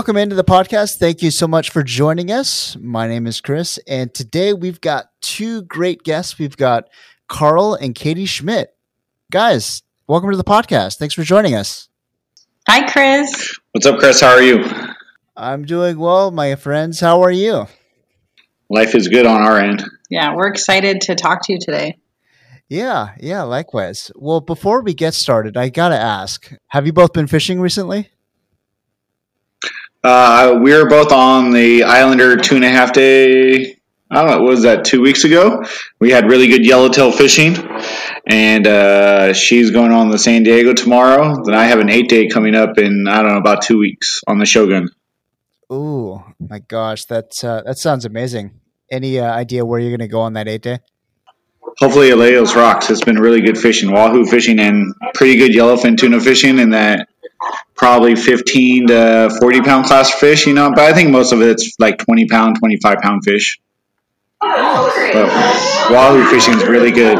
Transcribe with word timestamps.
Welcome 0.00 0.16
into 0.16 0.34
the 0.34 0.42
podcast. 0.42 0.96
Thank 0.96 1.20
you 1.20 1.30
so 1.30 1.46
much 1.46 1.68
for 1.68 1.82
joining 1.82 2.32
us. 2.32 2.74
My 2.80 3.06
name 3.06 3.26
is 3.26 3.42
Chris, 3.42 3.78
and 3.86 4.14
today 4.14 4.54
we've 4.54 4.80
got 4.80 5.10
two 5.20 5.60
great 5.64 6.04
guests. 6.04 6.38
We've 6.38 6.56
got 6.56 6.88
Carl 7.28 7.74
and 7.74 7.94
Katie 7.94 8.24
Schmidt. 8.24 8.74
Guys, 9.30 9.82
welcome 10.06 10.30
to 10.30 10.38
the 10.38 10.42
podcast. 10.42 10.96
Thanks 10.96 11.12
for 11.12 11.22
joining 11.22 11.54
us. 11.54 11.90
Hi, 12.66 12.90
Chris. 12.90 13.58
What's 13.72 13.84
up, 13.84 13.98
Chris? 13.98 14.22
How 14.22 14.30
are 14.30 14.40
you? 14.40 14.64
I'm 15.36 15.66
doing 15.66 15.98
well, 15.98 16.30
my 16.30 16.54
friends. 16.54 16.98
How 16.98 17.20
are 17.20 17.30
you? 17.30 17.66
Life 18.70 18.94
is 18.94 19.06
good 19.06 19.26
on 19.26 19.42
our 19.42 19.58
end. 19.58 19.84
Yeah, 20.08 20.34
we're 20.34 20.48
excited 20.48 21.02
to 21.02 21.14
talk 21.14 21.42
to 21.44 21.52
you 21.52 21.58
today. 21.60 21.98
Yeah, 22.70 23.16
yeah, 23.20 23.42
likewise. 23.42 24.10
Well, 24.16 24.40
before 24.40 24.80
we 24.80 24.94
get 24.94 25.12
started, 25.12 25.58
I 25.58 25.68
got 25.68 25.90
to 25.90 26.00
ask 26.00 26.50
have 26.68 26.86
you 26.86 26.94
both 26.94 27.12
been 27.12 27.26
fishing 27.26 27.60
recently? 27.60 28.08
Uh, 30.02 30.58
we 30.62 30.72
were 30.72 30.88
both 30.88 31.12
on 31.12 31.50
the 31.50 31.84
Islander 31.84 32.36
two 32.36 32.56
and 32.56 32.64
a 32.64 32.70
half 32.70 32.92
day. 32.92 33.76
I 34.12 34.22
don't 34.22 34.30
know, 34.30 34.42
what 34.42 34.50
was 34.50 34.62
that 34.62 34.84
two 34.84 35.00
weeks 35.02 35.22
ago? 35.22 35.62
We 36.00 36.10
had 36.10 36.28
really 36.28 36.48
good 36.48 36.66
yellowtail 36.66 37.12
fishing, 37.12 37.54
and 38.26 38.66
uh, 38.66 39.32
she's 39.34 39.70
going 39.70 39.92
on 39.92 40.10
the 40.10 40.18
San 40.18 40.42
Diego 40.42 40.74
tomorrow. 40.74 41.44
Then 41.44 41.54
I 41.54 41.64
have 41.64 41.78
an 41.78 41.88
eight 41.88 42.08
day 42.08 42.26
coming 42.26 42.56
up 42.56 42.76
in 42.78 43.06
I 43.06 43.22
don't 43.22 43.32
know 43.32 43.38
about 43.38 43.62
two 43.62 43.78
weeks 43.78 44.20
on 44.26 44.38
the 44.38 44.46
Shogun. 44.46 44.88
Oh 45.68 46.24
my 46.40 46.58
gosh, 46.58 47.04
that 47.04 47.44
uh, 47.44 47.62
that 47.64 47.78
sounds 47.78 48.04
amazing. 48.04 48.58
Any 48.90 49.20
uh, 49.20 49.32
idea 49.32 49.64
where 49.64 49.78
you're 49.78 49.96
going 49.96 50.00
to 50.00 50.08
go 50.08 50.20
on 50.20 50.32
that 50.32 50.48
eight 50.48 50.62
day? 50.62 50.80
Hopefully, 51.78 52.10
Alejos 52.10 52.56
Rocks. 52.56 52.90
It's 52.90 53.04
been 53.04 53.20
really 53.20 53.42
good 53.42 53.56
fishing, 53.56 53.92
wahoo 53.92 54.26
fishing, 54.26 54.58
and 54.58 54.92
pretty 55.14 55.36
good 55.36 55.52
yellowfin 55.52 55.96
tuna 55.96 56.20
fishing, 56.20 56.58
in 56.58 56.70
that 56.70 57.09
probably 57.76 58.14
15 58.14 58.88
to 58.88 59.36
40 59.40 59.60
pound 59.62 59.86
class 59.86 60.12
fish, 60.12 60.46
you 60.46 60.54
know, 60.54 60.70
but 60.70 60.80
I 60.80 60.92
think 60.92 61.10
most 61.10 61.32
of 61.32 61.40
it's 61.40 61.74
like 61.78 61.98
20 61.98 62.26
pound, 62.28 62.58
25 62.58 62.98
pound 62.98 63.24
fish. 63.24 63.60
But 64.40 65.28
wahoo 65.90 66.24
fishing 66.30 66.54
is 66.54 66.66
really 66.66 66.90
good. 66.90 67.18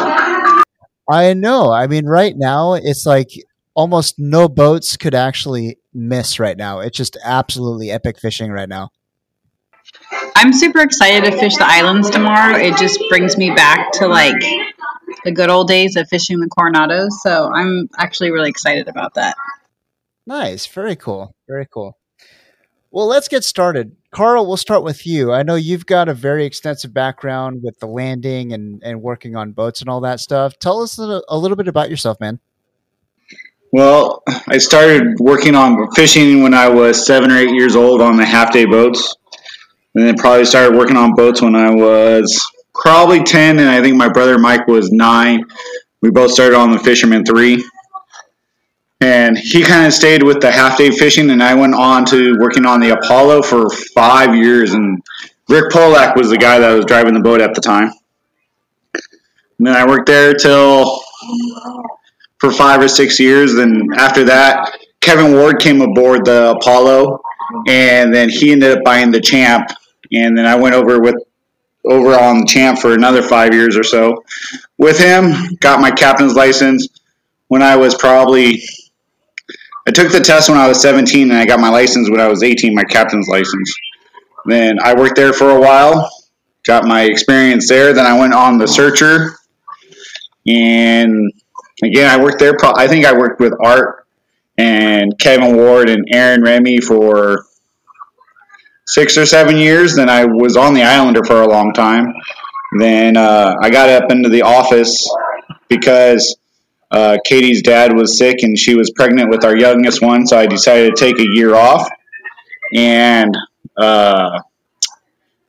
I 1.11 1.35
know. 1.35 1.73
I 1.73 1.87
mean, 1.87 2.07
right 2.07 2.35
now 2.37 2.75
it's 2.75 3.05
like 3.05 3.31
almost 3.75 4.15
no 4.19 4.49
boats 4.49 4.97
could 4.97 5.15
actually 5.15 5.79
miss 5.93 6.39
right 6.39 6.57
now. 6.57 6.81
It's 6.81 6.97
just 6.97 7.17
absolutely 7.25 7.91
epic 7.91 8.19
fishing 8.19 8.51
right 8.51 8.69
now. 8.69 8.91
I'm 10.37 10.53
super 10.53 10.81
excited 10.81 11.31
to 11.31 11.39
fish 11.39 11.57
the 11.57 11.67
islands 11.67 12.11
tomorrow. 12.11 12.57
It 12.57 12.77
just 12.77 13.03
brings 13.09 13.37
me 13.37 13.51
back 13.51 13.93
to 13.95 14.07
like 14.07 14.41
the 15.25 15.33
good 15.33 15.51
old 15.51 15.69
days 15.69 15.97
of 15.97 16.09
fishing 16.09 16.39
the 16.41 16.49
Coronados. 16.49 17.11
So 17.23 17.51
I'm 17.53 17.89
actually 17.99 18.31
really 18.31 18.51
excited 18.51 18.89
about 18.89 19.15
that. 19.15 19.37
Nice. 20.31 20.65
Very 20.65 20.95
cool. 20.95 21.35
Very 21.49 21.67
cool. 21.67 21.99
Well, 22.93 23.09
let's 23.09 23.27
get 23.27 23.43
started. 23.43 23.97
Carl, 24.13 24.47
we'll 24.47 24.57
start 24.57 24.85
with 24.85 25.05
you. 25.05 25.33
I 25.33 25.43
know 25.43 25.57
you've 25.57 25.87
got 25.87 26.09
a 26.09 26.15
very 26.15 26.45
extensive 26.45 26.95
background 26.95 27.65
with 27.65 27.81
the 27.81 27.89
landing 27.89 28.53
and, 28.53 28.81
and 28.85 29.03
working 29.03 29.35
on 29.35 29.51
boats 29.51 29.81
and 29.81 29.91
all 29.91 30.03
that 30.03 30.21
stuff. 30.21 30.57
Tell 30.61 30.83
us 30.83 31.01
a, 31.01 31.21
a 31.29 31.37
little 31.37 31.57
bit 31.57 31.67
about 31.67 31.91
yourself, 31.91 32.21
man. 32.21 32.39
Well, 33.73 34.23
I 34.47 34.59
started 34.59 35.19
working 35.19 35.57
on 35.57 35.91
fishing 35.97 36.45
when 36.45 36.55
I 36.55 36.69
was 36.69 37.05
seven 37.05 37.33
or 37.33 37.37
eight 37.37 37.51
years 37.51 37.75
old 37.75 38.01
on 38.01 38.17
the 38.17 38.25
half 38.25 38.53
day 38.53 38.67
boats. 38.67 39.17
And 39.97 40.07
then 40.07 40.15
probably 40.15 40.45
started 40.45 40.79
working 40.79 40.97
on 40.97 41.17
boats 41.17 41.43
when 41.43 41.57
I 41.57 41.75
was 41.75 42.41
probably 42.73 43.25
10, 43.25 43.59
and 43.59 43.69
I 43.69 43.83
think 43.83 43.97
my 43.97 44.09
brother 44.09 44.39
Mike 44.39 44.69
was 44.69 44.93
nine. 44.93 45.43
We 46.03 46.13
both 46.13 46.31
started 46.31 46.57
on 46.57 46.71
the 46.71 46.79
Fisherman 46.79 47.25
3. 47.25 47.65
And 49.03 49.39
he 49.39 49.63
kind 49.63 49.87
of 49.87 49.95
stayed 49.95 50.23
with 50.23 50.41
the 50.41 50.51
half 50.51 50.77
day 50.77 50.91
fishing, 50.91 51.31
and 51.31 51.43
I 51.43 51.55
went 51.55 51.75
on 51.75 52.05
to 52.07 52.37
working 52.39 52.67
on 52.67 52.81
the 52.81 52.91
Apollo 52.91 53.43
for 53.43 53.71
five 53.95 54.35
years. 54.35 54.75
And 54.75 55.03
Rick 55.49 55.73
Polak 55.73 56.17
was 56.17 56.29
the 56.29 56.37
guy 56.37 56.59
that 56.59 56.71
was 56.73 56.85
driving 56.85 57.15
the 57.15 57.21
boat 57.21 57.41
at 57.41 57.55
the 57.55 57.63
time. 57.63 57.93
And 59.59 59.67
then 59.67 59.75
I 59.75 59.87
worked 59.87 60.07
there 60.07 60.35
till 60.35 61.01
for 62.39 62.53
five 62.53 62.83
or 62.83 62.89
six 62.89 63.19
years. 63.19 63.55
Then 63.55 63.89
after 63.97 64.25
that, 64.25 64.79
Kevin 65.01 65.33
Ward 65.33 65.61
came 65.61 65.81
aboard 65.81 66.27
the 66.27 66.51
Apollo, 66.51 67.23
and 67.67 68.15
then 68.15 68.29
he 68.29 68.53
ended 68.53 68.77
up 68.77 68.85
buying 68.85 69.11
the 69.11 69.21
Champ. 69.21 69.71
And 70.13 70.37
then 70.37 70.45
I 70.45 70.57
went 70.57 70.75
over 70.75 71.01
with 71.01 71.17
over 71.87 72.15
on 72.15 72.41
the 72.41 72.47
Champ 72.47 72.79
for 72.79 72.93
another 72.93 73.23
five 73.23 73.55
years 73.55 73.79
or 73.79 73.83
so 73.83 74.25
with 74.77 74.99
him. 74.99 75.33
Got 75.61 75.81
my 75.81 75.91
captain's 75.91 76.35
license 76.35 76.87
when 77.49 77.63
I 77.63 77.77
was 77.77 77.95
probably. 77.95 78.63
I 79.87 79.91
took 79.93 80.13
the 80.13 80.21
test 80.21 80.49
when 80.49 80.59
I 80.59 80.69
was 80.69 80.81
17, 80.83 81.31
and 81.31 81.39
I 81.39 81.47
got 81.47 81.61
my 81.61 81.71
license 81.71 82.11
when 82.11 82.21
I 82.21 82.29
was 82.29 82.43
18. 82.43 82.75
My 82.75 82.85
captain's 82.85 83.29
license. 83.29 83.75
Then 84.47 84.79
I 84.83 84.95
worked 84.95 85.17
there 85.17 85.33
for 85.33 85.51
a 85.51 85.61
while, 85.61 86.11
got 86.67 86.85
my 86.85 87.03
experience 87.03 87.69
there. 87.69 87.93
Then 87.93 88.07
I 88.07 88.19
went 88.19 88.35
on 88.35 88.59
the 88.59 88.67
Searcher, 88.67 89.37
and 90.47 91.31
again 91.83 92.11
I 92.11 92.23
worked 92.23 92.39
there. 92.39 92.55
I 92.63 92.89
think 92.89 93.05
I 93.05 93.13
worked 93.13 93.41
with 93.41 93.53
Art 93.63 94.07
and 94.59 95.19
Kevin 95.19 95.57
Ward 95.57 95.89
and 95.89 96.07
Aaron 96.13 96.43
Remy 96.43 96.81
for 96.81 97.45
six 98.87 99.17
or 99.17 99.27
seven 99.27 99.57
years. 99.57 99.97
Then 99.97 100.09
I 100.09 100.25
was 100.25 100.57
on 100.57 100.75
the 100.75 100.83
Islander 100.83 101.25
for 101.25 101.43
a 101.43 101.49
long 101.49 101.73
time. 101.73 102.13
Then 102.79 103.17
uh, 103.17 103.57
I 103.61 103.71
got 103.71 103.89
up 103.89 104.11
into 104.11 104.29
the 104.29 104.43
office 104.43 105.09
because 105.69 106.37
uh, 106.91 107.19
Katie's 107.25 107.63
dad 107.63 107.95
was 107.95 108.19
sick 108.19 108.37
and 108.43 108.59
she 108.59 108.75
was 108.75 108.91
pregnant 108.91 109.31
with 109.31 109.45
our 109.45 109.57
youngest 109.57 110.03
one. 110.03 110.27
So 110.27 110.39
I 110.39 110.47
decided 110.47 110.97
to 110.97 111.05
take 111.05 111.19
a 111.19 111.27
year 111.33 111.55
off 111.55 111.89
and 112.75 113.37
uh, 113.77 114.41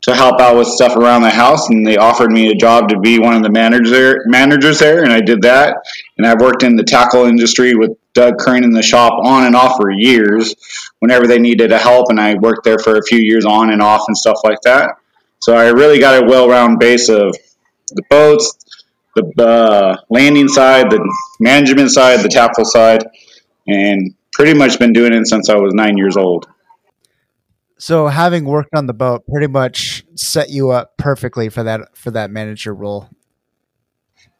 to 0.02 0.16
help 0.16 0.40
out 0.40 0.57
with 0.57 0.68
stuff 0.68 0.96
around 0.96 1.22
the 1.22 1.29
house. 1.29 1.69
And 1.69 1.85
they 1.85 1.97
offered 1.97 2.31
me 2.31 2.52
a 2.52 2.56
job 2.56 2.90
to 2.90 3.00
be 3.00 3.19
one 3.19 3.35
of 3.35 3.44
the 3.44 3.52
managers 3.52 3.91
there, 3.91 4.24
managers 4.25 4.79
there, 4.79 5.03
and 5.03 5.12
I 5.12 5.22
did 5.22 5.41
that. 5.44 5.78
And 6.18 6.25
I've 6.25 6.41
worked 6.41 6.63
in 6.63 6.75
the 6.75 6.84
tackle 6.84 7.25
industry 7.25 7.75
with 7.75 7.91
Doug 8.13 8.38
Crane 8.38 8.63
in 8.63 8.72
the 8.72 8.81
shop 8.81 9.13
on 9.23 9.46
and 9.46 9.56
off 9.56 9.78
for 9.78 9.90
years 9.90 10.56
whenever 11.00 11.28
they 11.28 11.40
needed 11.40 11.72
a 11.72 11.78
help, 11.78 12.08
and 12.09 12.19
I 12.19 12.35
worked 12.35 12.63
there 12.63 12.78
for 12.78 12.97
a 12.97 13.03
few 13.03 13.19
years 13.19 13.46
on 13.46 13.72
and 13.72 13.81
off 13.81 14.03
and 14.08 14.18
stuff 14.18 14.38
like 14.44 14.62
that. 14.63 14.97
So 15.40 15.56
I 15.56 15.69
really 15.69 16.00
got 16.00 16.22
a 16.22 16.25
well-rounded 16.25 16.79
base 16.79 17.09
of 17.09 17.35
the 17.90 18.03
boats, 18.09 18.58
the 19.16 19.47
uh, 19.47 19.97
landing 20.09 20.47
side, 20.47 20.89
the 20.89 20.99
management 21.39 21.91
side, 21.91 22.22
the 22.22 22.29
tackle 22.29 22.66
side, 22.66 23.03
and 23.67 24.13
pretty 24.33 24.53
much 24.53 24.79
been 24.79 24.94
doing 24.94 25.13
it 25.13 25.27
since 25.27 25.49
I 25.49 25.55
was 25.55 25.73
nine 25.73 25.97
years 25.97 26.17
old. 26.17 26.47
So 27.77 28.07
having 28.07 28.45
worked 28.45 28.75
on 28.75 28.85
the 28.85 28.94
boat 28.94 29.23
pretty 29.27 29.47
much 29.47 30.03
set 30.16 30.49
you 30.49 30.69
up 30.69 30.97
perfectly 30.97 31.49
for 31.49 31.63
that 31.63 31.97
for 31.97 32.11
that 32.11 32.29
manager 32.29 32.73
role. 32.73 33.09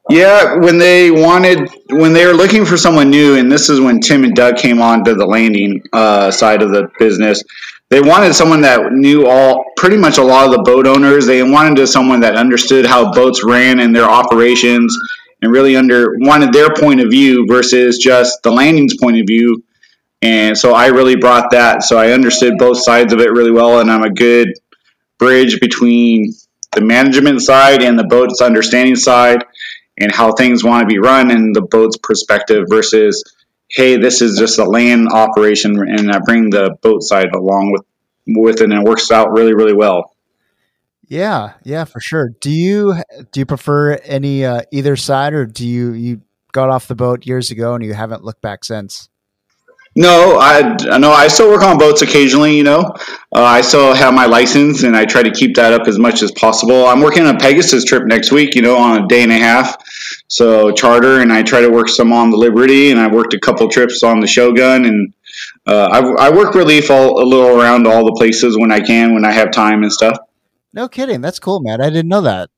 Yeah, 0.10 0.56
when 0.56 0.78
they 0.78 1.12
wanted, 1.12 1.70
when 1.90 2.14
they 2.14 2.26
were 2.26 2.34
looking 2.34 2.66
for 2.66 2.76
someone 2.76 3.10
new, 3.10 3.36
and 3.36 3.52
this 3.52 3.70
is 3.70 3.80
when 3.80 4.00
Tim 4.00 4.24
and 4.24 4.36
Doug 4.36 4.58
came 4.58 4.82
on 4.82 5.04
to 5.06 5.16
the 5.16 5.26
landing 5.26 5.82
uh, 5.94 6.32
side 6.32 6.62
of 6.62 6.72
the 6.72 6.90
business, 7.00 7.44
they 7.92 8.00
wanted 8.00 8.34
someone 8.34 8.62
that 8.62 8.94
knew 8.94 9.28
all, 9.28 9.66
pretty 9.76 9.98
much 9.98 10.18
a 10.18 10.24
lot 10.24 10.46
of 10.46 10.52
the 10.54 10.64
boat 10.64 10.88
owners. 10.88 11.26
They 11.26 11.44
wanted 11.44 11.86
someone 11.88 12.22
that 12.22 12.36
understood 12.36 12.86
how 12.86 13.12
boats 13.12 13.44
ran 13.44 13.82
and 13.82 13.94
their 13.94 14.10
operations, 14.10 14.98
and 15.42 15.52
really 15.52 15.76
under 15.76 16.16
wanted 16.20 16.54
their 16.54 16.74
point 16.74 17.02
of 17.02 17.10
view 17.10 17.46
versus 17.48 17.98
just 17.98 18.42
the 18.44 18.52
landing's 18.52 18.96
point 18.96 19.20
of 19.20 19.28
view. 19.28 19.64
And 20.22 20.58
so 20.58 20.74
I 20.74 20.88
really 20.88 21.18
brought 21.18 21.52
that. 21.52 21.84
So 21.84 21.98
I 21.98 22.12
understood 22.12 22.58
both 22.58 22.82
sides 22.82 23.12
of 23.12 23.20
it 23.20 23.32
really 23.32 23.52
well, 23.52 23.82
and 23.82 23.92
I'm 23.92 24.04
a 24.04 24.14
good 24.14 24.54
bridge 25.20 25.60
between 25.60 26.34
the 26.72 26.82
management 26.82 27.42
side 27.42 27.84
and 27.84 28.00
the 28.00 28.06
boat's 28.06 28.42
understanding 28.42 28.96
side 28.96 29.44
and 29.98 30.12
how 30.12 30.32
things 30.32 30.64
want 30.64 30.82
to 30.82 30.88
be 30.88 31.00
run 31.00 31.30
and 31.30 31.54
the 31.54 31.62
boat's 31.62 31.98
perspective 31.98 32.68
versus 32.70 33.22
hey 33.74 33.98
this 33.98 34.22
is 34.22 34.38
just 34.38 34.60
a 34.60 34.66
land 34.66 35.10
operation 35.12 35.78
and 35.78 36.12
i 36.12 36.20
bring 36.20 36.50
the 36.50 36.76
boat 36.82 37.04
side 37.04 37.34
along 37.34 37.72
with 37.72 37.86
with 38.28 38.62
it 38.62 38.72
and 38.72 38.74
it 38.74 38.84
works 38.84 39.12
out 39.12 39.32
really 39.32 39.54
really 39.54 39.74
well 39.74 40.16
yeah 41.08 41.54
yeah 41.64 41.84
for 41.84 42.00
sure 42.00 42.30
do 42.40 42.52
you 42.52 42.96
do 43.32 43.40
you 43.40 43.46
prefer 43.46 43.94
any 44.04 44.46
uh, 44.46 44.62
either 44.72 44.96
side 44.96 45.34
or 45.34 45.46
do 45.46 45.68
you 45.68 45.94
you 45.94 46.22
got 46.52 46.70
off 46.70 46.88
the 46.88 46.96
boat 46.96 47.26
years 47.26 47.52
ago 47.52 47.74
and 47.74 47.84
you 47.84 47.94
haven't 47.94 48.24
looked 48.24 48.42
back 48.42 48.64
since 48.64 49.10
no, 49.96 50.40
I 50.40 50.78
no, 51.00 51.12
I 51.12 51.28
still 51.28 51.50
work 51.50 51.64
on 51.64 51.78
boats 51.78 52.02
occasionally. 52.02 52.56
You 52.56 52.64
know, 52.64 52.80
uh, 53.36 53.44
I 53.44 53.60
still 53.60 53.94
have 53.94 54.14
my 54.14 54.26
license, 54.26 54.84
and 54.84 54.96
I 54.96 55.04
try 55.04 55.22
to 55.22 55.32
keep 55.32 55.56
that 55.56 55.74
up 55.74 55.86
as 55.86 56.00
much 56.00 56.24
as 56.24 56.32
possible. 56.32 56.86
I'm 56.86 57.02
working 57.02 57.26
on 57.26 57.36
a 57.36 57.38
Pegasus 57.40 57.84
trip 57.84 58.04
next 58.06 58.32
week. 58.32 58.56
You 58.56 58.62
know, 58.62 58.78
on 58.78 59.04
a 59.04 59.08
day 59.08 59.22
and 59.22 59.34
a 59.34 59.38
half, 59.38 59.76
so 60.32 60.72
charter, 60.72 61.20
and 61.20 61.32
I 61.32 61.44
try 61.44 61.60
to 61.60 61.70
work 61.70 61.90
some 61.90 62.14
on 62.14 62.32
the 62.32 62.38
Liberty, 62.38 62.90
and 62.90 62.98
I 63.02 63.08
worked 63.08 63.34
a 63.34 63.40
couple 63.40 63.68
trips 63.68 64.02
on 64.02 64.22
the 64.22 64.28
Shogun, 64.28 64.86
and 64.86 65.14
uh, 65.68 65.90
I, 65.92 66.28
I 66.28 66.30
work 66.30 66.56
relief 66.56 66.90
all, 66.90 67.22
a 67.22 67.26
little 67.26 67.60
around 67.60 67.86
all 67.86 68.06
the 68.06 68.14
places 68.14 68.58
when 68.58 68.72
I 68.72 68.80
can, 68.80 69.14
when 69.14 69.26
I 69.26 69.34
have 69.34 69.52
time 69.52 69.84
and 69.84 69.92
stuff. 69.92 70.18
No 70.74 70.88
kidding, 70.88 71.20
that's 71.20 71.38
cool, 71.38 71.60
man. 71.60 71.82
I 71.82 71.90
didn't 71.90 72.08
know 72.08 72.22
that. 72.22 72.50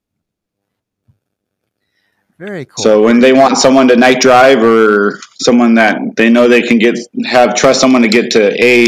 Very 2.37 2.65
cool. 2.65 2.83
So 2.83 3.01
when 3.01 3.19
they 3.19 3.33
want 3.33 3.57
someone 3.57 3.87
to 3.87 3.95
night 3.95 4.21
drive 4.21 4.61
or 4.61 5.19
someone 5.41 5.73
that 5.75 5.97
they 6.15 6.29
know 6.29 6.47
they 6.47 6.61
can 6.61 6.77
get 6.77 6.99
have 7.25 7.55
trust 7.55 7.81
someone 7.81 8.03
to 8.03 8.07
get 8.07 8.31
to 8.33 8.53
a 8.63 8.85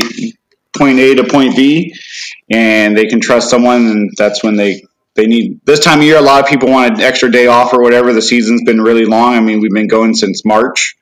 point 0.78 1.00
A 1.00 1.16
to 1.16 1.24
point 1.24 1.56
B, 1.56 1.96
and 2.52 2.96
they 2.96 3.08
can 3.08 3.20
trust 3.20 3.50
someone, 3.50 3.88
and 3.88 4.12
that's 4.16 4.44
when 4.44 4.56
they 4.56 4.84
they 5.16 5.28
need 5.28 5.62
this 5.66 5.80
time 5.80 6.00
of 6.00 6.06
year. 6.06 6.18
A 6.18 6.22
lot 6.22 6.44
of 6.44 6.50
people 6.50 6.70
want 6.70 6.96
an 6.96 7.02
extra 7.02 7.32
day 7.32 7.48
off 7.48 7.74
or 7.74 7.82
whatever. 7.82 8.14
The 8.14 8.22
season's 8.22 8.64
been 8.64 8.82
really 8.82 9.06
long. 9.06 9.34
I 9.34 9.40
mean, 9.40 9.62
we've 9.62 9.74
been 9.74 9.88
going 9.88 10.14
since 10.14 10.46
March, 10.46 10.96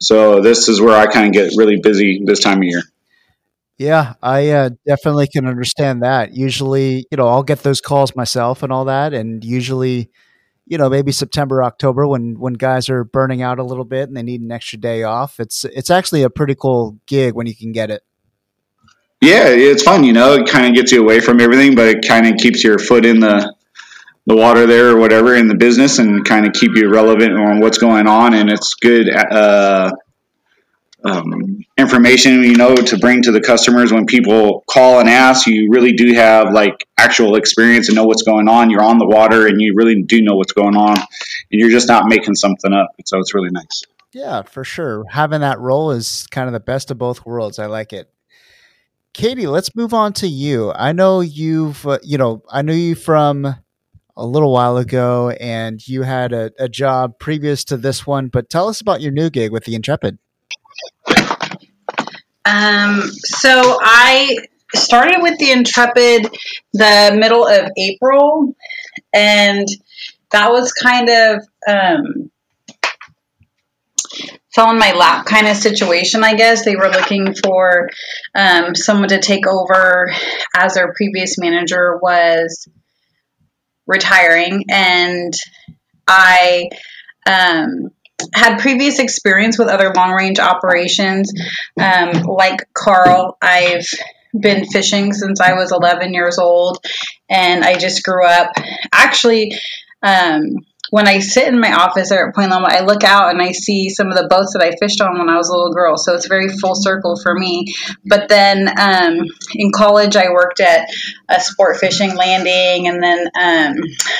so 0.00 0.40
this 0.40 0.68
is 0.68 0.80
where 0.80 0.96
I 0.96 1.06
kind 1.06 1.26
of 1.28 1.32
get 1.32 1.52
really 1.56 1.80
busy 1.80 2.22
this 2.24 2.40
time 2.40 2.58
of 2.58 2.64
year. 2.64 2.82
Yeah, 3.78 4.14
I 4.22 4.48
uh, 4.50 4.70
definitely 4.86 5.28
can 5.28 5.46
understand 5.46 6.02
that. 6.02 6.34
Usually, 6.34 7.06
you 7.10 7.16
know, 7.16 7.28
I'll 7.28 7.42
get 7.42 7.62
those 7.62 7.80
calls 7.80 8.16
myself 8.16 8.62
and 8.62 8.72
all 8.72 8.86
that, 8.86 9.12
and 9.12 9.44
usually, 9.44 10.10
you 10.66 10.78
know, 10.78 10.88
maybe 10.88 11.12
September, 11.12 11.62
October 11.62 12.06
when 12.06 12.38
when 12.38 12.54
guys 12.54 12.88
are 12.88 13.04
burning 13.04 13.42
out 13.42 13.58
a 13.58 13.64
little 13.64 13.84
bit 13.84 14.08
and 14.08 14.16
they 14.16 14.22
need 14.22 14.40
an 14.40 14.50
extra 14.50 14.78
day 14.78 15.02
off. 15.02 15.38
It's 15.38 15.64
it's 15.64 15.90
actually 15.90 16.22
a 16.22 16.30
pretty 16.30 16.54
cool 16.54 16.98
gig 17.06 17.34
when 17.34 17.46
you 17.46 17.54
can 17.54 17.72
get 17.72 17.90
it. 17.90 18.02
Yeah, 19.20 19.48
it's 19.48 19.82
fun. 19.82 20.04
You 20.04 20.12
know, 20.12 20.34
it 20.34 20.48
kind 20.48 20.66
of 20.66 20.74
gets 20.74 20.92
you 20.92 21.02
away 21.02 21.20
from 21.20 21.40
everything, 21.40 21.74
but 21.74 21.88
it 21.88 22.06
kind 22.06 22.26
of 22.26 22.36
keeps 22.36 22.62
your 22.62 22.78
foot 22.78 23.04
in 23.04 23.20
the 23.20 23.54
the 24.28 24.34
water 24.34 24.66
there 24.66 24.90
or 24.90 24.98
whatever 24.98 25.36
in 25.36 25.46
the 25.46 25.54
business, 25.54 25.98
and 25.98 26.24
kind 26.24 26.46
of 26.46 26.52
keep 26.52 26.72
you 26.74 26.88
relevant 26.88 27.32
on 27.32 27.60
what's 27.60 27.78
going 27.78 28.06
on. 28.06 28.34
And 28.34 28.50
it's 28.50 28.74
good. 28.74 29.08
Uh, 29.08 29.92
um, 31.06 31.60
information 31.76 32.42
you 32.42 32.56
know 32.56 32.74
to 32.74 32.98
bring 32.98 33.22
to 33.22 33.30
the 33.30 33.40
customers 33.40 33.92
when 33.92 34.06
people 34.06 34.64
call 34.68 34.98
and 34.98 35.08
ask 35.08 35.46
you 35.46 35.68
really 35.70 35.92
do 35.92 36.14
have 36.14 36.52
like 36.52 36.86
actual 36.98 37.36
experience 37.36 37.88
and 37.88 37.96
know 37.96 38.04
what's 38.04 38.22
going 38.22 38.48
on 38.48 38.70
you're 38.70 38.82
on 38.82 38.98
the 38.98 39.06
water 39.06 39.46
and 39.46 39.60
you 39.60 39.74
really 39.76 40.02
do 40.02 40.20
know 40.20 40.34
what's 40.34 40.52
going 40.52 40.74
on 40.74 40.96
and 40.98 41.06
you're 41.50 41.70
just 41.70 41.86
not 41.86 42.08
making 42.08 42.34
something 42.34 42.72
up 42.72 42.88
so 43.04 43.18
it's 43.18 43.34
really 43.34 43.50
nice 43.50 43.82
yeah 44.12 44.42
for 44.42 44.64
sure 44.64 45.04
having 45.10 45.42
that 45.42 45.60
role 45.60 45.92
is 45.92 46.26
kind 46.30 46.48
of 46.48 46.52
the 46.52 46.60
best 46.60 46.90
of 46.90 46.98
both 46.98 47.24
worlds 47.24 47.58
i 47.58 47.66
like 47.66 47.92
it 47.92 48.10
katie 49.16 49.46
let's 49.46 49.74
move 49.74 49.94
on 49.94 50.12
to 50.12 50.28
you. 50.28 50.72
I 50.74 50.92
know 50.92 51.20
you've 51.20 51.86
uh, 51.86 51.98
you 52.02 52.18
know 52.18 52.42
i 52.50 52.60
knew 52.60 52.74
you 52.74 52.94
from 52.94 53.46
a 53.46 54.26
little 54.26 54.52
while 54.52 54.76
ago 54.76 55.30
and 55.40 55.86
you 55.88 56.02
had 56.02 56.34
a, 56.34 56.50
a 56.58 56.68
job 56.68 57.18
previous 57.18 57.64
to 57.64 57.78
this 57.78 58.06
one 58.06 58.28
but 58.28 58.50
tell 58.50 58.68
us 58.68 58.82
about 58.82 59.00
your 59.00 59.12
new 59.12 59.30
gig 59.30 59.52
with 59.52 59.64
the 59.64 59.74
intrepid. 59.74 60.18
Um, 62.44 63.02
so 63.24 63.78
I 63.80 64.36
started 64.74 65.22
with 65.22 65.38
the 65.38 65.50
Intrepid 65.50 66.28
the 66.74 67.16
middle 67.18 67.46
of 67.46 67.70
April, 67.76 68.54
and 69.14 69.66
that 70.30 70.50
was 70.50 70.72
kind 70.74 71.08
of 71.08 71.42
um, 71.66 72.30
fell 74.56 74.70
in 74.70 74.78
my 74.78 74.92
lap 74.92 75.26
kind 75.26 75.46
of 75.46 75.54
situation, 75.54 76.24
I 76.24 76.34
guess. 76.34 76.64
They 76.64 76.76
were 76.76 76.88
looking 76.88 77.34
for 77.34 77.90
um, 78.34 78.74
someone 78.74 79.10
to 79.10 79.20
take 79.20 79.46
over 79.46 80.10
as 80.56 80.74
their 80.74 80.94
previous 80.94 81.38
manager 81.38 81.98
was 82.02 82.66
retiring, 83.86 84.64
and 84.70 85.34
I 86.08 86.70
um, 87.26 87.90
had 88.34 88.58
previous 88.58 88.98
experience 88.98 89.58
with 89.58 89.68
other 89.68 89.92
long 89.94 90.12
range 90.12 90.38
operations. 90.38 91.30
Um, 91.78 92.22
like 92.22 92.66
Carl, 92.72 93.36
I've 93.42 93.86
been 94.38 94.64
fishing 94.64 95.12
since 95.12 95.38
I 95.38 95.52
was 95.52 95.70
11 95.70 96.14
years 96.14 96.38
old, 96.38 96.78
and 97.28 97.62
I 97.62 97.76
just 97.76 98.02
grew 98.02 98.24
up 98.24 98.52
actually. 98.90 99.52
Um, 100.02 100.64
when 100.90 101.08
I 101.08 101.18
sit 101.18 101.48
in 101.48 101.60
my 101.60 101.72
office 101.72 102.10
there 102.10 102.28
at 102.28 102.34
Point 102.34 102.50
Loma, 102.50 102.68
I 102.70 102.80
look 102.80 103.04
out 103.04 103.30
and 103.30 103.42
I 103.42 103.52
see 103.52 103.90
some 103.90 104.08
of 104.08 104.16
the 104.16 104.28
boats 104.28 104.52
that 104.52 104.62
I 104.62 104.72
fished 104.78 105.00
on 105.00 105.18
when 105.18 105.28
I 105.28 105.36
was 105.36 105.48
a 105.48 105.52
little 105.52 105.72
girl. 105.72 105.96
So 105.96 106.14
it's 106.14 106.28
very 106.28 106.48
full 106.48 106.74
circle 106.74 107.16
for 107.20 107.34
me. 107.34 107.74
But 108.04 108.28
then 108.28 108.68
um, 108.78 109.26
in 109.54 109.72
college, 109.72 110.16
I 110.16 110.30
worked 110.30 110.60
at 110.60 110.88
a 111.28 111.40
sport 111.40 111.78
fishing 111.78 112.14
landing, 112.14 112.88
and 112.88 113.02
then 113.02 113.26
um, 113.38 113.76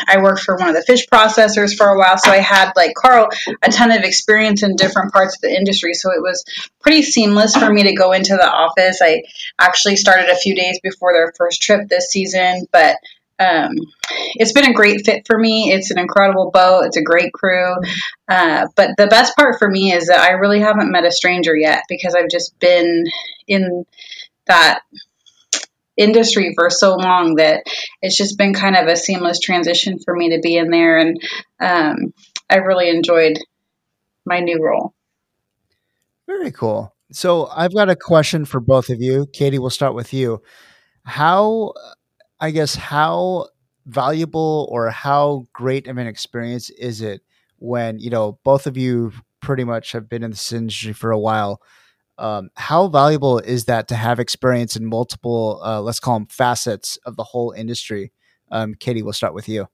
I 0.09 0.23
worked 0.23 0.41
for 0.41 0.57
one 0.57 0.69
of 0.69 0.75
the 0.75 0.83
fish 0.83 1.07
processors 1.07 1.77
for 1.77 1.87
a 1.87 1.99
while. 1.99 2.19
So 2.19 2.31
I 2.31 2.39
had, 2.39 2.73
like 2.77 2.95
Carl, 2.95 3.29
a 3.62 3.71
ton 3.71 3.93
of 3.93 4.03
experience 4.03 4.62
in 4.62 4.77
different 4.77 5.12
parts 5.12 5.37
of 5.37 5.43
the 5.43 5.55
industry. 5.55 5.95
So 5.95 6.11
it 6.11 6.21
was 6.21 6.45
pretty 6.81 7.03
seamless 7.03 7.57
for 7.57 7.73
me 7.73 7.85
to 7.85 7.95
go 7.95 8.12
into 8.12 8.35
the 8.35 8.51
office. 8.51 9.01
I 9.03 9.23
actually 9.59 9.97
started 9.97 10.29
a 10.29 10.37
few 10.37 10.55
days 10.55 10.81
before 10.83 11.12
their 11.12 11.33
first 11.37 11.62
trip 11.62 11.89
this 11.89 12.11
season, 12.11 12.67
but 12.73 12.97
um, 13.38 13.73
it's 14.35 14.53
been 14.53 14.71
a 14.71 14.75
great 14.75 15.05
fit 15.05 15.27
for 15.27 15.38
me. 15.38 15.73
It's 15.73 15.91
an 15.91 15.99
incredible 15.99 16.50
boat. 16.50 16.87
It's 16.87 16.97
a 16.97 17.03
great 17.03 17.33
crew. 17.33 17.75
Uh, 18.29 18.69
but 18.77 18.91
the 18.97 19.06
best 19.06 19.37
part 19.37 19.59
for 19.59 19.69
me 19.69 19.93
is 19.93 20.06
that 20.06 20.21
I 20.21 20.33
really 20.33 20.61
haven't 20.61 20.91
met 20.91 21.05
a 21.05 21.12
stranger 21.12 21.55
yet 21.55 21.83
because 21.88 22.15
I've 22.15 22.31
just 22.31 22.59
been 22.59 23.05
in 23.47 23.85
that 24.47 24.81
industry 25.97 26.53
for 26.55 26.71
so 26.71 26.97
long 26.97 27.37
that 27.37 27.65
it's 28.03 28.17
just 28.17 28.38
been 28.38 28.55
kind 28.55 28.77
of 28.77 28.87
a 28.87 28.97
seamless 28.97 29.41
transition 29.41 29.99
for 29.99 30.15
me 30.15 30.31
to 30.31 30.41
be 30.41 30.56
in 30.56 30.71
there. 30.71 30.99
And 30.99 31.21
um, 31.61 32.15
I 32.49 32.56
really 32.56 32.88
enjoyed 32.88 33.38
my 34.25 34.41
new 34.41 34.62
role. 34.62 34.94
Very 36.27 36.53
cool. 36.53 36.94
So 37.12 37.47
I've 37.47 37.75
got 37.75 37.88
a 37.88 37.97
question 37.97 38.44
for 38.44 38.61
both 38.61 38.88
of 38.91 39.00
you. 39.00 39.27
Katie, 39.33 39.59
we'll 39.59 39.71
start 39.71 39.94
with 39.94 40.12
you. 40.12 40.43
How 41.05 41.73
I 42.41 42.50
guess 42.50 42.75
how 42.75 43.49
valuable 43.87 44.69
or 44.71 44.91
how 44.91 45.47
great 45.53 45.87
of 45.87 45.97
an 45.97 46.06
experience 46.06 46.71
is 46.71 47.00
it 47.00 47.23
when 47.59 47.99
you 47.99 48.11
know 48.11 48.38
both 48.44 48.67
of 48.67 48.77
you 48.77 49.12
pretty 49.41 49.65
much 49.65 49.93
have 49.93 50.09
been 50.09 50.25
in 50.25 50.31
this 50.31 50.53
industry 50.53 50.93
for 50.93 51.12
a 51.12 51.19
while 51.19 51.62
um, 52.19 52.49
how 52.56 52.88
valuable 52.88 53.38
is 53.38 53.67
that 53.67 53.88
to 53.88 53.94
have 53.94 54.19
experience 54.19 54.75
in 54.75 54.87
multiple 54.87 55.61
uh, 55.65 55.81
let's 55.81 56.00
call 56.00 56.19
them 56.19 56.27
facets 56.27 56.99
of 57.06 57.17
the 57.17 57.25
whole 57.25 57.53
industry? 57.53 58.12
Um, 58.50 58.75
katie 58.75 59.02
we'll 59.02 59.12
start 59.12 59.35
with 59.35 59.49
you 59.49 59.69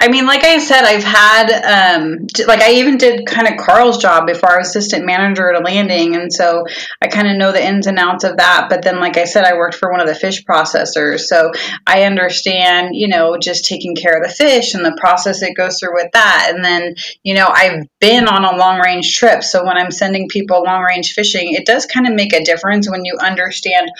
I 0.00 0.08
mean, 0.08 0.26
like 0.26 0.44
I 0.44 0.58
said, 0.58 0.84
I've 0.84 1.02
had, 1.02 1.96
um, 1.96 2.26
like, 2.46 2.60
I 2.60 2.74
even 2.74 2.98
did 2.98 3.26
kind 3.26 3.48
of 3.48 3.56
Carl's 3.56 3.98
job 3.98 4.26
before 4.26 4.52
I 4.52 4.58
was 4.58 4.68
assistant 4.68 5.06
manager 5.06 5.52
at 5.52 5.60
a 5.60 5.64
landing. 5.64 6.14
And 6.14 6.32
so 6.32 6.66
I 7.02 7.08
kind 7.08 7.28
of 7.28 7.36
know 7.36 7.50
the 7.52 7.64
ins 7.64 7.86
and 7.86 7.98
outs 7.98 8.24
of 8.24 8.36
that. 8.36 8.66
But 8.68 8.82
then, 8.82 9.00
like 9.00 9.16
I 9.16 9.24
said, 9.24 9.44
I 9.44 9.54
worked 9.54 9.74
for 9.74 9.90
one 9.90 10.00
of 10.00 10.06
the 10.06 10.14
fish 10.14 10.44
processors. 10.44 11.20
So 11.20 11.52
I 11.86 12.04
understand, 12.04 12.90
you 12.92 13.08
know, 13.08 13.38
just 13.38 13.64
taking 13.64 13.96
care 13.96 14.16
of 14.16 14.28
the 14.28 14.34
fish 14.34 14.74
and 14.74 14.84
the 14.84 14.96
process 14.98 15.40
that 15.40 15.54
goes 15.56 15.78
through 15.78 15.94
with 15.94 16.12
that. 16.12 16.52
And 16.54 16.64
then, 16.64 16.94
you 17.22 17.34
know, 17.34 17.48
I've 17.48 17.86
been 18.00 18.28
on 18.28 18.44
a 18.44 18.56
long 18.56 18.78
range 18.78 19.16
trip. 19.16 19.42
So 19.42 19.64
when 19.64 19.76
I'm 19.76 19.90
sending 19.90 20.28
people 20.28 20.62
long 20.62 20.82
range 20.82 21.12
fishing, 21.12 21.54
it 21.54 21.66
does 21.66 21.86
kind 21.86 22.06
of 22.06 22.14
make 22.14 22.32
a 22.32 22.44
difference 22.44 22.88
when 22.88 23.04
you 23.04 23.16
understand 23.20 23.90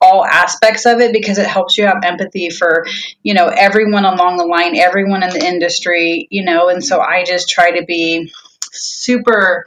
all 0.00 0.24
aspects 0.24 0.86
of 0.86 1.00
it 1.00 1.12
because 1.12 1.38
it 1.38 1.46
helps 1.46 1.76
you 1.76 1.86
have 1.86 2.04
empathy 2.04 2.50
for 2.50 2.86
you 3.22 3.34
know 3.34 3.48
everyone 3.48 4.04
along 4.04 4.36
the 4.36 4.44
line 4.44 4.76
everyone 4.76 5.22
in 5.22 5.30
the 5.30 5.44
industry 5.44 6.28
you 6.30 6.44
know 6.44 6.68
and 6.68 6.84
so 6.84 7.00
i 7.00 7.24
just 7.24 7.48
try 7.48 7.72
to 7.72 7.84
be 7.84 8.30
super 8.72 9.64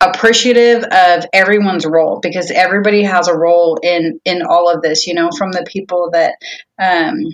appreciative 0.00 0.84
of 0.84 1.24
everyone's 1.32 1.86
role 1.86 2.20
because 2.20 2.50
everybody 2.50 3.02
has 3.02 3.28
a 3.28 3.34
role 3.34 3.78
in 3.82 4.20
in 4.26 4.42
all 4.42 4.70
of 4.70 4.82
this 4.82 5.06
you 5.06 5.14
know 5.14 5.30
from 5.30 5.52
the 5.52 5.64
people 5.66 6.10
that 6.12 6.34
um 6.78 7.24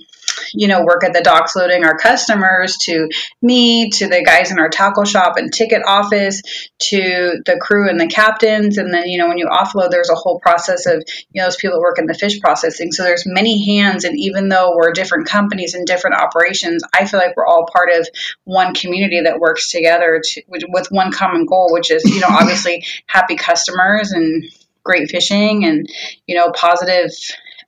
you 0.55 0.69
know, 0.69 0.85
work 0.85 1.05
at 1.05 1.13
the 1.13 1.23
docks 1.23 1.57
loading 1.57 1.85
our 1.85 1.97
customers 1.97 2.77
to 2.79 3.09
me, 3.41 3.91
to 3.91 4.09
the 4.09 4.23
guys 4.25 4.51
in 4.51 4.59
our 4.59 4.69
tackle 4.69 5.05
shop 5.05 5.37
and 5.37 5.53
ticket 5.53 5.83
office, 5.87 6.43
to 6.79 7.43
the 7.45 7.59
crew 7.61 7.89
and 7.89 8.01
the 8.01 8.07
captains. 8.07 8.79
And 8.79 8.93
then, 8.93 9.09
you 9.09 9.19
know, 9.19 9.29
when 9.29 9.39
you 9.39 9.47
offload, 9.47 9.91
there's 9.91 10.11
a 10.11 10.15
whole 10.15 10.39
process 10.41 10.87
of, 10.87 11.05
you 11.31 11.41
know, 11.41 11.47
those 11.47 11.57
people 11.57 11.77
that 11.77 11.83
work 11.83 11.99
in 11.99 12.07
the 12.07 12.15
fish 12.15 12.41
processing. 12.41 12.93
So 12.93 13.03
there's 13.03 13.25
many 13.27 13.65
hands. 13.77 14.05
And 14.05 14.19
even 14.19 14.49
though 14.49 14.75
we're 14.77 14.93
different 14.93 15.29
companies 15.29 15.75
and 15.75 15.87
different 15.87 16.17
operations, 16.17 16.83
I 16.95 17.07
feel 17.07 17.21
like 17.21 17.37
we're 17.37 17.47
all 17.47 17.69
part 17.73 17.91
of 17.93 18.09
one 18.45 18.75
community 18.75 19.21
that 19.23 19.41
works 19.41 19.71
together 19.71 20.21
to, 20.23 20.43
with 20.49 20.91
one 20.91 21.13
common 21.13 21.47
goal, 21.47 21.69
which 21.73 21.91
is, 21.91 22.05
you 22.05 22.21
know, 22.21 22.27
obviously 22.31 22.85
happy 23.07 23.37
customers 23.37 24.13
and 24.13 24.45
great 24.85 25.11
fishing 25.11 25.65
and, 25.65 25.89
you 26.27 26.37
know, 26.37 26.51
positive 26.53 27.11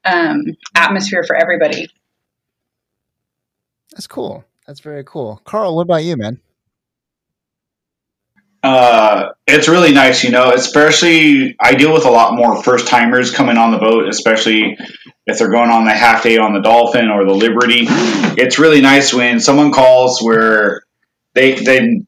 um, 0.04 0.56
atmosphere 0.74 1.24
for 1.26 1.36
everybody. 1.36 1.88
That's 3.94 4.06
cool. 4.06 4.44
That's 4.66 4.80
very 4.80 5.04
cool. 5.04 5.40
Carl, 5.44 5.76
what 5.76 5.82
about 5.82 6.04
you, 6.04 6.16
man? 6.16 6.40
Uh, 8.62 9.32
it's 9.46 9.68
really 9.68 9.92
nice, 9.92 10.24
you 10.24 10.30
know, 10.30 10.50
especially 10.50 11.54
I 11.60 11.74
deal 11.74 11.92
with 11.92 12.06
a 12.06 12.10
lot 12.10 12.34
more 12.34 12.62
first 12.62 12.88
timers 12.88 13.30
coming 13.30 13.58
on 13.58 13.72
the 13.72 13.78
boat, 13.78 14.08
especially 14.08 14.78
if 15.26 15.38
they're 15.38 15.50
going 15.50 15.68
on 15.68 15.84
the 15.84 15.92
half 15.92 16.22
day 16.22 16.38
on 16.38 16.54
the 16.54 16.60
Dolphin 16.60 17.10
or 17.10 17.26
the 17.26 17.34
Liberty. 17.34 17.84
It's 17.86 18.58
really 18.58 18.80
nice 18.80 19.12
when 19.12 19.38
someone 19.38 19.70
calls 19.70 20.22
where 20.22 20.82
they 21.34 21.56
they 21.56 22.00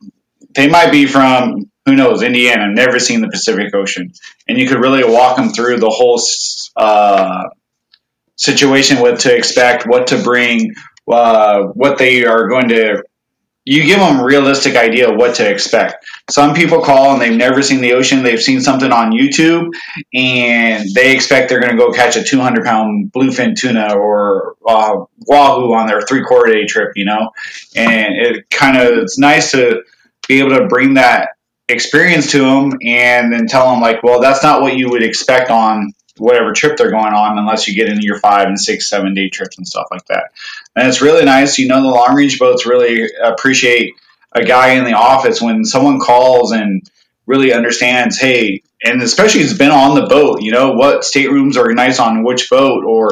they 0.55 0.67
might 0.67 0.91
be 0.91 1.07
from 1.07 1.71
who 1.85 1.95
knows 1.95 2.23
Indiana, 2.23 2.73
never 2.73 2.99
seen 2.99 3.21
the 3.21 3.29
Pacific 3.29 3.75
Ocean, 3.75 4.13
and 4.49 4.59
you 4.59 4.67
could 4.67 4.81
really 4.81 5.05
walk 5.05 5.37
them 5.37 5.51
through 5.51 5.79
the 5.79 5.91
whole 5.91 6.21
uh, 6.75 7.51
situation, 8.37 9.01
what 9.01 9.21
to 9.21 9.37
expect, 9.37 9.85
what 9.87 10.07
to 10.09 10.23
bring, 10.23 10.75
uh, 11.11 11.63
what 11.75 11.99
they 11.99 12.25
are 12.25 12.49
going 12.49 12.69
to. 12.69 13.05
You 13.69 13.83
give 13.83 13.99
them 13.99 14.23
realistic 14.23 14.77
idea 14.77 15.11
of 15.11 15.17
what 15.17 15.35
to 15.37 15.51
expect. 15.51 16.07
some 16.31 16.55
people 16.55 16.83
call 16.83 17.13
and 17.13 17.21
they've 17.21 17.37
never 17.37 17.63
seen 17.63 17.81
the 17.81 17.95
ocean. 17.95 18.23
They've 18.23 18.41
seen 18.41 18.61
something 18.61 18.93
on 18.93 19.11
YouTube 19.11 19.73
and 20.15 20.89
they 20.95 21.13
expect 21.13 21.49
they're 21.49 21.59
going 21.59 21.73
to 21.73 21.77
go 21.77 21.91
catch 21.91 22.15
a 22.15 22.23
200 22.23 22.65
pound 22.65 23.11
bluefin 23.11 23.57
tuna 23.57 23.97
or 23.97 24.55
uh, 24.65 25.05
wahoo 25.27 25.75
on 25.75 25.89
their 25.89 26.01
three 26.03 26.23
quarter 26.23 26.53
day 26.53 26.65
trip, 26.65 26.93
you 26.95 27.07
know. 27.07 27.31
And 27.75 28.15
it 28.15 28.49
kind 28.51 28.77
of 28.77 28.99
it's 28.99 29.19
nice 29.19 29.51
to 29.51 29.83
be 30.29 30.39
able 30.39 30.59
to 30.59 30.69
bring 30.69 30.95
that 30.95 31.31
experience 31.69 32.31
to 32.33 32.39
them 32.39 32.79
and 32.85 33.33
then 33.33 33.47
tell 33.47 33.71
them 33.71 33.81
like, 33.81 34.03
well, 34.03 34.21
that's 34.21 34.43
not 34.43 34.63
what 34.63 34.77
you 34.77 34.91
would 34.91 35.03
expect 35.03 35.51
on 35.51 35.93
whatever 36.19 36.53
trip 36.53 36.77
they're 36.77 36.91
going 36.91 37.13
on 37.13 37.39
unless 37.39 37.69
you 37.69 37.75
get 37.75 37.89
into 37.89 38.05
your 38.05 38.19
five 38.19 38.49
and 38.49 38.59
six, 38.59 38.89
seven 38.89 39.15
day 39.15 39.29
trips 39.29 39.59
and 39.59 39.67
stuff 39.67 39.87
like 39.91 40.05
that. 40.07 40.33
And 40.75 40.89
it's 40.89 41.01
really 41.01 41.25
nice. 41.25 41.59
You 41.59 41.69
know, 41.69 41.83
the 41.83 41.89
long 41.89 42.15
range 42.15 42.39
boats 42.39 42.67
really 42.67 43.09
appreciate 43.23 43.95
a 44.33 44.45
guy 44.45 44.75
in 44.75 44.85
the 44.85 44.93
office 44.93 45.41
when 45.41 45.65
someone 45.65 46.01
calls 46.01 46.53
and 46.53 46.83
really 47.27 47.53
understands, 47.53 48.19
hey, 48.19 48.63
and 48.85 49.03
especially 49.03 49.43
has 49.43 49.57
been 49.57 49.71
on 49.71 49.95
the 49.95 50.07
boat, 50.07 50.43
you 50.43 50.53
know, 50.53 50.73
what 50.73 51.05
staterooms 51.05 51.57
are 51.57 51.73
nice 51.73 51.99
on 51.99 52.23
which 52.23 52.49
boat 52.51 52.85
or 52.85 53.11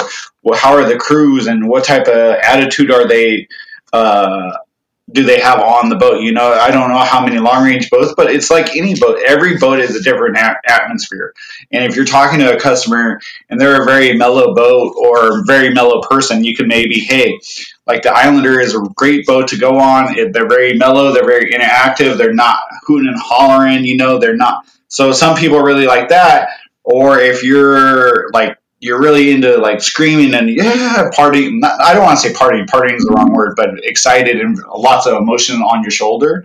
how 0.55 0.75
are 0.75 0.89
the 0.89 0.99
crews 0.99 1.47
and 1.47 1.67
what 1.69 1.85
type 1.85 2.07
of 2.07 2.37
attitude 2.43 2.91
are 2.91 3.09
they 3.09 3.49
uh, 3.93 4.51
do 5.13 5.23
they 5.23 5.39
have 5.39 5.61
on 5.61 5.91
the 5.91 5.97
boat? 5.97 6.23
You 6.23 6.33
know, 6.33 6.53
I 6.53 6.71
don't 6.71 6.89
know 6.89 6.99
how 6.99 7.25
many 7.25 7.39
long 7.39 7.65
range 7.65 7.91
boats, 7.91 8.15
but 8.17 8.31
it's 8.31 8.51
like 8.51 8.75
any 8.75 8.99
boat. 8.99 9.21
Every 9.27 9.59
boat 9.59 9.79
is 9.81 9.95
a 9.95 10.03
different 10.03 10.37
a- 10.37 10.57
atmosphere. 10.67 11.35
And 11.71 11.85
if 11.85 11.95
you're 11.95 12.07
talking 12.07 12.39
to 12.41 12.57
a 12.57 12.61
customer 12.61 13.21
and 13.51 13.61
they're 13.61 13.83
a 13.83 13.85
very 13.85 14.17
mellow 14.17 14.55
boat 14.55 14.95
or 14.97 15.45
very 15.45 15.71
mellow 15.71 16.01
person, 16.03 16.43
you 16.43 16.57
can 16.57 16.69
maybe, 16.69 17.01
hey, 17.01 17.39
like 17.87 18.03
the 18.03 18.13
Islander 18.17 18.61
is 18.61 18.75
a 18.75 18.81
great 18.95 19.27
boat 19.27 19.49
to 19.49 19.59
go 19.59 19.79
on. 19.79 20.15
They're 20.15 20.49
very 20.49 20.75
mellow. 20.75 21.13
They're 21.13 21.27
very 21.27 21.53
interactive. 21.53 22.17
They're 22.17 22.33
not 22.33 22.61
hooting 22.87 23.09
and 23.09 23.21
hollering. 23.21 23.85
You 23.85 23.99
know, 23.99 24.19
they're 24.19 24.37
not. 24.37 24.65
So 24.89 25.13
some 25.13 25.37
people 25.37 25.61
really 25.61 25.87
like 25.87 26.09
that. 26.09 26.49
Or 26.83 27.19
if 27.19 27.43
you're 27.43 28.31
like 28.33 28.59
you're 28.85 29.01
really 29.01 29.31
into 29.31 29.57
like 29.57 29.81
screaming 29.81 30.35
and 30.35 30.51
yeah, 30.51 31.09
partying. 31.17 31.65
I 31.65 31.95
don't 31.95 32.05
want 32.05 32.21
to 32.21 32.29
say 32.29 32.35
partying. 32.35 32.67
Partying 32.67 32.97
is 32.97 33.05
the 33.05 33.13
wrong 33.13 33.33
word, 33.33 33.55
but 33.57 33.83
excited 33.83 34.39
and 34.39 34.59
lots 34.59 35.07
of 35.07 35.15
emotion 35.15 35.63
on 35.63 35.81
your 35.81 35.91
shoulder. 35.91 36.45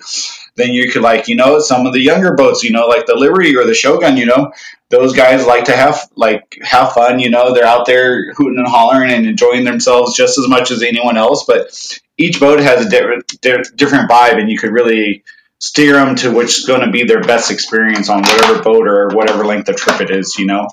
Then 0.56 0.70
you 0.70 0.90
could 0.90 1.02
like 1.02 1.28
you 1.28 1.36
know 1.36 1.60
some 1.60 1.86
of 1.86 1.92
the 1.92 2.00
younger 2.00 2.36
boats, 2.36 2.64
you 2.64 2.72
know, 2.72 2.88
like 2.88 3.06
the 3.08 3.16
Liberty 3.16 3.58
or 3.58 3.66
the 3.66 3.74
Shogun. 3.74 4.16
You 4.16 4.28
know, 4.28 4.54
those 4.88 5.14
guys 5.14 5.46
like 5.46 5.66
to 5.66 5.76
have 5.76 6.10
like 6.16 6.58
have 6.62 6.94
fun. 6.94 7.20
You 7.20 7.30
know, 7.30 7.54
they're 7.54 7.66
out 7.66 7.86
there 7.86 8.32
hooting 8.32 8.60
and 8.60 8.68
hollering 8.68 9.12
and 9.12 9.26
enjoying 9.26 9.66
themselves 9.66 10.16
just 10.16 10.40
as 10.40 10.48
much 10.48 10.72
as 10.72 10.82
anyone 10.82 11.18
else. 11.18 11.44
But 11.46 11.78
each 12.18 12.40
boat 12.40 12.62
has 12.62 12.86
a 12.86 12.90
different 12.90 13.42
different 13.42 14.10
vibe, 14.10 14.40
and 14.40 14.50
you 14.50 14.58
could 14.58 14.72
really 14.72 15.26
steer 15.60 15.96
them 15.96 16.16
to 16.16 16.32
which 16.32 16.60
is 16.60 16.66
going 16.66 16.86
to 16.86 16.90
be 16.90 17.04
their 17.04 17.22
best 17.22 17.52
experience 17.52 18.10
on 18.10 18.22
whatever 18.22 18.64
boat 18.64 18.88
or 18.88 19.10
whatever 19.10 19.44
length 19.44 19.68
of 19.68 19.76
trip 19.76 20.00
it 20.00 20.10
is. 20.10 20.38
You 20.40 20.46
know 20.46 20.70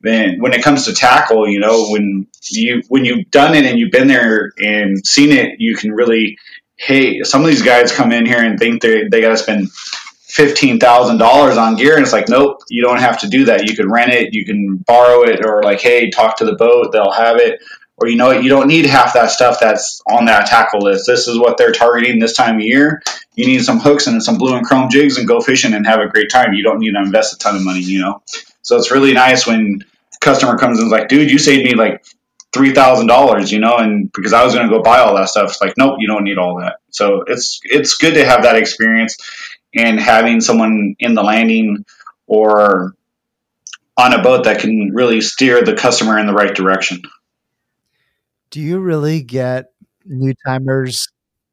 then 0.00 0.40
when 0.40 0.52
it 0.52 0.62
comes 0.62 0.86
to 0.86 0.94
tackle, 0.94 1.48
you 1.48 1.60
know, 1.60 1.90
when 1.90 2.26
you 2.50 2.82
when 2.88 3.04
you've 3.04 3.30
done 3.30 3.54
it 3.54 3.64
and 3.64 3.78
you've 3.78 3.92
been 3.92 4.08
there 4.08 4.52
and 4.58 5.06
seen 5.06 5.30
it, 5.30 5.60
you 5.60 5.76
can 5.76 5.92
really 5.92 6.38
hey, 6.80 7.22
some 7.22 7.42
of 7.42 7.48
these 7.48 7.62
guys 7.62 7.92
come 7.92 8.10
in 8.10 8.26
here 8.26 8.42
and 8.42 8.58
think 8.58 8.82
they 8.82 9.06
they 9.08 9.20
got 9.20 9.30
to 9.30 9.36
spend 9.36 9.70
fifteen 9.72 10.80
thousand 10.80 11.18
dollars 11.18 11.56
on 11.56 11.76
gear, 11.76 11.94
and 11.94 12.02
it's 12.02 12.12
like, 12.12 12.28
nope, 12.28 12.62
you 12.68 12.82
don't 12.82 13.00
have 13.00 13.20
to 13.20 13.28
do 13.28 13.46
that. 13.46 13.68
You 13.68 13.76
can 13.76 13.90
rent 13.90 14.12
it, 14.12 14.32
you 14.32 14.44
can 14.44 14.76
borrow 14.78 15.22
it, 15.22 15.44
or 15.44 15.62
like, 15.62 15.80
hey, 15.80 16.10
talk 16.10 16.38
to 16.38 16.44
the 16.44 16.54
boat, 16.54 16.92
they'll 16.92 17.12
have 17.12 17.36
it. 17.36 17.60
Or 17.96 18.08
you 18.08 18.16
know 18.16 18.28
what, 18.28 18.42
you 18.42 18.48
don't 18.48 18.66
need 18.66 18.86
half 18.86 19.12
that 19.12 19.30
stuff 19.30 19.58
that's 19.60 20.00
on 20.08 20.24
that 20.24 20.46
tackle 20.46 20.80
list. 20.80 21.06
This 21.06 21.28
is 21.28 21.38
what 21.38 21.58
they're 21.58 21.72
targeting 21.72 22.18
this 22.18 22.32
time 22.32 22.56
of 22.56 22.62
year. 22.62 23.02
You 23.34 23.46
need 23.46 23.62
some 23.62 23.78
hooks 23.78 24.06
and 24.06 24.22
some 24.22 24.38
blue 24.38 24.56
and 24.56 24.64
chrome 24.64 24.88
jigs 24.88 25.18
and 25.18 25.28
go 25.28 25.42
fishing 25.42 25.74
and 25.74 25.86
have 25.86 26.00
a 26.00 26.08
great 26.08 26.30
time. 26.30 26.54
You 26.54 26.62
don't 26.62 26.78
need 26.78 26.92
to 26.92 26.98
invest 26.98 27.34
a 27.34 27.38
ton 27.38 27.56
of 27.56 27.62
money, 27.62 27.80
you 27.80 28.00
know. 28.00 28.22
So 28.62 28.76
it's 28.76 28.90
really 28.90 29.12
nice 29.12 29.46
when 29.46 29.80
customer 30.20 30.58
comes 30.58 30.78
and 30.78 30.86
is 30.86 30.92
like, 30.92 31.08
dude, 31.08 31.30
you 31.30 31.38
saved 31.38 31.64
me 31.64 31.74
like 31.74 32.04
three 32.52 32.72
thousand 32.72 33.06
dollars, 33.06 33.50
you 33.50 33.60
know, 33.60 33.76
and 33.76 34.10
because 34.12 34.32
I 34.32 34.44
was 34.44 34.54
going 34.54 34.68
to 34.68 34.74
go 34.74 34.82
buy 34.82 35.00
all 35.00 35.16
that 35.16 35.28
stuff, 35.28 35.50
it's 35.50 35.60
like, 35.60 35.74
nope, 35.76 35.96
you 35.98 36.06
don't 36.06 36.24
need 36.24 36.38
all 36.38 36.60
that. 36.60 36.76
So 36.90 37.24
it's 37.26 37.60
it's 37.64 37.96
good 37.96 38.14
to 38.14 38.24
have 38.24 38.42
that 38.42 38.56
experience 38.56 39.16
and 39.74 40.00
having 40.00 40.40
someone 40.40 40.96
in 40.98 41.14
the 41.14 41.22
landing 41.22 41.84
or 42.26 42.94
on 43.96 44.12
a 44.12 44.22
boat 44.22 44.44
that 44.44 44.60
can 44.60 44.90
really 44.92 45.20
steer 45.20 45.62
the 45.62 45.74
customer 45.74 46.18
in 46.18 46.26
the 46.26 46.32
right 46.32 46.54
direction. 46.54 47.02
Do 48.50 48.60
you 48.60 48.80
really 48.80 49.22
get 49.22 49.66
new 50.04 50.34
timers 50.46 51.08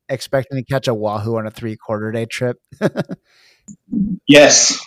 expecting 0.09 0.57
to 0.57 0.63
catch 0.63 0.87
a 0.87 0.93
wahoo 0.93 1.37
on 1.37 1.45
a 1.45 1.51
three 1.51 1.75
quarter 1.75 2.11
day 2.11 2.25
trip? 2.25 2.57
yes, 4.27 4.79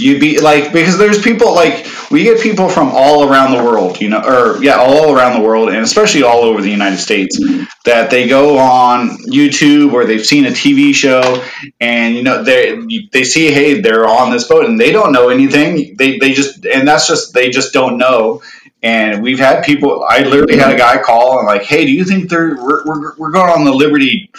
You'd 0.00 0.20
be 0.20 0.38
like 0.38 0.72
because 0.72 0.96
there's 0.96 1.20
people 1.20 1.54
like 1.54 1.84
we 2.10 2.22
get 2.22 2.40
people 2.40 2.68
from 2.68 2.90
all 2.92 3.28
around 3.28 3.56
the 3.56 3.62
world, 3.64 4.00
you 4.00 4.08
know, 4.08 4.20
or 4.20 4.62
yeah, 4.62 4.76
all 4.76 5.12
around 5.12 5.40
the 5.40 5.46
world, 5.46 5.70
and 5.70 5.78
especially 5.78 6.22
all 6.22 6.42
over 6.42 6.62
the 6.62 6.70
United 6.70 6.98
States, 6.98 7.36
that 7.84 8.08
they 8.08 8.28
go 8.28 8.58
on 8.58 9.08
YouTube 9.26 9.92
or 9.92 10.04
they've 10.04 10.24
seen 10.24 10.46
a 10.46 10.50
TV 10.50 10.94
show, 10.94 11.44
and 11.80 12.14
you 12.14 12.22
know 12.22 12.44
they 12.44 12.80
they 13.12 13.24
see 13.24 13.50
hey 13.50 13.80
they're 13.80 14.06
on 14.06 14.30
this 14.30 14.44
boat 14.44 14.66
and 14.66 14.78
they 14.78 14.92
don't 14.92 15.10
know 15.10 15.30
anything. 15.30 15.96
They 15.96 16.18
they 16.18 16.32
just 16.32 16.64
and 16.64 16.86
that's 16.86 17.08
just 17.08 17.34
they 17.34 17.50
just 17.50 17.72
don't 17.72 17.98
know. 17.98 18.40
And 18.84 19.20
we've 19.20 19.40
had 19.40 19.64
people. 19.64 20.06
I 20.08 20.20
literally 20.20 20.58
had 20.58 20.72
a 20.72 20.78
guy 20.78 21.02
call 21.02 21.38
and 21.38 21.46
like, 21.48 21.64
hey, 21.64 21.84
do 21.84 21.90
you 21.90 22.04
think 22.04 22.30
they're 22.30 22.54
we're, 22.54 22.84
we're, 22.86 23.16
we're 23.16 23.30
going 23.32 23.50
on 23.50 23.64
the 23.64 23.72
Liberty 23.72 24.30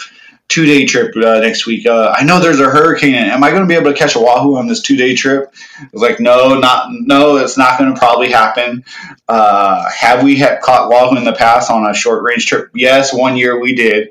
two 0.50 0.66
day 0.66 0.84
trip 0.84 1.16
uh, 1.16 1.38
next 1.38 1.64
week. 1.64 1.86
Uh, 1.86 2.14
I 2.14 2.24
know 2.24 2.40
there's 2.40 2.60
a 2.60 2.68
hurricane. 2.68 3.14
Am 3.14 3.42
I 3.42 3.50
going 3.50 3.62
to 3.62 3.68
be 3.68 3.74
able 3.74 3.90
to 3.92 3.96
catch 3.96 4.16
a 4.16 4.18
wahoo 4.18 4.56
on 4.56 4.66
this 4.66 4.82
two 4.82 4.96
day 4.96 5.14
trip? 5.14 5.54
I 5.80 5.88
was 5.92 6.02
like, 6.02 6.20
no, 6.20 6.58
not 6.58 6.88
no, 6.90 7.38
it's 7.38 7.56
not 7.56 7.78
going 7.78 7.94
to 7.94 7.98
probably 7.98 8.30
happen. 8.30 8.84
Uh, 9.26 9.88
have 9.88 10.22
we 10.22 10.36
had 10.36 10.60
caught 10.60 10.90
wahoo 10.90 11.16
in 11.16 11.24
the 11.24 11.32
past 11.32 11.70
on 11.70 11.88
a 11.88 11.94
short 11.94 12.22
range 12.24 12.46
trip? 12.46 12.70
Yes, 12.74 13.14
one 13.14 13.36
year 13.38 13.58
we 13.58 13.74
did. 13.74 14.08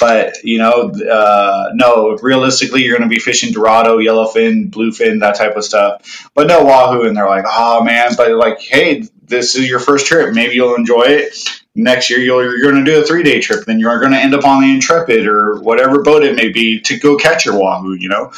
But 0.00 0.42
you 0.42 0.56
know, 0.56 0.90
uh, 0.90 1.70
no. 1.74 2.16
Realistically, 2.22 2.82
you're 2.82 2.96
going 2.96 3.08
to 3.08 3.14
be 3.14 3.20
fishing 3.20 3.52
Dorado, 3.52 3.98
yellowfin, 3.98 4.70
bluefin, 4.70 5.20
that 5.20 5.36
type 5.36 5.54
of 5.56 5.64
stuff. 5.64 6.30
But 6.34 6.46
no 6.46 6.64
wahoo, 6.64 7.06
and 7.06 7.14
they're 7.14 7.28
like, 7.28 7.44
oh 7.46 7.84
man. 7.84 8.12
But 8.16 8.30
like, 8.32 8.58
hey, 8.60 9.04
this 9.22 9.54
is 9.56 9.68
your 9.68 9.80
first 9.80 10.06
trip. 10.06 10.34
Maybe 10.34 10.54
you'll 10.54 10.74
enjoy 10.74 11.04
it 11.04 11.62
next 11.74 12.10
year 12.10 12.18
you 12.18 12.38
are 12.38 12.60
going 12.60 12.84
to 12.84 12.90
do 12.90 13.00
a 13.00 13.04
three 13.04 13.22
day 13.22 13.40
trip. 13.40 13.64
Then 13.64 13.80
you're 13.80 14.00
going 14.00 14.12
to 14.12 14.18
end 14.18 14.34
up 14.34 14.44
on 14.44 14.62
the 14.62 14.72
Intrepid 14.72 15.26
or 15.26 15.60
whatever 15.60 16.02
boat 16.02 16.24
it 16.24 16.36
may 16.36 16.50
be 16.50 16.80
to 16.80 16.98
go 16.98 17.16
catch 17.16 17.44
your 17.44 17.58
wahoo. 17.58 17.94
You 17.94 18.08
know, 18.08 18.32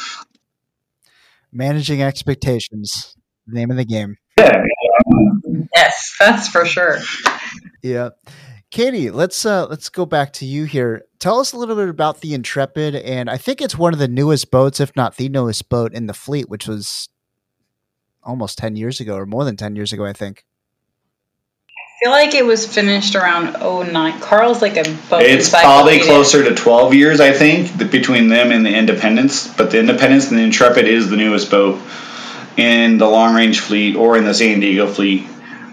managing 1.51 2.01
expectations, 2.01 3.15
name 3.47 3.71
of 3.71 3.77
the 3.77 3.85
game. 3.85 4.17
Yeah. 4.37 4.63
Yes, 5.75 6.15
that's 6.19 6.47
for 6.47 6.65
sure. 6.65 6.99
Yeah. 7.81 8.09
Katie, 8.71 9.11
let's 9.11 9.45
uh, 9.45 9.67
let's 9.67 9.89
go 9.89 10.05
back 10.05 10.33
to 10.33 10.45
you 10.45 10.65
here. 10.65 11.05
Tell 11.19 11.39
us 11.39 11.53
a 11.53 11.57
little 11.57 11.75
bit 11.75 11.87
about 11.87 12.21
the 12.21 12.33
Intrepid, 12.33 12.95
and 12.95 13.29
I 13.29 13.37
think 13.37 13.61
it's 13.61 13.77
one 13.77 13.93
of 13.93 13.99
the 13.99 14.07
newest 14.07 14.51
boats, 14.51 14.79
if 14.79 14.95
not 14.95 15.15
the 15.15 15.29
newest 15.29 15.69
boat 15.69 15.93
in 15.93 16.07
the 16.07 16.13
fleet, 16.13 16.49
which 16.49 16.67
was 16.67 17.07
almost 18.23 18.57
ten 18.57 18.75
years 18.75 18.99
ago, 18.99 19.15
or 19.15 19.25
more 19.25 19.45
than 19.45 19.55
ten 19.55 19.75
years 19.75 19.93
ago, 19.93 20.05
I 20.05 20.13
think 20.13 20.43
feel 21.99 22.11
like 22.11 22.33
it 22.33 22.45
was 22.45 22.65
finished 22.65 23.15
around 23.15 23.53
09. 23.61 24.19
Carl's 24.19 24.61
like 24.61 24.77
a 24.77 24.83
boat. 25.09 25.21
It's 25.21 25.49
probably 25.49 25.99
closer 25.99 26.43
to 26.43 26.55
12 26.55 26.93
years, 26.93 27.19
I 27.19 27.31
think, 27.31 27.91
between 27.91 28.27
them 28.27 28.51
and 28.51 28.65
the 28.65 28.75
Independence. 28.75 29.47
But 29.55 29.71
the 29.71 29.79
Independence 29.79 30.29
and 30.29 30.39
the 30.39 30.43
Intrepid 30.43 30.87
is 30.87 31.09
the 31.09 31.17
newest 31.17 31.49
boat 31.49 31.81
in 32.57 32.97
the 32.97 33.07
long 33.07 33.35
range 33.35 33.59
fleet 33.59 33.95
or 33.95 34.17
in 34.17 34.25
the 34.25 34.33
San 34.33 34.59
Diego 34.59 34.87
fleet. 34.87 35.27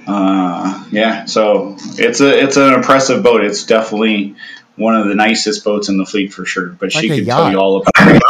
Uh, 0.06 0.84
yeah, 0.90 1.26
so 1.26 1.76
it's 1.98 2.20
a 2.20 2.42
it's 2.42 2.56
an 2.56 2.74
impressive 2.74 3.22
boat. 3.22 3.44
It's 3.44 3.64
definitely 3.64 4.34
one 4.74 4.96
of 4.96 5.06
the 5.06 5.14
nicest 5.14 5.64
boats 5.64 5.88
in 5.88 5.96
the 5.96 6.04
fleet 6.04 6.32
for 6.32 6.44
sure. 6.44 6.66
But 6.68 6.94
like 6.94 7.02
she 7.02 7.08
can 7.08 7.24
tell 7.24 7.50
you 7.50 7.58
all 7.58 7.76
about 7.76 8.16
it. 8.16 8.22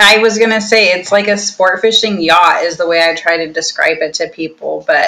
I 0.00 0.18
was 0.18 0.38
gonna 0.38 0.60
say 0.60 0.92
it's 0.92 1.12
like 1.12 1.28
a 1.28 1.38
sport 1.38 1.80
fishing 1.80 2.20
yacht 2.20 2.64
is 2.64 2.76
the 2.76 2.86
way 2.86 3.00
I 3.00 3.14
try 3.14 3.38
to 3.38 3.52
describe 3.52 3.98
it 4.00 4.14
to 4.14 4.28
people. 4.28 4.84
But 4.86 5.06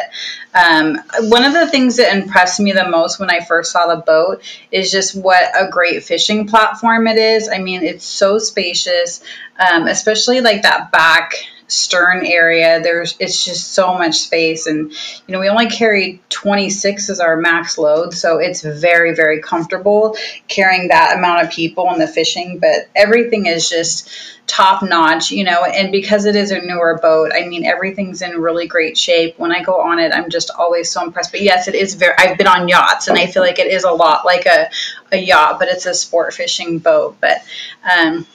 um, 0.54 0.98
one 1.22 1.44
of 1.44 1.52
the 1.52 1.66
things 1.66 1.96
that 1.96 2.16
impressed 2.16 2.60
me 2.60 2.72
the 2.72 2.88
most 2.88 3.18
when 3.18 3.30
I 3.30 3.40
first 3.40 3.72
saw 3.72 3.92
the 3.92 4.02
boat 4.02 4.42
is 4.70 4.92
just 4.92 5.16
what 5.16 5.42
a 5.58 5.68
great 5.68 6.04
fishing 6.04 6.46
platform 6.46 7.08
it 7.08 7.18
is. 7.18 7.48
I 7.48 7.58
mean, 7.58 7.82
it's 7.82 8.04
so 8.04 8.38
spacious, 8.38 9.22
um, 9.58 9.88
especially 9.88 10.40
like 10.40 10.62
that 10.62 10.92
back 10.92 11.34
stern 11.70 12.26
area 12.26 12.80
there's 12.82 13.14
it's 13.20 13.44
just 13.44 13.72
so 13.72 13.94
much 13.94 14.16
space 14.16 14.66
and 14.66 14.90
you 14.90 15.32
know 15.32 15.38
we 15.38 15.48
only 15.48 15.68
carry 15.68 16.20
26 16.28 17.08
as 17.10 17.20
our 17.20 17.36
max 17.36 17.78
load 17.78 18.12
so 18.12 18.38
it's 18.38 18.62
very 18.62 19.14
very 19.14 19.40
comfortable 19.40 20.16
carrying 20.48 20.88
that 20.88 21.16
amount 21.16 21.44
of 21.44 21.52
people 21.52 21.92
in 21.92 22.00
the 22.00 22.08
fishing 22.08 22.58
but 22.58 22.88
everything 22.96 23.46
is 23.46 23.70
just 23.70 24.10
top 24.50 24.82
notch 24.82 25.30
you 25.30 25.44
know 25.44 25.62
and 25.62 25.92
because 25.92 26.24
it 26.24 26.34
is 26.34 26.50
a 26.50 26.60
newer 26.60 26.98
boat 27.00 27.30
i 27.32 27.46
mean 27.46 27.64
everything's 27.64 28.20
in 28.20 28.36
really 28.36 28.66
great 28.66 28.98
shape. 28.98 29.38
When 29.38 29.52
i 29.52 29.62
go 29.62 29.80
on 29.80 30.00
it 30.00 30.12
i'm 30.12 30.28
just 30.28 30.50
always 30.50 30.90
so 30.90 31.04
impressed. 31.04 31.30
But 31.30 31.40
yes 31.40 31.68
it 31.68 31.76
is 31.76 31.94
very 31.94 32.14
i've 32.18 32.36
been 32.36 32.48
on 32.48 32.66
yachts 32.66 33.06
and 33.06 33.16
i 33.16 33.26
feel 33.26 33.42
like 33.42 33.60
it 33.60 33.68
is 33.68 33.84
a 33.84 33.92
lot 33.92 34.24
like 34.24 34.46
a, 34.46 34.68
a 35.12 35.16
yacht 35.16 35.60
but 35.60 35.68
it's 35.68 35.86
a 35.86 35.94
sport 35.94 36.34
fishing 36.34 36.78
boat. 36.78 37.16
But 37.20 37.44
um 37.84 38.26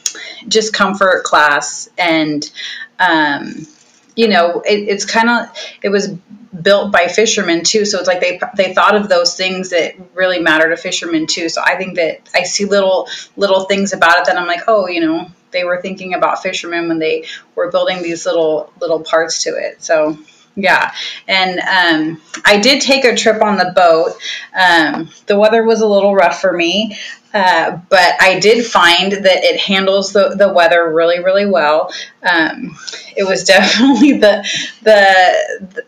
just 0.47 0.73
comfort 0.73 1.25
class 1.25 1.89
and 1.97 2.49
um, 2.97 3.67
you 4.15 4.29
know 4.29 4.61
it, 4.61 4.87
it's 4.87 5.03
kind 5.03 5.29
of 5.29 5.57
it 5.81 5.89
was 5.89 6.07
built 6.07 6.93
by 6.93 7.07
fishermen 7.07 7.65
too 7.65 7.83
so 7.83 7.99
it's 7.99 8.07
like 8.07 8.21
they 8.21 8.39
they 8.55 8.73
thought 8.73 8.95
of 8.95 9.09
those 9.09 9.35
things 9.35 9.71
that 9.71 9.95
really 10.13 10.39
matter 10.39 10.69
to 10.69 10.77
fishermen 10.77 11.27
too. 11.27 11.49
So 11.49 11.61
i 11.61 11.75
think 11.75 11.97
that 11.97 12.21
i 12.33 12.43
see 12.43 12.63
little 12.63 13.09
little 13.35 13.65
things 13.65 13.91
about 13.91 14.19
it 14.19 14.25
that 14.27 14.37
i'm 14.37 14.47
like 14.47 14.61
oh 14.69 14.87
you 14.87 15.01
know 15.01 15.29
they 15.55 15.63
were 15.63 15.81
thinking 15.81 16.13
about 16.13 16.43
fishermen 16.43 16.87
when 16.87 16.99
they 16.99 17.25
were 17.55 17.71
building 17.71 18.03
these 18.03 18.25
little 18.25 18.71
little 18.79 18.99
parts 18.99 19.43
to 19.43 19.49
it 19.51 19.81
so 19.81 20.17
yeah, 20.55 20.93
and 21.27 21.59
um, 21.59 22.21
I 22.45 22.57
did 22.59 22.81
take 22.81 23.03
a 23.03 23.15
trip 23.15 23.41
on 23.41 23.57
the 23.57 23.73
boat. 23.75 24.13
Um, 24.57 25.09
the 25.27 25.37
weather 25.37 25.63
was 25.63 25.81
a 25.81 25.87
little 25.87 26.15
rough 26.15 26.39
for 26.39 26.53
me, 26.53 26.97
uh, 27.33 27.77
but 27.89 28.13
I 28.21 28.39
did 28.39 28.65
find 28.65 29.11
that 29.11 29.43
it 29.43 29.59
handles 29.59 30.13
the, 30.13 30.29
the 30.29 30.53
weather 30.53 30.93
really, 30.93 31.19
really 31.21 31.45
well. 31.45 31.93
Um, 32.23 32.77
it 33.17 33.25
was 33.25 33.43
definitely 33.55 34.13
the 34.13 34.47
the 34.83 35.67
the 35.73 35.83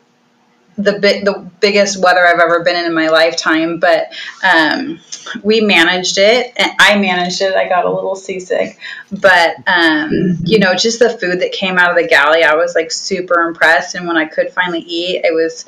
big 0.78 1.26
the 1.26 1.50
biggest 1.60 2.02
weather 2.02 2.26
I've 2.26 2.40
ever 2.40 2.64
been 2.64 2.76
in 2.76 2.86
in 2.86 2.94
my 2.94 3.10
lifetime. 3.10 3.80
But 3.80 4.14
um, 4.44 5.00
we 5.44 5.62
managed 5.62 6.18
it, 6.18 6.54
and 6.58 6.72
I 6.80 6.98
managed 6.98 7.42
it. 7.42 7.56
I 7.56 7.68
got 7.68 7.86
a 7.86 7.92
little 7.92 8.16
seasick, 8.16 8.80
but 9.12 9.56
um, 9.68 10.38
you 10.44 10.60
know, 10.60 10.74
just 10.76 11.00
the 11.00 11.10
food 11.10 11.42
that 11.42 11.52
came 11.52 11.78
out 11.78 11.90
of 11.90 11.98
the 11.98 12.08
galley, 12.08 12.44
I 12.44 12.56
was 12.56 12.76
like 12.76 12.92
super 12.92 13.42
impressed. 13.48 13.96
And 13.96 14.08
when 14.08 14.18
I 14.18 14.26
could 14.26 14.52
finally 14.52 14.82
eat, 14.82 15.24
it 15.24 15.34
was. 15.34 15.66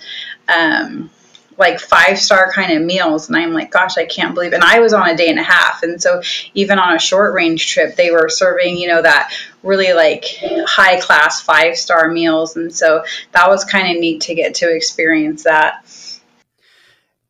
Um, 0.48 1.10
like 1.60 1.80
five 1.82 2.18
star 2.18 2.52
kind 2.54 2.72
of 2.72 2.82
meals 2.82 3.28
and 3.28 3.38
i'm 3.38 3.52
like 3.52 3.70
gosh 3.70 3.98
i 3.98 4.06
can't 4.06 4.34
believe 4.34 4.54
and 4.54 4.64
i 4.64 4.80
was 4.80 4.94
on 4.94 5.10
a 5.10 5.16
day 5.16 5.28
and 5.28 5.38
a 5.38 5.44
half 5.44 5.84
and 5.84 6.02
so 6.02 6.22
even 6.54 6.80
on 6.80 6.96
a 6.96 7.00
short 7.00 7.34
range 7.34 7.68
trip 7.68 7.98
they 7.98 8.12
were 8.12 8.30
serving 8.30 8.78
you 8.78 8.88
know 8.88 9.02
that 9.02 9.32
really 9.64 9.94
like 9.94 10.26
high 10.66 11.00
class 11.00 11.42
five 11.42 11.78
star 11.78 12.10
meals 12.10 12.56
and 12.56 12.74
so 12.74 13.04
that 13.34 13.50
was 13.50 13.66
kind 13.66 13.94
of 13.94 14.00
neat 14.00 14.22
to 14.22 14.36
get 14.36 14.56
to 14.56 14.74
experience 14.74 15.44
that. 15.44 15.86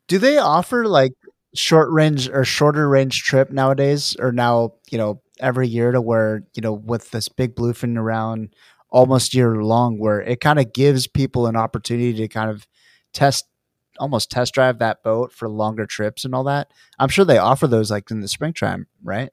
Do 0.08 0.18
they 0.18 0.38
offer 0.38 0.86
like 0.86 1.14
short 1.56 1.92
range 1.92 2.30
or 2.30 2.46
shorter 2.46 2.88
range 2.88 3.24
trip 3.24 3.52
nowadays 3.52 4.16
or 4.20 4.32
now 4.32 4.74
you 4.92 4.98
know 4.98 5.22
every 5.40 5.68
year 5.68 5.92
to 5.92 6.02
where 6.02 6.44
you 6.54 6.62
know 6.62 6.74
with 6.74 7.10
this 7.12 7.28
big 7.28 7.56
bluefin 7.56 7.98
around 7.98 8.54
almost 8.92 9.34
year 9.34 9.64
long 9.64 10.00
where 10.00 10.22
it 10.22 10.42
kind 10.42 10.60
of 10.60 10.74
gives 10.74 11.08
people 11.08 11.48
an 11.48 11.56
opportunity 11.56 12.14
to 12.14 12.28
kind 12.28 12.50
of 12.50 12.68
test 13.14 13.46
almost 14.00 14.32
test 14.32 14.54
drive 14.54 14.80
that 14.80 15.04
boat 15.04 15.32
for 15.32 15.50
longer 15.50 15.86
trips 15.86 16.26
and 16.26 16.34
all 16.34 16.44
that. 16.46 16.72
I'm 16.98 17.10
sure 17.10 17.26
they 17.26 17.38
offer 17.38 17.68
those 17.68 17.92
like 17.92 18.10
in 18.12 18.22
the 18.22 18.28
springtime, 18.28 18.88
right? 19.04 19.30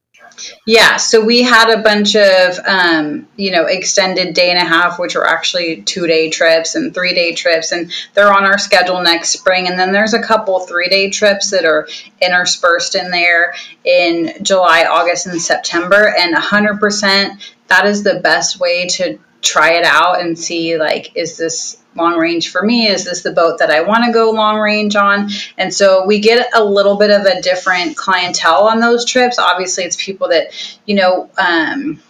Yeah, 0.66 0.96
so 0.96 1.24
we 1.24 1.42
had 1.42 1.70
a 1.70 1.82
bunch 1.82 2.16
of, 2.16 2.58
um, 2.66 3.28
you 3.36 3.50
know, 3.50 3.66
extended 3.66 4.34
day 4.34 4.50
and 4.50 4.58
a 4.58 4.64
half, 4.64 4.98
which 4.98 5.14
were 5.14 5.26
actually 5.26 5.82
two 5.82 6.06
day 6.06 6.30
trips 6.30 6.74
and 6.74 6.92
three 6.92 7.14
day 7.14 7.34
trips, 7.34 7.72
and 7.72 7.92
they're 8.14 8.32
on 8.32 8.44
our 8.44 8.58
schedule 8.58 9.02
next 9.02 9.30
spring. 9.30 9.68
And 9.68 9.78
then 9.78 9.92
there's 9.92 10.14
a 10.14 10.22
couple 10.22 10.58
three 10.60 10.88
day 10.88 11.10
trips 11.10 11.50
that 11.50 11.64
are 11.64 11.88
interspersed 12.20 12.94
in 12.94 13.10
there 13.10 13.54
in 13.84 14.42
July, 14.42 14.84
August, 14.84 15.26
and 15.26 15.40
September. 15.40 16.12
And 16.18 16.34
100%, 16.34 17.52
that 17.68 17.86
is 17.86 18.02
the 18.02 18.20
best 18.20 18.58
way 18.58 18.86
to 18.88 19.18
try 19.46 19.74
it 19.74 19.84
out 19.84 20.20
and 20.20 20.38
see, 20.38 20.76
like, 20.76 21.16
is 21.16 21.36
this 21.36 21.78
long 21.94 22.18
range 22.18 22.50
for 22.50 22.62
me? 22.62 22.88
Is 22.88 23.04
this 23.04 23.22
the 23.22 23.32
boat 23.32 23.60
that 23.60 23.70
I 23.70 23.82
want 23.82 24.04
to 24.04 24.12
go 24.12 24.30
long 24.30 24.58
range 24.58 24.96
on? 24.96 25.30
And 25.56 25.72
so 25.72 26.04
we 26.04 26.18
get 26.18 26.48
a 26.54 26.62
little 26.62 26.96
bit 26.96 27.10
of 27.10 27.24
a 27.24 27.40
different 27.40 27.96
clientele 27.96 28.64
on 28.68 28.80
those 28.80 29.04
trips. 29.04 29.38
Obviously, 29.38 29.84
it's 29.84 29.96
people 29.96 30.28
that, 30.28 30.48
you 30.84 30.96
know, 30.96 31.30
um, 31.38 32.02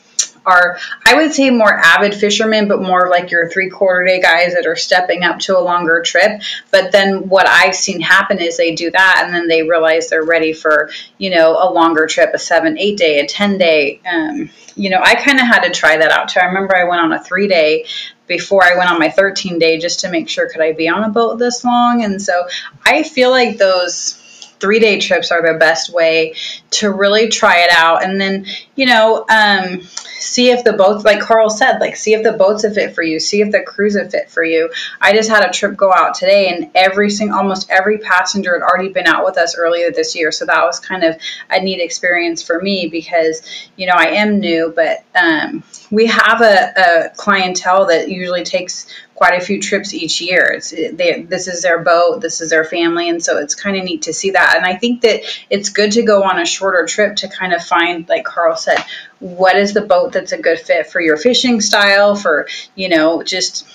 are, 0.46 0.78
I 1.04 1.14
would 1.14 1.32
say, 1.32 1.50
more 1.50 1.76
avid 1.76 2.14
fishermen, 2.14 2.68
but 2.68 2.80
more 2.80 3.08
like 3.10 3.30
your 3.30 3.50
three 3.50 3.68
quarter 3.68 4.04
day 4.04 4.20
guys 4.20 4.54
that 4.54 4.66
are 4.66 4.76
stepping 4.76 5.24
up 5.24 5.40
to 5.40 5.58
a 5.58 5.60
longer 5.60 6.02
trip. 6.02 6.40
But 6.70 6.92
then 6.92 7.28
what 7.28 7.48
I've 7.48 7.74
seen 7.74 8.00
happen 8.00 8.38
is 8.38 8.56
they 8.56 8.74
do 8.74 8.90
that 8.90 9.22
and 9.24 9.34
then 9.34 9.48
they 9.48 9.62
realize 9.62 10.08
they're 10.08 10.24
ready 10.24 10.52
for, 10.52 10.90
you 11.18 11.30
know, 11.30 11.56
a 11.60 11.68
longer 11.70 12.06
trip, 12.06 12.30
a 12.32 12.38
seven, 12.38 12.78
eight 12.78 12.96
day, 12.96 13.18
a 13.20 13.26
10 13.26 13.58
day. 13.58 14.00
Um, 14.10 14.50
you 14.76 14.90
know, 14.90 15.00
I 15.02 15.14
kind 15.14 15.40
of 15.40 15.46
had 15.46 15.60
to 15.60 15.70
try 15.70 15.96
that 15.96 16.10
out 16.10 16.28
too. 16.28 16.40
I 16.40 16.46
remember 16.46 16.76
I 16.76 16.84
went 16.84 17.00
on 17.00 17.12
a 17.12 17.22
three 17.22 17.48
day 17.48 17.86
before 18.26 18.62
I 18.62 18.76
went 18.76 18.90
on 18.90 18.98
my 18.98 19.08
13 19.08 19.58
day 19.58 19.78
just 19.78 20.00
to 20.00 20.10
make 20.10 20.28
sure 20.28 20.48
could 20.48 20.60
I 20.60 20.72
be 20.72 20.88
on 20.88 21.04
a 21.04 21.08
boat 21.08 21.38
this 21.38 21.64
long. 21.64 22.04
And 22.04 22.20
so 22.20 22.46
I 22.84 23.02
feel 23.02 23.30
like 23.30 23.56
those 23.56 24.22
three 24.60 24.78
day 24.78 24.98
trips 24.98 25.30
are 25.30 25.42
the 25.42 25.58
best 25.58 25.92
way 25.92 26.34
to 26.70 26.90
really 26.90 27.28
try 27.28 27.60
it 27.60 27.70
out. 27.72 28.04
And 28.04 28.20
then, 28.20 28.46
you 28.74 28.86
know, 28.86 29.24
um, 29.28 29.82
see 30.18 30.50
if 30.50 30.64
the 30.64 30.72
boats, 30.72 31.04
like 31.04 31.20
Carl 31.20 31.50
said, 31.50 31.78
like 31.78 31.96
see 31.96 32.14
if 32.14 32.22
the 32.22 32.32
boat's 32.32 32.64
a 32.64 32.70
fit 32.70 32.94
for 32.94 33.02
you, 33.02 33.20
see 33.20 33.40
if 33.40 33.52
the 33.52 33.60
crew's 33.60 33.96
a 33.96 34.08
fit 34.08 34.30
for 34.30 34.42
you. 34.42 34.70
I 35.00 35.12
just 35.12 35.28
had 35.28 35.44
a 35.44 35.52
trip 35.52 35.76
go 35.76 35.92
out 35.92 36.14
today, 36.14 36.48
and 36.48 36.70
every 36.74 37.10
single, 37.10 37.38
almost 37.38 37.70
every 37.70 37.98
passenger 37.98 38.58
had 38.58 38.62
already 38.62 38.88
been 38.88 39.06
out 39.06 39.24
with 39.24 39.38
us 39.38 39.56
earlier 39.56 39.90
this 39.90 40.16
year. 40.16 40.32
So 40.32 40.46
that 40.46 40.64
was 40.64 40.80
kind 40.80 41.04
of 41.04 41.16
a 41.50 41.60
neat 41.60 41.80
experience 41.80 42.42
for 42.42 42.60
me 42.60 42.88
because, 42.88 43.42
you 43.76 43.86
know, 43.86 43.94
I 43.94 44.08
am 44.08 44.40
new, 44.40 44.72
but 44.74 45.04
um, 45.14 45.62
we 45.90 46.06
have 46.06 46.40
a, 46.40 46.72
a 46.76 47.10
clientele 47.16 47.86
that 47.86 48.10
usually 48.10 48.44
takes 48.44 48.86
quite 49.16 49.40
a 49.40 49.44
few 49.44 49.60
trips 49.60 49.94
each 49.94 50.20
year. 50.20 50.44
It's, 50.56 50.70
they, 50.70 51.22
this 51.22 51.48
is 51.48 51.62
their 51.62 51.82
boat, 51.82 52.20
this 52.20 52.40
is 52.42 52.50
their 52.50 52.64
family, 52.64 53.08
and 53.08 53.24
so 53.24 53.38
it's 53.38 53.54
kind 53.54 53.76
of 53.76 53.82
neat 53.82 54.02
to 54.02 54.12
see 54.12 54.32
that. 54.32 54.54
And 54.56 54.66
I 54.66 54.76
think 54.76 55.00
that 55.00 55.22
it's 55.48 55.70
good 55.70 55.92
to 55.92 56.02
go 56.02 56.22
on 56.22 56.38
a 56.38 56.44
shorter 56.44 56.84
trip 56.86 57.16
to 57.16 57.28
kind 57.28 57.54
of 57.54 57.64
find, 57.64 58.06
like 58.08 58.24
Carl 58.24 58.56
said, 58.56 58.78
what 59.18 59.56
is 59.56 59.72
the 59.72 59.80
boat 59.80 60.12
that's 60.12 60.32
a 60.32 60.40
good 60.40 60.60
fit 60.60 60.86
for 60.86 61.00
your 61.00 61.16
fishing 61.16 61.62
style, 61.62 62.14
for 62.14 62.46
you 62.74 62.90
know, 62.90 63.22
just 63.22 63.66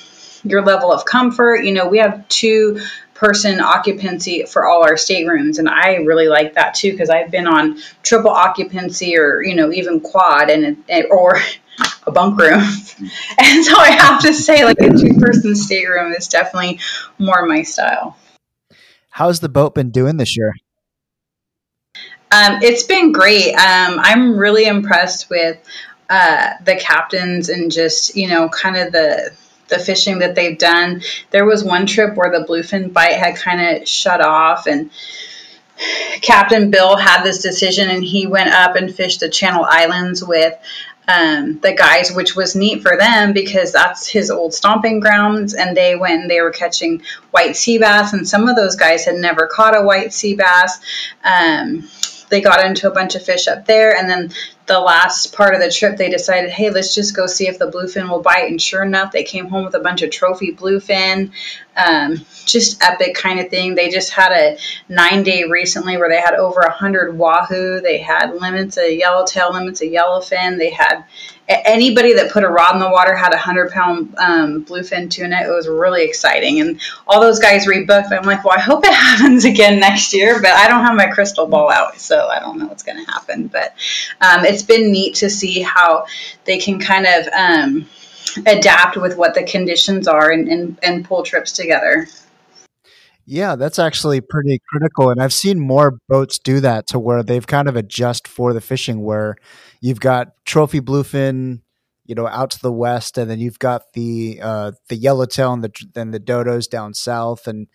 your 0.44 0.64
level 0.64 0.94
of 0.94 1.06
comfort. 1.06 1.64
You 1.64 1.74
know, 1.74 1.88
we 1.88 1.98
have 1.98 2.28
two 2.28 2.80
person 3.22 3.62
occupancy 3.62 4.46
for 4.46 4.66
all 4.66 4.84
our 4.84 4.98
staterooms 4.98 5.60
and 5.60 5.70
i 5.70 5.98
really 5.98 6.28
like 6.28 6.56
that 6.56 6.74
too 6.74 6.92
because 6.92 7.12
i've 7.12 7.30
been 7.30 7.46
on 7.46 7.78
triple 8.02 8.32
occupancy 8.32 9.16
or 9.16 9.44
you 9.44 9.54
know 9.54 9.72
even 9.72 10.00
quad 10.00 10.50
and 10.50 10.84
or 11.12 11.40
a 12.08 12.12
bunk 12.12 12.40
room. 12.40 12.60
and 13.40 13.66
so 13.66 13.78
I 13.78 13.92
have 13.92 14.22
to 14.22 14.34
say, 14.34 14.66
like 14.66 14.80
a 14.80 14.90
two 14.90 15.20
person 15.20 15.56
stateroom 15.56 16.14
is 16.14 16.28
definitely 16.28 16.80
more 17.18 17.46
my 17.46 17.64
style. 17.64 18.18
How's 19.10 19.40
the 19.40 19.50
boat 19.50 19.76
been 19.76 19.92
doing 19.92 20.18
this 20.18 20.38
year? 20.38 20.54
Um, 22.32 22.60
it's 22.62 22.84
been 22.84 23.12
great. 23.12 23.54
Um, 23.54 24.00
I'm 24.00 24.38
really 24.38 24.66
impressed 24.66 25.30
with 25.30 25.58
uh, 26.10 26.54
the 26.64 26.76
captains 26.76 27.50
and 27.50 27.72
just 27.72 28.16
you 28.16 28.28
know 28.28 28.50
kind 28.50 28.78
of 28.78 28.92
the 28.92 29.32
the 29.72 29.80
fishing 29.80 30.20
that 30.20 30.36
they've 30.36 30.58
done. 30.58 31.02
There 31.32 31.46
was 31.46 31.64
one 31.64 31.88
trip 31.88 32.16
where 32.16 32.32
the 32.32 32.46
bluefin 32.46 32.94
bite 32.94 33.14
had 33.14 33.36
kind 33.36 33.82
of 33.82 33.88
shut 33.88 34.22
off 34.22 34.68
and. 34.68 34.92
Captain 36.22 36.70
Bill 36.70 36.96
had 36.96 37.24
this 37.24 37.42
decision 37.42 37.90
and 37.90 38.04
he 38.04 38.28
went 38.28 38.50
up 38.50 38.76
and 38.76 38.94
fished 38.94 39.20
the 39.20 39.30
Channel 39.30 39.66
Islands 39.68 40.24
with 40.24 40.54
um, 41.08 41.60
the 41.60 41.74
guys, 41.74 42.12
which 42.12 42.36
was 42.36 42.56
neat 42.56 42.82
for 42.82 42.98
them 42.98 43.34
because 43.34 43.72
that's 43.72 44.08
his 44.08 44.30
old 44.30 44.54
stomping 44.54 45.00
grounds. 45.00 45.54
And 45.54 45.76
they 45.76 45.96
went 45.96 46.22
and 46.22 46.30
they 46.30 46.42
were 46.42 46.52
catching 46.52 47.02
white 47.32 47.56
sea 47.56 47.78
bass, 47.78 48.14
and 48.14 48.28
some 48.28 48.48
of 48.48 48.56
those 48.56 48.76
guys 48.76 49.06
had 49.06 49.16
never 49.16 49.48
caught 49.48 49.76
a 49.78 49.84
white 49.84 50.14
sea 50.14 50.36
bass. 50.36 50.80
Um, 51.24 51.90
they 52.32 52.42
got 52.42 52.66
into 52.66 52.90
a 52.90 52.94
bunch 52.94 53.14
of 53.14 53.24
fish 53.24 53.48
up 53.48 53.68
there, 53.68 53.96
and 53.96 54.10
then 54.10 54.32
the 54.66 54.80
last 54.80 55.34
part 55.36 55.54
of 55.54 55.60
the 55.60 55.70
trip, 55.70 55.98
they 55.98 56.10
decided, 56.10 56.50
hey, 56.50 56.70
let's 56.70 56.96
just 56.96 57.16
go 57.16 57.28
see 57.28 57.48
if 57.48 57.60
the 57.60 57.70
bluefin 57.70 58.10
will 58.10 58.22
bite. 58.22 58.50
And 58.50 58.62
sure 58.62 58.82
enough, 58.82 59.12
they 59.12 59.24
came 59.24 59.50
home 59.50 59.66
with 59.66 59.76
a 59.76 59.80
bunch 59.80 60.02
of 60.02 60.12
trophy 60.12 60.56
bluefin. 60.56 61.32
Um, 61.76 62.26
just 62.46 62.82
epic 62.82 63.16
kind 63.16 63.40
of 63.42 63.50
thing. 63.50 63.76
They 63.76 63.90
just 63.90 64.12
had 64.12 64.32
a 64.32 64.58
nine 64.88 65.24
day 65.24 65.44
recently 65.44 65.98
where 65.98 66.10
they 66.10 66.22
had 66.22 66.36
over 66.36 66.62
a 66.62 66.72
hundred 66.72 67.18
wahoo. 67.18 67.82
They 67.82 67.98
had 67.98 68.34
limits 68.34 68.78
of 68.78 68.90
yellowtail, 68.90 69.54
limits 69.54 69.82
of 69.82 69.90
yellowfin. 69.90 70.58
They 70.58 70.72
had 70.72 71.04
anybody 71.66 72.14
that 72.14 72.32
put 72.32 72.44
a 72.44 72.48
rod 72.48 72.74
in 72.74 72.80
the 72.80 72.90
water 72.90 73.16
had 73.16 73.34
a 73.34 73.38
hundred 73.38 73.72
pound 73.72 74.16
um, 74.18 74.66
bluefin 74.66 75.10
tuna. 75.10 75.42
It 75.42 75.50
was 75.50 75.68
really 75.68 76.04
exciting, 76.04 76.60
and 76.60 76.80
all 77.08 77.22
those 77.22 77.40
guys 77.40 77.66
rebooked. 77.66 78.12
I'm 78.12 78.26
like, 78.26 78.44
well, 78.44 78.58
I 78.58 78.62
hope 78.62 78.86
it 78.86 78.94
happens 78.94 79.46
again 79.46 79.80
next 79.80 80.14
year, 80.14 80.42
but 80.42 80.52
I 80.52 80.68
don't 80.68 80.86
have 80.86 80.96
my 80.96 81.08
crystal 81.08 81.48
ball 81.48 81.72
out, 81.72 82.00
so 82.00 82.28
I 82.28 82.40
don't 82.40 82.58
know 82.58 82.68
what's 82.68 82.84
going 82.84 83.04
to 83.04 83.12
happen. 83.12 83.48
But 83.48 83.74
um, 84.22 84.46
it's 84.46 84.64
been 84.64 84.92
neat 84.92 85.16
to 85.16 85.30
see 85.30 85.62
how 85.62 86.06
they 86.46 86.58
can 86.58 86.80
kind 86.80 87.06
of 87.06 87.28
um, 87.28 87.90
adapt 88.46 88.98
with 88.98 89.18
what 89.18 89.34
the 89.34 89.44
conditions 89.44 90.08
are 90.08 90.32
and, 90.32 90.48
and, 90.48 90.80
and 90.84 91.06
pull 91.06 91.24
trips 91.24 91.52
together. 91.52 92.08
Yeah, 93.26 93.56
that's 93.56 93.80
actually 93.80 94.20
pretty 94.22 94.60
critical. 94.68 95.10
And 95.10 95.22
I've 95.22 95.34
seen 95.34 95.60
more 95.60 96.00
boats 96.10 96.40
do 96.40 96.60
that 96.62 96.88
to 96.88 97.00
where 97.00 97.24
they've 97.24 97.46
kind 97.46 97.68
of 97.68 97.76
adjust 97.76 98.28
for 98.28 98.52
the 98.52 98.62
fishing 98.62 99.04
where 99.04 99.38
you've 99.82 100.00
got 100.00 100.34
trophy 100.46 100.80
bluefin, 100.80 101.62
you 102.06 102.16
know, 102.16 102.28
out 102.28 102.52
to 102.52 102.62
the 102.62 102.72
west, 102.72 103.18
and 103.18 103.30
then 103.30 103.40
you've 103.40 103.60
got 103.60 103.94
the 103.94 104.40
uh, 104.42 104.72
the 104.88 104.96
yellowtail 104.96 105.52
and 105.52 105.64
the 105.64 105.72
and 105.96 106.14
the 106.14 106.20
dodos 106.20 106.70
down 106.70 106.94
south, 106.94 107.48
and 107.48 107.68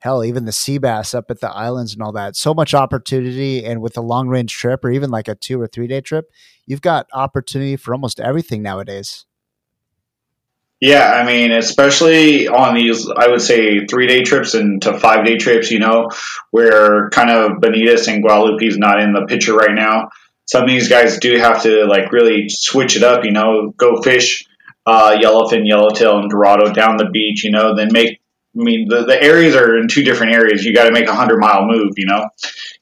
hell, 0.00 0.24
even 0.24 0.44
the 0.44 0.52
sea 0.52 0.78
bass 0.78 1.12
up 1.14 1.30
at 1.30 1.40
the 1.40 1.50
islands 1.50 1.92
and 1.92 2.02
all 2.02 2.12
that. 2.12 2.36
So 2.36 2.54
much 2.54 2.74
opportunity. 2.74 3.64
And 3.64 3.82
with 3.82 3.96
a 3.96 4.02
long 4.02 4.28
range 4.28 4.52
trip 4.52 4.84
or 4.84 4.90
even 4.90 5.10
like 5.10 5.28
a 5.28 5.34
two 5.34 5.60
or 5.60 5.66
three 5.66 5.86
day 5.86 6.00
trip, 6.00 6.30
you've 6.66 6.82
got 6.82 7.06
opportunity 7.12 7.76
for 7.76 7.92
almost 7.92 8.20
everything 8.20 8.62
nowadays. 8.62 9.26
Yeah, 10.80 11.10
I 11.10 11.26
mean, 11.26 11.50
especially 11.50 12.46
on 12.46 12.76
these, 12.76 13.10
I 13.10 13.26
would 13.26 13.42
say 13.42 13.86
three 13.86 14.06
day 14.06 14.22
trips 14.22 14.54
and 14.54 14.80
to 14.82 14.96
five 14.96 15.26
day 15.26 15.36
trips, 15.36 15.72
you 15.72 15.80
know, 15.80 16.10
where 16.52 17.10
kind 17.10 17.30
of 17.30 17.58
Benitos 17.60 18.06
and 18.06 18.22
Guadalupe 18.22 18.64
is 18.64 18.78
not 18.78 19.00
in 19.00 19.12
the 19.12 19.26
picture 19.26 19.56
right 19.56 19.74
now. 19.74 20.10
Some 20.48 20.62
of 20.62 20.68
these 20.68 20.88
guys 20.88 21.18
do 21.18 21.36
have 21.36 21.62
to 21.64 21.84
like 21.84 22.10
really 22.10 22.48
switch 22.48 22.96
it 22.96 23.02
up, 23.02 23.24
you 23.24 23.32
know, 23.32 23.74
go 23.76 24.00
fish 24.00 24.48
uh, 24.86 25.18
yellowfin, 25.22 25.66
yellowtail, 25.66 26.18
and 26.18 26.30
dorado 26.30 26.72
down 26.72 26.96
the 26.96 27.10
beach, 27.10 27.44
you 27.44 27.50
know, 27.50 27.74
then 27.74 27.88
make 27.92 28.20
I 28.58 28.64
mean, 28.64 28.88
the, 28.88 29.04
the 29.04 29.22
areas 29.22 29.54
are 29.54 29.76
in 29.76 29.88
two 29.88 30.02
different 30.02 30.32
areas. 30.32 30.64
You 30.64 30.74
got 30.74 30.86
to 30.86 30.92
make 30.92 31.06
a 31.06 31.14
hundred 31.14 31.38
mile 31.38 31.66
move, 31.66 31.92
you 31.96 32.06
know, 32.06 32.28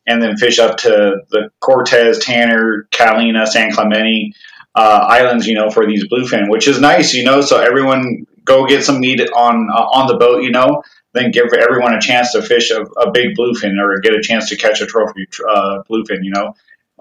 and 0.06 0.22
then 0.22 0.36
fish 0.36 0.60
up 0.60 0.76
to 0.78 1.16
the 1.30 1.50
Cortez, 1.60 2.20
Tanner, 2.20 2.86
Catalina, 2.92 3.46
San 3.46 3.72
Clemente 3.72 4.32
uh, 4.76 5.06
islands, 5.08 5.46
you 5.46 5.56
know, 5.56 5.68
for 5.70 5.84
these 5.84 6.06
bluefin, 6.08 6.48
which 6.48 6.68
is 6.68 6.80
nice, 6.80 7.14
you 7.14 7.24
know. 7.24 7.40
So 7.40 7.58
everyone 7.58 8.26
go 8.44 8.66
get 8.66 8.84
some 8.84 9.00
meat 9.00 9.20
on 9.20 9.68
uh, 9.68 9.86
on 9.98 10.06
the 10.06 10.16
boat, 10.16 10.44
you 10.44 10.52
know. 10.52 10.84
Then 11.12 11.32
give 11.32 11.46
everyone 11.52 11.94
a 11.94 12.00
chance 12.00 12.32
to 12.32 12.42
fish 12.42 12.70
a, 12.70 12.82
a 12.82 13.10
big 13.10 13.36
bluefin 13.36 13.80
or 13.82 13.98
get 14.00 14.14
a 14.14 14.22
chance 14.22 14.50
to 14.50 14.56
catch 14.56 14.80
a 14.80 14.86
trophy 14.86 15.26
uh, 15.50 15.82
bluefin, 15.90 16.20
you 16.22 16.30
know. 16.30 16.54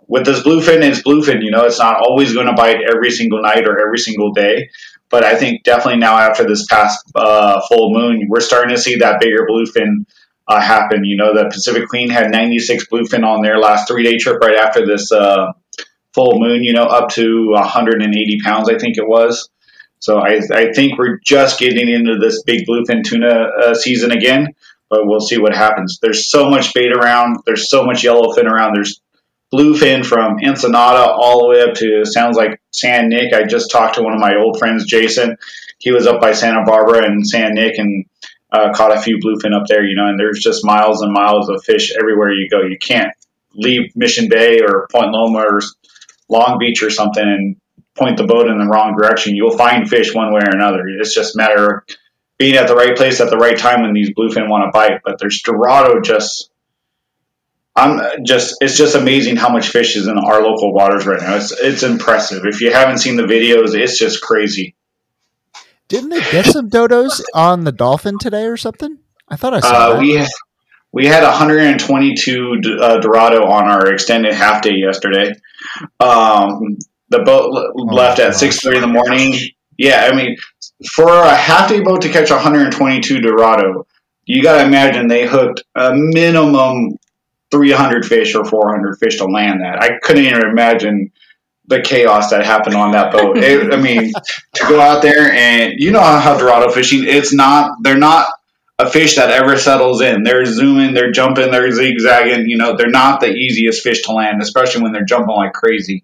With 0.07 0.25
this 0.25 0.43
bluefin, 0.43 0.83
it's 0.83 1.01
bluefin, 1.01 1.43
you 1.43 1.51
know. 1.51 1.65
It's 1.65 1.79
not 1.79 1.97
always 2.01 2.33
going 2.33 2.47
to 2.47 2.53
bite 2.53 2.77
every 2.87 3.11
single 3.11 3.41
night 3.41 3.67
or 3.67 3.79
every 3.79 3.97
single 3.97 4.31
day. 4.33 4.69
But 5.09 5.23
I 5.23 5.35
think 5.35 5.63
definitely 5.63 5.99
now 5.99 6.17
after 6.17 6.43
this 6.43 6.65
past 6.65 6.99
uh, 7.15 7.61
full 7.67 7.93
moon, 7.93 8.27
we're 8.27 8.41
starting 8.41 8.75
to 8.75 8.81
see 8.81 8.97
that 8.97 9.19
bigger 9.19 9.47
bluefin 9.49 10.05
uh, 10.47 10.61
happen. 10.61 11.03
You 11.05 11.17
know, 11.17 11.33
the 11.33 11.49
Pacific 11.49 11.87
Queen 11.87 12.09
had 12.09 12.31
96 12.31 12.87
bluefin 12.87 13.25
on 13.25 13.41
their 13.41 13.57
last 13.57 13.87
three 13.87 14.03
day 14.03 14.17
trip 14.17 14.39
right 14.41 14.57
after 14.57 14.85
this 14.85 15.11
uh, 15.11 15.53
full 16.13 16.39
moon. 16.39 16.63
You 16.63 16.73
know, 16.73 16.83
up 16.83 17.09
to 17.11 17.51
180 17.51 18.39
pounds, 18.43 18.69
I 18.69 18.77
think 18.77 18.97
it 18.97 19.07
was. 19.07 19.49
So 19.99 20.19
I, 20.19 20.39
I 20.53 20.71
think 20.71 20.99
we're 20.99 21.19
just 21.23 21.59
getting 21.59 21.89
into 21.89 22.17
this 22.19 22.43
big 22.43 22.67
bluefin 22.67 23.03
tuna 23.03 23.27
uh, 23.27 23.73
season 23.73 24.11
again, 24.11 24.49
but 24.89 25.07
we'll 25.07 25.19
see 25.19 25.39
what 25.39 25.55
happens. 25.55 25.99
There's 25.99 26.29
so 26.29 26.49
much 26.49 26.73
bait 26.73 26.91
around. 26.91 27.37
There's 27.45 27.69
so 27.69 27.85
much 27.85 28.03
yellowfin 28.03 28.43
around. 28.45 28.75
There's 28.75 29.01
bluefin 29.53 30.05
from 30.05 30.37
Ensenada 30.43 31.11
all 31.11 31.39
the 31.39 31.47
way 31.47 31.61
up 31.61 31.75
to 31.75 32.05
sounds 32.05 32.37
like 32.37 32.61
San 32.71 33.09
Nick. 33.09 33.33
I 33.33 33.43
just 33.43 33.71
talked 33.71 33.95
to 33.95 34.03
one 34.03 34.13
of 34.13 34.19
my 34.19 34.35
old 34.35 34.59
friends, 34.59 34.85
Jason. 34.85 35.37
He 35.79 35.91
was 35.91 36.07
up 36.07 36.21
by 36.21 36.33
Santa 36.33 36.63
Barbara 36.65 37.05
and 37.05 37.25
San 37.25 37.53
Nick 37.53 37.77
and 37.77 38.05
uh, 38.51 38.73
caught 38.73 38.95
a 38.95 39.01
few 39.01 39.17
bluefin 39.17 39.53
up 39.53 39.67
there, 39.67 39.85
you 39.85 39.95
know, 39.95 40.07
and 40.07 40.19
there's 40.19 40.39
just 40.39 40.65
miles 40.65 41.01
and 41.01 41.13
miles 41.13 41.49
of 41.49 41.63
fish 41.63 41.93
everywhere 41.99 42.31
you 42.31 42.49
go. 42.49 42.61
You 42.61 42.77
can't 42.77 43.11
leave 43.53 43.95
Mission 43.95 44.29
Bay 44.29 44.61
or 44.61 44.87
Point 44.91 45.11
Loma 45.11 45.39
or 45.39 45.61
Long 46.29 46.57
Beach 46.59 46.81
or 46.83 46.89
something 46.89 47.23
and 47.23 47.55
point 47.95 48.17
the 48.17 48.25
boat 48.25 48.47
in 48.47 48.57
the 48.57 48.65
wrong 48.65 48.95
direction. 48.97 49.35
You'll 49.35 49.57
find 49.57 49.89
fish 49.89 50.13
one 50.13 50.33
way 50.33 50.41
or 50.41 50.55
another. 50.55 50.83
It's 50.87 51.13
just 51.13 51.35
a 51.35 51.37
matter 51.37 51.75
of 51.75 51.95
being 52.37 52.55
at 52.55 52.67
the 52.67 52.75
right 52.75 52.95
place 52.95 53.21
at 53.21 53.29
the 53.29 53.37
right 53.37 53.57
time 53.57 53.81
when 53.81 53.93
these 53.93 54.13
bluefin 54.13 54.49
want 54.49 54.65
to 54.65 54.71
bite. 54.77 55.01
But 55.03 55.19
there's 55.19 55.41
Dorado 55.41 56.01
just 56.01 56.49
I'm 57.75 58.23
just 58.23 58.55
it's 58.61 58.77
just 58.77 58.95
amazing 58.95 59.35
how 59.35 59.49
much 59.49 59.67
fish 59.67 59.97
is 59.97 60.07
in 60.07 60.17
our 60.17 60.41
local 60.41 60.73
waters 60.73 61.05
right 61.05 61.21
now. 61.21 61.35
It's 61.35 61.51
it's 61.51 61.83
impressive. 61.83 62.45
If 62.45 62.61
you 62.61 62.71
haven't 62.71 62.99
seen 62.99 63.17
the 63.17 63.23
videos, 63.23 63.75
it's 63.75 63.99
just 63.99 64.21
crazy. 64.21 64.75
Didn't 65.87 66.09
they 66.09 66.21
get 66.21 66.45
some 66.45 66.69
dodos 66.69 67.21
on 67.33 67.63
the 67.63 67.71
dolphin 67.71 68.17
today 68.17 68.45
or 68.45 68.57
something? 68.57 68.97
I 69.27 69.35
thought 69.35 69.53
I 69.53 69.59
saw 69.59 69.67
uh, 69.67 69.93
that. 69.93 69.99
We 69.99 70.13
had, 70.13 70.27
we 70.91 71.05
had 71.05 71.23
122 71.23 72.61
uh, 72.79 72.99
Dorado 73.01 73.45
on 73.45 73.65
our 73.65 73.91
extended 73.91 74.33
half 74.33 74.61
day 74.61 74.75
yesterday. 74.75 75.33
Um, 75.99 76.77
the 77.09 77.19
boat 77.19 77.51
oh 77.53 77.81
left 77.83 78.19
at 78.19 78.33
6:30 78.33 78.75
in 78.75 78.81
the 78.81 78.87
morning. 78.87 79.33
Yeah, 79.77 80.09
I 80.09 80.15
mean, 80.15 80.37
for 80.93 81.09
a 81.09 81.35
half 81.35 81.69
day 81.69 81.81
boat 81.81 82.01
to 82.03 82.09
catch 82.09 82.31
122 82.31 83.19
Dorado, 83.19 83.85
you 84.25 84.41
got 84.41 84.61
to 84.61 84.65
imagine 84.65 85.07
they 85.07 85.27
hooked 85.27 85.63
a 85.75 85.93
minimum 85.93 86.97
300 87.51 88.05
fish 88.05 88.35
or 88.35 88.45
400 88.45 88.97
fish 88.97 89.17
to 89.17 89.25
land 89.25 89.61
that. 89.61 89.81
I 89.81 89.99
couldn't 89.99 90.25
even 90.25 90.45
imagine 90.45 91.11
the 91.67 91.81
chaos 91.81 92.29
that 92.29 92.45
happened 92.45 92.75
on 92.75 92.91
that 92.91 93.11
boat. 93.11 93.37
It, 93.37 93.73
I 93.73 93.77
mean, 93.77 94.11
to 94.13 94.63
go 94.67 94.79
out 94.79 95.01
there 95.01 95.31
and 95.31 95.73
you 95.77 95.91
know 95.91 96.01
how 96.01 96.37
Dorado 96.37 96.69
fishing, 96.69 97.03
it's 97.05 97.33
not, 97.33 97.77
they're 97.81 97.97
not 97.97 98.27
a 98.77 98.89
fish 98.89 99.15
that 99.15 99.31
ever 99.31 99.57
settles 99.57 100.01
in. 100.01 100.23
They're 100.23 100.45
zooming, 100.45 100.93
they're 100.93 101.11
jumping, 101.11 101.51
they're 101.51 101.71
zigzagging. 101.71 102.47
You 102.47 102.57
know, 102.57 102.75
they're 102.75 102.89
not 102.89 103.21
the 103.21 103.31
easiest 103.31 103.83
fish 103.83 104.03
to 104.03 104.11
land, 104.11 104.41
especially 104.41 104.83
when 104.83 104.91
they're 104.91 105.05
jumping 105.05 105.35
like 105.35 105.53
crazy. 105.53 106.03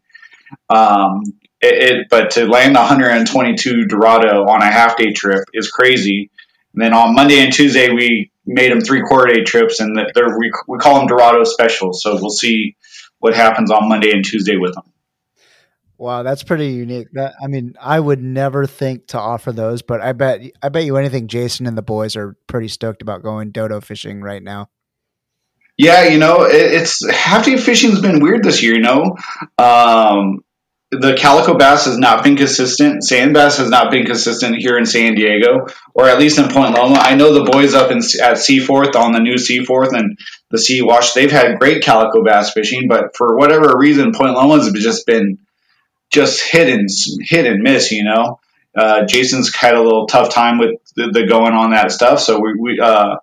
Um, 0.69 1.23
it, 1.62 1.91
it, 1.91 2.08
but 2.10 2.32
to 2.32 2.47
land 2.47 2.75
122 2.75 3.86
Dorado 3.86 4.45
on 4.45 4.62
a 4.62 4.71
half 4.71 4.97
day 4.97 5.12
trip 5.12 5.43
is 5.54 5.69
crazy. 5.69 6.32
And 6.73 6.82
then 6.82 6.93
on 6.93 7.13
Monday 7.13 7.39
and 7.39 7.54
Tuesday, 7.54 7.91
we 7.91 8.31
made 8.54 8.72
them 8.72 8.82
three 8.82 9.02
quarter 9.02 9.34
day 9.34 9.44
trips, 9.44 9.80
and 9.80 9.98
they're, 10.14 10.38
we, 10.38 10.52
we 10.68 10.78
call 10.78 11.00
them 11.00 11.08
Dorado 11.08 11.44
specials. 11.44 12.02
So 12.02 12.16
we'll 12.16 12.30
see 12.30 12.76
what 13.20 13.34
happens 13.36 13.72
on 13.72 13.88
Monday 13.88 14.12
and 14.12 14.24
Tuesday 14.24 14.58
with 14.58 14.74
them. 14.74 14.84
Wow, 15.98 16.24
that's 16.24 16.42
pretty 16.42 16.70
unique. 16.70 17.10
That 17.14 17.36
I 17.42 17.46
mean, 17.46 17.76
I 17.80 18.00
would 18.00 18.24
never 18.24 18.66
think 18.66 19.08
to 19.10 19.20
offer 19.20 19.52
those, 19.52 19.84
but 19.84 20.02
I 20.02 20.14
bet 20.14 20.42
I 20.64 20.70
bet 20.70 20.84
you 20.84 20.98
anything 20.98 21.28
Jason 21.28 21.68
and 21.68 21.78
the 21.78 21.84
boys 21.84 22.16
are 22.16 22.36
pretty 22.48 22.70
stoked 22.70 23.04
about 23.04 23.22
going 23.22 23.52
dodo 23.52 23.80
fishing 23.82 24.22
right 24.22 24.42
now. 24.42 24.70
Yeah, 25.78 26.06
you 26.06 26.18
know, 26.18 26.44
it, 26.44 26.56
it's 26.56 27.08
half 27.08 27.46
day 27.46 27.58
fishing's 27.58 28.02
been 28.02 28.20
weird 28.20 28.44
this 28.44 28.64
year. 28.64 28.74
You 28.74 28.82
know, 28.82 29.16
um, 29.60 30.40
the 30.91 31.15
calico 31.17 31.58
bass 31.58 31.86
has 31.86 31.97
not 31.97 32.23
been 32.23 32.36
consistent. 32.36 33.04
Sand 33.04 33.34
bass 33.34 33.58
has 33.58 33.69
not 33.69 33.91
been 33.91 34.06
consistent 34.06 34.58
here 34.58 34.77
in 34.77 34.86
San 34.86 35.15
Diego, 35.15 35.67
or 35.93 36.08
at 36.08 36.19
least 36.19 36.38
in 36.38 36.49
Point 36.49 36.75
Loma. 36.75 36.95
I 36.99 37.15
know 37.15 37.34
the 37.34 37.49
boys 37.49 37.73
up 37.73 37.91
in 37.91 38.01
at 38.21 38.38
Seaforth 38.38 38.95
on 38.95 39.13
the 39.13 39.19
new 39.19 39.38
Seaforth 39.38 39.93
and 39.93 40.19
the 40.49 40.58
Sea 40.58 40.82
Watch, 40.82 41.13
they've 41.13 41.32
had 41.32 41.60
great 41.60 41.82
calico 41.82 42.23
bass 42.23 42.51
fishing, 42.51 42.88
but 42.89 43.15
for 43.15 43.38
whatever 43.38 43.77
reason, 43.77 44.12
Point 44.12 44.34
Loma's 44.34 44.71
just 44.73 45.06
been 45.06 45.39
just 46.12 46.41
hit 46.43 46.67
and 46.67 46.89
hit 47.21 47.45
and 47.45 47.63
miss. 47.63 47.91
You 47.91 48.04
know, 48.04 48.39
uh, 48.75 49.06
Jason's 49.06 49.56
had 49.56 49.75
a 49.75 49.82
little 49.82 50.08
tough 50.08 50.34
time 50.34 50.60
with 50.60 50.71
the, 50.95 51.10
the 51.12 51.25
going 51.25 51.54
on 51.54 51.71
that 51.71 51.91
stuff, 51.91 52.19
so 52.19 52.39
we, 52.39 52.54
we 52.60 52.80
uh, 52.82 53.15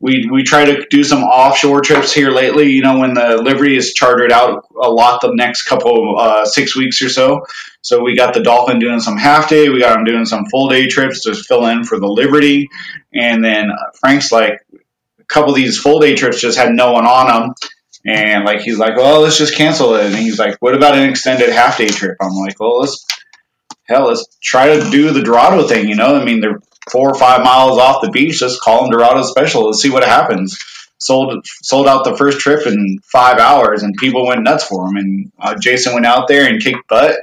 we 0.00 0.26
we 0.32 0.42
try 0.42 0.64
to 0.64 0.86
do 0.88 1.04
some 1.04 1.22
offshore 1.22 1.82
trips 1.82 2.12
here 2.12 2.30
lately. 2.30 2.70
You 2.70 2.82
know, 2.82 2.98
when 2.98 3.14
the 3.14 3.40
Liberty 3.42 3.76
is 3.76 3.92
chartered 3.92 4.32
out 4.32 4.66
a 4.82 4.90
lot 4.90 5.20
the 5.20 5.34
next 5.34 5.62
couple 5.64 6.18
uh, 6.18 6.44
six 6.46 6.74
weeks 6.74 7.02
or 7.02 7.10
so. 7.10 7.44
So 7.82 8.02
we 8.02 8.16
got 8.16 8.34
the 8.34 8.42
Dolphin 8.42 8.78
doing 8.78 9.00
some 9.00 9.16
half 9.16 9.48
day. 9.48 9.68
We 9.68 9.80
got 9.80 9.98
him 9.98 10.04
doing 10.04 10.24
some 10.24 10.46
full 10.46 10.68
day 10.68 10.88
trips 10.88 11.22
to 11.24 11.34
fill 11.34 11.66
in 11.66 11.84
for 11.84 12.00
the 12.00 12.08
Liberty, 12.08 12.68
and 13.12 13.44
then 13.44 13.70
Frank's 14.00 14.32
like 14.32 14.60
a 15.20 15.24
couple 15.24 15.50
of 15.50 15.56
these 15.56 15.78
full 15.78 16.00
day 16.00 16.16
trips 16.16 16.40
just 16.40 16.58
had 16.58 16.72
no 16.72 16.92
one 16.92 17.06
on 17.06 17.26
them. 17.26 17.54
And 18.06 18.46
like 18.46 18.60
he's 18.60 18.78
like, 18.78 18.96
well, 18.96 19.20
let's 19.20 19.36
just 19.36 19.54
cancel 19.54 19.94
it. 19.96 20.06
And 20.06 20.14
he's 20.14 20.38
like, 20.38 20.56
what 20.60 20.74
about 20.74 20.96
an 20.96 21.08
extended 21.10 21.50
half 21.50 21.76
day 21.76 21.88
trip? 21.88 22.16
I'm 22.22 22.34
like, 22.34 22.58
well, 22.58 22.80
let's 22.80 23.06
hell, 23.84 24.06
let's 24.06 24.24
try 24.42 24.78
to 24.78 24.90
do 24.90 25.10
the 25.10 25.22
Dorado 25.22 25.66
thing. 25.66 25.88
You 25.88 25.96
know, 25.96 26.18
I 26.18 26.24
mean, 26.24 26.40
they're 26.40 26.62
four 26.88 27.10
or 27.10 27.18
five 27.18 27.42
miles 27.44 27.78
off 27.78 28.02
the 28.02 28.10
beach. 28.10 28.38
Just 28.38 28.60
call 28.60 28.82
them 28.82 28.90
Dorado 28.90 29.22
Special. 29.22 29.66
Let's 29.66 29.82
see 29.82 29.90
what 29.90 30.04
happens. 30.04 30.58
Sold 30.98 31.46
sold 31.46 31.86
out 31.88 32.04
the 32.04 32.16
first 32.16 32.40
trip 32.40 32.66
in 32.66 32.98
five 33.10 33.38
hours, 33.38 33.82
and 33.82 33.94
people 33.96 34.26
went 34.26 34.42
nuts 34.42 34.64
for 34.64 34.86
him. 34.86 34.96
And 34.96 35.32
uh, 35.38 35.54
Jason 35.58 35.94
went 35.94 36.06
out 36.06 36.28
there 36.28 36.46
and 36.48 36.62
kicked 36.62 36.88
butt. 36.88 37.16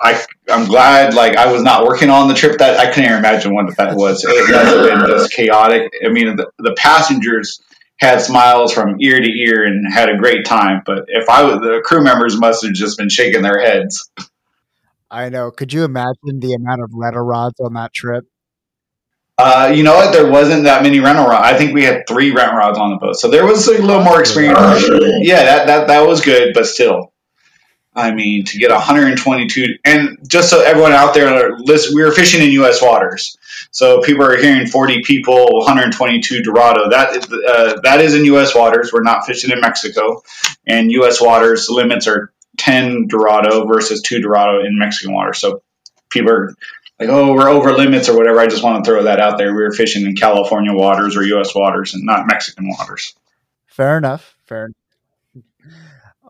I 0.00 0.24
I'm 0.48 0.66
glad 0.66 1.14
like 1.14 1.36
I 1.36 1.52
was 1.52 1.62
not 1.62 1.84
working 1.84 2.10
on 2.10 2.28
the 2.28 2.34
trip 2.34 2.58
that 2.58 2.78
I 2.78 2.86
couldn't 2.86 3.04
even 3.04 3.18
imagine 3.18 3.54
what 3.54 3.76
that 3.76 3.96
was. 3.96 4.24
It 4.24 4.50
must 4.50 4.74
have 4.74 5.00
been 5.00 5.08
just 5.08 5.32
chaotic. 5.32 5.92
I 6.04 6.08
mean, 6.08 6.36
the, 6.36 6.50
the 6.58 6.74
passengers 6.74 7.60
had 7.98 8.20
smiles 8.20 8.72
from 8.72 8.96
ear 9.00 9.18
to 9.18 9.30
ear 9.30 9.64
and 9.64 9.92
had 9.92 10.08
a 10.08 10.16
great 10.16 10.44
time. 10.44 10.82
But 10.84 11.06
if 11.08 11.28
I 11.28 11.44
was 11.44 11.60
the 11.60 11.82
crew 11.84 12.02
members 12.02 12.38
must 12.38 12.64
have 12.64 12.74
just 12.74 12.98
been 12.98 13.08
shaking 13.08 13.42
their 13.42 13.60
heads. 13.60 14.10
I 15.10 15.28
know. 15.28 15.50
Could 15.50 15.72
you 15.72 15.84
imagine 15.84 16.40
the 16.40 16.54
amount 16.54 16.82
of 16.82 16.90
letter 16.92 17.24
rods 17.24 17.58
on 17.60 17.74
that 17.74 17.94
trip? 17.94 18.24
Uh, 19.38 19.70
you 19.74 19.82
know 19.82 19.94
what? 19.94 20.12
There 20.12 20.30
wasn't 20.30 20.64
that 20.64 20.82
many 20.82 20.98
rental 21.00 21.26
rods. 21.26 21.44
I 21.46 21.58
think 21.58 21.74
we 21.74 21.84
had 21.84 22.04
three 22.08 22.30
rent 22.30 22.54
rods 22.54 22.78
on 22.78 22.90
the 22.90 22.96
boat, 22.96 23.16
so 23.16 23.28
there 23.28 23.44
was 23.44 23.68
a 23.68 23.72
little 23.72 24.02
more 24.02 24.18
experience. 24.20 24.56
Yeah, 25.20 25.44
that 25.44 25.66
that 25.66 25.86
that 25.88 26.06
was 26.06 26.22
good, 26.22 26.54
but 26.54 26.66
still, 26.66 27.12
I 27.94 28.12
mean, 28.12 28.46
to 28.46 28.58
get 28.58 28.70
122, 28.70 29.78
and 29.84 30.18
just 30.26 30.48
so 30.48 30.62
everyone 30.62 30.92
out 30.92 31.12
there, 31.12 31.58
listen, 31.58 31.94
we 31.94 32.02
were 32.02 32.12
fishing 32.12 32.42
in 32.42 32.50
U.S. 32.52 32.80
waters, 32.80 33.36
so 33.70 34.00
people 34.00 34.24
are 34.24 34.38
hearing 34.38 34.66
40 34.66 35.02
people, 35.02 35.46
122 35.50 36.42
Dorado. 36.42 36.88
That 36.88 37.16
is 37.16 37.24
uh, 37.30 37.80
that 37.82 38.00
is 38.00 38.14
in 38.14 38.24
U.S. 38.26 38.54
waters. 38.54 38.90
We're 38.90 39.02
not 39.02 39.26
fishing 39.26 39.50
in 39.50 39.60
Mexico, 39.60 40.22
and 40.66 40.90
U.S. 40.92 41.20
waters 41.20 41.68
limits 41.68 42.06
are 42.06 42.32
10 42.56 43.08
Dorado 43.08 43.66
versus 43.66 44.00
two 44.00 44.20
Dorado 44.20 44.64
in 44.64 44.78
Mexican 44.78 45.14
waters. 45.14 45.38
So 45.38 45.62
people 46.10 46.30
are 46.32 46.54
like, 46.98 47.08
oh, 47.08 47.34
we're 47.34 47.48
over 47.48 47.72
limits 47.72 48.08
or 48.08 48.16
whatever. 48.16 48.40
I 48.40 48.46
just 48.46 48.62
want 48.62 48.84
to 48.84 48.90
throw 48.90 49.02
that 49.02 49.20
out 49.20 49.38
there. 49.38 49.54
We 49.54 49.62
were 49.62 49.72
fishing 49.72 50.06
in 50.06 50.16
California 50.16 50.72
waters 50.72 51.16
or 51.16 51.22
U.S. 51.24 51.54
waters 51.54 51.94
and 51.94 52.04
not 52.04 52.26
Mexican 52.26 52.68
waters. 52.68 53.14
Fair 53.66 53.98
enough. 53.98 54.36
Fair. 54.46 54.70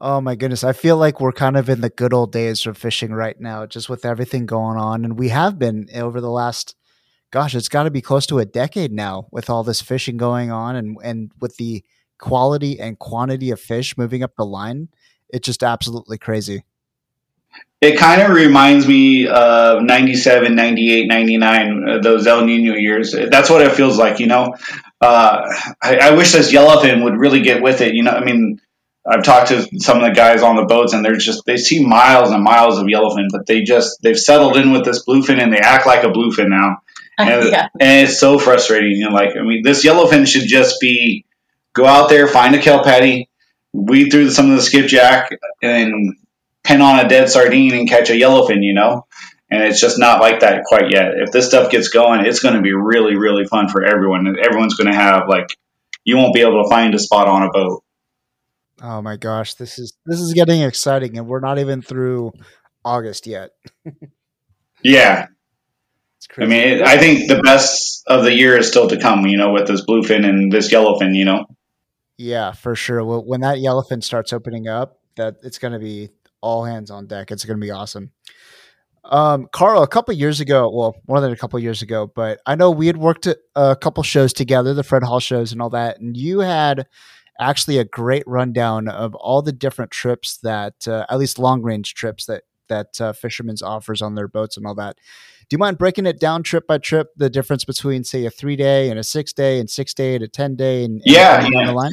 Oh 0.00 0.20
my 0.20 0.34
goodness. 0.34 0.64
I 0.64 0.72
feel 0.72 0.96
like 0.96 1.20
we're 1.20 1.32
kind 1.32 1.56
of 1.56 1.68
in 1.68 1.80
the 1.80 1.88
good 1.88 2.12
old 2.12 2.32
days 2.32 2.66
of 2.66 2.76
fishing 2.76 3.12
right 3.12 3.40
now, 3.40 3.64
just 3.64 3.88
with 3.88 4.04
everything 4.04 4.44
going 4.44 4.76
on. 4.76 5.04
And 5.04 5.18
we 5.18 5.28
have 5.28 5.58
been 5.58 5.88
eh, 5.90 6.00
over 6.00 6.20
the 6.20 6.30
last, 6.30 6.74
gosh, 7.30 7.54
it's 7.54 7.68
got 7.68 7.84
to 7.84 7.90
be 7.90 8.02
close 8.02 8.26
to 8.26 8.40
a 8.40 8.44
decade 8.44 8.92
now 8.92 9.28
with 9.30 9.48
all 9.48 9.62
this 9.62 9.80
fishing 9.80 10.16
going 10.16 10.50
on 10.50 10.76
and, 10.76 10.98
and 11.02 11.30
with 11.40 11.56
the 11.56 11.84
quality 12.18 12.80
and 12.80 12.98
quantity 12.98 13.50
of 13.50 13.60
fish 13.60 13.96
moving 13.96 14.22
up 14.22 14.34
the 14.36 14.44
line. 14.44 14.88
It's 15.28 15.46
just 15.46 15.62
absolutely 15.62 16.18
crazy. 16.18 16.64
It 17.80 17.98
kind 17.98 18.22
of 18.22 18.30
reminds 18.30 18.88
me 18.88 19.28
of 19.28 19.82
97, 19.82 20.54
98, 20.54 21.08
99, 21.08 21.88
uh, 21.88 21.98
those 21.98 22.26
El 22.26 22.46
Nino 22.46 22.74
years. 22.74 23.12
That's 23.12 23.50
what 23.50 23.60
it 23.60 23.72
feels 23.72 23.98
like, 23.98 24.18
you 24.18 24.26
know? 24.26 24.54
Uh, 25.00 25.42
I, 25.82 25.96
I 25.98 26.10
wish 26.12 26.32
this 26.32 26.52
yellowfin 26.52 27.04
would 27.04 27.16
really 27.18 27.42
get 27.42 27.62
with 27.62 27.82
it. 27.82 27.94
You 27.94 28.02
know, 28.02 28.12
I 28.12 28.24
mean, 28.24 28.60
I've 29.06 29.22
talked 29.22 29.48
to 29.48 29.68
some 29.78 29.98
of 29.98 30.04
the 30.04 30.14
guys 30.14 30.42
on 30.42 30.56
the 30.56 30.64
boats, 30.64 30.92
and 30.92 31.04
they're 31.04 31.16
just 31.16 31.44
they 31.46 31.58
see 31.58 31.84
miles 31.84 32.30
and 32.30 32.42
miles 32.42 32.78
of 32.78 32.86
yellowfin, 32.86 33.28
but 33.30 33.46
they 33.46 33.62
just 33.62 34.02
they've 34.02 34.18
settled 34.18 34.56
in 34.56 34.72
with 34.72 34.84
this 34.84 35.04
bluefin, 35.04 35.40
and 35.40 35.52
they 35.52 35.58
act 35.58 35.86
like 35.86 36.02
a 36.02 36.08
bluefin 36.08 36.48
now, 36.48 36.78
and, 37.18 37.50
yeah. 37.50 37.68
and 37.78 38.08
it's 38.08 38.18
so 38.18 38.38
frustrating. 38.38 38.92
You 38.92 39.10
know, 39.10 39.14
like 39.14 39.36
I 39.36 39.42
mean, 39.42 39.62
this 39.62 39.84
yellowfin 39.84 40.26
should 40.26 40.48
just 40.48 40.80
be 40.80 41.24
go 41.72 41.86
out 41.86 42.08
there, 42.08 42.26
find 42.26 42.54
a 42.54 42.58
kelp 42.58 42.84
patty, 42.84 43.28
weed 43.72 44.10
through 44.10 44.30
some 44.30 44.50
of 44.50 44.56
the 44.56 44.62
skipjack, 44.62 45.30
and 45.62 46.16
pin 46.66 46.82
on 46.82 47.04
a 47.04 47.08
dead 47.08 47.30
sardine 47.30 47.74
and 47.74 47.88
catch 47.88 48.10
a 48.10 48.14
yellowfin. 48.14 48.62
You 48.62 48.74
know, 48.74 49.06
and 49.50 49.62
it's 49.62 49.80
just 49.80 49.98
not 49.98 50.20
like 50.20 50.40
that 50.40 50.64
quite 50.64 50.90
yet. 50.90 51.12
If 51.16 51.32
this 51.32 51.46
stuff 51.46 51.70
gets 51.70 51.88
going, 51.88 52.26
it's 52.26 52.40
going 52.40 52.54
to 52.54 52.62
be 52.62 52.72
really, 52.72 53.16
really 53.16 53.44
fun 53.44 53.68
for 53.68 53.84
everyone. 53.84 54.26
Everyone's 54.38 54.74
going 54.74 54.90
to 54.90 54.96
have 54.96 55.28
like 55.28 55.56
you 56.04 56.16
won't 56.16 56.34
be 56.34 56.40
able 56.40 56.62
to 56.62 56.68
find 56.68 56.94
a 56.94 56.98
spot 56.98 57.28
on 57.28 57.42
a 57.42 57.50
boat. 57.50 57.82
Oh 58.82 59.00
my 59.00 59.16
gosh, 59.16 59.54
this 59.54 59.78
is 59.78 59.96
this 60.04 60.20
is 60.20 60.34
getting 60.34 60.62
exciting, 60.62 61.16
and 61.16 61.26
we're 61.26 61.40
not 61.40 61.58
even 61.58 61.80
through 61.80 62.32
August 62.84 63.26
yet. 63.26 63.50
yeah, 64.84 65.28
I 66.38 66.44
mean, 66.44 66.82
I 66.82 66.98
think 66.98 67.28
the 67.28 67.40
best 67.42 68.02
of 68.06 68.24
the 68.24 68.34
year 68.34 68.56
is 68.56 68.68
still 68.68 68.88
to 68.88 68.98
come. 68.98 69.26
You 69.26 69.38
know, 69.38 69.52
with 69.52 69.66
this 69.66 69.84
bluefin 69.84 70.26
and 70.26 70.52
this 70.52 70.72
yellowfin. 70.72 71.14
You 71.14 71.24
know. 71.24 71.44
Yeah, 72.18 72.52
for 72.52 72.74
sure. 72.74 73.04
Well, 73.04 73.24
when 73.24 73.40
that 73.40 73.58
yellowfin 73.58 74.02
starts 74.02 74.32
opening 74.32 74.68
up, 74.68 74.98
that 75.16 75.36
it's 75.42 75.58
going 75.58 75.72
to 75.72 75.78
be 75.78 76.10
all 76.46 76.64
hands 76.64 76.90
on 76.90 77.08
deck. 77.08 77.32
It's 77.32 77.44
going 77.44 77.58
to 77.58 77.64
be 77.64 77.72
awesome. 77.72 78.12
Um, 79.04 79.48
Carl, 79.52 79.82
a 79.82 79.88
couple 79.88 80.14
years 80.14 80.40
ago, 80.40 80.70
well, 80.72 80.96
more 81.06 81.20
than 81.20 81.32
a 81.32 81.36
couple 81.36 81.58
years 81.58 81.82
ago, 81.82 82.10
but 82.12 82.40
I 82.46 82.54
know 82.54 82.70
we 82.70 82.86
had 82.86 82.96
worked 82.96 83.28
a 83.54 83.76
couple 83.76 84.02
shows 84.02 84.32
together, 84.32 84.74
the 84.74 84.82
Fred 84.82 85.02
Hall 85.02 85.20
shows 85.20 85.52
and 85.52 85.60
all 85.60 85.70
that, 85.70 86.00
and 86.00 86.16
you 86.16 86.40
had 86.40 86.86
actually 87.38 87.78
a 87.78 87.84
great 87.84 88.24
rundown 88.26 88.88
of 88.88 89.14
all 89.14 89.42
the 89.42 89.52
different 89.52 89.90
trips 89.90 90.38
that, 90.38 90.88
uh, 90.88 91.04
at 91.08 91.18
least 91.18 91.38
long 91.38 91.62
range 91.62 91.94
trips 91.94 92.26
that 92.26 92.44
that 92.68 93.00
uh, 93.00 93.12
Fisherman's 93.12 93.62
offers 93.62 94.02
on 94.02 94.16
their 94.16 94.26
boats 94.26 94.56
and 94.56 94.66
all 94.66 94.74
that. 94.74 94.96
Do 95.48 95.54
you 95.54 95.58
mind 95.58 95.78
breaking 95.78 96.06
it 96.06 96.18
down 96.18 96.42
trip 96.42 96.66
by 96.66 96.78
trip? 96.78 97.08
The 97.16 97.30
difference 97.30 97.64
between 97.64 98.02
say 98.02 98.24
a 98.26 98.30
three 98.30 98.56
day 98.56 98.90
and 98.90 98.98
a 98.98 99.04
six 99.04 99.32
day, 99.32 99.60
and 99.60 99.70
six 99.70 99.94
day 99.94 100.16
and 100.16 100.24
a 100.24 100.28
ten 100.28 100.56
day, 100.56 100.84
and, 100.84 101.00
yeah, 101.04 101.44
and 101.44 101.54
yeah. 101.54 101.66
the 101.66 101.72
line. 101.72 101.92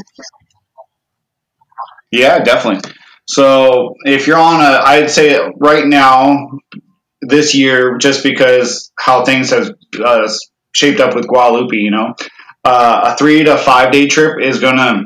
Yeah, 2.12 2.40
definitely. 2.44 2.92
So 3.26 3.96
if 4.06 4.28
you're 4.28 4.38
on 4.38 4.62
a, 4.62 4.82
I'd 4.84 5.10
say 5.10 5.40
right 5.58 5.86
now, 5.86 6.50
this 7.28 7.56
year, 7.56 7.98
just 7.98 8.24
because 8.24 8.92
how 8.98 9.24
things 9.24 9.52
have 9.52 9.72
uh, 10.04 10.32
shaped 10.74 11.00
up 11.00 11.16
with 11.16 11.28
Guadalupe, 11.28 11.76
you 11.76 11.92
know, 11.92 12.16
uh, 12.64 13.14
a 13.14 13.18
three 13.18 13.44
to 13.44 13.58
five 13.58 13.92
day 13.92 14.08
trip 14.08 14.42
is 14.42 14.60
going 14.60 14.78
to 14.78 15.06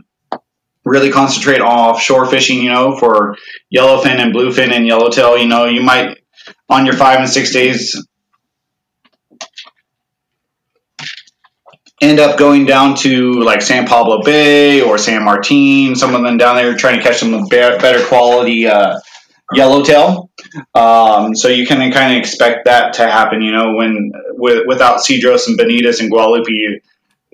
really 0.85 1.11
concentrate 1.11 1.61
on 1.61 1.67
offshore 1.67 2.25
fishing, 2.25 2.63
you 2.63 2.69
know, 2.69 2.97
for 2.97 3.35
yellowfin 3.75 4.19
and 4.19 4.33
bluefin 4.33 4.71
and 4.71 4.87
yellowtail. 4.87 5.37
You 5.37 5.47
know, 5.47 5.65
you 5.65 5.81
might 5.81 6.17
on 6.69 6.85
your 6.85 6.95
five 6.95 7.19
and 7.19 7.29
six 7.29 7.51
days 7.51 8.01
end 12.01 12.19
up 12.19 12.37
going 12.37 12.65
down 12.65 12.95
to 12.95 13.33
like 13.41 13.61
San 13.61 13.87
Pablo 13.87 14.21
Bay 14.21 14.81
or 14.81 14.97
San 14.97 15.23
Martin, 15.23 15.95
some 15.95 16.13
of 16.13 16.21
them 16.21 16.37
down 16.37 16.55
there 16.55 16.75
trying 16.75 16.97
to 16.97 17.03
catch 17.03 17.17
some 17.17 17.45
better 17.47 18.05
quality 18.05 18.67
uh, 18.67 18.99
yellowtail. 19.53 20.29
Um, 20.75 21.35
so 21.35 21.47
you 21.47 21.65
can 21.65 21.91
kind 21.91 22.13
of 22.13 22.19
expect 22.19 22.65
that 22.65 22.93
to 22.95 23.07
happen, 23.07 23.41
you 23.41 23.51
know, 23.51 23.73
when 23.73 24.11
with, 24.33 24.67
without 24.67 24.99
Cedros 24.99 25.47
and 25.47 25.57
Benitos 25.57 25.99
and 25.99 26.11
Guadalupe, 26.11 26.81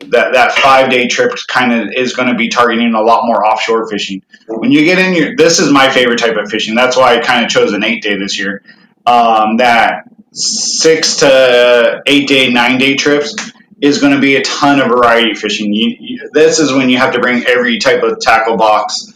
that 0.07 0.33
that 0.33 0.53
five 0.53 0.89
day 0.89 1.07
trip 1.07 1.33
kind 1.47 1.73
of 1.73 1.89
is 1.95 2.13
going 2.13 2.29
to 2.29 2.35
be 2.35 2.49
targeting 2.49 2.93
a 2.93 3.01
lot 3.01 3.25
more 3.25 3.45
offshore 3.45 3.87
fishing. 3.89 4.23
When 4.47 4.71
you 4.71 4.83
get 4.85 4.97
in 4.97 5.13
your, 5.13 5.35
this 5.35 5.59
is 5.59 5.71
my 5.71 5.89
favorite 5.89 6.19
type 6.19 6.35
of 6.35 6.49
fishing. 6.49 6.73
That's 6.73 6.97
why 6.97 7.15
I 7.15 7.19
kind 7.19 7.45
of 7.45 7.51
chose 7.51 7.73
an 7.73 7.83
eight 7.83 8.01
day 8.01 8.17
this 8.17 8.39
year. 8.39 8.63
Um, 9.05 9.57
that 9.57 10.05
six 10.31 11.17
to 11.17 12.01
eight 12.07 12.27
day, 12.27 12.51
nine 12.51 12.77
day 12.77 12.95
trips 12.95 13.35
is 13.83 13.99
going 13.99 14.13
to 14.13 14.21
be 14.21 14.37
a 14.37 14.41
ton 14.43 14.79
of 14.79 14.87
variety 14.87 15.35
fishing. 15.35 15.73
You, 15.73 15.97
you, 15.99 16.29
this 16.31 16.57
is 16.59 16.71
when 16.71 16.89
you 16.89 16.97
have 16.97 17.13
to 17.15 17.19
bring 17.19 17.45
every 17.45 17.79
type 17.79 18.01
of 18.01 18.17
tackle 18.21 18.55
box, 18.55 19.11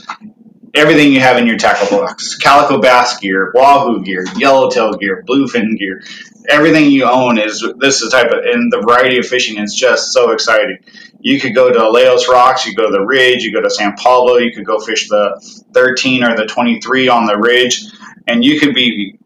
everything 0.75 1.13
you 1.13 1.21
have 1.21 1.37
in 1.37 1.47
your 1.47 1.57
tackle 1.57 1.97
box: 1.97 2.35
calico 2.35 2.81
bass 2.81 3.17
gear, 3.17 3.53
wahoo 3.55 4.03
gear, 4.03 4.25
yellowtail 4.35 4.91
gear, 4.95 5.23
bluefin 5.25 5.77
gear, 5.79 6.03
everything 6.49 6.91
you 6.91 7.05
own 7.05 7.37
is 7.37 7.65
this 7.77 8.01
is 8.01 8.11
the 8.11 8.17
type 8.17 8.31
of 8.31 8.39
and 8.43 8.69
the 8.69 8.81
variety 8.81 9.17
of 9.17 9.25
fishing 9.25 9.57
is 9.57 9.73
just 9.73 10.11
so 10.11 10.31
exciting. 10.31 10.79
You 11.21 11.39
could 11.39 11.55
go 11.55 11.71
to 11.71 11.79
Alejos 11.79 12.27
Rocks, 12.27 12.65
you 12.65 12.75
go 12.75 12.87
to 12.87 12.91
the 12.91 13.05
Ridge, 13.05 13.43
you 13.43 13.53
go 13.53 13.61
to 13.61 13.69
San 13.69 13.95
Pablo, 13.95 14.35
you 14.35 14.51
could 14.51 14.65
go 14.65 14.79
fish 14.79 15.07
the 15.07 15.41
13 15.73 16.25
or 16.25 16.35
the 16.35 16.45
23 16.45 17.07
on 17.07 17.25
the 17.25 17.37
Ridge, 17.37 17.85
and 18.27 18.43
you 18.43 18.59
could 18.59 18.75
be 18.75 19.17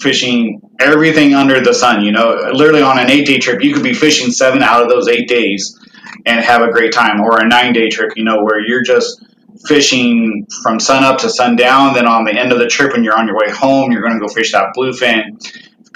fishing 0.00 0.60
everything 0.80 1.34
under 1.34 1.60
the 1.60 1.74
sun. 1.74 2.04
You 2.04 2.12
know, 2.12 2.50
literally 2.52 2.82
on 2.82 2.98
an 2.98 3.10
eight 3.10 3.26
day 3.26 3.38
trip, 3.38 3.62
you 3.62 3.74
could 3.74 3.82
be 3.82 3.94
fishing 3.94 4.30
seven 4.30 4.62
out 4.62 4.82
of 4.82 4.88
those 4.88 5.08
eight 5.08 5.28
days 5.28 5.78
and 6.26 6.44
have 6.44 6.62
a 6.62 6.70
great 6.70 6.92
time, 6.92 7.20
or 7.20 7.38
a 7.40 7.48
nine 7.48 7.72
day 7.72 7.88
trip, 7.88 8.12
you 8.16 8.24
know, 8.24 8.42
where 8.42 8.60
you're 8.60 8.84
just 8.84 9.24
fishing 9.66 10.46
from 10.62 10.78
sun 10.78 11.04
up 11.04 11.18
to 11.18 11.28
sundown. 11.28 11.94
Then 11.94 12.06
on 12.06 12.24
the 12.24 12.32
end 12.32 12.52
of 12.52 12.58
the 12.58 12.66
trip, 12.66 12.92
when 12.92 13.04
you're 13.04 13.18
on 13.18 13.26
your 13.26 13.36
way 13.36 13.50
home, 13.50 13.92
you're 13.92 14.02
going 14.02 14.14
to 14.14 14.20
go 14.20 14.28
fish 14.32 14.52
that 14.52 14.72
bluefin 14.76 15.36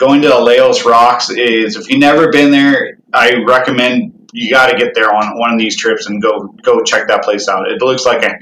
going 0.02 0.22
to 0.22 0.28
Alejos 0.28 0.84
Rocks 0.84 1.30
is 1.30 1.76
if 1.76 1.88
you've 1.88 2.00
never 2.00 2.30
been 2.30 2.50
there, 2.50 2.98
I 3.12 3.34
recommend 3.46 4.30
you 4.32 4.50
got 4.50 4.70
to 4.70 4.76
get 4.76 4.94
there 4.94 5.14
on 5.14 5.38
one 5.38 5.52
of 5.52 5.58
these 5.58 5.76
trips 5.76 6.06
and 6.06 6.20
go 6.20 6.48
go 6.62 6.82
check 6.82 7.08
that 7.08 7.22
place 7.22 7.48
out. 7.48 7.70
It 7.70 7.80
looks 7.80 8.04
like 8.04 8.22
a 8.24 8.40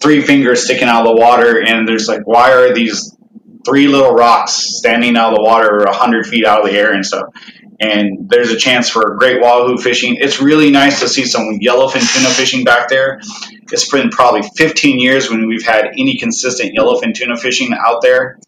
three 0.00 0.20
fingers 0.20 0.64
sticking 0.64 0.88
out 0.88 1.06
of 1.06 1.16
the 1.16 1.20
water, 1.20 1.62
and 1.62 1.88
there's 1.88 2.08
like, 2.08 2.22
why 2.26 2.52
are 2.52 2.74
these 2.74 3.13
three 3.64 3.88
little 3.88 4.12
rocks 4.12 4.52
standing 4.52 5.16
out 5.16 5.32
of 5.32 5.38
the 5.38 5.42
water, 5.42 5.84
hundred 5.88 6.26
feet 6.26 6.44
out 6.44 6.60
of 6.60 6.70
the 6.70 6.76
air 6.76 6.92
and 6.92 7.04
stuff? 7.04 7.34
And 7.80 8.28
there's 8.28 8.50
a 8.50 8.56
chance 8.56 8.88
for 8.88 9.16
great 9.16 9.40
wahoo 9.40 9.76
fishing. 9.76 10.16
It's 10.18 10.40
really 10.40 10.70
nice 10.70 11.00
to 11.00 11.08
see 11.08 11.24
some 11.24 11.58
yellowfin 11.58 12.06
tuna 12.06 12.30
fishing 12.30 12.64
back 12.64 12.88
there. 12.88 13.20
It's 13.72 13.90
been 13.90 14.10
probably 14.10 14.42
15 14.56 15.00
years 15.00 15.28
when 15.28 15.48
we've 15.48 15.66
had 15.66 15.86
any 15.98 16.16
consistent 16.16 16.76
yellowfin 16.76 17.14
tuna 17.14 17.36
fishing 17.36 17.74
out 17.74 18.00
there. 18.00 18.38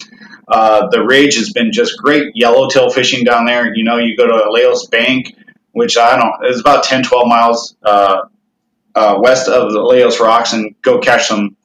Uh, 0.48 0.88
the 0.90 1.05
ridge 1.05 1.37
has 1.37 1.52
been 1.52 1.72
just 1.72 1.98
great 1.98 2.37
yellowtail 2.37 2.90
fishing 2.90 3.24
down 3.24 3.46
there. 3.46 3.74
You 3.74 3.83
know, 3.83 3.98
you 3.98 4.16
go 4.16 4.26
to 4.26 4.44
Alejos 4.44 4.88
Bank, 4.90 5.35
which 5.72 5.96
I 5.96 6.16
don't, 6.16 6.50
is 6.50 6.61
about 6.61 6.85
10, 6.85 7.02
12 7.02 7.26
miles 7.26 7.76
uh, 7.83 8.20
uh, 8.94 9.18
west 9.20 9.48
of 9.48 9.72
the 9.72 9.81
Alejos 9.81 10.20
Rocks, 10.20 10.52
and 10.52 10.81
go 10.83 11.00
catch 11.00 11.26
some 11.26 11.57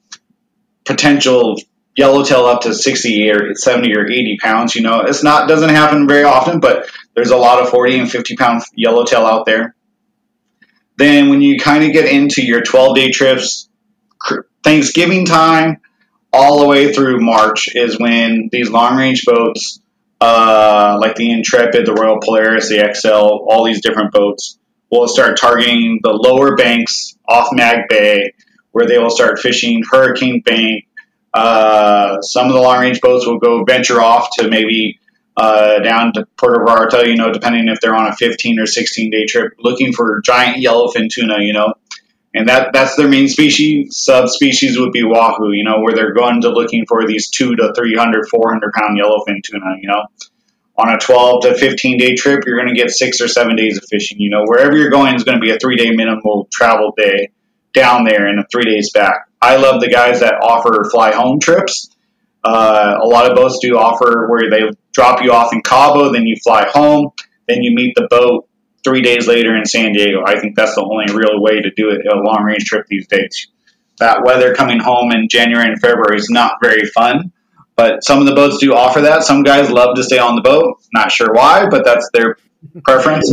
potential 0.83 1.57
yellowtail 1.95 2.45
up 2.45 2.62
to 2.62 2.73
60 2.73 3.30
or 3.32 3.56
70 3.56 3.95
or 3.95 4.06
80 4.10 4.38
pounds. 4.41 4.75
You 4.75 4.84
know, 4.84 5.01
it's 5.01 5.23
not 5.23 5.47
doesn't 5.47 5.69
happen 5.69 6.08
very 6.08 6.23
often, 6.23 6.60
but 6.60 6.89
there's 7.15 7.32
a 7.32 7.38
lot 7.38 7.62
of 7.62 7.69
40 7.69 7.99
and 7.99 8.12
50 8.12 8.36
pound 8.36 8.63
yellowtail 8.75 9.25
out 9.25 9.45
there. 9.45 9.75
Then 10.97 11.30
when 11.30 11.41
you 11.41 11.60
kind 11.60 11.84
of 11.84 11.93
get 11.93 12.12
into 12.12 12.45
your 12.45 12.62
12 12.62 12.95
day 12.95 13.12
trips, 13.12 13.69
Thanksgiving 14.63 15.25
time, 15.25 15.82
all 16.34 16.60
the 16.60 16.67
way 16.67 16.93
through 16.93 17.19
March 17.19 17.67
is 17.75 17.99
when 17.99 18.49
these 18.51 18.69
long 18.69 18.97
range 18.97 19.25
boats, 19.25 19.82
uh, 20.21 20.97
like 21.01 21.15
the 21.15 21.32
Intrepid, 21.32 21.86
the 21.86 21.93
Royal 21.93 22.19
Polaris, 22.21 22.69
the 22.69 22.80
Excel, 22.80 23.45
all 23.47 23.65
these 23.65 23.82
different 23.82 24.13
boats, 24.13 24.58
will 24.91 25.08
start 25.08 25.38
targeting 25.38 25.99
the 26.04 26.12
lower 26.12 26.56
banks 26.56 27.17
off 27.27 27.49
Mag 27.51 27.89
Bay, 27.89 28.34
where 28.71 28.86
they 28.86 28.99
will 28.99 29.10
start 29.10 29.39
fishing 29.39 29.82
Hurricane 29.89 30.41
Bank. 30.41 30.86
Uh, 31.33 32.21
some 32.21 32.47
of 32.47 32.53
the 32.53 32.61
long 32.61 32.79
range 32.79 33.01
boats 33.01 33.25
will 33.25 33.39
go 33.39 33.63
venture 33.63 34.01
off 34.01 34.29
to 34.37 34.49
maybe 34.49 34.99
uh, 35.37 35.79
down 35.79 36.11
to 36.13 36.27
Puerto 36.37 36.65
Vallarta, 36.65 37.07
you 37.07 37.15
know, 37.15 37.31
depending 37.31 37.67
if 37.69 37.79
they're 37.79 37.95
on 37.95 38.07
a 38.07 38.15
15 38.15 38.59
or 38.59 38.65
16 38.65 39.11
day 39.11 39.25
trip, 39.25 39.53
looking 39.59 39.93
for 39.93 40.21
giant 40.25 40.57
yellowfin 40.57 41.09
tuna, 41.09 41.37
you 41.39 41.53
know 41.53 41.73
and 42.33 42.47
that 42.47 42.71
that's 42.73 42.95
their 42.95 43.07
main 43.07 43.27
species. 43.27 43.97
Subspecies 43.97 44.79
would 44.79 44.91
be 44.91 45.03
wahoo, 45.03 45.51
you 45.51 45.63
know, 45.63 45.79
where 45.81 45.93
they're 45.93 46.13
going 46.13 46.41
to 46.41 46.49
looking 46.49 46.85
for 46.87 47.05
these 47.05 47.29
two 47.29 47.55
to 47.55 47.73
300, 47.75 48.29
400 48.29 48.73
pound 48.73 48.99
yellowfin 48.99 49.43
tuna, 49.43 49.75
you 49.81 49.89
know. 49.89 50.05
on 50.77 50.95
a 50.95 50.97
12 50.97 51.43
to 51.43 51.55
15 51.55 51.97
day 51.97 52.15
trip, 52.15 52.43
you're 52.45 52.57
going 52.57 52.73
to 52.73 52.79
get 52.79 52.89
six 52.89 53.19
or 53.19 53.27
seven 53.27 53.55
days 53.55 53.77
of 53.77 53.83
fishing. 53.89 54.19
You 54.19 54.29
know, 54.29 54.43
wherever 54.45 54.77
you're 54.77 54.89
going 54.89 55.15
is 55.15 55.23
going 55.23 55.37
to 55.37 55.41
be 55.41 55.51
a 55.51 55.59
three 55.59 55.75
day 55.75 55.91
minimal 55.91 56.47
travel 56.51 56.93
day 56.95 57.31
down 57.73 58.05
there 58.05 58.27
and 58.27 58.39
a 58.39 58.45
three 58.51 58.65
days 58.65 58.91
back. 58.91 59.27
I 59.41 59.58
love 59.58 59.82
the 59.82 59.89
guys 59.89 60.19
that 60.19 60.36
offer 60.41 60.89
fly 60.89 61.13
home 61.13 61.39
trips. 61.39 61.89
Uh, 62.43 62.97
a 63.01 63.06
lot 63.06 63.30
of 63.30 63.36
boats 63.36 63.60
do 63.62 63.77
offer 63.77 64.27
where 64.30 64.49
they 64.49 64.69
drop 64.93 65.23
you 65.23 65.32
off 65.32 65.54
in 65.54 65.62
Cabo, 65.62 66.12
then 66.12 66.25
you 66.25 66.36
fly 66.43 66.67
home, 66.69 67.12
then 67.47 67.62
you 67.62 67.73
meet 67.75 67.93
the 67.95 68.08
boat 68.10 68.47
three 68.84 69.01
days 69.01 69.27
later 69.27 69.56
in 69.56 69.65
San 69.65 69.93
Diego. 69.93 70.23
I 70.25 70.39
think 70.39 70.56
that's 70.56 70.75
the 70.75 70.84
only 70.84 71.13
real 71.13 71.41
way 71.41 71.62
to 71.62 71.71
do 71.71 71.89
it 71.89 72.06
a 72.06 72.15
long 72.15 72.43
range 72.43 72.65
trip 72.65 72.88
these 72.88 73.08
days. 73.08 73.47
That 73.99 74.23
weather 74.23 74.56
coming 74.56 74.80
home 74.80 75.12
in 75.12 75.27
January 75.30 75.67
and 75.67 75.80
February 75.80 76.17
is 76.17 76.30
not 76.30 76.54
very 76.62 76.86
fun, 76.88 77.32
but 77.75 78.04
some 78.04 78.19
of 78.19 78.25
the 78.25 78.34
boats 78.34 78.58
do 78.58 78.73
offer 78.73 79.01
that. 79.01 79.23
Some 79.23 79.43
guys 79.43 79.69
love 79.69 79.95
to 79.95 80.04
stay 80.04 80.17
on 80.17 80.36
the 80.36 80.41
boat. 80.41 80.82
Not 80.93 81.12
sure 81.12 81.32
why, 81.32 81.67
but 81.69 81.86
that's 81.86 82.10
their 82.12 82.38
preference. 82.84 83.32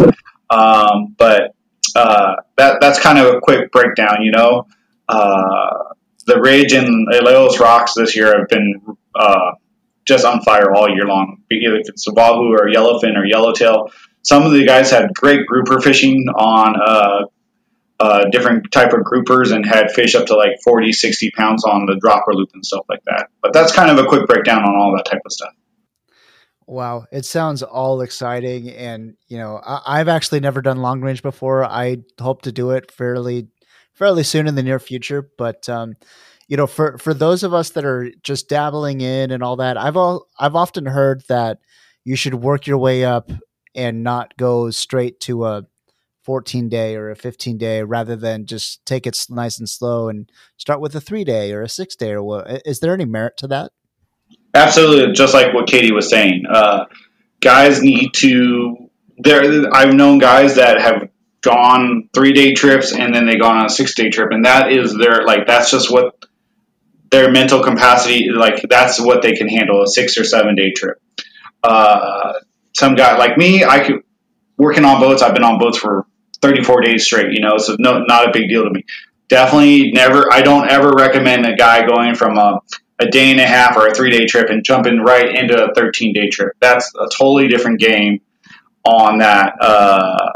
Um, 0.50 1.14
but 1.16 1.54
uh, 1.96 2.36
that 2.56 2.80
that's 2.80 3.00
kind 3.00 3.18
of 3.18 3.34
a 3.34 3.40
quick 3.40 3.72
breakdown. 3.72 4.22
You 4.22 4.32
know, 4.32 4.66
uh, 5.08 5.94
the 6.28 6.40
Ridge 6.40 6.72
and 6.72 7.08
Alejos 7.08 7.58
rocks 7.58 7.94
this 7.94 8.14
year 8.14 8.38
have 8.38 8.48
been 8.48 8.80
uh, 9.14 9.52
just 10.06 10.24
on 10.24 10.42
fire 10.42 10.74
all 10.74 10.88
year 10.88 11.06
long. 11.06 11.42
Either 11.50 11.76
if 11.76 11.88
it's 11.88 12.06
a 12.06 12.12
wahoo 12.12 12.52
or 12.52 12.68
yellowfin 12.68 13.16
or 13.16 13.24
yellowtail. 13.24 13.90
Some 14.22 14.42
of 14.42 14.52
the 14.52 14.66
guys 14.66 14.90
had 14.90 15.14
great 15.14 15.46
grouper 15.46 15.80
fishing 15.80 16.26
on 16.28 16.74
uh, 16.80 17.24
uh, 17.98 18.24
different 18.30 18.70
type 18.70 18.92
of 18.92 19.00
groupers 19.00 19.54
and 19.54 19.64
had 19.64 19.90
fish 19.90 20.14
up 20.14 20.26
to 20.26 20.36
like 20.36 20.60
40, 20.62 20.92
60 20.92 21.30
pounds 21.30 21.64
on 21.64 21.86
the 21.86 21.96
dropper 22.00 22.34
loop 22.34 22.50
and 22.52 22.64
stuff 22.64 22.84
like 22.90 23.02
that. 23.06 23.28
But 23.42 23.54
that's 23.54 23.72
kind 23.72 23.90
of 23.90 24.04
a 24.04 24.06
quick 24.06 24.26
breakdown 24.26 24.64
on 24.64 24.76
all 24.76 24.94
that 24.96 25.10
type 25.10 25.22
of 25.24 25.32
stuff. 25.32 25.54
Wow, 26.66 27.06
it 27.10 27.24
sounds 27.24 27.62
all 27.62 28.02
exciting, 28.02 28.68
and 28.68 29.16
you 29.26 29.38
know, 29.38 29.58
I, 29.64 29.96
have 29.96 30.08
actually 30.08 30.40
never 30.40 30.60
done 30.60 30.82
long 30.82 31.00
range 31.00 31.22
before. 31.22 31.64
I 31.64 31.96
hope 32.20 32.42
to 32.42 32.52
do 32.52 32.72
it 32.72 32.92
fairly, 32.92 33.48
fairly 33.98 34.22
soon 34.22 34.46
in 34.46 34.54
the 34.54 34.62
near 34.62 34.78
future. 34.78 35.30
But 35.36 35.68
um, 35.68 35.96
you 36.46 36.56
know, 36.56 36.66
for 36.66 36.98
for 36.98 37.12
those 37.12 37.42
of 37.42 37.52
us 37.52 37.70
that 37.70 37.84
are 37.84 38.10
just 38.22 38.48
dabbling 38.48 39.00
in 39.00 39.30
and 39.30 39.42
all 39.42 39.56
that, 39.56 39.76
I've 39.76 39.96
all 39.96 40.26
I've 40.38 40.56
often 40.56 40.86
heard 40.86 41.22
that 41.28 41.58
you 42.04 42.16
should 42.16 42.34
work 42.34 42.66
your 42.66 42.78
way 42.78 43.04
up 43.04 43.30
and 43.74 44.02
not 44.02 44.36
go 44.36 44.70
straight 44.70 45.20
to 45.20 45.44
a 45.44 45.66
14 46.24 46.68
day 46.68 46.94
or 46.94 47.10
a 47.10 47.16
15 47.16 47.58
day 47.58 47.82
rather 47.82 48.14
than 48.14 48.46
just 48.46 48.84
take 48.84 49.06
it 49.06 49.18
nice 49.30 49.58
and 49.58 49.68
slow 49.68 50.08
and 50.08 50.30
start 50.56 50.80
with 50.80 50.94
a 50.94 51.00
three 51.00 51.24
day 51.24 51.52
or 51.52 51.62
a 51.62 51.68
six 51.68 51.96
day 51.96 52.10
or 52.10 52.22
what 52.22 52.62
is 52.66 52.80
there 52.80 52.92
any 52.92 53.06
merit 53.06 53.38
to 53.38 53.46
that 53.46 53.72
Absolutely, 54.54 55.12
just 55.12 55.34
like 55.34 55.54
what 55.54 55.66
Katie 55.66 55.92
was 55.92 56.08
saying. 56.08 56.44
Uh, 56.50 56.86
guys 57.40 57.82
need 57.82 58.10
to. 58.14 58.90
There, 59.18 59.74
I've 59.74 59.94
known 59.94 60.18
guys 60.18 60.56
that 60.56 60.80
have 60.80 61.08
gone 61.42 62.08
three 62.12 62.32
day 62.32 62.54
trips 62.54 62.92
and 62.92 63.14
then 63.14 63.26
they 63.26 63.36
gone 63.36 63.56
on 63.56 63.66
a 63.66 63.70
six 63.70 63.94
day 63.94 64.10
trip, 64.10 64.30
and 64.32 64.44
that 64.44 64.72
is 64.72 64.96
their 64.96 65.24
like 65.24 65.46
that's 65.46 65.70
just 65.70 65.90
what 65.90 66.24
their 67.10 67.30
mental 67.30 67.62
capacity 67.62 68.28
like 68.28 68.62
that's 68.68 69.00
what 69.00 69.22
they 69.22 69.32
can 69.32 69.48
handle 69.48 69.82
a 69.82 69.86
six 69.86 70.18
or 70.18 70.24
seven 70.24 70.54
day 70.54 70.72
trip. 70.72 71.00
Uh, 71.62 72.34
some 72.74 72.94
guy 72.94 73.16
like 73.16 73.36
me, 73.36 73.64
I 73.64 73.80
could 73.84 74.02
working 74.56 74.84
on 74.84 75.00
boats. 75.00 75.22
I've 75.22 75.34
been 75.34 75.44
on 75.44 75.58
boats 75.58 75.78
for 75.78 76.06
34 76.42 76.82
days 76.82 77.04
straight, 77.04 77.32
you 77.32 77.40
know, 77.40 77.58
so 77.58 77.76
no, 77.78 78.04
not 78.06 78.28
a 78.28 78.32
big 78.32 78.48
deal 78.48 78.64
to 78.64 78.70
me. 78.70 78.84
Definitely 79.28 79.92
never. 79.92 80.32
I 80.32 80.42
don't 80.42 80.68
ever 80.70 80.90
recommend 80.90 81.46
a 81.46 81.54
guy 81.54 81.86
going 81.86 82.14
from 82.14 82.38
a 82.38 82.60
a 83.00 83.06
day 83.06 83.30
and 83.30 83.40
a 83.40 83.46
half 83.46 83.76
or 83.76 83.86
a 83.86 83.94
three 83.94 84.10
day 84.10 84.26
trip 84.26 84.50
and 84.50 84.64
jumping 84.64 85.00
right 85.00 85.34
into 85.34 85.62
a 85.62 85.72
13 85.74 86.12
day 86.12 86.28
trip. 86.28 86.54
That's 86.60 86.92
a 86.94 87.08
totally 87.16 87.48
different 87.48 87.80
game 87.80 88.20
on 88.84 89.18
that 89.18 89.54
uh, 89.60 90.32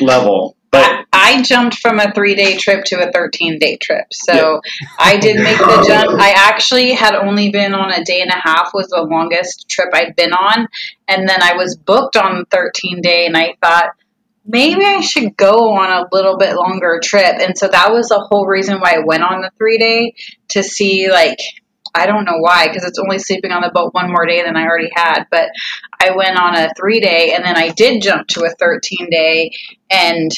level. 0.00 0.56
But 0.70 1.06
I, 1.12 1.42
jumped 1.42 1.78
from 1.78 2.00
a 2.00 2.12
three 2.12 2.34
day 2.34 2.56
trip 2.56 2.84
to 2.86 3.08
a 3.08 3.10
13 3.10 3.58
day 3.58 3.76
trip. 3.76 4.06
So 4.12 4.34
yeah. 4.34 4.88
I 4.98 5.16
did 5.16 5.36
make 5.36 5.58
the 5.58 5.84
jump. 5.86 6.20
I 6.20 6.34
actually 6.36 6.92
had 6.92 7.14
only 7.14 7.50
been 7.50 7.74
on 7.74 7.92
a 7.92 8.04
day 8.04 8.20
and 8.20 8.30
a 8.30 8.40
half 8.40 8.72
was 8.74 8.88
the 8.88 9.02
longest 9.02 9.68
trip 9.68 9.88
I'd 9.94 10.16
been 10.16 10.32
on. 10.32 10.68
And 11.08 11.28
then 11.28 11.42
I 11.42 11.54
was 11.54 11.76
booked 11.76 12.16
on 12.16 12.44
13 12.46 13.00
day 13.00 13.26
and 13.26 13.36
I 13.36 13.56
thought, 13.62 13.90
maybe 14.44 14.84
I 14.84 15.00
should 15.00 15.36
go 15.36 15.72
on 15.74 15.90
a 15.90 16.06
little 16.12 16.36
bit 16.36 16.54
longer 16.54 17.00
trip. 17.02 17.36
And 17.40 17.56
so 17.56 17.68
that 17.68 17.92
was 17.92 18.08
the 18.08 18.20
whole 18.20 18.46
reason 18.46 18.80
why 18.80 18.94
I 18.96 19.04
went 19.04 19.22
on 19.22 19.42
the 19.42 19.50
three 19.58 19.78
day 19.78 20.14
to 20.48 20.62
see, 20.62 21.10
like, 21.10 21.38
I 21.96 22.06
don't 22.06 22.24
know 22.24 22.38
why, 22.38 22.68
because 22.68 22.84
it's 22.84 22.98
only 22.98 23.18
sleeping 23.18 23.52
on 23.52 23.62
the 23.62 23.70
boat 23.72 23.94
one 23.94 24.10
more 24.10 24.26
day 24.26 24.42
than 24.42 24.56
I 24.56 24.64
already 24.64 24.90
had. 24.94 25.24
But 25.30 25.50
I 26.00 26.14
went 26.14 26.38
on 26.38 26.54
a 26.54 26.72
three 26.76 27.00
day 27.00 27.32
and 27.34 27.44
then 27.44 27.56
I 27.56 27.70
did 27.70 28.02
jump 28.02 28.28
to 28.28 28.44
a 28.44 28.50
13 28.50 29.08
day 29.10 29.50
and 29.90 30.30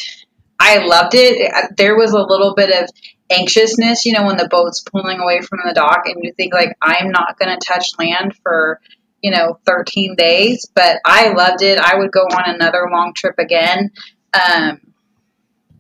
I 0.60 0.78
loved 0.78 1.14
it. 1.14 1.52
There 1.76 1.96
was 1.96 2.12
a 2.12 2.20
little 2.20 2.54
bit 2.54 2.70
of 2.70 2.88
anxiousness, 3.30 4.04
you 4.06 4.12
know, 4.12 4.24
when 4.24 4.36
the 4.36 4.48
boat's 4.48 4.82
pulling 4.82 5.20
away 5.20 5.40
from 5.40 5.60
the 5.64 5.74
dock 5.74 6.02
and 6.06 6.16
you 6.22 6.32
think, 6.32 6.54
like, 6.54 6.76
I'm 6.80 7.10
not 7.10 7.38
going 7.38 7.56
to 7.56 7.66
touch 7.66 7.88
land 7.98 8.34
for 8.42 8.80
you 9.22 9.30
know, 9.30 9.58
13 9.66 10.14
days, 10.16 10.66
but 10.74 10.98
I 11.04 11.30
loved 11.30 11.62
it. 11.62 11.78
I 11.78 11.96
would 11.96 12.12
go 12.12 12.22
on 12.22 12.54
another 12.54 12.88
long 12.90 13.14
trip 13.14 13.34
again. 13.38 13.90
Um, 14.32 14.80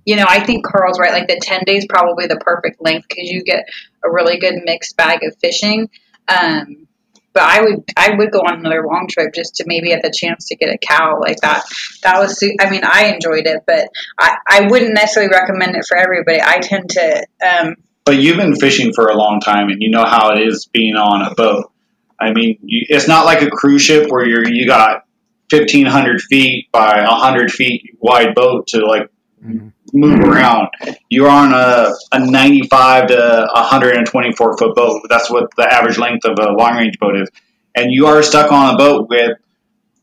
you 0.04 0.16
know, 0.16 0.24
I 0.26 0.40
think 0.40 0.64
Carl's 0.64 0.98
right. 0.98 1.12
Like 1.12 1.28
the 1.28 1.38
10 1.40 1.64
days, 1.64 1.86
probably 1.88 2.26
the 2.26 2.38
perfect 2.38 2.80
length 2.80 3.06
because 3.08 3.28
you 3.28 3.42
get 3.44 3.68
a 4.04 4.10
really 4.10 4.38
good 4.38 4.54
mixed 4.64 4.96
bag 4.96 5.20
of 5.22 5.36
fishing. 5.40 5.90
Um, 6.28 6.86
but 7.34 7.42
I 7.42 7.62
would, 7.62 7.84
I 7.96 8.14
would 8.16 8.32
go 8.32 8.40
on 8.40 8.58
another 8.58 8.84
long 8.86 9.06
trip 9.08 9.34
just 9.34 9.56
to 9.56 9.64
maybe 9.66 9.90
have 9.90 10.02
the 10.02 10.12
chance 10.14 10.48
to 10.48 10.56
get 10.56 10.70
a 10.70 10.78
cow 10.78 11.20
like 11.20 11.40
that. 11.42 11.64
That 12.02 12.18
was, 12.18 12.42
I 12.60 12.70
mean, 12.70 12.82
I 12.84 13.12
enjoyed 13.14 13.46
it, 13.46 13.62
but 13.66 13.88
I, 14.18 14.36
I 14.48 14.66
wouldn't 14.68 14.94
necessarily 14.94 15.30
recommend 15.30 15.76
it 15.76 15.84
for 15.86 15.96
everybody. 15.96 16.40
I 16.42 16.58
tend 16.58 16.90
to, 16.90 17.26
um, 17.46 17.76
but 18.04 18.16
you've 18.16 18.38
been 18.38 18.56
fishing 18.56 18.92
for 18.94 19.08
a 19.08 19.16
long 19.16 19.40
time 19.40 19.68
and 19.68 19.82
you 19.82 19.90
know 19.90 20.04
how 20.04 20.30
it 20.32 20.40
is 20.40 20.66
being 20.72 20.96
on 20.96 21.30
a 21.30 21.34
boat. 21.34 21.70
I 22.18 22.32
mean, 22.32 22.58
it's 22.62 23.06
not 23.06 23.26
like 23.26 23.42
a 23.42 23.50
cruise 23.50 23.82
ship 23.82 24.10
where 24.10 24.26
you're 24.26 24.48
you 24.48 24.66
got 24.66 25.04
fifteen 25.50 25.86
hundred 25.86 26.20
feet 26.22 26.72
by 26.72 27.04
hundred 27.06 27.52
feet 27.52 27.96
wide 28.00 28.34
boat 28.34 28.68
to 28.68 28.84
like 28.84 29.10
mm-hmm. 29.44 29.68
Move 29.92 30.20
around. 30.20 30.68
You're 31.08 31.28
on 31.28 31.52
a, 31.52 31.92
a 32.12 32.30
ninety 32.30 32.62
five 32.68 33.08
to 33.08 33.46
hundred 33.54 33.96
and 33.96 34.06
twenty 34.06 34.32
four 34.32 34.56
foot 34.56 34.74
boat. 34.74 35.02
That's 35.08 35.30
what 35.30 35.50
the 35.56 35.72
average 35.72 35.98
length 35.98 36.24
of 36.24 36.38
a 36.38 36.52
long 36.52 36.76
range 36.76 36.98
boat 36.98 37.16
is, 37.16 37.28
and 37.74 37.92
you 37.92 38.06
are 38.06 38.22
stuck 38.22 38.52
on 38.52 38.74
a 38.74 38.78
boat 38.78 39.08
with 39.08 39.38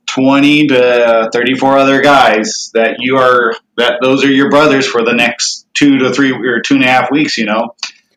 20 0.08 0.68
to 0.68 1.30
34 1.34 1.78
other 1.78 2.02
guys 2.02 2.70
that 2.74 2.98
you 3.00 3.18
are 3.18 3.54
that 3.76 3.98
those 4.02 4.24
are 4.24 4.32
your 4.32 4.50
brothers 4.50 4.86
for 4.86 5.04
the 5.04 5.12
next 5.12 5.66
two 5.74 5.98
to 5.98 6.14
three 6.14 6.32
or 6.32 6.62
two 6.62 6.76
and 6.76 6.84
a 6.84 6.88
half 6.88 7.12
weeks 7.12 7.38
you 7.38 7.46
know 7.46 7.76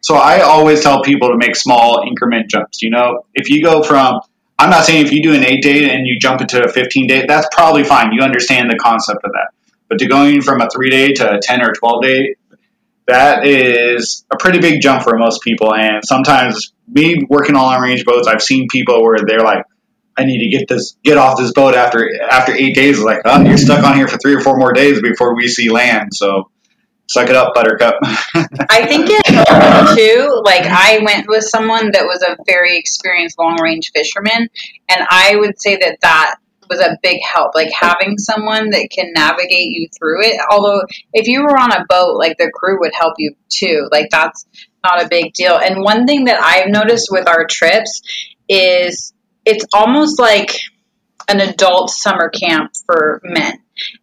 so 0.08 0.14
I 0.14 0.40
always 0.40 0.82
tell 0.82 1.02
people 1.02 1.28
to 1.28 1.36
make 1.36 1.56
small 1.56 2.02
increment 2.06 2.48
jumps. 2.50 2.82
You 2.82 2.90
know, 2.90 3.26
if 3.34 3.50
you 3.50 3.62
go 3.62 3.82
from, 3.82 4.20
I'm 4.58 4.70
not 4.70 4.84
saying 4.84 5.04
if 5.04 5.12
you 5.12 5.22
do 5.22 5.34
an 5.34 5.44
eight 5.44 5.62
day 5.62 5.90
and 5.90 6.06
you 6.06 6.18
jump 6.18 6.40
into 6.40 6.64
a 6.64 6.68
15 6.68 7.06
day, 7.06 7.26
that's 7.26 7.46
probably 7.52 7.84
fine. 7.84 8.12
You 8.12 8.22
understand 8.22 8.70
the 8.70 8.76
concept 8.76 9.20
of 9.24 9.32
that. 9.32 9.50
But 9.88 9.98
to 9.98 10.06
going 10.06 10.42
from 10.42 10.60
a 10.60 10.68
three 10.70 10.90
day 10.90 11.12
to 11.14 11.36
a 11.36 11.40
10 11.40 11.62
or 11.62 11.72
12 11.72 12.02
day, 12.02 12.36
that 13.06 13.46
is 13.46 14.24
a 14.30 14.36
pretty 14.36 14.60
big 14.60 14.80
jump 14.82 15.02
for 15.02 15.16
most 15.16 15.42
people. 15.42 15.74
And 15.74 16.04
sometimes 16.04 16.72
me 16.86 17.26
working 17.28 17.56
on 17.56 17.62
long 17.62 17.80
range 17.80 18.04
boats, 18.04 18.28
I've 18.28 18.42
seen 18.42 18.68
people 18.70 19.02
where 19.02 19.18
they're 19.26 19.40
like, 19.40 19.64
I 20.16 20.24
need 20.24 20.38
to 20.40 20.56
get 20.56 20.68
this, 20.68 20.96
get 21.04 21.16
off 21.16 21.38
this 21.38 21.52
boat 21.52 21.74
after 21.74 22.10
after 22.28 22.52
eight 22.52 22.74
days. 22.74 23.00
Like, 23.00 23.20
oh, 23.24 23.40
you're 23.42 23.56
stuck 23.56 23.84
on 23.84 23.96
here 23.96 24.08
for 24.08 24.18
three 24.18 24.34
or 24.34 24.40
four 24.40 24.58
more 24.58 24.72
days 24.72 25.00
before 25.00 25.34
we 25.34 25.46
see 25.48 25.70
land. 25.70 26.10
So 26.12 26.50
suck 27.08 27.30
it 27.30 27.36
up, 27.36 27.54
Buttercup. 27.54 27.94
I 28.02 28.84
think 28.86 29.06
it 29.08 29.96
too. 29.96 30.42
Like 30.44 30.64
I 30.66 30.98
went 31.04 31.28
with 31.28 31.44
someone 31.44 31.92
that 31.92 32.04
was 32.04 32.22
a 32.22 32.36
very 32.46 32.76
experienced 32.76 33.38
long 33.38 33.60
range 33.62 33.92
fisherman, 33.94 34.48
and 34.88 35.06
I 35.08 35.36
would 35.36 35.60
say 35.60 35.76
that 35.76 35.98
that 36.02 36.36
was 36.68 36.80
a 36.80 36.98
big 37.02 37.18
help. 37.22 37.54
Like 37.54 37.70
having 37.72 38.18
someone 38.18 38.70
that 38.70 38.88
can 38.90 39.12
navigate 39.14 39.70
you 39.70 39.88
through 39.98 40.22
it. 40.22 40.40
Although 40.50 40.82
if 41.12 41.26
you 41.26 41.42
were 41.42 41.58
on 41.58 41.72
a 41.72 41.84
boat, 41.88 42.16
like 42.16 42.36
the 42.38 42.50
crew 42.54 42.78
would 42.80 42.92
help 42.94 43.14
you 43.18 43.34
too. 43.48 43.88
Like 43.90 44.08
that's 44.10 44.46
not 44.84 45.04
a 45.04 45.08
big 45.08 45.32
deal. 45.32 45.56
And 45.56 45.82
one 45.82 46.06
thing 46.06 46.26
that 46.26 46.42
I've 46.42 46.70
noticed 46.70 47.08
with 47.10 47.28
our 47.28 47.46
trips 47.46 48.00
is 48.48 49.12
it's 49.44 49.66
almost 49.72 50.18
like 50.18 50.58
an 51.28 51.40
adult 51.40 51.90
summer 51.90 52.30
camp 52.30 52.72
for 52.86 53.20
men 53.24 53.58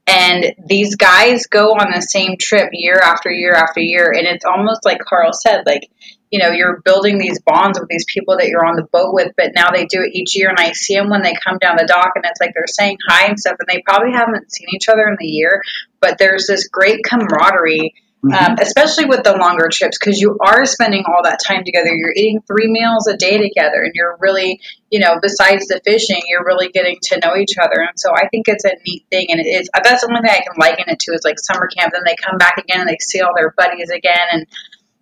and 0.07 0.53
these 0.67 0.95
guys 0.95 1.47
go 1.47 1.71
on 1.71 1.91
the 1.91 2.01
same 2.01 2.37
trip 2.39 2.69
year 2.71 2.99
after 3.03 3.29
year 3.29 3.53
after 3.53 3.79
year. 3.79 4.13
And 4.15 4.27
it's 4.27 4.45
almost 4.45 4.85
like 4.85 4.99
Carl 4.99 5.31
said, 5.33 5.63
like, 5.65 5.89
you 6.35 6.39
know, 6.41 6.51
you're 6.51 6.81
building 6.81 7.17
these 7.17 7.39
bonds 7.39 7.79
with 7.79 7.87
these 7.87 8.03
people 8.13 8.35
that 8.35 8.49
you're 8.49 8.65
on 8.65 8.75
the 8.75 8.83
boat 8.83 9.13
with, 9.13 9.31
but 9.37 9.53
now 9.55 9.71
they 9.71 9.85
do 9.85 10.01
it 10.01 10.13
each 10.13 10.35
year. 10.35 10.49
And 10.49 10.59
I 10.59 10.73
see 10.73 10.93
them 10.93 11.09
when 11.09 11.21
they 11.21 11.33
come 11.41 11.59
down 11.59 11.77
the 11.77 11.87
dock 11.87 12.11
and 12.15 12.25
it's 12.25 12.41
like 12.41 12.51
they're 12.53 12.67
saying 12.67 12.97
hi 13.07 13.27
and 13.27 13.39
stuff. 13.39 13.55
And 13.57 13.69
they 13.69 13.81
probably 13.85 14.11
haven't 14.11 14.51
seen 14.51 14.67
each 14.73 14.89
other 14.89 15.07
in 15.07 15.15
the 15.17 15.27
year, 15.27 15.63
but 16.01 16.17
there's 16.17 16.45
this 16.45 16.67
great 16.67 17.05
camaraderie 17.05 17.93
um, 18.33 18.55
especially 18.59 19.05
with 19.05 19.23
the 19.23 19.37
longer 19.37 19.69
trips 19.71 19.99
because 19.99 20.19
you 20.19 20.37
are 20.41 20.65
spending 20.65 21.03
all 21.05 21.21
that 21.23 21.39
time 21.45 21.63
together. 21.63 21.93
You're 21.93 22.13
eating 22.15 22.41
three 22.47 22.67
meals 22.67 23.07
a 23.07 23.15
day 23.15 23.37
together, 23.37 23.83
and 23.83 23.91
you're 23.93 24.17
really, 24.19 24.61
you 24.89 24.99
know, 24.99 25.19
besides 25.21 25.67
the 25.67 25.79
fishing, 25.85 26.21
you're 26.27 26.43
really 26.43 26.69
getting 26.69 26.97
to 27.03 27.19
know 27.19 27.35
each 27.35 27.57
other. 27.61 27.81
And 27.81 27.99
so 27.99 28.11
I 28.15 28.27
think 28.29 28.47
it's 28.47 28.65
a 28.65 28.71
neat 28.85 29.05
thing, 29.11 29.27
and 29.29 29.39
it's 29.43 29.69
that's 29.71 30.01
the 30.01 30.07
only 30.07 30.21
thing 30.21 30.31
I 30.31 30.43
can 30.43 30.59
liken 30.59 30.85
it 30.87 30.99
to 31.01 31.11
is 31.13 31.21
like 31.23 31.37
summer 31.39 31.67
camp. 31.67 31.93
Then 31.93 32.01
they 32.05 32.15
come 32.15 32.37
back 32.37 32.57
again 32.57 32.81
and 32.81 32.89
they 32.89 32.97
see 32.99 33.21
all 33.21 33.33
their 33.35 33.53
buddies 33.55 33.91
again, 33.91 34.27
and 34.31 34.47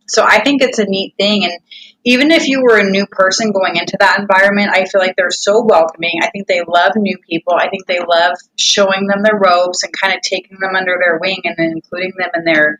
so 0.08 0.24
I 0.24 0.44
think 0.44 0.62
it's 0.62 0.80
a 0.80 0.86
neat 0.86 1.16
thing. 1.18 1.46
And 1.46 1.54
even 2.04 2.32
if 2.32 2.48
you 2.48 2.62
were 2.62 2.78
a 2.78 2.90
new 2.90 3.06
person 3.08 3.52
going 3.52 3.78
into 3.78 3.98
that 4.00 4.20
environment, 4.20 4.72
I 4.74 4.86
feel 4.86 5.00
like 5.00 5.16
they're 5.16 5.32
so 5.32 5.64
welcoming. 5.64 6.20
I 6.22 6.30
think 6.30 6.48
they 6.48 6.62
love 6.68 6.94
new 6.96 7.18
people. 7.18 7.54
I 7.54 7.70
think 7.70 7.86
they 7.86 8.00
love 8.00 8.36
showing 8.58 9.08
them 9.08 9.24
the 9.24 9.36
ropes 9.36 9.84
and 9.84 9.94
kind 9.94 10.14
of 10.14 10.22
taking 10.22 10.58
them 10.60 10.76
under 10.76 10.98
their 11.00 11.18
wing 11.20 11.42
and 11.46 11.56
then 11.58 11.72
including 11.72 12.14
them 12.18 12.30
in 12.36 12.44
their 12.44 12.80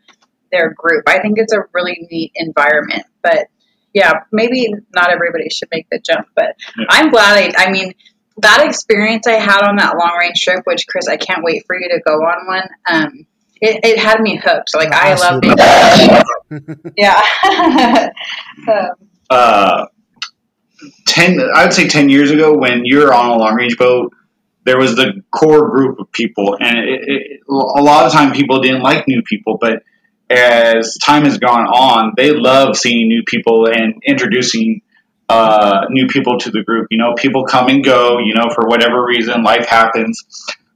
their 0.52 0.72
group. 0.72 1.04
I 1.08 1.20
think 1.20 1.38
it's 1.38 1.52
a 1.52 1.64
really 1.72 2.06
neat 2.10 2.32
environment. 2.34 3.04
But 3.22 3.48
yeah, 3.92 4.24
maybe 4.30 4.72
not 4.94 5.10
everybody 5.10 5.48
should 5.50 5.68
make 5.72 5.88
the 5.90 5.98
jump, 5.98 6.28
but 6.34 6.56
yeah. 6.76 6.86
I'm 6.90 7.10
glad 7.10 7.54
I 7.56 7.66
I 7.66 7.70
mean 7.70 7.94
that 8.38 8.66
experience 8.66 9.26
I 9.26 9.34
had 9.34 9.62
on 9.62 9.76
that 9.76 9.96
long 9.96 10.16
range 10.18 10.40
trip, 10.40 10.60
which 10.64 10.86
Chris, 10.88 11.08
I 11.08 11.16
can't 11.16 11.44
wait 11.44 11.64
for 11.66 11.76
you 11.78 11.88
to 11.88 12.00
go 12.04 12.14
on 12.14 12.46
one. 12.46 12.68
Um, 12.86 13.26
it, 13.64 13.80
it 13.82 13.98
had 13.98 14.20
me 14.20 14.36
hooked. 14.36 14.74
Like 14.74 14.92
I 14.92 15.14
love 15.14 15.40
being 15.40 15.56
yeah. 16.96 17.20
um, 18.68 18.90
uh, 19.30 19.86
ten, 21.06 21.40
I 21.54 21.64
would 21.64 21.72
say 21.72 21.88
ten 21.88 22.08
years 22.08 22.30
ago, 22.30 22.56
when 22.56 22.84
you're 22.84 23.12
on 23.12 23.30
a 23.30 23.36
long 23.36 23.54
range 23.54 23.78
boat, 23.78 24.12
there 24.64 24.78
was 24.78 24.96
the 24.96 25.22
core 25.30 25.70
group 25.70 25.98
of 25.98 26.12
people, 26.12 26.56
and 26.60 26.78
it, 26.78 27.00
it, 27.06 27.40
a 27.48 27.82
lot 27.82 28.06
of 28.06 28.12
time 28.12 28.32
people 28.32 28.60
didn't 28.60 28.82
like 28.82 29.08
new 29.08 29.22
people, 29.22 29.58
but 29.60 29.82
as 30.30 30.96
time 30.98 31.24
has 31.24 31.38
gone 31.38 31.66
on, 31.66 32.12
they 32.16 32.32
love 32.32 32.76
seeing 32.76 33.08
new 33.08 33.22
people 33.26 33.66
and 33.66 34.02
introducing 34.06 34.82
uh, 35.28 35.86
new 35.90 36.06
people 36.06 36.38
to 36.38 36.50
the 36.50 36.62
group. 36.62 36.88
You 36.90 36.98
know, 36.98 37.14
people 37.14 37.44
come 37.44 37.68
and 37.68 37.82
go. 37.82 38.18
You 38.18 38.34
know, 38.34 38.50
for 38.54 38.66
whatever 38.66 39.02
reason, 39.04 39.42
life 39.42 39.66
happens. 39.66 40.22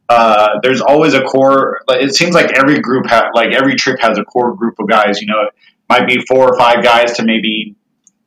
Uh, 0.09 0.59
there's 0.63 0.81
always 0.81 1.15
a 1.15 1.23
core. 1.23 1.81
It 1.89 2.15
seems 2.15 2.35
like 2.35 2.53
every 2.53 2.81
group, 2.81 3.07
ha- 3.07 3.31
like 3.35 3.53
every 3.53 3.77
trip, 3.77 4.01
has 4.01 4.19
a 4.19 4.25
core 4.25 4.55
group 4.55 4.77
of 4.79 4.89
guys. 4.89 5.21
You 5.21 5.27
know, 5.27 5.43
it 5.43 5.55
might 5.89 6.07
be 6.07 6.25
four 6.27 6.53
or 6.53 6.59
five 6.59 6.83
guys 6.83 7.15
to 7.15 7.25
maybe 7.25 7.77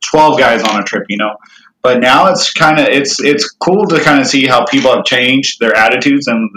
12 0.04 0.38
guys 0.38 0.62
on 0.62 0.80
a 0.80 0.84
trip, 0.84 1.06
you 1.08 1.16
know. 1.16 1.36
But 1.82 2.00
now 2.00 2.28
it's 2.28 2.52
kind 2.52 2.78
of 2.78 2.86
it's 2.86 3.20
it's 3.20 3.50
cool 3.50 3.86
to 3.86 4.00
kind 4.00 4.20
of 4.20 4.26
see 4.26 4.46
how 4.46 4.64
people 4.64 4.94
have 4.94 5.04
changed 5.04 5.58
their 5.58 5.76
attitudes 5.76 6.28
and 6.28 6.48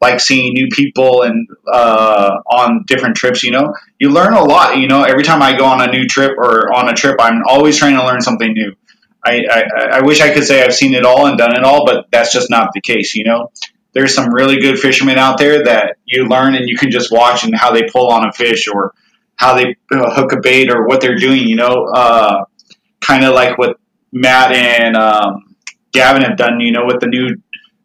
like 0.00 0.20
seeing 0.20 0.52
new 0.52 0.68
people 0.68 1.22
and 1.22 1.48
uh, 1.72 2.36
on 2.46 2.84
different 2.86 3.16
trips. 3.16 3.42
You 3.42 3.50
know, 3.50 3.74
you 3.98 4.10
learn 4.10 4.34
a 4.34 4.44
lot. 4.44 4.78
You 4.78 4.86
know, 4.86 5.02
every 5.02 5.24
time 5.24 5.42
I 5.42 5.58
go 5.58 5.64
on 5.64 5.80
a 5.80 5.90
new 5.90 6.06
trip 6.06 6.38
or 6.38 6.72
on 6.72 6.88
a 6.88 6.94
trip, 6.94 7.16
I'm 7.18 7.42
always 7.48 7.76
trying 7.76 7.96
to 7.96 8.06
learn 8.06 8.20
something 8.20 8.52
new. 8.52 8.76
I, 9.24 9.42
I, 9.50 9.62
I 9.94 10.00
wish 10.02 10.20
I 10.20 10.32
could 10.32 10.44
say 10.44 10.62
I've 10.62 10.74
seen 10.74 10.94
it 10.94 11.04
all 11.04 11.26
and 11.26 11.36
done 11.36 11.56
it 11.56 11.64
all, 11.64 11.84
but 11.84 12.06
that's 12.12 12.32
just 12.32 12.48
not 12.48 12.70
the 12.72 12.80
case. 12.80 13.16
You 13.16 13.24
know, 13.24 13.50
there's 13.94 14.14
some 14.14 14.32
really 14.32 14.60
good 14.60 14.78
fishermen 14.78 15.18
out 15.18 15.38
there 15.38 15.64
that 15.64 15.96
you 16.04 16.26
learn 16.26 16.54
and 16.54 16.68
you 16.68 16.76
can 16.76 16.90
just 16.90 17.10
watch 17.10 17.44
and 17.44 17.54
how 17.54 17.72
they 17.72 17.82
pull 17.92 18.10
on 18.10 18.28
a 18.28 18.32
fish 18.32 18.68
or 18.68 18.94
how 19.36 19.54
they 19.54 19.76
uh, 19.92 20.14
hook 20.14 20.32
a 20.32 20.40
bait 20.40 20.70
or 20.70 20.86
what 20.86 21.00
they're 21.00 21.16
doing. 21.16 21.48
You 21.48 21.56
know. 21.56 21.86
Uh, 21.94 22.44
kind 23.00 23.24
of 23.24 23.34
like 23.34 23.58
what 23.58 23.78
Matt 24.12 24.52
and 24.52 24.96
um, 24.96 25.54
Gavin 25.92 26.22
have 26.22 26.36
done, 26.36 26.60
you 26.60 26.72
know, 26.72 26.84
with 26.86 27.00
the 27.00 27.06
new 27.06 27.36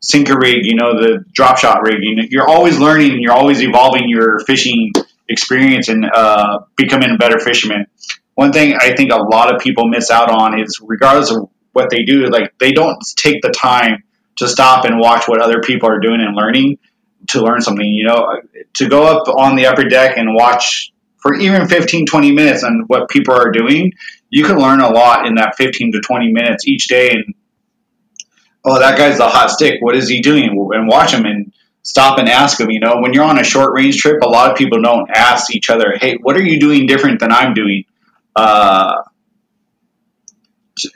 sinker 0.02 0.38
rig, 0.38 0.60
you 0.64 0.76
know, 0.76 1.00
the 1.00 1.24
drop 1.34 1.58
shot 1.58 1.82
rig. 1.82 1.98
You 2.02 2.16
know, 2.16 2.24
you're 2.30 2.48
always 2.48 2.78
learning 2.78 3.12
and 3.12 3.22
you're 3.22 3.34
always 3.34 3.62
evolving 3.62 4.10
your 4.10 4.40
fishing 4.40 4.92
experience 5.30 5.88
and 5.88 6.06
uh, 6.06 6.60
becoming 6.76 7.12
a 7.12 7.18
better 7.18 7.40
fisherman. 7.40 7.88
One 8.36 8.52
thing 8.52 8.76
I 8.80 8.96
think 8.96 9.12
a 9.12 9.22
lot 9.22 9.54
of 9.54 9.62
people 9.62 9.88
miss 9.88 10.10
out 10.10 10.30
on 10.30 10.60
is, 10.60 10.80
regardless 10.82 11.32
of 11.32 11.50
what 11.72 11.90
they 11.90 12.04
do, 12.04 12.28
like 12.28 12.54
they 12.60 12.72
don't 12.72 12.98
take 13.16 13.42
the 13.42 13.50
time 13.50 14.04
to 14.38 14.48
stop 14.48 14.86
and 14.86 15.00
watch 15.00 15.28
what 15.28 15.42
other 15.42 15.62
people 15.62 15.90
are 15.90 16.00
doing 16.00 16.22
and 16.22 16.36
learning 16.36 16.78
to 17.30 17.42
learn 17.42 17.62
something. 17.62 17.86
You 17.86 18.08
know, 18.08 18.42
to 18.76 18.88
go 18.88 19.04
up 19.04 19.28
on 19.28 19.56
the 19.56 19.68
upper 19.68 19.84
deck 19.84 20.18
and 20.18 20.34
watch 20.34 20.92
for 21.18 21.36
even 21.36 21.68
15, 21.68 22.06
20 22.06 22.32
minutes 22.34 22.64
on 22.64 22.84
what 22.88 23.10
people 23.10 23.34
are 23.34 23.52
doing 23.52 23.94
you 24.34 24.44
can 24.44 24.58
learn 24.58 24.82
a 24.82 24.90
lot 24.90 25.28
in 25.28 25.36
that 25.36 25.56
15 25.58 25.92
to 25.92 26.02
20 26.02 26.34
minutes 26.34 26.68
each 26.68 26.88
day. 26.88 27.12
And 27.12 27.36
oh, 28.66 28.80
that 28.80 28.98
guy's 28.98 29.20
the 29.20 29.28
hot 29.28 29.52
stick. 29.52 29.76
What 29.80 29.96
is 29.96 30.10
he 30.10 30.22
doing? 30.22 30.46
And 30.74 30.88
watch 30.88 31.14
him 31.14 31.26
and 31.26 31.54
stop 31.84 32.18
and 32.18 32.28
ask 32.28 32.60
him. 32.60 32.72
You 32.72 32.80
know, 32.80 32.96
when 32.98 33.14
you're 33.14 33.26
on 33.26 33.38
a 33.38 33.44
short 33.44 33.74
range 33.76 33.98
trip, 33.98 34.24
a 34.24 34.28
lot 34.28 34.50
of 34.50 34.58
people 34.58 34.82
don't 34.82 35.08
ask 35.14 35.54
each 35.56 35.70
other, 35.70 35.94
"Hey, 36.02 36.16
what 36.20 36.36
are 36.36 36.42
you 36.42 36.60
doing 36.60 36.88
different 36.88 37.20
than 37.20 37.32
I'm 37.32 37.54
doing?" 37.54 37.84
Uh, 38.36 39.04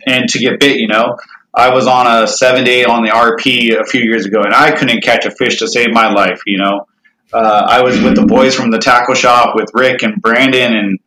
and 0.08 0.28
to 0.30 0.40
get 0.40 0.60
bit, 0.60 0.80
you 0.80 0.88
know. 0.88 1.18
I 1.58 1.74
was 1.74 1.88
on 1.88 2.06
a 2.06 2.28
seven 2.28 2.64
day 2.64 2.86
on 2.86 3.02
the 3.02 3.10
RP 3.10 3.82
a 3.82 3.84
few 3.84 4.02
years 4.02 4.28
ago, 4.28 4.44
and 4.44 4.54
I 4.54 4.72
couldn't 4.78 5.02
catch 5.02 5.26
a 5.26 5.32
fish 5.32 5.58
to 5.60 5.68
save 5.68 5.92
my 5.92 6.14
life. 6.14 6.42
You 6.46 6.60
know, 6.60 6.86
uh, 7.34 7.66
I 7.68 7.82
was 7.82 8.00
with 8.00 8.16
the 8.16 8.28
boys 8.28 8.54
from 8.54 8.70
the 8.70 8.78
tackle 8.78 9.16
shop 9.16 9.56
with 9.56 9.72
Rick 9.74 10.04
and 10.04 10.22
Brandon, 10.22 10.76
and 10.76 11.00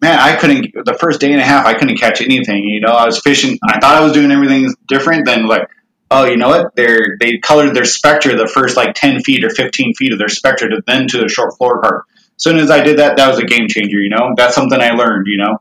man, 0.00 0.16
I 0.16 0.36
couldn't. 0.36 0.72
The 0.84 0.94
first 0.94 1.20
day 1.20 1.32
and 1.32 1.40
a 1.40 1.44
half, 1.44 1.66
I 1.66 1.74
couldn't 1.74 1.98
catch 1.98 2.20
anything. 2.20 2.62
You 2.62 2.80
know, 2.82 2.92
I 2.92 3.04
was 3.04 3.18
fishing. 3.18 3.58
I 3.68 3.80
thought 3.80 3.96
I 3.96 4.04
was 4.04 4.12
doing 4.12 4.30
everything 4.30 4.72
different 4.86 5.26
than 5.26 5.48
like, 5.48 5.68
oh, 6.12 6.24
you 6.24 6.36
know 6.36 6.50
what? 6.50 6.76
They're 6.76 7.16
they 7.18 7.38
colored 7.38 7.74
their 7.74 7.84
spectra 7.84 8.36
the 8.36 8.46
first 8.46 8.76
like 8.76 8.94
ten 8.94 9.20
feet 9.22 9.44
or 9.44 9.50
fifteen 9.50 9.92
feet 9.94 10.12
of 10.12 10.20
their 10.20 10.28
spectra, 10.28 10.68
to, 10.70 10.82
then 10.86 11.08
to 11.08 11.18
the 11.18 11.28
short 11.28 11.54
fluorocarbon. 11.60 12.02
As 12.36 12.42
soon 12.44 12.58
as 12.58 12.70
I 12.70 12.80
did 12.84 13.00
that, 13.00 13.16
that 13.16 13.28
was 13.28 13.38
a 13.38 13.44
game 13.44 13.66
changer. 13.68 13.98
You 13.98 14.10
know, 14.10 14.34
that's 14.36 14.54
something 14.54 14.80
I 14.80 14.90
learned. 14.90 15.26
You 15.26 15.38
know. 15.38 15.58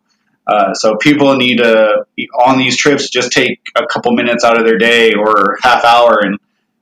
Uh, 0.48 0.74
so 0.74 0.96
people 0.98 1.36
need 1.36 1.58
to 1.58 2.06
on 2.46 2.58
these 2.58 2.78
trips 2.78 3.10
just 3.10 3.32
take 3.32 3.60
a 3.76 3.86
couple 3.88 4.12
minutes 4.14 4.44
out 4.44 4.60
of 4.60 4.66
their 4.66 4.78
day 4.78 5.14
or 5.14 5.58
half 5.62 5.84
hour 5.84 6.20
and 6.22 6.38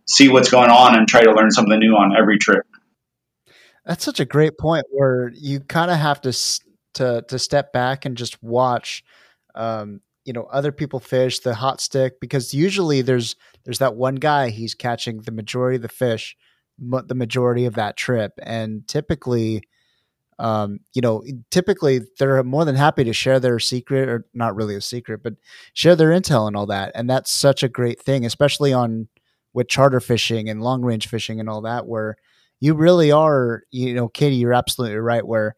see 0.05 0.27
what's 0.27 0.49
going 0.49 0.69
on 0.69 0.97
and 0.97 1.07
try 1.07 1.23
to 1.23 1.31
learn 1.31 1.51
something 1.51 1.79
new 1.79 1.93
on 1.93 2.15
every 2.15 2.37
trip. 2.37 2.65
That's 3.85 4.03
such 4.03 4.19
a 4.19 4.25
great 4.25 4.57
point 4.57 4.85
where 4.91 5.31
you 5.33 5.59
kind 5.61 5.91
of 5.91 5.97
have 5.97 6.21
to 6.21 6.33
to 6.95 7.23
to 7.27 7.39
step 7.39 7.73
back 7.73 8.05
and 8.05 8.17
just 8.17 8.41
watch 8.43 9.03
um, 9.55 10.01
you 10.25 10.33
know 10.33 10.43
other 10.43 10.71
people 10.71 10.99
fish 10.99 11.39
the 11.39 11.55
hot 11.55 11.81
stick 11.81 12.19
because 12.19 12.53
usually 12.53 13.01
there's 13.01 13.35
there's 13.65 13.79
that 13.79 13.95
one 13.95 14.15
guy 14.15 14.49
he's 14.49 14.75
catching 14.75 15.21
the 15.21 15.31
majority 15.31 15.77
of 15.77 15.81
the 15.81 15.89
fish 15.89 16.35
the 16.79 17.15
majority 17.15 17.65
of 17.65 17.75
that 17.75 17.95
trip 17.95 18.33
and 18.41 18.87
typically 18.87 19.61
um, 20.39 20.79
you 20.93 21.01
know 21.01 21.23
typically 21.51 22.01
they're 22.19 22.43
more 22.43 22.65
than 22.65 22.75
happy 22.75 23.03
to 23.03 23.13
share 23.13 23.39
their 23.39 23.59
secret 23.59 24.09
or 24.09 24.25
not 24.33 24.55
really 24.55 24.75
a 24.75 24.81
secret 24.81 25.21
but 25.23 25.33
share 25.73 25.95
their 25.95 26.09
intel 26.09 26.47
and 26.47 26.55
all 26.55 26.65
that 26.65 26.91
and 26.95 27.09
that's 27.09 27.31
such 27.31 27.63
a 27.63 27.69
great 27.69 28.01
thing 28.01 28.25
especially 28.25 28.73
on 28.73 29.07
with 29.53 29.67
charter 29.67 29.99
fishing 29.99 30.49
and 30.49 30.61
long 30.61 30.81
range 30.81 31.07
fishing 31.07 31.39
and 31.39 31.49
all 31.49 31.61
that 31.61 31.85
where 31.85 32.15
you 32.59 32.73
really 32.73 33.11
are 33.11 33.63
you 33.71 33.93
know 33.93 34.07
katie 34.07 34.35
you're 34.35 34.53
absolutely 34.53 34.97
right 34.97 35.27
where 35.27 35.55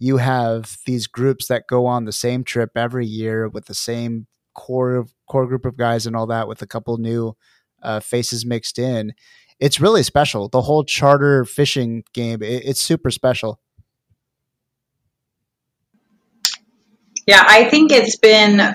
you 0.00 0.16
have 0.16 0.78
these 0.86 1.06
groups 1.06 1.46
that 1.46 1.68
go 1.68 1.86
on 1.86 2.06
the 2.06 2.12
same 2.12 2.42
trip 2.42 2.70
every 2.74 3.06
year 3.06 3.48
with 3.48 3.66
the 3.66 3.74
same 3.74 4.26
core 4.54 5.06
core 5.28 5.46
group 5.46 5.64
of 5.64 5.76
guys 5.76 6.06
and 6.06 6.16
all 6.16 6.26
that 6.26 6.48
with 6.48 6.62
a 6.62 6.66
couple 6.66 6.96
new 6.96 7.36
uh, 7.82 8.00
faces 8.00 8.44
mixed 8.44 8.78
in. 8.78 9.12
It's 9.60 9.80
really 9.80 10.02
special. 10.02 10.48
The 10.48 10.62
whole 10.62 10.84
charter 10.84 11.44
fishing 11.44 12.02
game 12.14 12.42
it, 12.42 12.64
it's 12.64 12.80
super 12.80 13.10
special 13.10 13.60
yeah 17.30 17.44
i 17.46 17.64
think 17.64 17.92
it's 17.92 18.16
been 18.16 18.74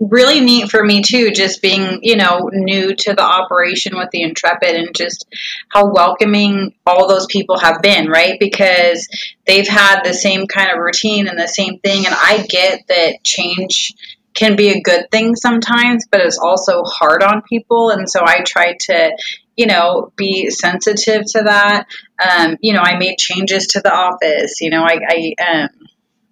really 0.00 0.40
neat 0.40 0.70
for 0.70 0.82
me 0.82 1.02
too, 1.02 1.30
just 1.30 1.60
being, 1.60 2.00
you 2.02 2.16
know, 2.16 2.48
new 2.52 2.94
to 2.94 3.12
the 3.12 3.22
operation 3.22 3.96
with 3.96 4.10
the 4.10 4.22
Intrepid 4.22 4.74
and 4.74 4.96
just 4.96 5.26
how 5.68 5.92
welcoming 5.92 6.74
all 6.86 7.06
those 7.06 7.26
people 7.26 7.58
have 7.58 7.82
been, 7.82 8.08
right? 8.08 8.40
Because 8.40 9.06
they've 9.46 9.68
had 9.68 10.02
the 10.02 10.14
same 10.14 10.46
kind 10.46 10.70
of 10.70 10.78
routine 10.78 11.28
and 11.28 11.38
the 11.38 11.46
same 11.46 11.78
thing. 11.80 12.06
And 12.06 12.14
I 12.14 12.46
get 12.48 12.86
that 12.88 13.22
change 13.22 13.92
can 14.32 14.56
be 14.56 14.70
a 14.70 14.80
good 14.80 15.10
thing 15.10 15.36
sometimes, 15.36 16.06
but 16.10 16.20
it's 16.20 16.38
also 16.38 16.82
hard 16.84 17.22
on 17.22 17.42
people. 17.42 17.90
And 17.90 18.08
so 18.08 18.20
I 18.24 18.42
try 18.42 18.76
to, 18.80 19.16
you 19.54 19.66
know, 19.66 20.12
be 20.16 20.48
sensitive 20.48 21.24
to 21.32 21.42
that. 21.42 21.86
Um, 22.18 22.56
you 22.62 22.72
know, 22.72 22.80
I 22.80 22.96
made 22.96 23.18
changes 23.18 23.66
to 23.68 23.80
the 23.80 23.92
office. 23.92 24.62
You 24.62 24.70
know, 24.70 24.82
I, 24.82 25.00
I 25.06 25.34
um, 25.44 25.68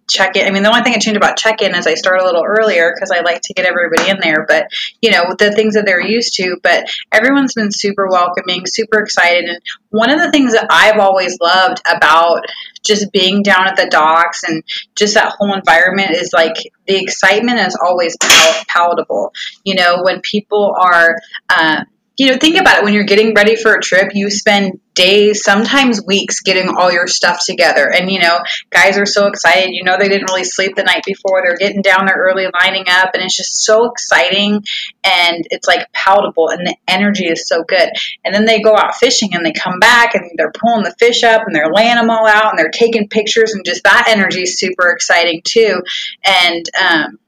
check 0.08 0.36
in. 0.36 0.46
I 0.46 0.50
mean, 0.50 0.62
the 0.62 0.70
only 0.70 0.82
thing 0.82 0.94
I 0.94 0.98
changed 0.98 1.16
about 1.16 1.36
check 1.36 1.62
in 1.62 1.74
is 1.74 1.86
I 1.86 1.94
start 1.94 2.20
a 2.20 2.24
little 2.24 2.44
earlier 2.44 2.92
because 2.94 3.10
I 3.10 3.20
like 3.20 3.42
to 3.42 3.54
get 3.54 3.66
everybody 3.66 4.08
in 4.10 4.18
there. 4.20 4.44
But 4.48 4.68
you 5.00 5.10
know, 5.10 5.34
the 5.38 5.52
things 5.52 5.74
that 5.74 5.84
they're 5.86 6.00
used 6.00 6.34
to. 6.36 6.56
But 6.62 6.86
everyone's 7.12 7.54
been 7.54 7.70
super 7.70 8.08
welcoming, 8.08 8.66
super 8.66 9.00
excited. 9.00 9.44
And 9.44 9.60
one 9.90 10.10
of 10.10 10.20
the 10.20 10.30
things 10.30 10.52
that 10.52 10.66
I've 10.70 10.98
always 10.98 11.38
loved 11.40 11.80
about 11.90 12.44
just 12.84 13.12
being 13.12 13.42
down 13.42 13.68
at 13.68 13.76
the 13.76 13.86
docks 13.86 14.44
and 14.44 14.64
just 14.94 15.14
that 15.14 15.34
whole 15.36 15.54
environment 15.54 16.12
is 16.12 16.32
like 16.32 16.56
the 16.86 16.96
excitement 16.96 17.58
is 17.60 17.78
always 17.82 18.16
pal- 18.16 18.64
palatable. 18.68 19.32
You 19.64 19.76
know, 19.76 20.02
when 20.02 20.20
people 20.20 20.74
are. 20.78 21.16
Uh, 21.48 21.84
you 22.18 22.26
know, 22.26 22.36
think 22.36 22.58
about 22.58 22.78
it. 22.78 22.84
When 22.84 22.94
you're 22.94 23.04
getting 23.04 23.32
ready 23.32 23.54
for 23.54 23.74
a 23.74 23.80
trip, 23.80 24.10
you 24.12 24.28
spend 24.28 24.80
days, 24.94 25.44
sometimes 25.44 26.04
weeks, 26.04 26.40
getting 26.40 26.68
all 26.68 26.90
your 26.90 27.06
stuff 27.06 27.38
together. 27.46 27.88
And, 27.88 28.10
you 28.10 28.18
know, 28.18 28.40
guys 28.70 28.98
are 28.98 29.06
so 29.06 29.28
excited. 29.28 29.70
You 29.70 29.84
know, 29.84 29.96
they 29.96 30.08
didn't 30.08 30.28
really 30.28 30.42
sleep 30.42 30.74
the 30.74 30.82
night 30.82 31.04
before. 31.06 31.42
They're 31.42 31.56
getting 31.56 31.80
down 31.80 32.06
there 32.06 32.16
early, 32.16 32.48
lining 32.60 32.86
up. 32.88 33.10
And 33.14 33.22
it's 33.22 33.36
just 33.36 33.64
so 33.64 33.88
exciting. 33.88 34.64
And 35.04 35.46
it's 35.50 35.68
like 35.68 35.92
palatable. 35.92 36.48
And 36.48 36.66
the 36.66 36.74
energy 36.88 37.28
is 37.28 37.46
so 37.46 37.62
good. 37.62 37.88
And 38.24 38.34
then 38.34 38.46
they 38.46 38.60
go 38.60 38.74
out 38.76 38.96
fishing 38.96 39.36
and 39.36 39.46
they 39.46 39.52
come 39.52 39.78
back 39.78 40.16
and 40.16 40.28
they're 40.36 40.50
pulling 40.50 40.82
the 40.82 40.96
fish 40.98 41.22
up 41.22 41.42
and 41.46 41.54
they're 41.54 41.72
laying 41.72 41.94
them 41.94 42.10
all 42.10 42.26
out 42.26 42.50
and 42.50 42.58
they're 42.58 42.72
taking 42.72 43.08
pictures. 43.08 43.54
And 43.54 43.64
just 43.64 43.84
that 43.84 44.06
energy 44.08 44.42
is 44.42 44.58
super 44.58 44.90
exciting, 44.90 45.42
too. 45.44 45.82
And, 46.24 46.64
um, 46.82 47.18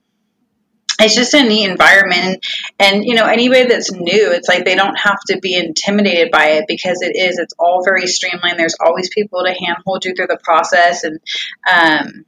it's 1.01 1.15
just 1.15 1.35
a 1.35 1.43
neat 1.43 1.69
environment. 1.69 2.45
And, 2.79 3.05
you 3.05 3.15
know 3.15 3.27
anybody 3.27 3.67
that's 3.67 3.93
new 3.93 4.33
it's 4.33 4.49
like 4.49 4.65
they 4.65 4.75
don't 4.75 4.99
have 4.99 5.19
to 5.29 5.39
be 5.39 5.55
intimidated 5.55 6.31
by 6.31 6.51
it 6.53 6.65
because 6.69 7.01
it 7.03 7.17
is 7.17 7.39
it's 7.39 7.55
all 7.59 7.83
very 7.85 8.07
streamlined. 8.07 8.59
There's 8.59 8.77
always 8.81 9.09
people 9.13 9.43
to 9.45 9.51
hand 9.53 9.79
hold 9.87 10.05
you 10.05 10.15
through 10.15 10.27
the 10.27 10.39
process 10.43 11.05
and 11.05 11.21
um, 11.71 12.25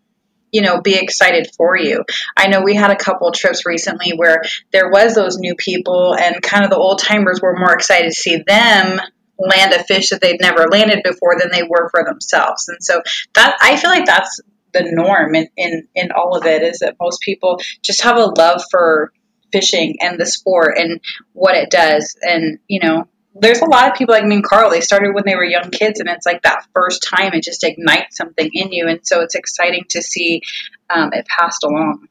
you 0.51 0.63
know 0.63 0.81
be 0.81 0.95
excited 0.95 1.49
for 1.57 1.77
you. 1.77 2.05
I 2.37 2.49
know 2.49 2.63
we 2.63 2.75
had 2.75 2.91
a 2.91 2.97
couple 2.97 3.31
trips 3.33 3.67
recently 3.67 4.13
where 4.17 4.43
there 4.73 4.91
was 4.91 5.15
those 5.15 5.37
new 5.37 5.55
people 5.57 6.15
and 6.15 6.41
kind 6.43 6.65
of 6.65 6.71
the 6.71 6.77
old 6.77 7.01
timers 7.01 7.41
were 7.43 7.57
more 7.59 7.73
excited 7.75 8.09
to 8.09 8.15
see 8.15 8.43
them 8.47 9.01
land 9.39 9.73
a 9.73 9.83
fish 9.85 10.11
that 10.11 10.21
they'd 10.21 10.41
never 10.41 10.69
landed 10.69 11.03
before 11.03 11.39
than 11.39 11.51
they 11.51 11.63
were 11.63 11.91
for 11.91 12.05
themselves. 12.05 12.69
And 12.69 12.79
so 12.83 13.03
that 13.35 13.57
i 13.61 13.77
feel 13.77 13.91
like 13.91 14.07
that's 14.07 14.41
the 14.73 14.83
norm 14.91 15.35
in, 15.35 15.49
in, 15.57 15.89
in 15.95 16.13
all 16.13 16.37
of 16.37 16.47
it 16.47 16.63
is 16.63 16.81
that 16.81 16.97
most 17.01 17.21
people 17.21 17.61
just 17.83 18.03
have 18.03 18.17
a 18.17 18.27
love 18.27 18.63
for 18.71 19.13
fishing 19.53 19.97
and 20.01 20.19
the 20.19 20.27
sport 20.27 20.79
and 20.79 21.01
what 21.33 21.55
it 21.55 21.71
does. 21.71 22.17
And, 22.23 22.59
you 22.69 22.81
know, 22.81 23.07
there's 23.35 23.61
a 23.61 23.67
lot 23.67 23.91
of 23.91 23.97
people 23.97 24.15
like 24.15 24.25
me 24.25 24.37
and 24.37 24.45
Carl, 24.45 24.71
they 24.71 24.81
started 24.81 25.15
when 25.15 25.25
they 25.27 25.37
were 25.37 25.45
young 25.45 25.71
kids 25.71 26.01
and 26.01 26.09
it's 26.09 26.27
like 26.27 26.43
that 26.43 26.67
first 26.75 27.03
time 27.03 27.33
it 27.33 27.43
just 27.43 27.65
ignites 27.65 28.17
something 28.17 28.51
in 28.53 28.73
you. 28.73 28.89
And 28.89 29.01
so 29.07 29.21
it's 29.21 29.35
exciting 29.35 29.85
to 29.91 30.03
see 30.03 30.43
um, 30.91 31.13
it 31.13 31.27
passed 31.27 31.65
along. 31.65 32.09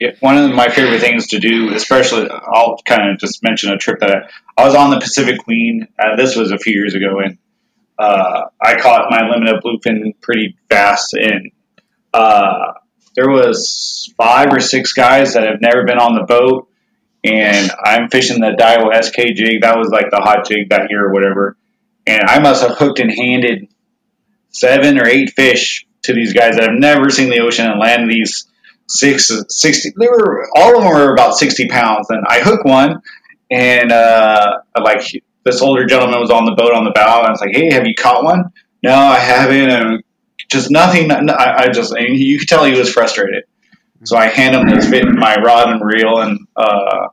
Yeah, 0.00 0.10
one 0.20 0.36
of 0.36 0.52
my 0.52 0.68
favorite 0.68 1.00
things 1.00 1.28
to 1.28 1.38
do, 1.38 1.72
especially, 1.72 2.28
I'll 2.28 2.78
kind 2.84 3.10
of 3.10 3.18
just 3.18 3.42
mention 3.44 3.70
a 3.70 3.76
trip 3.76 4.00
that 4.00 4.10
I, 4.10 4.62
I 4.62 4.66
was 4.66 4.74
on 4.74 4.90
the 4.90 4.98
Pacific 4.98 5.38
Queen. 5.38 5.86
Uh, 5.98 6.16
this 6.16 6.34
was 6.34 6.50
a 6.50 6.58
few 6.58 6.74
years 6.74 6.94
ago, 6.94 7.20
and 7.20 7.38
uh, 7.96 8.46
I 8.60 8.74
caught 8.80 9.06
my 9.10 9.28
limit 9.30 9.54
of 9.54 9.62
bluefin 9.62 10.20
pretty 10.20 10.56
fast. 10.68 11.14
And 11.14 11.52
uh, 12.14 12.74
there 13.16 13.28
was 13.28 14.12
five 14.16 14.52
or 14.52 14.60
six 14.60 14.92
guys 14.92 15.34
that 15.34 15.44
have 15.44 15.60
never 15.60 15.84
been 15.84 15.98
on 15.98 16.14
the 16.14 16.22
boat, 16.22 16.68
and 17.24 17.70
I'm 17.82 18.08
fishing 18.08 18.40
the 18.40 18.56
Daiwa 18.58 19.02
SK 19.02 19.34
jig. 19.34 19.62
That 19.62 19.76
was 19.76 19.88
like 19.88 20.10
the 20.10 20.20
hot 20.20 20.46
jig 20.46 20.70
that 20.70 20.90
year 20.90 21.06
or 21.06 21.12
whatever. 21.12 21.56
And 22.06 22.22
I 22.26 22.38
must 22.38 22.62
have 22.62 22.76
hooked 22.76 23.00
and 23.00 23.10
handed 23.10 23.68
seven 24.50 24.98
or 24.98 25.06
eight 25.06 25.32
fish 25.34 25.86
to 26.02 26.12
these 26.12 26.32
guys 26.32 26.56
that 26.56 26.68
have 26.70 26.78
never 26.78 27.10
seen 27.10 27.30
the 27.30 27.40
ocean 27.40 27.66
and 27.66 27.80
landed 27.80 28.10
these 28.10 28.46
six, 28.86 29.30
60, 29.48 29.94
they 29.98 30.06
were, 30.06 30.48
all 30.54 30.76
of 30.76 30.82
them 30.82 30.92
were 30.92 31.12
about 31.12 31.36
60 31.36 31.68
pounds. 31.68 32.10
And 32.10 32.24
I 32.28 32.40
hooked 32.40 32.66
one 32.66 33.00
and, 33.50 33.90
uh, 33.90 34.58
like 34.78 35.02
this 35.44 35.62
older 35.62 35.86
gentleman 35.86 36.20
was 36.20 36.30
on 36.30 36.44
the 36.44 36.54
boat 36.54 36.74
on 36.74 36.84
the 36.84 36.92
bow 36.94 37.20
and 37.20 37.26
I 37.26 37.30
was 37.30 37.40
like, 37.40 37.56
Hey, 37.56 37.72
have 37.72 37.86
you 37.86 37.94
caught 37.94 38.22
one? 38.22 38.52
No, 38.82 38.94
I 38.94 39.18
haven't. 39.18 39.70
And 39.70 40.03
just 40.50 40.70
nothing. 40.70 41.10
I, 41.10 41.64
I 41.64 41.68
just 41.68 41.94
you 41.98 42.38
could 42.38 42.48
tell 42.48 42.64
he 42.64 42.78
was 42.78 42.90
frustrated. 42.90 43.44
So 44.04 44.16
I 44.16 44.26
hand 44.26 44.54
him 44.54 44.68
this 44.68 44.88
bit 44.88 45.06
my 45.06 45.36
rod 45.36 45.70
and 45.70 45.82
reel, 45.82 46.20
and 46.20 46.46
uh, 46.54 47.08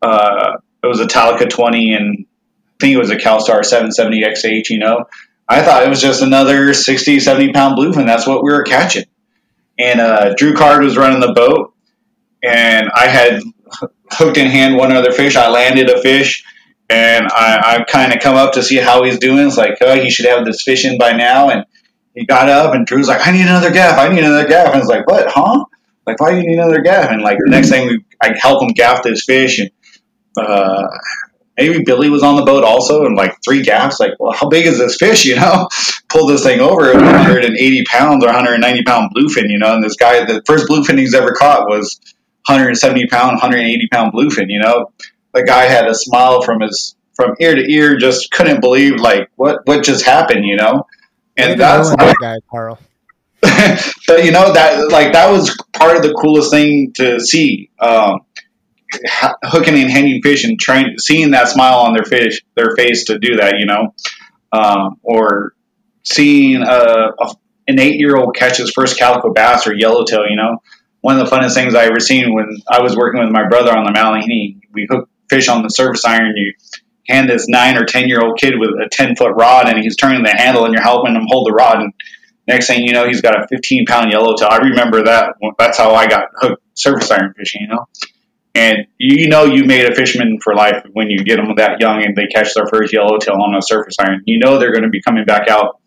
uh, 0.00 0.52
it 0.82 0.86
was 0.86 1.00
a 1.00 1.06
Talica 1.06 1.48
20, 1.48 1.94
and 1.94 2.18
I 2.20 2.74
think 2.80 2.94
it 2.94 2.98
was 2.98 3.10
a 3.10 3.16
Calstar 3.16 3.64
770 3.64 4.22
XH. 4.22 4.70
You 4.70 4.78
know, 4.78 5.06
I 5.48 5.62
thought 5.62 5.84
it 5.84 5.88
was 5.88 6.00
just 6.00 6.22
another 6.22 6.74
60, 6.74 7.18
70 7.20 7.52
pound 7.52 7.76
bluefin. 7.76 8.06
That's 8.06 8.26
what 8.26 8.44
we 8.44 8.52
were 8.52 8.62
catching. 8.62 9.04
And 9.78 10.00
uh, 10.00 10.34
Drew 10.34 10.54
Card 10.54 10.84
was 10.84 10.96
running 10.96 11.20
the 11.20 11.32
boat, 11.32 11.74
and 12.42 12.90
I 12.94 13.08
had 13.08 13.42
hooked 14.10 14.36
in 14.36 14.48
hand 14.48 14.76
one 14.76 14.92
other 14.92 15.12
fish. 15.12 15.34
I 15.34 15.48
landed 15.48 15.90
a 15.90 16.00
fish, 16.00 16.44
and 16.88 17.26
I, 17.26 17.78
I 17.80 17.84
kind 17.84 18.12
of 18.12 18.20
come 18.20 18.36
up 18.36 18.52
to 18.52 18.62
see 18.62 18.76
how 18.76 19.02
he's 19.02 19.18
doing. 19.18 19.46
It's 19.46 19.56
like, 19.56 19.78
oh, 19.80 20.00
he 20.00 20.10
should 20.10 20.26
have 20.26 20.44
this 20.44 20.62
fish 20.62 20.84
in 20.84 20.98
by 20.98 21.12
now, 21.12 21.48
and 21.48 21.64
he 22.14 22.26
got 22.26 22.48
up 22.48 22.74
and 22.74 22.86
Drew's 22.86 23.08
like, 23.08 23.26
I 23.26 23.30
need 23.32 23.42
another 23.42 23.70
gaff. 23.70 23.98
I 23.98 24.08
need 24.08 24.24
another 24.24 24.46
gaff. 24.46 24.72
And 24.72 24.80
was 24.80 24.88
like, 24.88 25.06
what, 25.06 25.30
huh? 25.30 25.64
Like, 26.06 26.20
why 26.20 26.32
do 26.32 26.36
you 26.38 26.46
need 26.46 26.58
another 26.58 26.80
gaff? 26.80 27.10
And 27.10 27.22
like 27.22 27.38
the 27.38 27.50
next 27.50 27.70
thing 27.70 27.86
we, 27.86 28.04
I 28.20 28.34
help 28.38 28.62
him 28.62 28.70
gaff 28.70 29.02
this 29.02 29.24
fish 29.24 29.58
and, 29.58 29.70
uh, 30.36 30.88
maybe 31.56 31.84
Billy 31.84 32.08
was 32.08 32.22
on 32.22 32.36
the 32.36 32.44
boat 32.44 32.64
also 32.64 33.04
and 33.04 33.16
like 33.16 33.36
three 33.44 33.62
gaffs. 33.62 34.00
Like, 34.00 34.12
well, 34.18 34.32
how 34.32 34.48
big 34.48 34.66
is 34.66 34.78
this 34.78 34.96
fish? 34.96 35.24
You 35.32 35.36
know, 35.36 35.68
pull 36.08 36.26
this 36.26 36.42
thing 36.42 36.60
over 36.60 36.92
180 36.92 37.84
pounds 37.84 38.22
or 38.22 38.26
190 38.26 38.82
pound 38.82 39.12
bluefin, 39.14 39.48
you 39.48 39.58
know, 39.58 39.74
and 39.74 39.82
this 39.82 39.96
guy, 39.96 40.24
the 40.24 40.42
first 40.44 40.68
bluefin 40.68 40.98
he's 40.98 41.14
ever 41.14 41.32
caught 41.32 41.68
was 41.68 41.98
170 42.46 43.06
pound, 43.06 43.32
180 43.32 43.88
pound 43.90 44.12
bluefin, 44.12 44.46
you 44.48 44.60
know, 44.60 44.92
the 45.32 45.42
guy 45.42 45.62
had 45.62 45.86
a 45.86 45.94
smile 45.94 46.42
from 46.42 46.60
his, 46.60 46.96
from 47.14 47.34
ear 47.40 47.54
to 47.54 47.62
ear, 47.62 47.96
just 47.96 48.30
couldn't 48.30 48.60
believe 48.60 48.96
like 49.00 49.30
what, 49.36 49.60
what 49.64 49.84
just 49.84 50.04
happened, 50.04 50.44
you 50.44 50.56
know? 50.56 50.84
And 51.36 51.60
that's 51.60 51.90
like, 51.90 51.98
that 51.98 52.16
guy, 52.20 52.36
Carl. 52.50 52.78
but 53.42 54.24
you 54.24 54.30
know 54.30 54.52
that 54.52 54.90
like 54.90 55.12
that 55.14 55.30
was 55.30 55.56
part 55.72 55.96
of 55.96 56.02
the 56.02 56.14
coolest 56.14 56.50
thing 56.50 56.92
to 56.94 57.20
see. 57.20 57.70
Um, 57.78 58.20
hooking 59.44 59.74
and 59.80 59.90
hanging 59.90 60.20
fish 60.22 60.44
and 60.44 60.58
trying 60.58 60.98
seeing 60.98 61.30
that 61.30 61.48
smile 61.48 61.78
on 61.78 61.94
their 61.94 62.04
fish 62.04 62.42
their 62.54 62.76
face 62.76 63.06
to 63.06 63.18
do 63.18 63.36
that, 63.36 63.54
you 63.58 63.66
know, 63.66 63.94
um, 64.52 64.98
or 65.02 65.54
seeing 66.04 66.62
a, 66.62 66.66
a, 66.66 67.34
an 67.68 67.78
eight 67.78 67.98
year 67.98 68.16
old 68.16 68.34
catch 68.36 68.58
his 68.58 68.70
first 68.70 68.98
calico 68.98 69.32
bass 69.32 69.66
or 69.66 69.74
yellowtail, 69.74 70.26
you 70.28 70.36
know. 70.36 70.58
One 71.00 71.18
of 71.18 71.28
the 71.28 71.34
funnest 71.34 71.54
things 71.54 71.74
I 71.74 71.86
ever 71.86 71.98
seen 71.98 72.32
when 72.32 72.58
I 72.68 72.80
was 72.80 72.96
working 72.96 73.20
with 73.20 73.32
my 73.32 73.48
brother 73.48 73.76
on 73.76 73.84
the 73.84 73.90
Malihini, 73.90 74.60
we 74.72 74.86
hooked 74.88 75.10
fish 75.28 75.48
on 75.48 75.62
the 75.62 75.68
surface 75.68 76.04
iron. 76.04 76.34
You 76.36 76.52
hand 77.08 77.28
this 77.28 77.48
nine 77.48 77.76
or 77.76 77.84
ten 77.84 78.08
year 78.08 78.20
old 78.20 78.38
kid 78.38 78.54
with 78.58 78.70
a 78.70 78.88
ten 78.90 79.16
foot 79.16 79.32
rod 79.34 79.68
and 79.68 79.82
he's 79.82 79.96
turning 79.96 80.22
the 80.22 80.30
handle 80.30 80.64
and 80.64 80.74
you're 80.74 80.82
helping 80.82 81.14
him 81.14 81.26
hold 81.26 81.46
the 81.46 81.52
rod 81.52 81.82
and 81.82 81.92
next 82.46 82.66
thing 82.66 82.82
you 82.82 82.92
know 82.92 83.06
he's 83.06 83.20
got 83.20 83.40
a 83.40 83.46
15 83.48 83.86
pound 83.86 84.10
yellowtail 84.10 84.48
i 84.50 84.58
remember 84.58 85.04
that 85.04 85.34
that's 85.58 85.78
how 85.78 85.94
i 85.94 86.06
got 86.06 86.28
hooked 86.36 86.62
surface 86.74 87.10
iron 87.10 87.34
fishing 87.36 87.62
you 87.62 87.68
know? 87.68 87.86
And 88.54 88.86
you 88.98 89.28
know 89.28 89.44
you 89.44 89.64
made 89.64 89.86
a 89.86 89.94
fisherman 89.94 90.38
for 90.42 90.54
life 90.54 90.84
when 90.92 91.08
you 91.08 91.24
get 91.24 91.36
them 91.36 91.54
that 91.56 91.80
young 91.80 92.04
and 92.04 92.14
they 92.14 92.26
catch 92.26 92.52
their 92.54 92.66
first 92.66 92.92
yellowtail 92.92 93.36
on 93.40 93.54
a 93.56 93.62
surface 93.62 93.96
iron. 93.98 94.22
You 94.26 94.38
know 94.38 94.58
they're 94.58 94.72
going 94.72 94.84
to 94.84 94.90
be 94.90 95.00
coming 95.00 95.24
back 95.24 95.48
out 95.48 95.80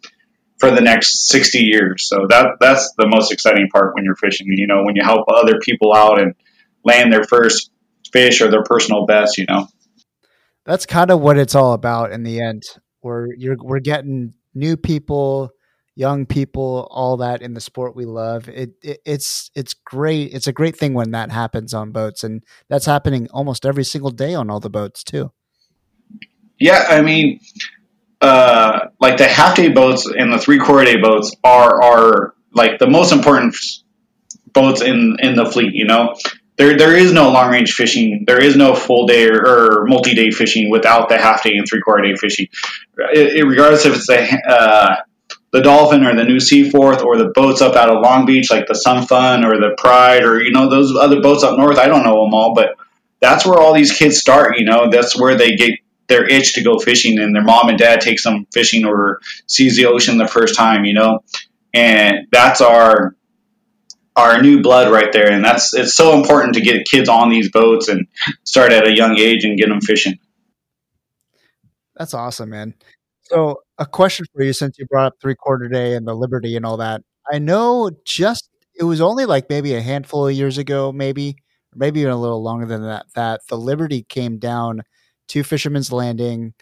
for 0.58 0.72
the 0.72 0.82
next 0.82 1.28
60 1.28 1.60
years. 1.60 2.08
So 2.08 2.26
that 2.30 2.58
that's 2.60 2.94
the 2.98 3.08
most 3.08 3.32
exciting 3.32 3.70
part 3.72 3.94
when 3.94 4.04
you're 4.04 4.16
fishing 4.16 4.48
you 4.50 4.66
know 4.66 4.84
when 4.84 4.96
you 4.96 5.04
help 5.04 5.28
other 5.28 5.60
people 5.60 5.94
out 5.94 6.20
and 6.20 6.34
land 6.84 7.14
their 7.14 7.24
first 7.24 7.70
fish 8.12 8.42
or 8.42 8.50
their 8.50 8.64
personal 8.64 9.06
best 9.06 9.38
you 9.38 9.46
know 9.48 9.68
that's 10.66 10.86
kind 10.86 11.12
of 11.12 11.22
what 11.22 11.38
it's 11.38 11.56
all 11.56 11.74
about 11.74 12.12
in 12.12 12.24
the 12.24 12.42
end. 12.42 12.64
We're 13.02 13.34
you're 13.36 13.58
we're 13.62 13.80
getting 13.80 14.34
new 14.54 14.78
people, 14.78 15.52
young 15.96 16.26
people, 16.26 16.88
all 16.90 17.18
that 17.18 17.42
in 17.42 17.54
the 17.54 17.62
sport 17.62 17.96
we 17.96 18.06
love. 18.06 18.50
It, 18.50 18.72
it, 18.82 19.00
it's 19.06 19.52
it's 19.54 19.74
great. 19.74 20.34
It's 20.34 20.48
a 20.48 20.54
great 20.54 20.76
thing 20.76 20.94
when 20.94 21.12
that 21.12 21.32
happens 21.32 21.74
on 21.74 21.92
boats, 21.92 22.24
and 22.24 22.44
that's 22.68 22.86
happening 22.86 23.28
almost 23.32 23.66
every 23.66 23.84
single 23.84 24.12
day 24.12 24.34
on 24.34 24.50
all 24.50 24.60
the 24.60 24.70
boats 24.70 25.04
too. 25.04 25.32
Yeah, 26.58 26.86
I 26.88 27.02
mean, 27.02 27.40
uh, 28.22 28.88
like 29.00 29.18
the 29.18 29.28
half 29.28 29.56
day 29.56 29.70
boats 29.70 30.06
and 30.08 30.34
the 30.34 30.40
three 30.40 30.58
quarter 30.58 30.86
day 30.86 31.00
boats 31.00 31.36
are 31.44 31.84
are 31.84 32.34
like 32.54 32.80
the 32.80 32.88
most 32.88 33.12
important 33.12 33.56
boats 34.52 34.82
in 34.82 35.18
in 35.20 35.36
the 35.36 35.46
fleet. 35.46 35.76
You 35.76 35.86
know, 35.86 36.16
there 36.58 36.78
there 36.78 36.96
is 36.96 37.12
no 37.12 37.30
long 37.32 37.52
range 37.52 37.74
fishing. 37.74 38.24
There 38.26 38.42
is 38.42 38.56
no 38.56 38.76
full 38.76 39.08
day 39.08 39.28
or, 39.28 39.82
or 39.82 39.86
multi 39.86 40.14
day 40.14 40.32
fishing 40.32 40.70
without 40.70 41.10
the 41.10 41.18
half 41.18 41.44
day 41.44 41.54
and 41.56 41.68
three 41.68 41.82
quarter 41.82 42.04
day 42.04 42.16
fishing. 42.16 42.48
It, 42.98 43.38
it, 43.38 43.44
regardless 43.44 43.86
if 43.86 43.96
it's 43.96 44.08
the 44.08 44.42
uh, 44.48 44.96
the 45.52 45.62
Dolphin 45.62 46.06
or 46.06 46.16
the 46.16 46.24
New 46.24 46.40
Seaforth 46.40 47.02
or 47.02 47.18
the 47.18 47.30
boats 47.34 47.62
up 47.62 47.76
out 47.76 47.90
of 47.90 48.02
Long 48.02 48.26
Beach 48.26 48.50
like 48.50 48.68
the 48.68 48.76
Sun 48.76 49.08
Fun 49.08 49.44
or 49.44 49.58
the 49.58 49.76
Pride 49.78 50.24
or 50.24 50.42
you 50.42 50.52
know 50.52 50.70
those 50.70 50.96
other 50.96 51.22
boats 51.22 51.44
up 51.44 51.58
north. 51.58 51.78
I 51.78 51.88
don't 51.88 52.04
know 52.04 52.24
them 52.24 52.34
all, 52.34 52.54
but 52.54 52.76
that's 53.20 53.46
where 53.46 53.60
all 53.60 53.74
these 53.74 53.92
kids 53.92 54.18
start. 54.18 54.58
You 54.58 54.66
know, 54.66 54.90
that's 54.90 55.20
where 55.20 55.36
they 55.36 55.56
get 55.56 55.72
their 56.08 56.26
itch 56.26 56.54
to 56.54 56.64
go 56.64 56.78
fishing, 56.78 57.20
and 57.20 57.36
their 57.36 57.44
mom 57.44 57.70
and 57.70 57.78
dad 57.78 58.00
takes 58.00 58.24
them 58.24 58.46
fishing 58.54 58.86
or 58.86 59.20
sees 59.48 59.76
the 59.76 59.88
ocean 59.88 60.18
the 60.18 60.28
first 60.28 60.56
time. 60.56 60.86
You 60.86 60.94
know, 60.94 61.24
and 61.74 62.28
that's 62.32 62.62
our 62.62 63.16
our 64.16 64.42
new 64.42 64.62
blood 64.62 64.92
right 64.92 65.12
there, 65.12 65.32
and 65.32 65.44
that's 65.44 65.74
it's 65.74 65.94
so 65.94 66.18
important 66.18 66.54
to 66.56 66.62
get 66.62 66.86
kids 66.86 67.10
on 67.10 67.30
these 67.30 67.52
boats 67.52 67.88
and 67.88 68.08
start 68.44 68.72
at 68.72 68.88
a 68.88 68.96
young 68.96 69.18
age 69.18 69.44
and 69.44 69.58
get 69.58 69.70
them 69.70 69.82
fishing. 69.82 70.18
That's 71.96 72.14
awesome, 72.14 72.50
man. 72.50 72.74
So, 73.24 73.62
a 73.78 73.86
question 73.86 74.26
for 74.34 74.44
you 74.44 74.54
since 74.54 74.78
you 74.78 74.86
brought 74.86 75.08
up 75.08 75.14
three 75.22 75.36
quarter 75.36 75.68
day 75.68 75.96
and 75.96 76.08
the 76.08 76.14
Liberty 76.14 76.56
and 76.56 76.66
all 76.66 76.78
that. 76.78 77.02
I 77.32 77.40
know 77.40 77.92
just 78.06 78.50
it 78.80 78.84
was 78.84 79.02
only 79.02 79.26
like 79.26 79.50
maybe 79.50 79.74
a 79.74 79.82
handful 79.82 80.28
of 80.28 80.34
years 80.34 80.58
ago, 80.58 80.92
maybe, 80.92 81.38
maybe 81.74 82.02
even 82.02 82.12
a 82.12 82.20
little 82.20 82.44
longer 82.44 82.66
than 82.66 82.84
that, 82.84 83.08
that 83.16 83.42
the 83.50 83.58
Liberty 83.58 84.04
came 84.04 84.38
down 84.38 84.84
to 85.30 85.44
Fisherman's 85.44 85.92
Landing, 85.92 86.54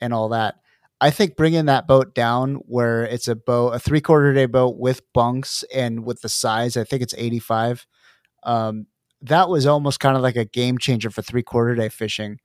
and 0.00 0.12
all 0.12 0.28
that. 0.30 0.56
I 1.00 1.10
think 1.10 1.36
bringing 1.36 1.66
that 1.66 1.86
boat 1.86 2.14
down 2.14 2.54
where 2.66 3.04
it's 3.04 3.28
a 3.28 3.36
boat, 3.36 3.70
a 3.70 3.78
three 3.78 4.00
quarter 4.00 4.32
day 4.32 4.46
boat 4.46 4.76
with 4.78 5.02
bunks 5.12 5.64
and 5.74 6.04
with 6.04 6.22
the 6.22 6.28
size, 6.28 6.76
I 6.76 6.84
think 6.84 7.02
it's 7.02 7.14
85. 7.16 7.86
Um, 8.44 8.86
that 9.22 9.48
was 9.48 9.66
almost 9.66 10.00
kind 10.00 10.16
of 10.16 10.22
like 10.22 10.36
a 10.36 10.44
game 10.44 10.78
changer 10.78 11.10
for 11.10 11.22
three 11.22 11.42
quarter 11.42 11.74
day 11.74 11.88
fishing. 11.88 12.38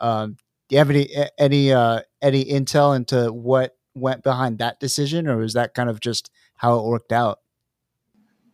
Um, 0.00 0.36
do 0.68 0.74
you 0.74 0.78
have 0.78 0.90
any 0.90 1.08
any 1.38 1.72
uh, 1.72 2.00
any 2.20 2.44
intel 2.44 2.96
into 2.96 3.32
what 3.32 3.76
went 3.94 4.22
behind 4.22 4.58
that 4.58 4.80
decision, 4.80 5.28
or 5.28 5.36
was 5.36 5.52
that 5.52 5.74
kind 5.74 5.90
of 5.90 6.00
just 6.00 6.30
how 6.56 6.78
it 6.78 6.84
worked 6.86 7.12
out? 7.12 7.38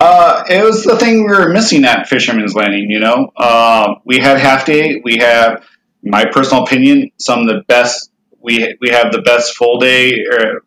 Uh, 0.00 0.44
it 0.48 0.62
was 0.62 0.84
the 0.84 0.96
thing 0.96 1.24
we 1.24 1.36
were 1.36 1.48
missing 1.48 1.84
at 1.84 2.08
Fisherman's 2.08 2.54
Landing. 2.54 2.90
You 2.90 3.00
know, 3.00 3.30
uh, 3.36 3.94
we 4.04 4.18
had 4.18 4.38
half 4.38 4.64
day. 4.64 5.00
We 5.02 5.18
have, 5.18 5.64
my 6.02 6.24
personal 6.24 6.64
opinion, 6.64 7.10
some 7.18 7.40
of 7.40 7.46
the 7.46 7.62
best. 7.66 8.10
We 8.40 8.76
we 8.80 8.90
have 8.90 9.12
the 9.12 9.22
best 9.22 9.56
full 9.56 9.78
day 9.78 10.24
or 10.24 10.64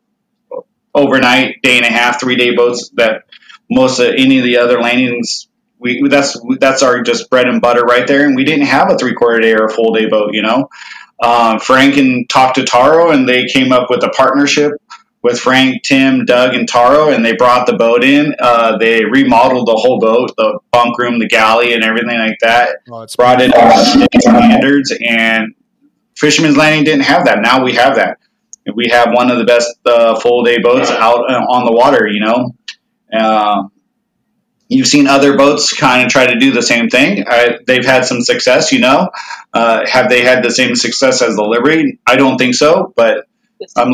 overnight, 0.93 1.61
day 1.61 1.77
and 1.77 1.85
a 1.85 1.89
half, 1.89 2.19
three 2.19 2.35
day 2.35 2.55
boats 2.55 2.89
that 2.95 3.23
most 3.69 3.99
of 3.99 4.13
any 4.13 4.39
of 4.39 4.43
the 4.43 4.57
other 4.57 4.81
landings. 4.81 5.47
We 5.79 6.07
that's 6.07 6.39
that's 6.59 6.83
our 6.83 7.01
just 7.01 7.29
bread 7.29 7.47
and 7.47 7.59
butter 7.59 7.81
right 7.81 8.05
there. 8.05 8.27
And 8.27 8.35
we 8.35 8.43
didn't 8.43 8.67
have 8.67 8.91
a 8.91 8.97
three 8.97 9.15
quarter 9.15 9.39
day 9.39 9.53
or 9.53 9.65
a 9.65 9.69
full 9.69 9.93
day 9.93 10.07
boat. 10.07 10.29
You 10.33 10.43
know, 10.43 10.69
um, 11.23 11.59
Frank 11.59 11.97
and 11.97 12.29
talked 12.29 12.55
to 12.55 12.63
Taro, 12.63 13.11
and 13.11 13.27
they 13.27 13.45
came 13.45 13.71
up 13.71 13.89
with 13.89 14.03
a 14.03 14.09
partnership 14.09 14.73
with 15.23 15.39
Frank, 15.39 15.83
Tim, 15.83 16.25
Doug, 16.25 16.55
and 16.55 16.67
Taro, 16.67 17.09
and 17.09 17.23
they 17.23 17.35
brought 17.35 17.67
the 17.67 17.73
boat 17.73 18.03
in. 18.03 18.35
Uh, 18.39 18.77
they 18.77 19.05
remodeled 19.05 19.67
the 19.67 19.75
whole 19.75 19.99
boat, 19.99 20.33
the 20.35 20.59
bunk 20.71 20.97
room, 20.97 21.19
the 21.19 21.27
galley, 21.27 21.73
and 21.73 21.83
everything 21.83 22.17
like 22.17 22.37
that. 22.41 22.77
Oh, 22.91 23.05
brought 23.15 23.41
it 23.41 23.51
to 23.51 24.21
standards, 24.21 24.93
and 25.03 25.53
Fisherman's 26.21 26.55
Landing 26.55 26.83
didn't 26.83 27.05
have 27.05 27.25
that. 27.25 27.41
Now 27.41 27.63
we 27.63 27.73
have 27.73 27.95
that. 27.95 28.19
We 28.73 28.89
have 28.91 29.11
one 29.11 29.31
of 29.31 29.39
the 29.39 29.43
best 29.43 29.75
uh, 29.85 30.19
full 30.19 30.43
day 30.43 30.59
boats 30.59 30.91
out 30.91 31.29
uh, 31.29 31.45
on 31.49 31.65
the 31.65 31.71
water. 31.71 32.07
You 32.07 32.19
know, 32.19 32.55
uh, 33.11 33.63
you've 34.69 34.85
seen 34.85 35.07
other 35.07 35.35
boats 35.35 35.73
kind 35.75 36.05
of 36.05 36.11
try 36.11 36.27
to 36.27 36.37
do 36.37 36.51
the 36.51 36.61
same 36.61 36.89
thing. 36.89 37.25
they've 37.65 37.85
had 37.85 38.05
some 38.05 38.21
success. 38.21 38.71
You 38.71 38.81
know, 38.81 39.09
uh, 39.51 39.85
have 39.87 40.09
they 40.09 40.23
had 40.23 40.43
the 40.43 40.51
same 40.51 40.75
success 40.75 41.23
as 41.23 41.35
the 41.35 41.43
Liberty? 41.43 41.99
I 42.07 42.15
don't 42.15 42.37
think 42.37 42.55
so, 42.55 42.93
but. 42.95 43.25
I'm 43.75 43.91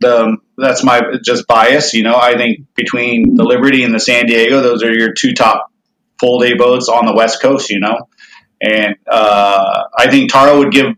the 0.00 0.36
that's 0.58 0.82
my 0.82 1.00
just 1.22 1.46
bias. 1.46 1.94
You 1.94 2.02
know, 2.02 2.16
I 2.16 2.36
think 2.36 2.66
between 2.74 3.36
the 3.36 3.44
Liberty 3.44 3.84
and 3.84 3.94
the 3.94 4.00
San 4.00 4.26
Diego, 4.26 4.60
those 4.60 4.82
are 4.82 4.92
your 4.92 5.12
two 5.12 5.32
top 5.32 5.70
full 6.18 6.40
day 6.40 6.54
boats 6.54 6.88
on 6.88 7.06
the 7.06 7.14
West 7.14 7.40
Coast. 7.40 7.70
You 7.70 7.80
know, 7.80 8.08
and 8.60 8.96
uh, 9.10 9.84
I 9.96 10.10
think 10.10 10.30
Taro 10.30 10.58
would 10.58 10.72
give 10.72 10.94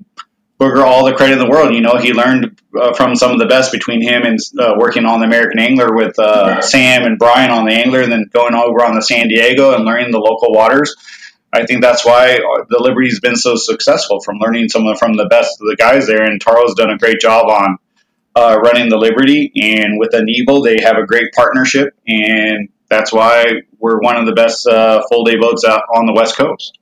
Booger 0.59 0.83
all 0.85 1.05
the 1.05 1.15
credit 1.15 1.35
in 1.35 1.39
the 1.39 1.49
world. 1.49 1.73
You 1.73 1.81
know, 1.81 1.97
he 1.97 2.13
learned 2.13 2.61
uh, 2.79 2.93
from 2.93 3.15
some 3.15 3.31
of 3.31 3.39
the 3.39 3.47
best 3.47 3.71
between 3.71 4.03
him 4.03 4.23
and 4.25 4.39
uh, 4.59 4.75
working 4.77 5.05
on 5.05 5.21
the 5.21 5.27
American 5.27 5.61
Angler 5.61 5.95
with 5.95 6.19
uh, 6.19 6.61
Sam 6.61 7.05
and 7.05 7.19
Brian 7.19 7.51
on 7.51 7.65
the 7.65 7.73
Angler, 7.73 8.03
and 8.03 8.11
then 8.11 8.29
going 8.33 8.55
over 8.55 8.85
on 8.85 8.95
the 8.95 9.03
San 9.03 9.29
Diego 9.29 9.75
and 9.75 9.85
learning 9.85 10.11
the 10.11 10.19
local 10.19 10.53
waters. 10.53 10.97
I 11.53 11.65
think 11.65 11.81
that's 11.81 12.05
why 12.05 12.39
the 12.69 12.79
Liberty's 12.81 13.21
been 13.21 13.37
so 13.37 13.57
successful 13.57 14.21
from 14.21 14.39
learning 14.39 14.69
some 14.69 14.87
of, 14.87 14.99
from 14.99 15.15
the 15.15 15.27
best 15.27 15.61
of 15.61 15.67
the 15.67 15.77
guys 15.77 16.07
there, 16.07 16.25
and 16.25 16.41
Taro's 16.41 16.75
done 16.75 16.91
a 16.91 16.99
great 16.99 17.21
job 17.21 17.47
on 17.47 17.79
uh, 18.35 18.59
running 18.59 18.89
the 18.89 18.99
Liberty, 18.99 19.53
and 19.57 19.99
with 19.99 20.15
Anibal, 20.15 20.63
they 20.63 20.79
have 20.83 20.97
a 20.97 21.07
great 21.07 21.33
partnership, 21.35 21.97
and 22.07 22.69
that's 22.89 23.13
why 23.13 23.63
we're 23.79 24.01
one 24.01 24.17
of 24.17 24.27
the 24.27 24.33
best 24.33 24.67
uh, 24.67 25.03
full 25.09 25.25
day 25.25 25.37
boats 25.37 25.65
out 25.65 25.83
on 25.95 26.07
the 26.07 26.13
West 26.13 26.37
Coast. 26.37 26.78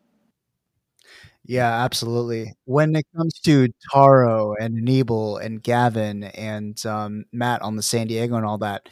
Yeah, 1.48 1.84
absolutely. 1.84 2.54
When 2.64 2.96
it 2.96 3.06
comes 3.16 3.38
to 3.44 3.68
Taro 3.92 4.54
and 4.54 4.76
Anibal 4.76 5.36
and 5.36 5.62
Gavin 5.62 6.24
and 6.24 6.84
um, 6.84 7.24
Matt 7.32 7.62
on 7.62 7.76
the 7.76 7.82
San 7.82 8.08
Diego 8.08 8.34
and 8.34 8.44
all 8.44 8.58
that, 8.58 8.88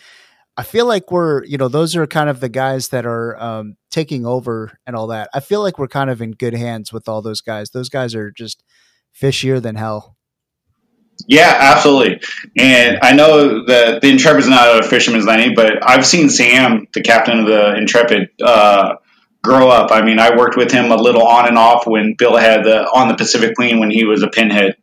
I 0.57 0.63
feel 0.63 0.87
like 0.87 1.11
we're, 1.11 1.45
you 1.45 1.59
know, 1.59 1.67
those 1.67 1.97
are 1.97 2.07
kind 2.07 2.31
of 2.31 2.39
the 2.39 2.49
guys 2.49 2.89
that 2.89 3.07
are 3.07 3.37
um, 3.43 3.77
taking 3.91 4.25
over 4.25 4.79
and 4.87 4.95
all 4.95 5.09
that. 5.09 5.31
I 5.35 5.41
feel 5.41 5.63
like 5.63 5.79
we're 5.81 5.89
kind 5.89 6.11
of 6.11 6.23
in 6.23 6.31
good 6.31 6.55
hands 6.55 6.93
with 6.93 7.09
all 7.09 7.23
those 7.23 7.41
guys. 7.41 7.71
Those 7.71 7.89
guys 7.89 8.15
are 8.15 8.31
just 8.31 8.63
fishier 9.21 9.61
than 9.61 9.75
hell. 9.75 10.17
Yeah, 11.27 11.57
absolutely. 11.59 12.21
And 12.57 12.99
I 13.03 13.15
know 13.15 13.65
that 13.67 14.01
the 14.01 14.11
Intrepid's 14.11 14.49
not 14.49 14.85
a 14.85 14.89
fisherman's 14.89 15.25
landing, 15.25 15.55
but 15.57 15.89
I've 15.89 16.07
seen 16.07 16.29
Sam, 16.29 16.87
the 16.95 17.03
captain 17.03 17.41
of 17.41 17.47
the 17.47 17.77
Intrepid, 17.77 18.29
uh, 18.43 18.95
grow 19.45 19.69
up. 19.69 19.93
I 19.93 20.03
mean, 20.03 20.19
I 20.19 20.37
worked 20.37 20.57
with 20.57 20.73
him 20.73 20.91
a 20.91 20.97
little 20.97 21.23
on 21.23 21.47
and 21.47 21.57
off 21.57 21.87
when 21.87 22.15
Bill 22.15 22.37
had 22.37 22.65
the 22.65 22.85
on 22.91 23.07
the 23.07 23.15
Pacific 23.15 23.55
Queen 23.55 23.79
when 23.79 23.91
he 23.91 24.05
was 24.05 24.23
a 24.23 24.29
pinhead, 24.29 24.77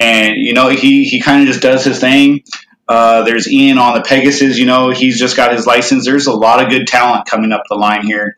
and 0.00 0.36
you 0.36 0.54
know 0.54 0.68
he 0.68 1.04
he 1.04 1.20
kind 1.20 1.42
of 1.42 1.48
just 1.48 1.62
does 1.62 1.84
his 1.84 2.00
thing. 2.00 2.42
Uh, 2.88 3.22
there's 3.22 3.46
Ian 3.46 3.78
on 3.78 3.94
the 3.94 4.02
Pegasus. 4.02 4.58
You 4.58 4.66
know, 4.66 4.90
he's 4.90 5.20
just 5.20 5.36
got 5.36 5.52
his 5.52 5.66
license. 5.66 6.06
There's 6.06 6.26
a 6.26 6.32
lot 6.32 6.64
of 6.64 6.70
good 6.70 6.88
talent 6.88 7.26
coming 7.26 7.52
up 7.52 7.62
the 7.68 7.76
line 7.76 8.04
here, 8.04 8.36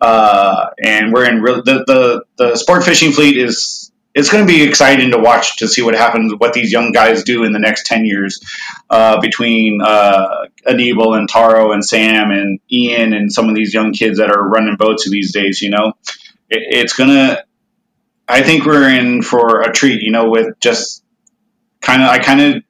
uh, 0.00 0.70
and 0.82 1.12
we're 1.12 1.26
in 1.26 1.42
real, 1.42 1.62
the, 1.62 1.84
the 1.86 2.24
the 2.36 2.56
sport 2.56 2.82
fishing 2.82 3.12
fleet 3.12 3.36
is 3.36 3.79
it's 4.14 4.30
going 4.30 4.46
to 4.46 4.52
be 4.52 4.62
exciting 4.62 5.12
to 5.12 5.18
watch 5.18 5.58
to 5.58 5.68
see 5.68 5.82
what 5.82 5.94
happens, 5.94 6.34
what 6.36 6.52
these 6.52 6.72
young 6.72 6.92
guys 6.92 7.22
do 7.22 7.44
in 7.44 7.52
the 7.52 7.58
next 7.58 7.86
10 7.86 8.04
years 8.04 8.40
uh, 8.88 9.20
between 9.20 9.80
uh, 9.80 10.46
Anibal 10.66 11.14
and 11.14 11.28
Taro 11.28 11.72
and 11.72 11.84
Sam 11.84 12.30
and 12.30 12.58
Ian 12.70 13.12
and 13.12 13.32
some 13.32 13.48
of 13.48 13.54
these 13.54 13.72
young 13.72 13.92
kids 13.92 14.18
that 14.18 14.30
are 14.30 14.48
running 14.48 14.76
boats 14.76 15.08
these 15.08 15.32
days, 15.32 15.62
you 15.62 15.70
know. 15.70 15.92
It, 16.48 16.62
it's 16.86 16.94
going 16.94 17.10
to, 17.10 17.44
I 18.26 18.42
think 18.42 18.64
we're 18.64 18.88
in 18.90 19.22
for 19.22 19.62
a 19.62 19.72
treat, 19.72 20.02
you 20.02 20.10
know, 20.10 20.28
with 20.28 20.58
just 20.58 21.04
kind 21.80 22.02
of, 22.02 22.08
I 22.08 22.18
kind 22.18 22.40
of 22.40 22.62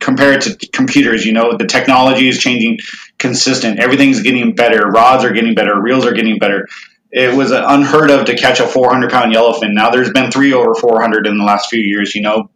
compare 0.00 0.34
it 0.34 0.42
to 0.42 0.68
computers, 0.68 1.24
you 1.24 1.32
know, 1.32 1.56
the 1.56 1.66
technology 1.66 2.28
is 2.28 2.38
changing 2.38 2.78
consistent. 3.18 3.78
Everything's 3.78 4.20
getting 4.20 4.54
better. 4.54 4.86
Rods 4.86 5.24
are 5.24 5.32
getting 5.32 5.54
better. 5.54 5.80
Reels 5.80 6.04
are 6.04 6.12
getting 6.12 6.38
better 6.38 6.68
it 7.14 7.32
was 7.32 7.52
unheard 7.52 8.10
of 8.10 8.26
to 8.26 8.36
catch 8.36 8.58
a 8.58 8.66
400 8.66 9.08
pound 9.08 9.32
yellowfin. 9.32 9.72
Now 9.72 9.90
there's 9.90 10.10
been 10.10 10.32
three 10.32 10.52
over 10.52 10.74
400 10.74 11.28
in 11.28 11.38
the 11.38 11.44
last 11.44 11.70
few 11.70 11.80
years. 11.80 12.12
You 12.12 12.22
know, 12.22 12.50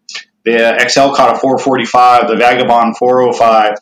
the 0.44 0.74
Excel 0.82 1.14
caught 1.14 1.36
a 1.36 1.38
445, 1.38 2.26
the 2.26 2.34
Vagabond 2.34 2.96
405. 2.96 3.74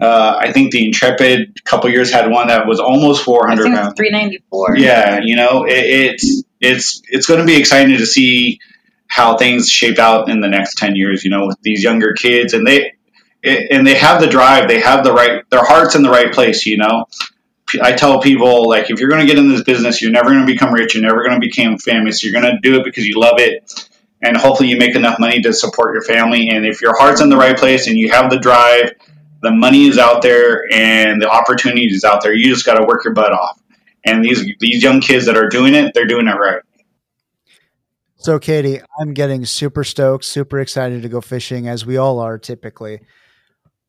Uh, 0.00 0.38
I 0.40 0.50
think 0.50 0.72
the 0.72 0.86
Intrepid 0.86 1.58
a 1.58 1.62
couple 1.68 1.90
years 1.90 2.10
had 2.10 2.30
one 2.30 2.48
that 2.48 2.66
was 2.66 2.80
almost 2.80 3.22
400 3.24 3.66
pounds. 3.66 3.94
394. 3.94 4.78
Yeah, 4.78 5.20
you 5.22 5.36
know, 5.36 5.64
it, 5.64 5.74
it's 5.74 6.42
it's 6.60 7.02
it's 7.08 7.26
going 7.26 7.40
to 7.40 7.46
be 7.46 7.56
exciting 7.56 7.98
to 7.98 8.06
see 8.06 8.58
how 9.06 9.36
things 9.36 9.68
shape 9.68 9.98
out 9.98 10.30
in 10.30 10.40
the 10.40 10.48
next 10.48 10.78
10 10.78 10.96
years. 10.96 11.24
You 11.24 11.30
know, 11.30 11.46
with 11.46 11.60
these 11.60 11.84
younger 11.84 12.14
kids, 12.14 12.54
and 12.54 12.66
they 12.66 12.94
and 13.44 13.86
they 13.86 13.96
have 13.96 14.22
the 14.22 14.28
drive, 14.28 14.66
they 14.66 14.80
have 14.80 15.04
the 15.04 15.12
right, 15.12 15.48
their 15.50 15.64
hearts 15.64 15.94
in 15.94 16.02
the 16.02 16.10
right 16.10 16.32
place. 16.32 16.64
You 16.64 16.78
know, 16.78 17.04
I 17.80 17.92
tell 17.92 18.20
people 18.20 18.68
like 18.68 18.90
if 18.90 19.00
you're 19.00 19.08
going 19.08 19.20
to 19.20 19.26
get 19.26 19.38
in 19.38 19.48
this 19.48 19.62
business, 19.62 20.02
you're 20.02 20.10
never 20.10 20.30
going 20.30 20.46
to 20.46 20.52
become 20.52 20.72
rich. 20.72 20.94
You're 20.94 21.02
never 21.04 21.22
going 21.22 21.40
to 21.40 21.46
become 21.46 21.78
famous. 21.78 22.22
You're 22.22 22.32
going 22.32 22.44
to 22.44 22.58
do 22.60 22.80
it 22.80 22.84
because 22.84 23.06
you 23.06 23.18
love 23.18 23.38
it, 23.38 23.88
and 24.20 24.36
hopefully 24.36 24.68
you 24.68 24.76
make 24.76 24.96
enough 24.96 25.18
money 25.18 25.40
to 25.42 25.52
support 25.52 25.94
your 25.94 26.02
family. 26.02 26.48
And 26.48 26.66
if 26.66 26.82
your 26.82 26.96
heart's 26.96 27.20
in 27.20 27.28
the 27.28 27.36
right 27.36 27.56
place 27.56 27.86
and 27.86 27.96
you 27.96 28.10
have 28.10 28.30
the 28.30 28.38
drive, 28.38 28.92
the 29.42 29.50
money 29.50 29.86
is 29.86 29.98
out 29.98 30.22
there 30.22 30.64
and 30.72 31.20
the 31.20 31.30
opportunity 31.30 31.86
is 31.86 32.04
out 32.04 32.22
there. 32.22 32.34
You 32.34 32.52
just 32.52 32.64
got 32.64 32.74
to 32.74 32.84
work 32.84 33.04
your 33.04 33.14
butt 33.14 33.32
off. 33.32 33.60
And 34.04 34.24
these 34.24 34.44
these 34.58 34.82
young 34.82 35.00
kids 35.00 35.26
that 35.26 35.36
are 35.36 35.48
doing 35.48 35.74
it, 35.74 35.94
they're 35.94 36.06
doing 36.06 36.26
it 36.26 36.32
right. 36.32 36.62
So, 38.16 38.38
Katie, 38.38 38.80
I'm 39.00 39.14
getting 39.14 39.44
super 39.44 39.82
stoked, 39.82 40.24
super 40.24 40.60
excited 40.60 41.02
to 41.02 41.08
go 41.08 41.20
fishing, 41.20 41.66
as 41.66 41.84
we 41.84 41.96
all 41.96 42.20
are 42.20 42.38
typically 42.38 43.00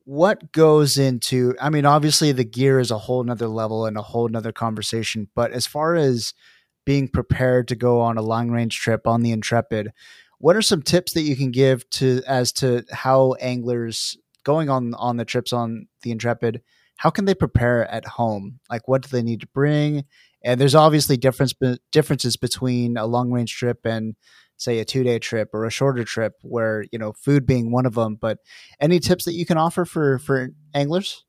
what 0.04 0.52
goes 0.52 0.98
into 0.98 1.54
i 1.60 1.70
mean 1.70 1.86
obviously 1.86 2.32
the 2.32 2.44
gear 2.44 2.78
is 2.78 2.90
a 2.90 2.98
whole 2.98 3.22
nother 3.22 3.48
level 3.48 3.86
and 3.86 3.96
a 3.96 4.02
whole 4.02 4.28
nother 4.28 4.52
conversation 4.52 5.28
but 5.34 5.50
as 5.52 5.66
far 5.66 5.94
as 5.94 6.34
being 6.84 7.08
prepared 7.08 7.66
to 7.66 7.74
go 7.74 8.00
on 8.00 8.18
a 8.18 8.22
long 8.22 8.50
range 8.50 8.78
trip 8.78 9.06
on 9.06 9.22
the 9.22 9.32
intrepid 9.32 9.90
what 10.38 10.56
are 10.56 10.62
some 10.62 10.82
tips 10.82 11.12
that 11.12 11.22
you 11.22 11.34
can 11.34 11.50
give 11.50 11.88
to 11.88 12.22
as 12.26 12.52
to 12.52 12.84
how 12.92 13.32
anglers 13.34 14.16
going 14.44 14.68
on 14.68 14.92
on 14.94 15.16
the 15.16 15.24
trips 15.24 15.52
on 15.52 15.86
the 16.02 16.10
intrepid 16.10 16.60
how 16.96 17.10
can 17.10 17.24
they 17.24 17.34
prepare 17.34 17.90
at 17.90 18.06
home? 18.06 18.60
Like 18.70 18.88
what 18.88 19.02
do 19.02 19.08
they 19.08 19.22
need 19.22 19.40
to 19.40 19.48
bring? 19.48 20.04
And 20.44 20.60
there's 20.60 20.74
obviously 20.74 21.16
difference 21.16 21.54
differences 21.90 22.36
between 22.36 22.96
a 22.96 23.06
long 23.06 23.30
range 23.30 23.54
trip 23.56 23.80
and 23.84 24.14
say 24.56 24.78
a 24.78 24.84
two 24.84 25.02
day 25.02 25.18
trip 25.18 25.50
or 25.52 25.64
a 25.64 25.70
shorter 25.70 26.04
trip 26.04 26.34
where 26.42 26.84
you 26.92 26.98
know 26.98 27.12
food 27.12 27.46
being 27.46 27.70
one 27.72 27.86
of 27.86 27.94
them 27.94 28.16
but 28.20 28.38
any 28.80 28.98
tips 28.98 29.24
that 29.24 29.34
you 29.34 29.46
can 29.46 29.58
offer 29.58 29.84
for 29.84 30.18
for 30.18 30.50
anglers 30.74 31.24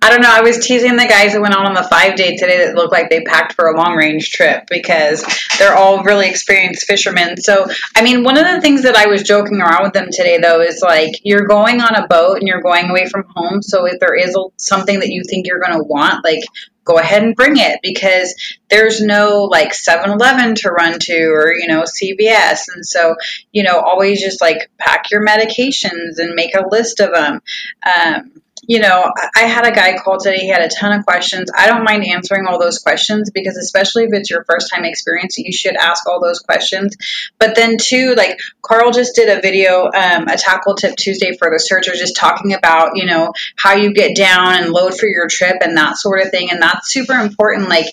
I 0.00 0.08
don't 0.08 0.22
know. 0.22 0.32
I 0.32 0.40
was 0.40 0.66
teasing 0.66 0.96
the 0.96 1.06
guys 1.06 1.34
that 1.34 1.42
went 1.42 1.54
out 1.54 1.66
on 1.66 1.74
the 1.74 1.82
five 1.82 2.16
day 2.16 2.36
today 2.36 2.64
that 2.64 2.74
looked 2.74 2.92
like 2.92 3.10
they 3.10 3.20
packed 3.20 3.52
for 3.52 3.68
a 3.68 3.76
long 3.76 3.96
range 3.96 4.30
trip 4.30 4.64
because 4.70 5.22
they're 5.58 5.76
all 5.76 6.02
really 6.04 6.28
experienced 6.28 6.86
fishermen. 6.86 7.36
So, 7.36 7.66
I 7.94 8.02
mean, 8.02 8.24
one 8.24 8.38
of 8.38 8.46
the 8.46 8.62
things 8.62 8.82
that 8.84 8.96
I 8.96 9.08
was 9.08 9.22
joking 9.22 9.60
around 9.60 9.82
with 9.82 9.92
them 9.92 10.08
today, 10.10 10.38
though, 10.38 10.62
is 10.62 10.80
like 10.80 11.20
you're 11.22 11.46
going 11.46 11.82
on 11.82 11.94
a 11.94 12.06
boat 12.06 12.38
and 12.38 12.48
you're 12.48 12.62
going 12.62 12.88
away 12.88 13.08
from 13.08 13.24
home. 13.34 13.60
So, 13.60 13.84
if 13.84 14.00
there 14.00 14.14
is 14.14 14.34
something 14.56 15.00
that 15.00 15.08
you 15.08 15.22
think 15.28 15.46
you're 15.46 15.60
going 15.60 15.76
to 15.78 15.84
want, 15.84 16.24
like 16.24 16.40
go 16.88 16.98
ahead 16.98 17.22
and 17.22 17.36
bring 17.36 17.58
it 17.58 17.80
because 17.82 18.34
there's 18.70 19.00
no 19.00 19.44
like 19.44 19.72
7-Eleven 19.72 20.54
to 20.56 20.70
run 20.70 20.98
to 20.98 21.16
or 21.16 21.54
you 21.54 21.68
know 21.68 21.82
CVS 21.82 22.62
and 22.74 22.84
so 22.84 23.14
you 23.52 23.62
know 23.62 23.78
always 23.78 24.20
just 24.20 24.40
like 24.40 24.70
pack 24.78 25.10
your 25.10 25.24
medications 25.24 26.18
and 26.18 26.34
make 26.34 26.54
a 26.54 26.68
list 26.70 27.00
of 27.00 27.12
them 27.12 27.40
um, 27.84 28.32
you 28.68 28.80
know, 28.80 29.10
I 29.34 29.46
had 29.46 29.66
a 29.66 29.72
guy 29.72 29.96
call 29.96 30.18
today. 30.18 30.40
He 30.40 30.48
had 30.50 30.60
a 30.60 30.68
ton 30.68 30.92
of 30.92 31.06
questions. 31.06 31.50
I 31.56 31.66
don't 31.66 31.84
mind 31.84 32.04
answering 32.04 32.46
all 32.46 32.60
those 32.60 32.78
questions 32.78 33.30
because, 33.30 33.56
especially 33.56 34.04
if 34.04 34.10
it's 34.12 34.28
your 34.28 34.44
first 34.44 34.70
time 34.70 34.84
experience, 34.84 35.38
you 35.38 35.50
should 35.52 35.74
ask 35.74 36.06
all 36.06 36.20
those 36.20 36.40
questions. 36.40 36.94
But 37.38 37.56
then, 37.56 37.78
too, 37.80 38.14
like 38.14 38.38
Carl 38.60 38.92
just 38.92 39.14
did 39.14 39.30
a 39.30 39.40
video, 39.40 39.86
um, 39.86 40.28
a 40.28 40.36
tackle 40.36 40.74
tip 40.74 40.96
Tuesday 40.96 41.34
for 41.38 41.50
the 41.50 41.58
searcher, 41.58 41.94
just 41.94 42.14
talking 42.14 42.52
about, 42.52 42.90
you 42.94 43.06
know, 43.06 43.32
how 43.56 43.72
you 43.72 43.94
get 43.94 44.14
down 44.14 44.62
and 44.62 44.70
load 44.70 44.94
for 44.98 45.06
your 45.06 45.28
trip 45.28 45.56
and 45.62 45.74
that 45.78 45.96
sort 45.96 46.20
of 46.20 46.30
thing. 46.30 46.50
And 46.50 46.60
that's 46.60 46.92
super 46.92 47.14
important. 47.14 47.70
Like 47.70 47.86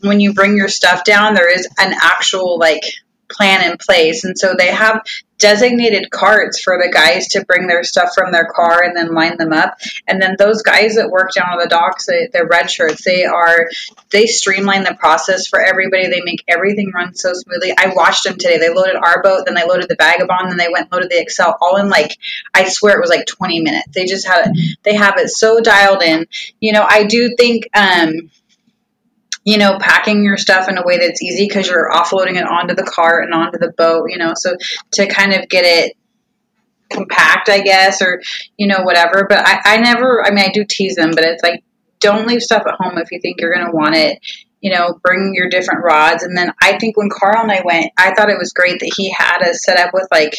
when 0.00 0.20
you 0.20 0.32
bring 0.32 0.56
your 0.56 0.68
stuff 0.68 1.02
down, 1.02 1.34
there 1.34 1.52
is 1.52 1.66
an 1.76 1.92
actual, 2.00 2.56
like, 2.56 2.84
plan 3.30 3.70
in 3.70 3.78
place. 3.78 4.24
And 4.24 4.38
so 4.38 4.54
they 4.56 4.68
have 4.68 5.02
designated 5.40 6.10
carts 6.10 6.60
for 6.62 6.76
the 6.76 6.92
guys 6.92 7.28
to 7.28 7.44
bring 7.46 7.66
their 7.66 7.82
stuff 7.82 8.10
from 8.14 8.30
their 8.30 8.44
car 8.44 8.82
and 8.84 8.96
then 8.96 9.14
line 9.14 9.38
them 9.38 9.52
up. 9.52 9.78
And 10.06 10.20
then 10.20 10.36
those 10.38 10.62
guys 10.62 10.94
that 10.96 11.10
work 11.10 11.32
down 11.32 11.46
on 11.46 11.58
the 11.58 11.66
docks, 11.66 12.06
they, 12.06 12.28
they're 12.32 12.46
red 12.46 12.70
shirts. 12.70 13.02
They 13.04 13.24
are 13.24 13.68
they 14.10 14.26
streamline 14.26 14.84
the 14.84 14.94
process 14.94 15.46
for 15.46 15.60
everybody. 15.60 16.08
They 16.08 16.20
make 16.22 16.44
everything 16.46 16.92
run 16.94 17.14
so 17.14 17.32
smoothly. 17.32 17.72
I 17.76 17.92
watched 17.94 18.24
them 18.24 18.34
today. 18.34 18.58
They 18.58 18.72
loaded 18.72 18.96
our 18.96 19.22
boat, 19.22 19.44
then 19.46 19.54
they 19.54 19.66
loaded 19.66 19.88
the 19.88 19.96
Vagabond, 19.98 20.50
then 20.50 20.58
they 20.58 20.68
went 20.70 20.92
loaded 20.92 21.10
the 21.10 21.20
Excel, 21.20 21.56
all 21.60 21.76
in 21.76 21.88
like 21.88 22.16
I 22.54 22.68
swear 22.68 22.96
it 22.96 23.00
was 23.00 23.10
like 23.10 23.26
20 23.26 23.62
minutes. 23.62 23.88
They 23.92 24.04
just 24.04 24.26
had 24.26 24.48
it. 24.48 24.78
They 24.82 24.94
have 24.94 25.16
it 25.16 25.30
so 25.30 25.60
dialed 25.60 26.02
in. 26.02 26.26
You 26.60 26.72
know, 26.72 26.86
I 26.88 27.04
do 27.04 27.34
think. 27.36 27.68
um 27.74 28.30
you 29.44 29.58
know, 29.58 29.78
packing 29.78 30.22
your 30.22 30.36
stuff 30.36 30.68
in 30.68 30.76
a 30.76 30.84
way 30.84 30.98
that's 30.98 31.22
easy 31.22 31.46
because 31.46 31.66
you're 31.66 31.90
offloading 31.90 32.36
it 32.36 32.46
onto 32.46 32.74
the 32.74 32.82
cart 32.82 33.24
and 33.24 33.34
onto 33.34 33.58
the 33.58 33.72
boat, 33.72 34.10
you 34.10 34.18
know, 34.18 34.32
so 34.36 34.56
to 34.92 35.06
kind 35.06 35.32
of 35.32 35.48
get 35.48 35.64
it 35.64 35.96
compact, 36.90 37.48
I 37.48 37.60
guess, 37.60 38.02
or, 38.02 38.20
you 38.56 38.66
know, 38.66 38.82
whatever. 38.82 39.26
But 39.28 39.46
I, 39.46 39.60
I 39.64 39.76
never, 39.78 40.24
I 40.24 40.30
mean, 40.30 40.44
I 40.44 40.50
do 40.52 40.64
tease 40.68 40.96
them, 40.96 41.10
but 41.10 41.24
it's 41.24 41.42
like, 41.42 41.64
don't 42.00 42.26
leave 42.26 42.42
stuff 42.42 42.64
at 42.66 42.74
home 42.78 42.98
if 42.98 43.12
you 43.12 43.20
think 43.20 43.40
you're 43.40 43.54
going 43.54 43.66
to 43.66 43.72
want 43.72 43.94
it. 43.94 44.18
You 44.60 44.72
know, 44.72 44.98
bring 45.02 45.32
your 45.34 45.48
different 45.48 45.84
rods. 45.84 46.22
And 46.22 46.36
then 46.36 46.52
I 46.60 46.78
think 46.78 46.98
when 46.98 47.08
Carl 47.08 47.42
and 47.42 47.50
I 47.50 47.62
went, 47.64 47.92
I 47.96 48.12
thought 48.12 48.28
it 48.28 48.38
was 48.38 48.52
great 48.52 48.80
that 48.80 48.92
he 48.94 49.10
had 49.10 49.42
us 49.42 49.62
set 49.62 49.78
up 49.78 49.94
with 49.94 50.06
like 50.10 50.34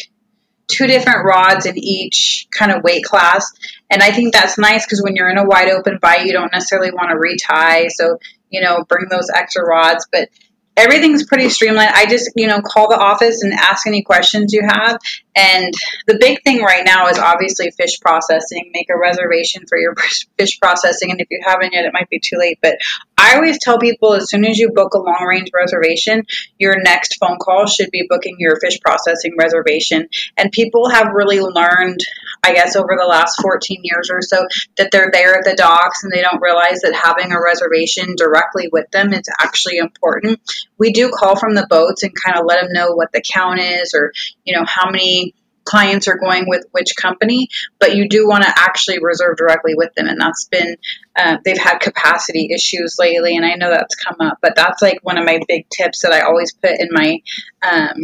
two 0.68 0.86
different 0.86 1.24
rods 1.24 1.66
in 1.66 1.76
each 1.76 2.46
kind 2.56 2.70
of 2.70 2.84
weight 2.84 3.02
class. 3.02 3.50
And 3.90 4.00
I 4.00 4.12
think 4.12 4.32
that's 4.32 4.58
nice 4.58 4.86
because 4.86 5.02
when 5.02 5.16
you're 5.16 5.28
in 5.28 5.38
a 5.38 5.44
wide 5.44 5.70
open 5.70 5.98
bite, 6.00 6.24
you 6.24 6.32
don't 6.32 6.52
necessarily 6.52 6.92
want 6.92 7.10
to 7.10 7.18
retie. 7.18 7.88
So 7.90 8.18
you 8.52 8.60
know, 8.60 8.84
bring 8.88 9.08
those 9.08 9.30
extra 9.30 9.64
rods. 9.64 10.06
But 10.12 10.28
everything's 10.76 11.26
pretty 11.26 11.48
streamlined. 11.48 11.92
I 11.94 12.06
just, 12.06 12.30
you 12.36 12.46
know, 12.46 12.60
call 12.60 12.88
the 12.88 12.98
office 12.98 13.42
and 13.42 13.52
ask 13.52 13.86
any 13.86 14.02
questions 14.02 14.52
you 14.52 14.62
have. 14.62 14.98
And 15.34 15.72
the 16.06 16.18
big 16.18 16.42
thing 16.42 16.62
right 16.62 16.84
now 16.84 17.08
is 17.08 17.18
obviously 17.18 17.70
fish 17.70 18.00
processing. 18.00 18.70
Make 18.72 18.88
a 18.90 18.98
reservation 18.98 19.64
for 19.68 19.78
your 19.78 19.94
fish 20.38 20.58
processing. 20.60 21.10
And 21.10 21.20
if 21.20 21.28
you 21.30 21.40
haven't 21.44 21.72
yet, 21.72 21.84
it 21.84 21.92
might 21.92 22.08
be 22.08 22.20
too 22.20 22.36
late. 22.38 22.58
But 22.62 22.78
I 23.16 23.36
always 23.36 23.58
tell 23.58 23.78
people 23.78 24.14
as 24.14 24.30
soon 24.30 24.44
as 24.44 24.58
you 24.58 24.70
book 24.70 24.94
a 24.94 24.98
long 24.98 25.24
range 25.28 25.50
reservation, 25.54 26.24
your 26.58 26.80
next 26.82 27.18
phone 27.18 27.38
call 27.38 27.66
should 27.66 27.90
be 27.90 28.06
booking 28.08 28.36
your 28.38 28.58
fish 28.60 28.80
processing 28.80 29.36
reservation. 29.38 30.08
And 30.36 30.50
people 30.52 30.88
have 30.90 31.12
really 31.12 31.40
learned, 31.40 32.00
I 32.44 32.54
guess, 32.54 32.76
over 32.76 32.96
the 32.98 33.06
last 33.06 33.40
14 33.40 33.80
years 33.82 34.10
or 34.10 34.20
so, 34.20 34.46
that 34.76 34.90
they're 34.90 35.10
there 35.12 35.36
at 35.36 35.44
the 35.44 35.54
docks 35.54 36.02
and 36.02 36.12
they 36.12 36.22
don't 36.22 36.42
realize 36.42 36.80
that 36.80 36.94
having 36.94 37.32
a 37.32 37.40
reservation 37.40 38.16
directly 38.16 38.68
with 38.72 38.90
them 38.90 39.12
is 39.12 39.28
actually 39.40 39.78
important. 39.78 40.40
We 40.78 40.92
do 40.92 41.10
call 41.10 41.36
from 41.36 41.54
the 41.54 41.66
boats 41.68 42.02
and 42.02 42.12
kind 42.24 42.38
of 42.38 42.46
let 42.46 42.60
them 42.60 42.72
know 42.72 42.92
what 42.92 43.12
the 43.12 43.22
count 43.22 43.60
is 43.60 43.94
or, 43.94 44.12
you 44.44 44.56
know, 44.56 44.64
how 44.66 44.90
many 44.90 45.34
clients 45.64 46.08
are 46.08 46.16
going 46.16 46.48
with 46.48 46.64
which 46.72 46.96
company, 46.96 47.48
but 47.78 47.94
you 47.94 48.08
do 48.08 48.26
want 48.26 48.44
to 48.44 48.52
actually 48.54 48.98
reserve 49.00 49.36
directly 49.36 49.74
with 49.74 49.94
them. 49.94 50.06
And 50.06 50.20
that's 50.20 50.48
been, 50.48 50.76
uh, 51.16 51.38
they've 51.44 51.58
had 51.58 51.78
capacity 51.78 52.48
issues 52.52 52.96
lately, 52.98 53.36
and 53.36 53.44
I 53.44 53.54
know 53.54 53.70
that's 53.70 53.94
come 53.94 54.16
up, 54.20 54.38
but 54.42 54.54
that's 54.56 54.82
like 54.82 54.98
one 55.02 55.18
of 55.18 55.24
my 55.24 55.40
big 55.46 55.66
tips 55.70 56.02
that 56.02 56.12
I 56.12 56.20
always 56.20 56.52
put 56.52 56.72
in 56.80 56.88
my 56.90 57.18
um, 57.62 57.94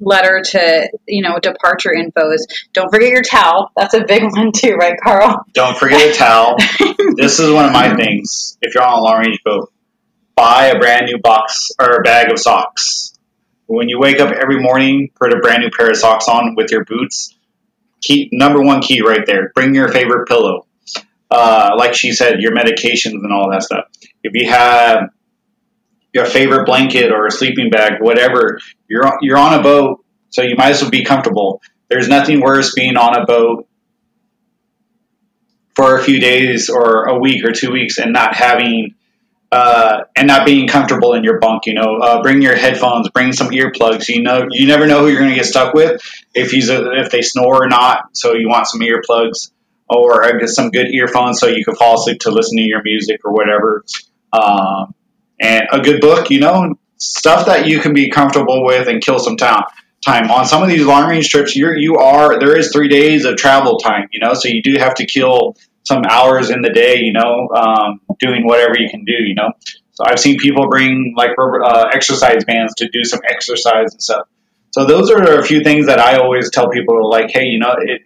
letter 0.00 0.42
to, 0.50 0.90
you 1.06 1.22
know, 1.22 1.38
departure 1.38 1.92
info 1.92 2.32
is 2.32 2.46
don't 2.72 2.90
forget 2.90 3.10
your 3.10 3.22
towel. 3.22 3.70
That's 3.76 3.94
a 3.94 4.04
big 4.04 4.22
one 4.30 4.52
too, 4.52 4.74
right, 4.74 4.94
Carl? 5.02 5.44
Don't 5.52 5.76
forget 5.76 6.14
a 6.14 6.18
towel. 6.18 6.56
this 7.16 7.38
is 7.40 7.50
one 7.50 7.64
of 7.64 7.72
my 7.72 7.94
things. 7.94 8.58
If 8.62 8.74
you're 8.74 8.84
on 8.84 8.98
a 8.98 9.02
long 9.02 9.20
range 9.20 9.40
boat, 9.44 9.72
buy 10.34 10.66
a 10.66 10.78
brand 10.78 11.06
new 11.06 11.18
box 11.18 11.70
or 11.80 11.96
a 11.96 12.02
bag 12.02 12.30
of 12.30 12.38
socks 12.38 13.16
when 13.66 13.88
you 13.88 13.98
wake 13.98 14.20
up 14.20 14.32
every 14.32 14.60
morning, 14.60 15.10
put 15.20 15.32
a 15.32 15.40
brand 15.40 15.62
new 15.62 15.70
pair 15.70 15.90
of 15.90 15.96
socks 15.96 16.28
on 16.28 16.54
with 16.54 16.70
your 16.70 16.84
boots. 16.84 17.34
Key 18.00 18.28
number 18.32 18.62
one 18.62 18.80
key 18.80 19.02
right 19.02 19.26
there. 19.26 19.50
Bring 19.54 19.74
your 19.74 19.88
favorite 19.88 20.26
pillow. 20.28 20.66
Uh, 21.30 21.74
like 21.76 21.94
she 21.94 22.12
said, 22.12 22.40
your 22.40 22.52
medications 22.52 23.24
and 23.24 23.32
all 23.32 23.50
that 23.50 23.62
stuff. 23.62 23.86
If 24.22 24.32
you 24.34 24.48
have 24.48 25.10
your 26.16 26.24
favorite 26.24 26.64
blanket 26.64 27.12
or 27.12 27.26
a 27.26 27.30
sleeping 27.30 27.68
bag, 27.68 28.00
whatever, 28.00 28.58
you're 28.88 29.06
on, 29.06 29.18
you're 29.20 29.36
on 29.36 29.52
a 29.52 29.62
boat, 29.62 30.02
so 30.30 30.40
you 30.42 30.56
might 30.56 30.70
as 30.70 30.80
well 30.80 30.90
be 30.90 31.04
comfortable. 31.04 31.60
There's 31.88 32.08
nothing 32.08 32.40
worse 32.40 32.74
being 32.74 32.96
on 32.96 33.20
a 33.20 33.26
boat 33.26 33.68
for 35.74 35.98
a 35.98 36.02
few 36.02 36.18
days 36.18 36.70
or 36.70 37.04
a 37.04 37.18
week 37.18 37.44
or 37.44 37.52
two 37.52 37.70
weeks 37.70 37.98
and 37.98 38.14
not 38.14 38.34
having 38.34 38.94
uh, 39.52 40.04
and 40.16 40.26
not 40.26 40.46
being 40.46 40.66
comfortable 40.66 41.12
in 41.12 41.22
your 41.22 41.38
bunk. 41.38 41.66
You 41.66 41.74
know, 41.74 41.98
uh, 41.98 42.22
bring 42.22 42.40
your 42.40 42.56
headphones, 42.56 43.10
bring 43.10 43.32
some 43.32 43.50
earplugs. 43.50 44.08
You 44.08 44.22
know, 44.22 44.46
you 44.50 44.66
never 44.66 44.86
know 44.86 45.00
who 45.00 45.08
you're 45.08 45.20
going 45.20 45.30
to 45.30 45.36
get 45.36 45.44
stuck 45.44 45.74
with 45.74 46.00
if 46.34 46.50
he's 46.50 46.70
a, 46.70 46.92
if 46.92 47.10
they 47.10 47.20
snore 47.20 47.62
or 47.64 47.68
not. 47.68 48.16
So 48.16 48.32
you 48.32 48.48
want 48.48 48.66
some 48.66 48.80
earplugs 48.80 49.50
or 49.88 50.24
uh, 50.24 50.46
some 50.46 50.70
good 50.70 50.88
earphones 50.88 51.38
so 51.38 51.46
you 51.46 51.62
can 51.62 51.76
fall 51.76 52.00
asleep 52.00 52.20
to 52.20 52.30
listen 52.30 52.56
to 52.56 52.64
your 52.64 52.82
music 52.82 53.20
or 53.24 53.32
whatever. 53.32 53.84
Um, 54.32 54.94
and 55.40 55.64
a 55.72 55.80
good 55.80 56.00
book, 56.00 56.30
you 56.30 56.40
know, 56.40 56.74
stuff 56.98 57.46
that 57.46 57.66
you 57.66 57.80
can 57.80 57.92
be 57.92 58.10
comfortable 58.10 58.64
with 58.64 58.88
and 58.88 59.02
kill 59.02 59.18
some 59.18 59.36
time. 59.36 59.64
Time 60.04 60.30
on 60.30 60.44
some 60.46 60.62
of 60.62 60.68
these 60.68 60.84
long 60.84 61.08
range 61.08 61.28
trips, 61.30 61.56
you're 61.56 61.76
you 61.76 61.96
are 61.96 62.38
there 62.38 62.56
is 62.56 62.70
three 62.70 62.88
days 62.88 63.24
of 63.24 63.36
travel 63.36 63.78
time, 63.78 64.08
you 64.12 64.20
know, 64.20 64.34
so 64.34 64.46
you 64.46 64.62
do 64.62 64.74
have 64.78 64.94
to 64.94 65.06
kill 65.06 65.56
some 65.82 66.02
hours 66.08 66.50
in 66.50 66.62
the 66.62 66.70
day, 66.70 66.98
you 66.98 67.12
know, 67.12 67.48
um, 67.48 68.00
doing 68.20 68.46
whatever 68.46 68.74
you 68.78 68.88
can 68.88 69.04
do, 69.04 69.12
you 69.12 69.34
know. 69.34 69.50
So 69.92 70.04
I've 70.06 70.20
seen 70.20 70.36
people 70.38 70.68
bring 70.68 71.14
like 71.16 71.30
uh, 71.38 71.88
exercise 71.92 72.44
bands 72.44 72.74
to 72.76 72.88
do 72.88 73.04
some 73.04 73.20
exercise 73.28 73.92
and 73.92 74.02
stuff. 74.02 74.28
So 74.72 74.84
those 74.84 75.10
are 75.10 75.38
a 75.38 75.44
few 75.44 75.62
things 75.62 75.86
that 75.86 75.98
I 75.98 76.18
always 76.18 76.50
tell 76.50 76.68
people, 76.68 77.08
like, 77.08 77.30
hey, 77.30 77.44
you 77.44 77.58
know, 77.58 77.74
it, 77.78 78.02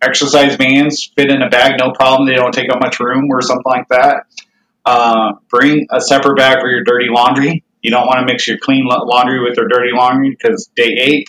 exercise 0.00 0.56
bands 0.56 1.10
fit 1.14 1.30
in 1.30 1.42
a 1.42 1.50
bag, 1.50 1.78
no 1.78 1.92
problem. 1.92 2.26
They 2.26 2.34
don't 2.34 2.52
take 2.52 2.70
up 2.70 2.80
much 2.80 3.00
room 3.00 3.28
or 3.30 3.42
something 3.42 3.64
like 3.66 3.88
that. 3.88 4.24
Uh, 4.86 5.32
bring 5.48 5.88
a 5.90 6.00
separate 6.00 6.36
bag 6.36 6.60
for 6.60 6.70
your 6.70 6.84
dirty 6.84 7.08
laundry. 7.10 7.64
You 7.82 7.90
don't 7.90 8.06
want 8.06 8.20
to 8.20 8.24
mix 8.24 8.46
your 8.46 8.58
clean 8.58 8.86
laundry 8.86 9.42
with 9.42 9.56
your 9.56 9.66
dirty 9.68 9.90
laundry 9.92 10.30
because 10.30 10.70
day 10.76 10.96
eight, 11.00 11.28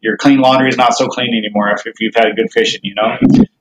your 0.00 0.16
clean 0.16 0.38
laundry 0.40 0.70
is 0.70 0.76
not 0.78 0.94
so 0.94 1.06
clean 1.06 1.34
anymore 1.34 1.70
if, 1.72 1.86
if 1.86 1.94
you've 2.00 2.14
had 2.14 2.34
good 2.34 2.50
fishing, 2.50 2.80
you 2.82 2.94
know. 2.94 3.18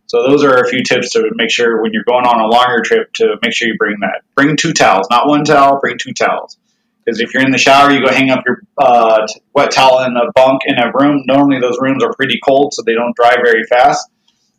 So 0.08 0.24
those 0.30 0.44
are 0.44 0.64
a 0.64 0.70
few 0.70 0.84
tips 0.84 1.12
to 1.12 1.30
make 1.36 1.52
sure 1.52 1.82
when 1.82 1.92
you're 1.92 2.04
going 2.04 2.26
on 2.26 2.40
a 2.40 2.48
longer 2.48 2.82
trip 2.84 3.12
to 3.14 3.36
make 3.42 3.54
sure 3.54 3.68
you 3.68 3.76
bring 3.78 3.98
that. 4.02 4.22
Bring 4.36 4.56
two 4.56 4.72
towels, 4.72 5.08
not 5.10 5.28
one 5.28 5.44
towel. 5.44 5.80
Bring 5.80 5.98
two 5.98 6.14
towels. 6.14 6.58
Because 7.04 7.20
if 7.20 7.34
you're 7.34 7.44
in 7.44 7.52
the 7.52 7.58
shower, 7.58 7.92
you 7.92 8.06
go 8.06 8.14
hang 8.14 8.30
up 8.30 8.44
your 8.46 8.62
uh, 8.78 9.28
wet 9.54 9.72
towel 9.72 10.04
in 10.06 10.16
a 10.16 10.32
bunk 10.34 10.62
in 10.66 10.78
a 10.78 10.92
room. 10.94 11.24
Normally, 11.26 11.60
those 11.60 11.78
rooms 11.82 12.02
are 12.04 12.14
pretty 12.14 12.40
cold, 12.46 12.74
so 12.74 12.82
they 12.86 12.94
don't 12.94 13.16
dry 13.16 13.36
very 13.44 13.66
fast. 13.66 14.10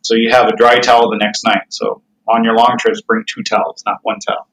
So 0.03 0.14
you 0.14 0.30
have 0.30 0.49
a 0.49 0.57
dry 0.57 0.78
towel 0.78 1.11
the 1.11 1.16
next 1.16 1.45
night. 1.45 1.62
So 1.70 2.03
on 2.28 2.45
your 2.45 2.55
long 2.55 2.76
trips, 2.78 3.01
bring 3.01 3.24
two 3.26 3.43
towels, 3.43 3.82
not 3.87 3.99
one 4.03 4.18
towel. 4.18 4.47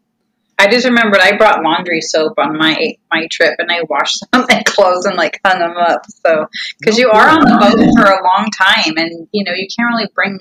I 0.62 0.68
just 0.70 0.86
remembered 0.86 1.20
I 1.20 1.38
brought 1.38 1.64
laundry 1.64 2.01
soap 2.01 2.34
on 2.38 2.55
my 2.55 2.93
my 3.12 3.28
trip, 3.32 3.55
and 3.57 3.72
I 3.72 3.82
washed 3.89 4.20
some 4.34 4.43
of 4.43 4.49
my 4.49 4.62
clothes 4.64 5.05
and 5.05 5.18
like 5.18 5.39
hung 5.43 5.57
them 5.57 5.76
up. 5.76 6.03
So 6.24 6.45
because 6.80 6.99
you 6.99 7.09
oh, 7.12 7.18
are 7.18 7.30
on 7.30 7.39
the 7.39 7.57
boat 7.59 7.97
for 7.97 8.12
a 8.12 8.24
long 8.24 8.47
time, 8.55 8.95
and 8.97 9.28
you 9.32 9.43
know 9.43 9.53
you 9.53 9.68
can't 9.76 9.91
really 9.91 10.07
bring 10.14 10.38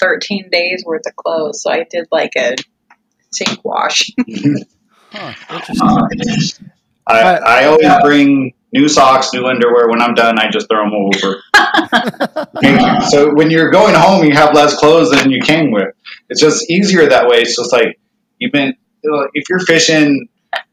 13 0.00 0.48
days 0.50 0.82
worth 0.86 1.02
of 1.06 1.14
clothes. 1.16 1.62
So 1.62 1.70
I 1.70 1.84
did 1.84 2.06
like 2.10 2.32
a 2.36 2.56
sink 3.30 3.64
wash. 3.64 4.10
Hmm. 5.16 5.30
huh, 5.78 6.08
interesting. 6.10 6.66
Um, 7.06 7.16
I, 7.16 7.36
I 7.36 7.64
always 7.66 7.88
bring 8.02 8.52
new 8.72 8.88
socks, 8.88 9.32
new 9.32 9.46
underwear. 9.46 9.88
When 9.88 10.02
I'm 10.02 10.14
done, 10.14 10.40
I 10.40 10.50
just 10.50 10.66
throw 10.68 10.82
them 10.82 10.92
over. 10.92 11.40
so 13.10 13.32
when 13.32 13.48
you're 13.48 13.70
going 13.70 13.94
home, 13.94 14.24
you 14.24 14.32
have 14.34 14.54
less 14.54 14.76
clothes 14.76 15.12
than 15.12 15.30
you 15.30 15.40
came 15.40 15.70
with. 15.70 15.94
It's 16.28 16.40
just 16.40 16.68
easier 16.68 17.10
that 17.10 17.28
way. 17.28 17.42
It's 17.42 17.54
just 17.54 17.70
like 17.70 18.00
you've 18.40 18.50
been, 18.50 18.74
if 19.34 19.48
you're 19.48 19.60
fishing 19.60 20.28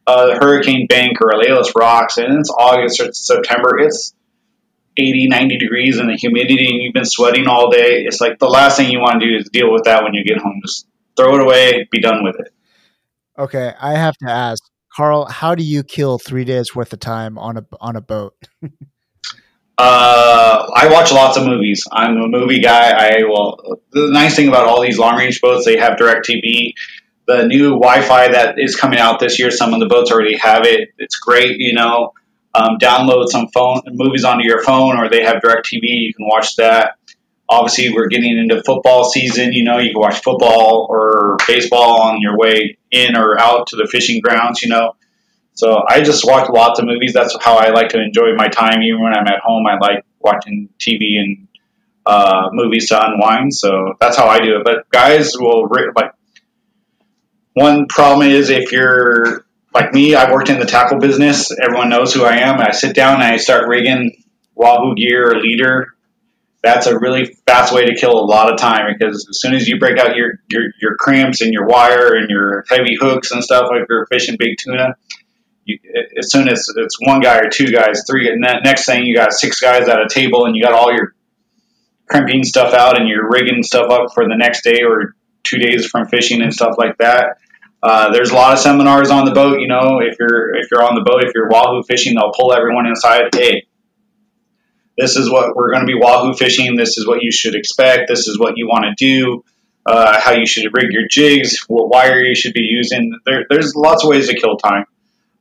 a 0.07 0.35
Hurricane 0.35 0.87
Bank 0.87 1.21
or 1.21 1.31
Alejos 1.31 1.75
Rocks 1.75 2.17
and 2.17 2.39
it's 2.39 2.49
August 2.49 2.99
or 2.99 3.13
September, 3.13 3.79
it's 3.79 4.13
80, 4.97 5.27
90 5.29 5.57
degrees 5.57 5.97
and 5.97 6.09
the 6.09 6.15
humidity 6.15 6.65
and 6.65 6.81
you've 6.81 6.93
been 6.93 7.05
sweating 7.05 7.47
all 7.47 7.71
day, 7.71 8.03
it's 8.05 8.19
like 8.19 8.39
the 8.39 8.49
last 8.49 8.77
thing 8.77 8.91
you 8.91 8.99
want 8.99 9.21
to 9.21 9.27
do 9.27 9.37
is 9.37 9.49
deal 9.49 9.71
with 9.71 9.83
that 9.85 10.03
when 10.03 10.13
you 10.13 10.23
get 10.23 10.37
home. 10.37 10.59
Just 10.65 10.87
throw 11.15 11.35
it 11.35 11.41
away, 11.41 11.87
be 11.91 12.01
done 12.01 12.23
with 12.23 12.35
it. 12.39 12.53
Okay, 13.37 13.73
I 13.79 13.93
have 13.93 14.15
to 14.17 14.29
ask, 14.29 14.61
Carl, 14.95 15.25
how 15.25 15.55
do 15.55 15.63
you 15.63 15.83
kill 15.83 16.19
three 16.19 16.43
days 16.43 16.75
worth 16.75 16.91
of 16.91 16.99
time 16.99 17.37
on 17.37 17.57
a 17.57 17.65
on 17.79 17.95
a 17.95 18.01
boat? 18.01 18.35
Uh, 19.77 20.69
I 20.75 20.89
watch 20.91 21.11
lots 21.11 21.37
of 21.37 21.47
movies. 21.47 21.87
I'm 21.91 22.15
a 22.17 22.27
movie 22.27 22.59
guy. 22.59 22.91
I 22.91 23.23
will. 23.23 23.81
The 23.91 24.11
nice 24.11 24.35
thing 24.35 24.47
about 24.47 24.67
all 24.67 24.79
these 24.79 24.99
long 24.99 25.17
range 25.17 25.41
boats, 25.41 25.65
they 25.65 25.77
have 25.77 25.97
DirecTV. 25.97 26.73
The 27.27 27.45
new 27.45 27.71
Wi-Fi 27.79 28.29
that 28.29 28.59
is 28.59 28.75
coming 28.75 28.99
out 28.99 29.19
this 29.19 29.39
year, 29.39 29.51
some 29.51 29.73
of 29.73 29.79
the 29.79 29.85
boats 29.87 30.11
already 30.11 30.37
have 30.37 30.65
it. 30.65 30.89
It's 30.97 31.17
great. 31.17 31.57
You 31.59 31.73
know, 31.73 32.13
um, 32.53 32.77
download 32.81 33.27
some 33.29 33.47
phone 33.49 33.81
movies 33.87 34.23
onto 34.23 34.45
your 34.45 34.63
phone, 34.63 34.97
or 34.97 35.09
they 35.09 35.23
have 35.23 35.37
DirecTV. 35.37 35.81
You 35.81 36.13
can 36.13 36.27
watch 36.27 36.55
that. 36.57 36.97
Obviously, 37.47 37.93
we're 37.93 38.07
getting 38.07 38.37
into 38.37 38.63
football 38.63 39.03
season. 39.03 39.53
You 39.53 39.63
know, 39.63 39.77
you 39.77 39.91
can 39.91 39.99
watch 40.01 40.21
football 40.21 40.87
or 40.89 41.37
baseball 41.47 42.01
on 42.01 42.21
your 42.21 42.37
way 42.37 42.77
in 42.91 43.15
or 43.15 43.39
out 43.39 43.67
to 43.67 43.75
the 43.75 43.87
fishing 43.89 44.21
grounds. 44.21 44.61
You 44.61 44.69
know, 44.69 44.95
so 45.53 45.83
I 45.87 46.01
just 46.01 46.25
watch 46.25 46.49
lots 46.49 46.79
of 46.79 46.85
movies. 46.85 47.13
That's 47.13 47.35
how 47.41 47.57
I 47.57 47.69
like 47.69 47.89
to 47.89 48.01
enjoy 48.01 48.35
my 48.35 48.47
time. 48.47 48.81
Even 48.81 49.03
when 49.03 49.13
I'm 49.13 49.27
at 49.27 49.39
home, 49.43 49.65
I 49.67 49.77
like 49.77 50.05
watching 50.19 50.69
TV 50.79 51.19
and 51.19 51.47
uh, 52.05 52.49
movies 52.51 52.89
to 52.89 53.05
unwind. 53.05 53.53
So 53.53 53.93
that's 53.99 54.17
how 54.17 54.27
I 54.27 54.39
do 54.39 54.57
it. 54.57 54.63
But 54.63 54.89
guys 54.89 55.33
will 55.37 55.67
like. 55.95 56.11
One 57.53 57.87
problem 57.87 58.27
is 58.29 58.49
if 58.49 58.71
you're 58.71 59.45
like 59.73 59.93
me, 59.93 60.15
I've 60.15 60.31
worked 60.31 60.49
in 60.49 60.59
the 60.59 60.65
tackle 60.65 60.99
business. 60.99 61.51
Everyone 61.51 61.89
knows 61.89 62.13
who 62.13 62.23
I 62.23 62.37
am. 62.37 62.59
I 62.59 62.71
sit 62.71 62.95
down 62.95 63.15
and 63.15 63.23
I 63.23 63.37
start 63.37 63.67
rigging 63.67 64.23
Wahoo 64.55 64.95
gear 64.95 65.31
or 65.31 65.39
leader. 65.39 65.95
That's 66.63 66.85
a 66.85 66.99
really 66.99 67.37
fast 67.47 67.73
way 67.73 67.85
to 67.85 67.95
kill 67.95 68.11
a 68.11 68.25
lot 68.25 68.51
of 68.53 68.59
time 68.59 68.93
because 68.93 69.27
as 69.27 69.41
soon 69.41 69.55
as 69.55 69.67
you 69.67 69.79
break 69.79 69.97
out 69.97 70.15
your, 70.15 70.33
your, 70.49 70.65
your 70.79 70.95
crimps 70.95 71.41
and 71.41 71.51
your 71.51 71.65
wire 71.65 72.15
and 72.15 72.29
your 72.29 72.63
heavy 72.69 72.95
hooks 72.99 73.31
and 73.31 73.43
stuff, 73.43 73.69
if 73.71 73.87
you're 73.89 74.05
fishing 74.05 74.35
big 74.37 74.57
tuna, 74.59 74.95
you, 75.65 75.79
as 76.17 76.31
soon 76.31 76.47
as 76.47 76.67
it's 76.75 76.97
one 76.99 77.19
guy 77.19 77.39
or 77.39 77.49
two 77.49 77.71
guys, 77.71 78.03
three, 78.07 78.29
and 78.29 78.43
that 78.43 78.61
next 78.63 78.85
thing 78.85 79.05
you 79.05 79.15
got 79.15 79.33
six 79.33 79.59
guys 79.59 79.87
at 79.87 79.99
a 79.99 80.07
table 80.07 80.45
and 80.45 80.55
you 80.55 80.63
got 80.63 80.73
all 80.73 80.93
your 80.93 81.15
crimping 82.07 82.43
stuff 82.43 82.73
out 82.73 82.99
and 82.99 83.09
you're 83.09 83.29
rigging 83.29 83.63
stuff 83.63 83.89
up 83.89 84.13
for 84.13 84.25
the 84.25 84.35
next 84.35 84.63
day 84.63 84.81
or 84.83 85.15
two 85.43 85.57
days 85.57 85.85
from 85.85 86.07
fishing 86.07 86.41
and 86.41 86.53
stuff 86.53 86.75
like 86.77 86.97
that. 86.97 87.37
Uh, 87.83 88.11
there's 88.13 88.29
a 88.29 88.35
lot 88.35 88.53
of 88.53 88.59
seminars 88.59 89.09
on 89.09 89.25
the 89.25 89.31
boat. 89.31 89.59
You 89.59 89.67
know, 89.67 89.99
if 89.99 90.17
you're 90.19 90.55
if 90.55 90.69
you're 90.71 90.83
on 90.83 90.95
the 90.95 91.01
boat, 91.01 91.23
if 91.23 91.33
you're 91.33 91.49
wahoo 91.49 91.83
fishing, 91.83 92.15
they'll 92.15 92.31
pull 92.31 92.53
everyone 92.53 92.85
inside. 92.85 93.33
Hey, 93.33 93.67
this 94.97 95.15
is 95.15 95.29
what 95.31 95.55
we're 95.55 95.71
going 95.71 95.85
to 95.85 95.87
be 95.87 95.99
wahoo 95.99 96.33
fishing. 96.33 96.75
This 96.75 96.97
is 96.97 97.07
what 97.07 97.23
you 97.23 97.31
should 97.31 97.55
expect. 97.55 98.07
This 98.07 98.27
is 98.27 98.37
what 98.39 98.53
you 98.57 98.67
want 98.67 98.85
to 98.85 98.93
do. 99.03 99.43
Uh, 99.83 100.19
how 100.21 100.33
you 100.33 100.45
should 100.45 100.71
rig 100.73 100.91
your 100.91 101.07
jigs, 101.09 101.65
what 101.67 101.89
wire 101.89 102.23
you 102.23 102.35
should 102.35 102.53
be 102.53 102.61
using. 102.61 103.17
There, 103.25 103.45
there's 103.49 103.73
lots 103.75 104.03
of 104.03 104.11
ways 104.11 104.27
to 104.27 104.39
kill 104.39 104.57
time. 104.57 104.85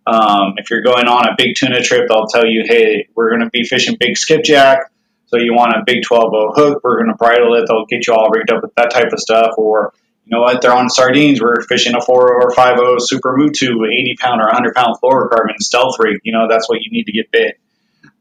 Um, 0.06 0.54
if 0.56 0.70
you're 0.70 0.82
going 0.82 1.06
on 1.08 1.28
a 1.28 1.34
big 1.36 1.56
tuna 1.56 1.82
trip, 1.82 2.08
they'll 2.08 2.26
tell 2.26 2.46
you, 2.46 2.64
hey, 2.66 3.08
we're 3.14 3.28
going 3.28 3.42
to 3.42 3.50
be 3.50 3.64
fishing 3.64 3.96
big 4.00 4.16
skipjack. 4.16 4.90
So 5.30 5.38
you 5.38 5.54
want 5.54 5.74
a 5.74 5.82
big 5.86 6.02
12 6.02 6.32
hook. 6.54 6.80
We're 6.82 6.98
going 6.98 7.10
to 7.10 7.16
bridle 7.16 7.54
it. 7.54 7.66
They'll 7.68 7.86
get 7.86 8.06
you 8.06 8.14
all 8.14 8.28
rigged 8.30 8.50
up 8.50 8.62
with 8.62 8.74
that 8.74 8.90
type 8.90 9.12
of 9.12 9.20
stuff. 9.20 9.54
Or, 9.56 9.92
you 10.24 10.36
know 10.36 10.42
what, 10.42 10.60
they're 10.60 10.74
on 10.74 10.90
sardines. 10.90 11.40
We're 11.40 11.62
fishing 11.62 11.94
a 11.94 12.00
4 12.00 12.42
or 12.42 12.50
50 12.50 12.96
Super 12.98 13.36
Mutu, 13.38 13.86
80 13.86 14.16
pound 14.18 14.40
or 14.40 14.46
100 14.46 14.74
pound 14.74 14.96
fluorocarbon 15.02 15.58
stealth 15.60 15.96
rig. 15.98 16.18
You 16.24 16.32
know, 16.32 16.48
that's 16.48 16.68
what 16.68 16.82
you 16.82 16.90
need 16.90 17.04
to 17.04 17.12
get 17.12 17.30
bit. 17.30 17.60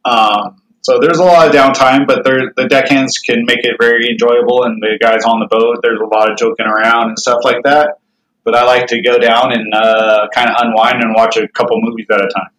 Um, 0.05 0.62
so 0.82 0.99
there's 1.01 1.20
a 1.20 1.24
lot 1.24 1.47
of 1.47 1.53
downtime, 1.53 2.07
but 2.07 2.24
the 2.24 2.68
deckhands 2.70 3.18
can 3.18 3.43
make 3.45 3.66
it 3.66 3.76
very 3.80 4.10
enjoyable, 4.10 4.64
and 4.64 4.82
the 4.82 4.97
guys 4.99 5.26
on 5.26 5.39
the 5.39 5.47
boat, 5.47 5.80
there's 5.84 5.99
a 5.99 6.05
lot 6.05 6.32
of 6.32 6.38
joking 6.38 6.66
around 6.66 7.10
and 7.10 7.20
stuff 7.20 7.39
like 7.43 7.64
that 7.64 7.99
but 8.49 8.55
I 8.55 8.64
like 8.66 8.88
to 8.88 9.01
go 9.01 9.20
down 9.20 9.53
and 9.53 9.72
uh, 9.74 10.28
kind 10.34 10.49
of 10.49 10.55
unwind 10.60 11.03
and 11.03 11.14
watch 11.14 11.38
a 11.38 11.47
couple 11.47 11.78
movies 11.82 12.07
at 12.12 12.20
a 12.20 12.28
time. 12.28 12.49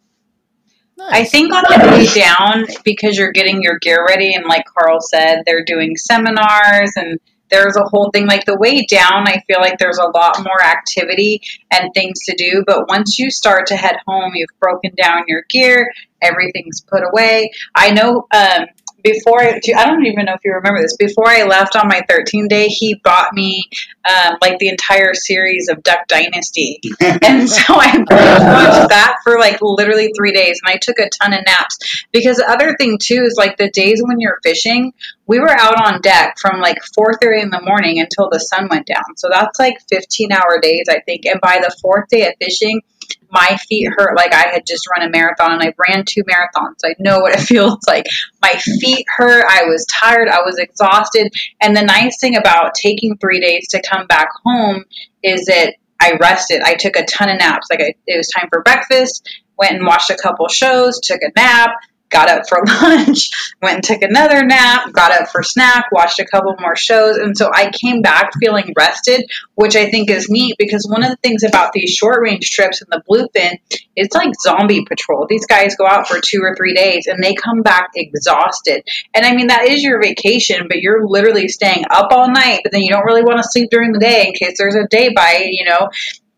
Nice. 1.00 1.12
I 1.12 1.24
think 1.24 1.52
on 1.52 1.64
the 1.68 1.88
way 1.88 2.06
down, 2.06 2.66
because 2.84 3.16
you're 3.16 3.32
getting 3.32 3.62
your 3.62 3.78
gear 3.78 4.04
ready, 4.06 4.34
and 4.34 4.44
like 4.44 4.64
Carl 4.66 5.00
said, 5.00 5.42
they're 5.46 5.64
doing 5.64 5.96
seminars 5.96 6.92
and 6.96 7.18
there's 7.50 7.76
a 7.76 7.84
whole 7.84 8.10
thing 8.12 8.26
like 8.26 8.44
the 8.44 8.56
way 8.56 8.86
down 8.86 9.26
i 9.26 9.42
feel 9.46 9.60
like 9.60 9.76
there's 9.78 9.98
a 9.98 10.16
lot 10.16 10.42
more 10.42 10.62
activity 10.62 11.42
and 11.70 11.92
things 11.92 12.20
to 12.24 12.34
do 12.36 12.62
but 12.66 12.88
once 12.88 13.18
you 13.18 13.30
start 13.30 13.66
to 13.66 13.76
head 13.76 13.96
home 14.06 14.32
you've 14.34 14.60
broken 14.60 14.92
down 14.96 15.24
your 15.26 15.42
gear 15.48 15.92
everything's 16.22 16.80
put 16.80 17.02
away 17.02 17.50
i 17.74 17.90
know 17.90 18.26
um, 18.32 18.66
before 19.02 19.40
I, 19.42 19.60
I 19.76 19.86
don't 19.86 20.06
even 20.06 20.26
know 20.26 20.34
if 20.34 20.40
you 20.44 20.52
remember 20.52 20.82
this. 20.82 20.96
Before 20.96 21.28
I 21.28 21.44
left 21.44 21.76
on 21.76 21.88
my 21.88 22.02
13 22.08 22.48
day, 22.48 22.66
he 22.66 22.94
bought 22.94 23.32
me 23.32 23.64
um, 24.08 24.36
like 24.40 24.58
the 24.58 24.68
entire 24.68 25.14
series 25.14 25.68
of 25.68 25.82
Duck 25.82 26.06
Dynasty, 26.08 26.80
and 27.00 27.48
so 27.48 27.62
I 27.68 27.98
watched 27.98 28.88
that 28.90 29.16
for 29.24 29.38
like 29.38 29.58
literally 29.60 30.12
three 30.16 30.32
days, 30.32 30.60
and 30.62 30.72
I 30.72 30.78
took 30.80 30.98
a 30.98 31.08
ton 31.20 31.32
of 31.32 31.44
naps. 31.46 31.78
Because 32.12 32.36
the 32.36 32.50
other 32.50 32.76
thing 32.76 32.98
too 33.00 33.22
is 33.24 33.34
like 33.36 33.56
the 33.56 33.70
days 33.70 34.02
when 34.02 34.20
you're 34.20 34.40
fishing, 34.42 34.92
we 35.26 35.38
were 35.38 35.50
out 35.50 35.86
on 35.86 36.00
deck 36.00 36.36
from 36.40 36.60
like 36.60 36.78
4:30 36.98 37.42
in 37.42 37.50
the 37.50 37.62
morning 37.62 38.00
until 38.00 38.28
the 38.30 38.40
sun 38.40 38.68
went 38.68 38.86
down. 38.86 39.16
So 39.16 39.28
that's 39.30 39.58
like 39.58 39.76
15 39.88 40.32
hour 40.32 40.60
days, 40.60 40.86
I 40.88 41.00
think. 41.00 41.26
And 41.26 41.40
by 41.40 41.58
the 41.62 41.74
fourth 41.80 42.08
day 42.08 42.26
of 42.26 42.34
fishing, 42.40 42.82
my 43.30 43.56
feet 43.68 43.88
hurt 43.96 44.16
like 44.16 44.34
I 44.34 44.48
had 44.48 44.66
just 44.66 44.88
run 44.90 45.06
a 45.06 45.10
marathon 45.10 45.52
and 45.52 45.62
I 45.62 45.74
ran 45.88 46.04
two 46.04 46.22
marathons. 46.24 46.78
I 46.84 46.94
know 46.98 47.20
what 47.20 47.34
it 47.34 47.40
feels 47.46 47.78
like. 47.86 48.06
My 48.42 48.54
feet 48.80 49.06
hurt. 49.08 49.44
I 49.48 49.64
was 49.64 49.86
tired. 49.86 50.28
I 50.28 50.42
was 50.42 50.58
exhausted. 50.58 51.32
And 51.60 51.76
the 51.76 51.82
nice 51.82 52.18
thing 52.20 52.36
about 52.36 52.74
taking 52.74 53.16
three 53.16 53.40
days 53.40 53.68
to 53.68 53.82
come 53.82 54.06
back 54.06 54.28
home 54.44 54.84
is 55.22 55.46
that 55.46 55.74
I 56.00 56.16
rested. 56.20 56.62
I 56.62 56.74
took 56.74 56.96
a 56.96 57.04
ton 57.04 57.30
of 57.30 57.38
naps. 57.38 57.66
Like 57.70 57.80
I, 57.80 57.94
it 58.06 58.16
was 58.16 58.28
time 58.28 58.48
for 58.50 58.62
breakfast. 58.62 59.28
Went 59.58 59.74
and 59.74 59.86
watched 59.86 60.10
a 60.10 60.16
couple 60.16 60.48
shows. 60.48 60.98
Took 61.00 61.20
a 61.22 61.30
nap 61.36 61.72
got 62.10 62.28
up 62.28 62.48
for 62.48 62.62
lunch, 62.66 63.30
went 63.62 63.76
and 63.76 63.84
took 63.84 64.02
another 64.02 64.44
nap, 64.44 64.92
got 64.92 65.12
up 65.12 65.28
for 65.30 65.42
snack, 65.42 65.90
watched 65.92 66.18
a 66.18 66.26
couple 66.26 66.54
more 66.60 66.76
shows. 66.76 67.16
And 67.16 67.36
so 67.36 67.50
I 67.52 67.70
came 67.70 68.02
back 68.02 68.32
feeling 68.40 68.74
rested, 68.76 69.30
which 69.54 69.76
I 69.76 69.90
think 69.90 70.10
is 70.10 70.28
neat 70.28 70.56
because 70.58 70.86
one 70.88 71.02
of 71.02 71.10
the 71.10 71.16
things 71.16 71.44
about 71.44 71.72
these 71.72 71.90
short 71.90 72.20
range 72.22 72.50
trips 72.50 72.82
in 72.82 72.88
the 72.90 73.02
bluefin, 73.08 73.58
it's 73.96 74.14
like 74.14 74.32
zombie 74.40 74.84
patrol. 74.84 75.26
These 75.28 75.46
guys 75.46 75.76
go 75.76 75.86
out 75.86 76.08
for 76.08 76.20
two 76.20 76.40
or 76.42 76.54
three 76.56 76.74
days 76.74 77.06
and 77.06 77.22
they 77.22 77.34
come 77.34 77.62
back 77.62 77.90
exhausted. 77.94 78.82
And 79.14 79.24
I 79.24 79.34
mean, 79.34 79.48
that 79.48 79.66
is 79.66 79.82
your 79.82 80.02
vacation, 80.02 80.66
but 80.68 80.80
you're 80.80 81.06
literally 81.06 81.48
staying 81.48 81.84
up 81.90 82.12
all 82.12 82.30
night, 82.30 82.60
but 82.62 82.72
then 82.72 82.82
you 82.82 82.90
don't 82.90 83.04
really 83.04 83.22
want 83.22 83.38
to 83.38 83.48
sleep 83.48 83.70
during 83.70 83.92
the 83.92 83.98
day 83.98 84.26
in 84.26 84.32
case 84.34 84.56
there's 84.58 84.74
a 84.74 84.86
day 84.88 85.10
bite, 85.14 85.48
you 85.50 85.64
know. 85.64 85.88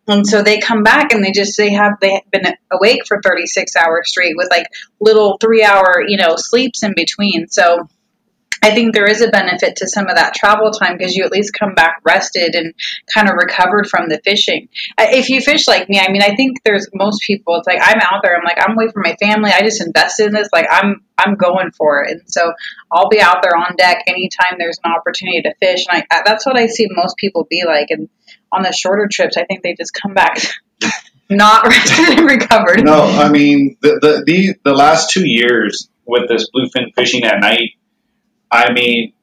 And 0.08 0.26
so 0.26 0.42
they 0.42 0.58
come 0.58 0.82
back 0.82 1.12
and 1.12 1.24
they 1.24 1.30
just 1.30 1.56
they 1.56 1.72
have 1.72 1.92
they 2.00 2.14
have 2.14 2.30
been 2.30 2.54
awake 2.72 3.02
for 3.06 3.20
36 3.22 3.76
hours 3.76 4.08
straight 4.08 4.36
with 4.36 4.50
like 4.50 4.66
little 5.00 5.38
3 5.40 5.62
hour, 5.62 6.02
you 6.06 6.16
know, 6.16 6.34
sleeps 6.36 6.82
in 6.82 6.92
between. 6.94 7.46
So 7.48 7.88
I 8.64 8.70
think 8.70 8.94
there 8.94 9.08
is 9.08 9.20
a 9.20 9.28
benefit 9.28 9.76
to 9.76 9.88
some 9.88 10.06
of 10.06 10.14
that 10.14 10.34
travel 10.34 10.70
time 10.70 10.96
because 10.96 11.16
you 11.16 11.24
at 11.24 11.32
least 11.32 11.52
come 11.58 11.74
back 11.74 11.96
rested 12.04 12.54
and 12.54 12.72
kind 13.12 13.28
of 13.28 13.34
recovered 13.34 13.88
from 13.88 14.08
the 14.08 14.20
fishing. 14.24 14.68
If 14.98 15.30
you 15.30 15.40
fish 15.40 15.66
like 15.66 15.88
me, 15.88 15.98
I 15.98 16.12
mean, 16.12 16.22
I 16.22 16.36
think 16.36 16.58
there's 16.64 16.88
most 16.94 17.22
people. 17.22 17.56
It's 17.56 17.66
like 17.66 17.80
I'm 17.82 18.00
out 18.00 18.22
there. 18.22 18.36
I'm 18.36 18.44
like 18.44 18.58
I'm 18.60 18.76
away 18.76 18.88
from 18.92 19.02
my 19.02 19.16
family. 19.16 19.50
I 19.50 19.62
just 19.62 19.84
invested 19.84 20.26
in 20.26 20.32
this. 20.32 20.48
Like 20.52 20.66
I'm 20.70 21.02
I'm 21.18 21.34
going 21.34 21.72
for 21.72 22.04
it, 22.04 22.12
and 22.12 22.22
so 22.26 22.52
I'll 22.92 23.08
be 23.08 23.20
out 23.20 23.42
there 23.42 23.56
on 23.56 23.74
deck 23.76 24.04
anytime 24.06 24.54
there's 24.58 24.78
an 24.84 24.92
opportunity 24.92 25.42
to 25.42 25.54
fish. 25.60 25.84
And 25.90 26.04
I, 26.10 26.22
that's 26.24 26.46
what 26.46 26.56
I 26.56 26.66
see 26.68 26.86
most 26.90 27.16
people 27.16 27.46
be 27.50 27.64
like. 27.66 27.88
And 27.90 28.08
on 28.52 28.62
the 28.62 28.72
shorter 28.72 29.08
trips, 29.10 29.36
I 29.36 29.44
think 29.44 29.62
they 29.62 29.74
just 29.74 29.92
come 29.94 30.14
back 30.14 30.38
not 31.30 31.66
recovered. 32.18 32.84
No, 32.84 33.02
I 33.02 33.30
mean 33.30 33.76
the 33.80 33.98
the 34.00 34.22
the, 34.26 34.54
the 34.64 34.74
last 34.74 35.10
two 35.10 35.26
years 35.26 35.88
with 36.06 36.28
this 36.28 36.48
bluefin 36.54 36.94
fishing 36.94 37.24
at 37.24 37.40
night 37.40 37.70
I 38.52 38.72
mean, 38.72 39.14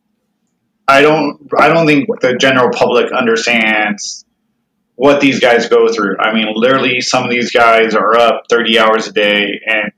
I 0.87 1.01
don't 1.01 1.47
I 1.57 1.69
don't 1.69 1.85
think 1.85 2.09
the 2.19 2.35
general 2.35 2.71
public 2.71 3.11
understands 3.11 4.25
what 4.95 5.21
these 5.21 5.39
guys 5.39 5.69
go 5.69 5.87
through. 5.87 6.17
I 6.19 6.33
mean, 6.33 6.47
literally, 6.55 6.99
some 6.99 7.23
of 7.23 7.29
these 7.29 7.51
guys 7.51 7.93
are 7.93 8.17
up 8.17 8.45
30 8.49 8.79
hours 8.79 9.07
a 9.07 9.13
day, 9.13 9.61
and 9.65 9.91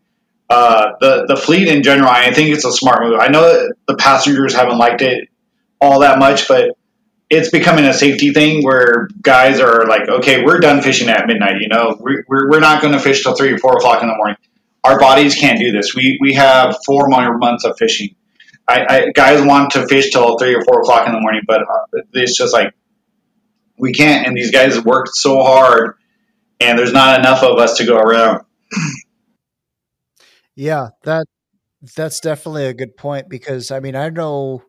uh, 0.50 0.92
the 1.00 1.26
the 1.28 1.38
fleet 1.38 1.70
in 1.70 1.82
general. 1.82 2.10
I 2.10 2.34
think 2.34 2.50
it's 2.50 2.66
a 2.66 2.74
smart 2.74 3.04
move. 3.04 3.18
I 3.20 3.30
know 3.30 3.42
that 3.42 3.74
the 3.88 3.96
passengers 3.96 4.54
haven't 4.54 4.78
liked 4.78 5.02
it 5.02 5.30
all 5.80 6.02
that 6.02 6.20
much, 6.20 6.50
but 6.50 6.78
it's 7.32 7.50
becoming 7.50 7.86
a 7.86 7.94
safety 7.94 8.34
thing 8.34 8.62
where 8.62 9.08
guys 9.22 9.62
are 9.62 9.88
like, 9.88 10.10
okay, 10.10 10.44
we're 10.44 10.60
done 10.60 10.82
fishing 10.82 11.08
at 11.08 11.26
midnight. 11.28 11.62
You 11.62 11.70
know, 11.70 11.96
we're, 11.98 12.26
we're 12.28 12.60
not 12.60 12.82
going 12.82 12.94
to 12.94 13.00
fish 13.00 13.24
till 13.24 13.36
three 13.36 13.54
or 13.54 13.58
four 13.58 13.78
o'clock 13.78 14.04
in 14.04 14.10
the 14.10 14.16
morning. 14.16 14.36
Our 14.84 15.00
bodies 15.00 15.36
can't 15.36 15.58
do 15.58 15.72
this. 15.72 15.96
We 15.96 16.18
we 16.20 16.34
have 16.34 16.76
four 16.86 17.08
more 17.08 17.38
months 17.38 17.64
of 17.64 17.78
fishing. 17.78 18.16
I, 18.68 18.86
I, 18.90 19.12
guys 19.12 19.42
want 19.42 19.72
to 19.72 19.88
fish 19.88 20.12
till 20.12 20.38
three 20.38 20.56
or 20.56 20.64
four 20.64 20.82
o'clock 20.82 21.08
in 21.08 21.14
the 21.14 21.22
morning, 21.22 21.42
but 21.48 21.62
uh, 21.62 22.02
it's 22.14 22.36
just 22.36 22.52
like 22.52 22.74
we 23.78 23.94
can't. 23.94 24.28
And 24.28 24.36
these 24.36 24.52
guys 24.52 24.84
worked 24.84 25.12
so 25.14 25.42
hard, 25.42 25.96
and 26.60 26.78
there's 26.78 26.94
not 26.94 27.20
enough 27.20 27.44
of 27.44 27.60
us 27.60 27.78
to 27.78 27.86
go 27.86 27.96
around. 27.98 28.44
Yeah, 30.56 30.90
that 31.04 31.28
that's 31.96 32.20
definitely 32.20 32.66
a 32.66 32.74
good 32.74 32.98
point 32.98 33.30
because 33.30 33.72
I 33.72 33.80
mean 33.80 33.96
I 33.96 34.10
know 34.10 34.64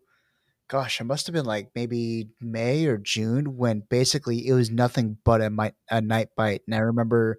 gosh, 0.69 1.01
it 1.01 1.05
must 1.05 1.27
have 1.27 1.35
been 1.35 1.45
like 1.45 1.71
maybe 1.75 2.29
May 2.41 2.87
or 2.87 2.99
June 2.99 3.57
when 3.57 3.83
basically 3.89 4.47
it 4.47 4.55
was 4.55 4.71
nothing 4.71 5.19
but 5.25 5.41
a, 5.41 5.73
a 5.91 6.01
night 6.01 6.29
bite. 6.37 6.63
And 6.67 6.75
I 6.75 6.79
remember 6.79 7.39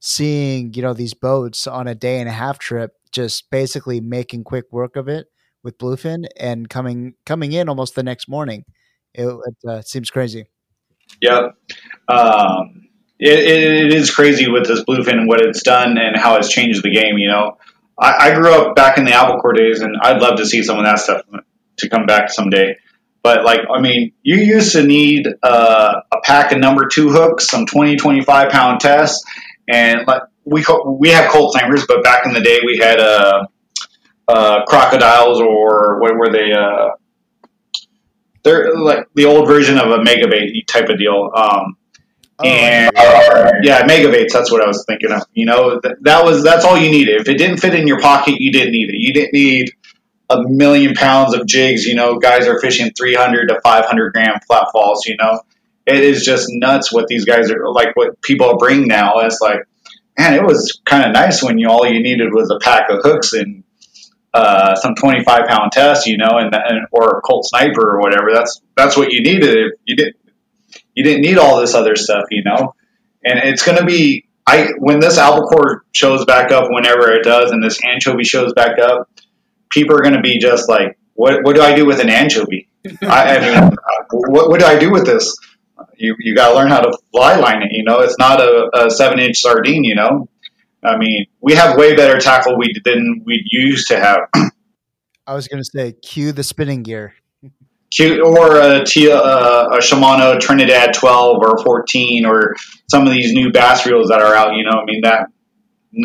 seeing, 0.00 0.74
you 0.74 0.82
know, 0.82 0.92
these 0.92 1.14
boats 1.14 1.66
on 1.66 1.88
a 1.88 1.94
day 1.94 2.20
and 2.20 2.28
a 2.28 2.32
half 2.32 2.58
trip, 2.58 2.92
just 3.12 3.50
basically 3.50 4.00
making 4.00 4.44
quick 4.44 4.66
work 4.70 4.96
of 4.96 5.08
it 5.08 5.26
with 5.62 5.78
bluefin 5.78 6.26
and 6.38 6.68
coming 6.68 7.14
coming 7.24 7.52
in 7.52 7.68
almost 7.68 7.94
the 7.94 8.02
next 8.02 8.28
morning. 8.28 8.64
It, 9.14 9.26
it 9.26 9.68
uh, 9.68 9.82
seems 9.82 10.10
crazy. 10.10 10.44
Yep. 11.22 11.54
Um, 12.08 12.88
it, 13.18 13.38
it 13.38 13.94
is 13.94 14.10
crazy 14.10 14.50
with 14.50 14.66
this 14.66 14.84
bluefin 14.84 15.18
and 15.18 15.28
what 15.28 15.40
it's 15.40 15.62
done 15.62 15.96
and 15.98 16.16
how 16.16 16.36
it's 16.36 16.50
changed 16.50 16.82
the 16.82 16.90
game. 16.90 17.16
You 17.16 17.28
know, 17.28 17.56
I, 17.98 18.30
I 18.30 18.34
grew 18.34 18.52
up 18.52 18.76
back 18.76 18.98
in 18.98 19.04
the 19.04 19.12
albacore 19.12 19.54
days, 19.54 19.80
and 19.80 19.96
I'd 20.00 20.20
love 20.20 20.36
to 20.36 20.46
see 20.46 20.62
some 20.62 20.78
of 20.78 20.84
that 20.84 20.98
stuff 20.98 21.22
to 21.78 21.88
come 21.88 22.06
back 22.06 22.30
someday. 22.30 22.76
But 23.22 23.44
like, 23.44 23.60
I 23.74 23.80
mean, 23.80 24.12
you 24.22 24.36
used 24.36 24.72
to 24.72 24.84
need 24.84 25.26
uh, 25.42 26.00
a 26.12 26.20
pack 26.22 26.52
of 26.52 26.58
number 26.58 26.86
two 26.86 27.08
hooks, 27.08 27.48
some 27.48 27.66
20, 27.66 27.96
25 27.96 28.50
pound 28.50 28.80
tests, 28.80 29.24
and 29.68 30.06
like 30.06 30.22
we 30.44 30.64
we 30.86 31.10
have 31.10 31.30
cold 31.30 31.54
clambers, 31.54 31.86
but 31.88 32.04
back 32.04 32.24
in 32.24 32.32
the 32.32 32.40
day 32.40 32.60
we 32.64 32.78
had 32.78 33.00
uh, 33.00 33.46
uh, 34.28 34.64
crocodiles 34.66 35.40
or 35.40 36.00
what 36.00 36.16
were 36.16 36.30
they? 36.30 36.52
Uh, 36.52 36.90
they're 38.44 38.76
like 38.76 39.08
the 39.14 39.24
old 39.24 39.48
version 39.48 39.76
of 39.76 39.90
a 39.90 39.98
megabait 39.98 40.64
type 40.66 40.88
of 40.88 40.98
deal. 40.98 41.32
Um, 41.34 41.76
oh, 42.38 42.44
and 42.44 42.92
yeah, 43.64 43.84
megabaits. 43.86 44.32
That's 44.32 44.52
what 44.52 44.62
I 44.62 44.68
was 44.68 44.84
thinking 44.86 45.10
of. 45.10 45.22
You 45.32 45.46
know, 45.46 45.80
that, 45.80 45.96
that 46.02 46.24
was 46.24 46.44
that's 46.44 46.64
all 46.64 46.78
you 46.78 46.90
needed. 46.90 47.20
If 47.20 47.28
it 47.28 47.38
didn't 47.38 47.56
fit 47.56 47.74
in 47.74 47.88
your 47.88 47.98
pocket, 47.98 48.36
you 48.38 48.52
didn't 48.52 48.70
need 48.70 48.88
it. 48.88 48.98
You 48.98 49.12
didn't 49.12 49.32
need 49.32 49.72
a 50.28 50.42
million 50.42 50.94
pounds 50.94 51.34
of 51.34 51.46
jigs. 51.46 51.84
You 51.84 51.94
know, 51.94 52.18
guys 52.18 52.46
are 52.48 52.60
fishing 52.60 52.90
300 52.96 53.48
to 53.48 53.60
500 53.60 54.12
gram 54.12 54.40
flat 54.46 54.68
falls. 54.72 55.06
You 55.06 55.16
know, 55.16 55.40
it 55.86 56.02
is 56.02 56.24
just 56.24 56.46
nuts 56.50 56.92
what 56.92 57.06
these 57.08 57.24
guys 57.24 57.50
are 57.50 57.70
like. 57.70 57.96
What 57.96 58.20
people 58.22 58.56
bring 58.58 58.88
now. 58.88 59.20
It's 59.20 59.40
like, 59.40 59.66
man, 60.18 60.34
it 60.34 60.42
was 60.42 60.80
kind 60.84 61.04
of 61.04 61.12
nice 61.12 61.42
when 61.42 61.58
you 61.58 61.68
all 61.68 61.86
you 61.86 62.02
needed 62.02 62.32
was 62.32 62.50
a 62.50 62.58
pack 62.58 62.90
of 62.90 63.00
hooks 63.02 63.32
and 63.32 63.64
uh, 64.34 64.74
some 64.74 64.94
25 64.94 65.46
pound 65.48 65.72
test, 65.72 66.06
you 66.06 66.18
know, 66.18 66.38
and, 66.38 66.54
and, 66.54 66.86
or 66.90 67.18
a 67.18 67.20
Colt 67.22 67.46
sniper 67.46 67.96
or 67.96 68.00
whatever. 68.00 68.32
That's 68.32 68.60
that's 68.76 68.96
what 68.96 69.12
you 69.12 69.22
needed. 69.22 69.72
You 69.84 69.96
didn't 69.96 70.16
you 70.94 71.04
didn't 71.04 71.22
need 71.22 71.38
all 71.38 71.60
this 71.60 71.74
other 71.74 71.96
stuff, 71.96 72.24
you 72.30 72.42
know. 72.44 72.74
And 73.24 73.38
it's 73.38 73.64
going 73.64 73.78
to 73.78 73.84
be 73.84 74.26
I 74.46 74.72
when 74.78 75.00
this 75.00 75.18
albacore 75.18 75.84
shows 75.92 76.24
back 76.24 76.52
up, 76.52 76.70
whenever 76.70 77.12
it 77.12 77.24
does, 77.24 77.50
and 77.50 77.62
this 77.62 77.80
anchovy 77.84 78.24
shows 78.24 78.52
back 78.52 78.78
up, 78.78 79.08
people 79.76 79.94
are 79.94 80.02
going 80.02 80.14
to 80.14 80.22
be 80.22 80.38
just 80.38 80.68
like, 80.68 80.98
what 81.14 81.44
what 81.44 81.54
do 81.54 81.62
I 81.62 81.74
do 81.74 81.86
with 81.86 82.00
an 82.00 82.08
anchovy? 82.08 82.68
I, 83.02 83.36
I 83.36 83.40
mean, 83.40 83.76
what, 84.10 84.48
what 84.48 84.58
do 84.58 84.66
I 84.66 84.78
do 84.78 84.90
with 84.90 85.06
this? 85.06 85.36
You 85.96 86.16
you 86.18 86.34
got 86.34 86.50
to 86.50 86.54
learn 86.56 86.68
how 86.68 86.80
to 86.80 86.98
fly 87.12 87.36
line 87.36 87.62
it. 87.62 87.72
You 87.72 87.84
know, 87.84 88.00
it's 88.00 88.18
not 88.18 88.40
a, 88.40 88.70
a 88.74 88.90
seven 88.90 89.18
inch 89.18 89.38
sardine. 89.38 89.84
You 89.84 89.94
know, 89.94 90.28
I 90.82 90.96
mean, 90.96 91.26
we 91.40 91.54
have 91.54 91.76
way 91.76 91.94
better 91.94 92.18
tackle 92.18 92.58
we 92.58 92.74
than 92.84 93.22
we 93.24 93.42
used 93.50 93.88
to 93.88 94.00
have. 94.00 94.20
I 95.26 95.34
was 95.34 95.48
going 95.48 95.60
to 95.62 95.64
say, 95.64 95.92
cue 95.92 96.30
the 96.32 96.44
spinning 96.44 96.84
gear. 96.84 97.14
Cue, 97.90 98.24
or 98.24 98.60
a, 98.60 98.84
T, 98.84 99.10
uh, 99.10 99.16
a 99.16 99.78
Shimano 99.78 100.38
Trinidad 100.38 100.94
12 100.94 101.38
or 101.40 101.64
14 101.64 102.26
or 102.26 102.54
some 102.88 103.06
of 103.06 103.12
these 103.12 103.32
new 103.32 103.50
bass 103.50 103.86
reels 103.86 104.08
that 104.08 104.20
are 104.20 104.34
out. 104.34 104.54
You 104.54 104.64
know, 104.64 104.78
I 104.80 104.84
mean 104.84 105.00
that 105.02 105.26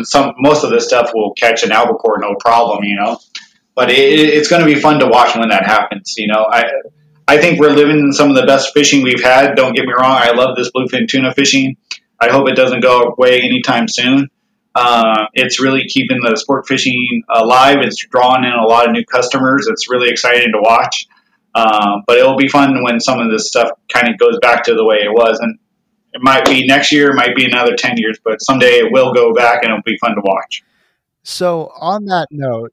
some 0.02 0.34
most 0.38 0.64
of 0.64 0.70
this 0.70 0.86
stuff 0.86 1.12
will 1.14 1.34
catch 1.34 1.62
an 1.62 1.72
albacore 1.72 2.18
no 2.18 2.34
problem. 2.40 2.84
You 2.84 2.96
know, 2.96 3.18
but 3.74 3.90
it, 3.90 3.96
it's 3.96 4.48
going 4.48 4.60
to 4.60 4.72
be 4.72 4.80
fun 4.80 4.98
to 5.00 5.06
watch 5.06 5.36
when 5.36 5.48
that 5.48 5.64
happens. 5.64 6.14
You 6.16 6.28
know, 6.28 6.46
I 6.48 6.64
I 7.28 7.38
think 7.38 7.60
we're 7.60 7.70
living 7.70 7.98
in 7.98 8.12
some 8.12 8.30
of 8.30 8.36
the 8.36 8.46
best 8.46 8.72
fishing 8.74 9.02
we've 9.02 9.22
had. 9.22 9.54
Don't 9.54 9.74
get 9.74 9.86
me 9.86 9.92
wrong, 9.92 10.16
I 10.18 10.32
love 10.32 10.56
this 10.56 10.70
bluefin 10.70 11.08
tuna 11.08 11.32
fishing. 11.34 11.76
I 12.20 12.30
hope 12.30 12.48
it 12.48 12.56
doesn't 12.56 12.80
go 12.80 13.02
away 13.02 13.40
anytime 13.40 13.88
soon. 13.88 14.28
Uh, 14.74 15.26
it's 15.34 15.60
really 15.60 15.84
keeping 15.88 16.20
the 16.22 16.36
sport 16.36 16.66
fishing 16.66 17.22
alive. 17.28 17.78
It's 17.80 18.06
drawing 18.06 18.44
in 18.44 18.52
a 18.52 18.64
lot 18.66 18.86
of 18.86 18.92
new 18.92 19.04
customers. 19.04 19.66
It's 19.68 19.90
really 19.90 20.08
exciting 20.08 20.52
to 20.52 20.60
watch. 20.60 21.06
Um, 21.54 22.02
but 22.06 22.16
it'll 22.16 22.36
be 22.36 22.48
fun 22.48 22.82
when 22.82 22.98
some 23.00 23.20
of 23.20 23.30
this 23.30 23.48
stuff 23.48 23.70
kind 23.92 24.08
of 24.08 24.18
goes 24.18 24.38
back 24.40 24.64
to 24.64 24.74
the 24.74 24.84
way 24.84 24.96
it 24.96 25.10
was. 25.10 25.38
And 25.40 25.58
it 26.12 26.22
might 26.22 26.44
be 26.44 26.66
next 26.66 26.92
year, 26.92 27.10
it 27.10 27.14
might 27.14 27.36
be 27.36 27.44
another 27.44 27.76
10 27.76 27.96
years, 27.96 28.18
but 28.24 28.38
someday 28.38 28.78
it 28.78 28.92
will 28.92 29.12
go 29.12 29.34
back 29.34 29.62
and 29.62 29.70
it'll 29.70 29.82
be 29.82 29.98
fun 29.98 30.14
to 30.14 30.22
watch. 30.24 30.62
So, 31.22 31.70
on 31.78 32.06
that 32.06 32.28
note, 32.30 32.72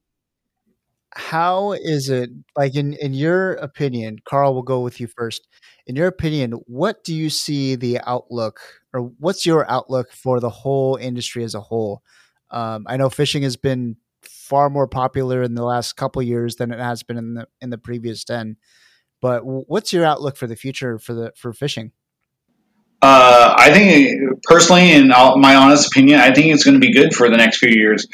how 1.19 1.73
is 1.73 2.09
it 2.09 2.29
like 2.55 2.75
in 2.75 2.93
in 2.93 3.13
your 3.13 3.53
opinion 3.53 4.17
carl 4.25 4.53
will 4.53 4.63
go 4.63 4.79
with 4.79 4.99
you 4.99 5.07
first. 5.07 5.47
In 5.85 5.95
your 5.95 6.07
opinion 6.07 6.53
what 6.65 7.03
do 7.03 7.13
you 7.13 7.29
see 7.29 7.75
the 7.75 7.99
outlook 8.05 8.59
or 8.93 9.01
what's 9.19 9.45
your 9.45 9.69
outlook 9.69 10.11
for 10.11 10.39
the 10.39 10.49
whole 10.49 10.95
industry 10.95 11.43
as 11.43 11.55
a 11.55 11.61
whole? 11.61 12.01
Um, 12.51 12.85
i 12.87 12.97
know 12.97 13.09
fishing 13.09 13.43
has 13.43 13.57
been 13.57 13.97
far 14.23 14.69
more 14.69 14.87
popular 14.87 15.43
in 15.43 15.53
the 15.53 15.63
last 15.63 15.93
couple 15.93 16.21
years 16.21 16.55
than 16.55 16.71
it 16.71 16.79
has 16.79 17.03
been 17.03 17.17
in 17.17 17.33
the 17.35 17.47
in 17.61 17.69
the 17.69 17.77
previous 17.77 18.23
10 18.23 18.57
but 19.21 19.41
what's 19.43 19.91
your 19.91 20.05
outlook 20.05 20.37
for 20.37 20.47
the 20.47 20.55
future 20.55 20.97
for 20.97 21.13
the 21.13 21.33
for 21.35 21.53
fishing? 21.53 21.91
Uh, 23.01 23.55
I 23.57 23.71
think 23.71 24.43
personally, 24.43 24.91
in 24.91 25.07
my 25.07 25.55
honest 25.55 25.87
opinion, 25.87 26.19
I 26.19 26.33
think 26.33 26.47
it's 26.47 26.63
going 26.63 26.79
to 26.79 26.85
be 26.85 26.93
good 26.93 27.13
for 27.13 27.29
the 27.29 27.37
next 27.37 27.57
few 27.57 27.69
years 27.69 28.07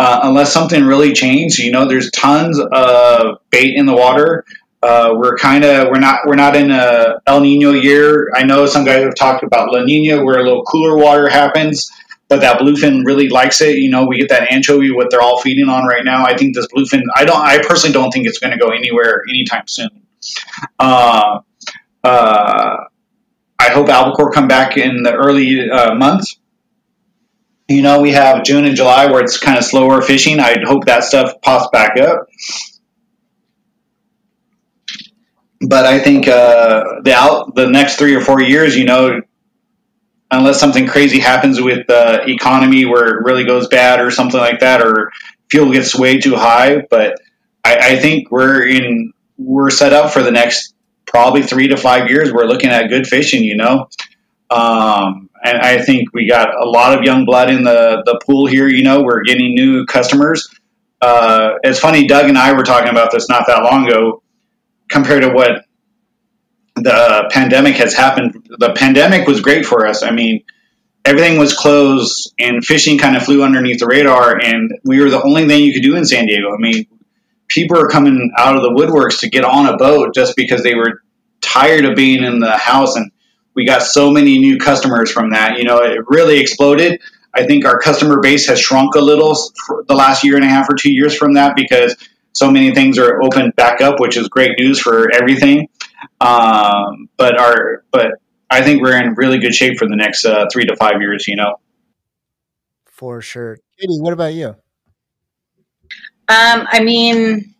uh, 0.00 0.20
unless 0.22 0.50
something 0.50 0.86
really 0.86 1.12
changed. 1.12 1.58
You 1.58 1.72
know, 1.72 1.86
there's 1.86 2.10
tons 2.10 2.58
of 2.58 3.36
bait 3.50 3.74
in 3.76 3.84
the 3.84 3.94
water. 3.94 4.46
Uh, 4.82 5.12
we're 5.14 5.36
kind 5.36 5.62
of 5.62 5.88
we're 5.88 5.98
not 5.98 6.20
we're 6.26 6.36
not 6.36 6.56
in 6.56 6.70
a 6.70 7.20
El 7.26 7.40
Nino 7.42 7.72
year. 7.72 8.30
I 8.34 8.44
know 8.44 8.64
some 8.64 8.86
guys 8.86 9.04
have 9.04 9.14
talked 9.14 9.44
about 9.44 9.70
La 9.70 9.84
Nina, 9.84 10.24
where 10.24 10.38
a 10.38 10.42
little 10.42 10.64
cooler 10.64 10.96
water 10.96 11.28
happens, 11.28 11.90
but 12.28 12.40
that 12.40 12.60
bluefin 12.60 13.04
really 13.04 13.28
likes 13.28 13.60
it. 13.60 13.76
You 13.76 13.90
know, 13.90 14.06
we 14.06 14.16
get 14.16 14.30
that 14.30 14.50
anchovy, 14.50 14.90
what 14.90 15.10
they're 15.10 15.20
all 15.20 15.38
feeding 15.38 15.68
on 15.68 15.86
right 15.86 16.02
now. 16.02 16.24
I 16.24 16.34
think 16.34 16.54
this 16.54 16.66
bluefin. 16.68 17.02
I 17.14 17.26
don't. 17.26 17.36
I 17.36 17.58
personally 17.58 17.92
don't 17.92 18.10
think 18.10 18.26
it's 18.26 18.38
going 18.38 18.52
to 18.52 18.58
go 18.58 18.70
anywhere 18.70 19.22
anytime 19.28 19.68
soon. 19.68 19.90
Uh, 20.78 21.40
uh, 22.02 22.76
I 23.58 23.68
hope 23.68 23.90
albacore 23.90 24.32
come 24.32 24.48
back 24.48 24.78
in 24.78 25.02
the 25.02 25.12
early 25.12 25.68
uh, 25.68 25.94
months 25.94 26.39
you 27.70 27.82
know, 27.82 28.00
we 28.00 28.10
have 28.10 28.42
June 28.42 28.64
and 28.64 28.74
July 28.74 29.06
where 29.06 29.22
it's 29.22 29.38
kind 29.38 29.56
of 29.56 29.62
slower 29.62 30.02
fishing. 30.02 30.40
I'd 30.40 30.64
hope 30.64 30.86
that 30.86 31.04
stuff 31.04 31.40
pops 31.40 31.68
back 31.70 31.96
up. 31.98 32.26
But 35.60 35.86
I 35.86 36.00
think 36.00 36.26
uh, 36.26 37.00
the 37.04 37.14
out 37.14 37.54
the 37.54 37.68
next 37.68 37.96
three 37.96 38.16
or 38.16 38.22
four 38.22 38.40
years, 38.40 38.76
you 38.76 38.86
know, 38.86 39.20
unless 40.32 40.58
something 40.58 40.88
crazy 40.88 41.20
happens 41.20 41.60
with 41.60 41.86
the 41.86 42.28
economy 42.28 42.86
where 42.86 43.06
it 43.06 43.24
really 43.24 43.44
goes 43.44 43.68
bad 43.68 44.00
or 44.00 44.10
something 44.10 44.40
like 44.40 44.60
that, 44.60 44.82
or 44.82 45.12
fuel 45.48 45.70
gets 45.70 45.96
way 45.96 46.18
too 46.18 46.34
high. 46.34 46.82
But 46.90 47.20
I, 47.64 47.76
I 47.76 47.96
think 47.98 48.32
we're 48.32 48.66
in 48.66 49.12
we're 49.38 49.70
set 49.70 49.92
up 49.92 50.12
for 50.12 50.24
the 50.24 50.32
next 50.32 50.74
probably 51.06 51.42
three 51.42 51.68
to 51.68 51.76
five 51.76 52.10
years. 52.10 52.32
We're 52.32 52.46
looking 52.46 52.70
at 52.70 52.88
good 52.88 53.06
fishing, 53.06 53.44
you 53.44 53.56
know. 53.56 53.88
Um, 54.50 55.29
and 55.42 55.58
I 55.58 55.80
think 55.82 56.12
we 56.12 56.28
got 56.28 56.54
a 56.54 56.68
lot 56.68 56.96
of 56.96 57.04
young 57.04 57.24
blood 57.24 57.50
in 57.50 57.62
the, 57.62 58.02
the 58.04 58.20
pool 58.24 58.46
here. 58.46 58.68
You 58.68 58.82
know, 58.82 59.02
we're 59.02 59.22
getting 59.22 59.54
new 59.54 59.86
customers. 59.86 60.48
Uh, 61.00 61.54
it's 61.62 61.78
funny, 61.78 62.06
Doug 62.06 62.28
and 62.28 62.36
I 62.36 62.52
were 62.52 62.62
talking 62.62 62.90
about 62.90 63.10
this 63.10 63.28
not 63.28 63.46
that 63.46 63.62
long 63.62 63.86
ago, 63.88 64.22
compared 64.88 65.22
to 65.22 65.30
what 65.30 65.64
the 66.76 67.28
pandemic 67.30 67.76
has 67.76 67.94
happened. 67.94 68.46
The 68.58 68.74
pandemic 68.74 69.26
was 69.26 69.40
great 69.40 69.64
for 69.64 69.86
us. 69.86 70.02
I 70.02 70.10
mean, 70.10 70.44
everything 71.04 71.38
was 71.38 71.54
closed 71.54 72.34
and 72.38 72.64
fishing 72.64 72.98
kind 72.98 73.16
of 73.16 73.22
flew 73.22 73.42
underneath 73.42 73.80
the 73.80 73.86
radar, 73.86 74.38
and 74.38 74.72
we 74.84 75.00
were 75.00 75.10
the 75.10 75.22
only 75.22 75.46
thing 75.46 75.64
you 75.64 75.72
could 75.72 75.82
do 75.82 75.96
in 75.96 76.04
San 76.04 76.26
Diego. 76.26 76.52
I 76.52 76.58
mean, 76.58 76.86
people 77.48 77.78
are 77.78 77.88
coming 77.88 78.32
out 78.36 78.56
of 78.56 78.62
the 78.62 78.70
woodworks 78.70 79.20
to 79.20 79.30
get 79.30 79.44
on 79.44 79.66
a 79.66 79.76
boat 79.76 80.14
just 80.14 80.36
because 80.36 80.62
they 80.62 80.74
were 80.74 81.02
tired 81.40 81.84
of 81.86 81.96
being 81.96 82.22
in 82.22 82.40
the 82.40 82.56
house 82.56 82.96
and 82.96 83.10
we 83.60 83.66
got 83.66 83.82
so 83.82 84.10
many 84.10 84.38
new 84.38 84.56
customers 84.56 85.12
from 85.12 85.32
that. 85.32 85.58
You 85.58 85.64
know, 85.64 85.82
it 85.82 86.00
really 86.08 86.40
exploded. 86.40 87.02
I 87.34 87.44
think 87.44 87.66
our 87.66 87.78
customer 87.78 88.18
base 88.18 88.46
has 88.46 88.58
shrunk 88.58 88.94
a 88.94 89.00
little 89.00 89.36
for 89.66 89.84
the 89.86 89.94
last 89.94 90.24
year 90.24 90.36
and 90.36 90.44
a 90.46 90.48
half 90.48 90.70
or 90.70 90.76
two 90.76 90.90
years 90.90 91.14
from 91.14 91.34
that 91.34 91.54
because 91.56 91.94
so 92.32 92.50
many 92.50 92.74
things 92.74 92.96
are 92.98 93.22
opened 93.22 93.54
back 93.56 93.82
up, 93.82 94.00
which 94.00 94.16
is 94.16 94.28
great 94.28 94.58
news 94.58 94.80
for 94.80 95.12
everything. 95.12 95.68
Um, 96.22 97.10
but 97.18 97.38
our, 97.38 97.84
but 97.90 98.12
I 98.48 98.62
think 98.62 98.80
we're 98.80 98.98
in 98.98 99.12
really 99.12 99.40
good 99.40 99.54
shape 99.54 99.78
for 99.78 99.86
the 99.86 99.96
next 99.96 100.24
uh, 100.24 100.46
three 100.50 100.64
to 100.64 100.74
five 100.76 101.02
years. 101.02 101.28
You 101.28 101.36
know, 101.36 101.56
for 102.86 103.20
sure. 103.20 103.58
Katie, 103.78 104.00
what 104.00 104.14
about 104.14 104.32
you? 104.32 104.56
Um, 106.28 106.66
I 106.66 106.80
mean, 106.82 107.54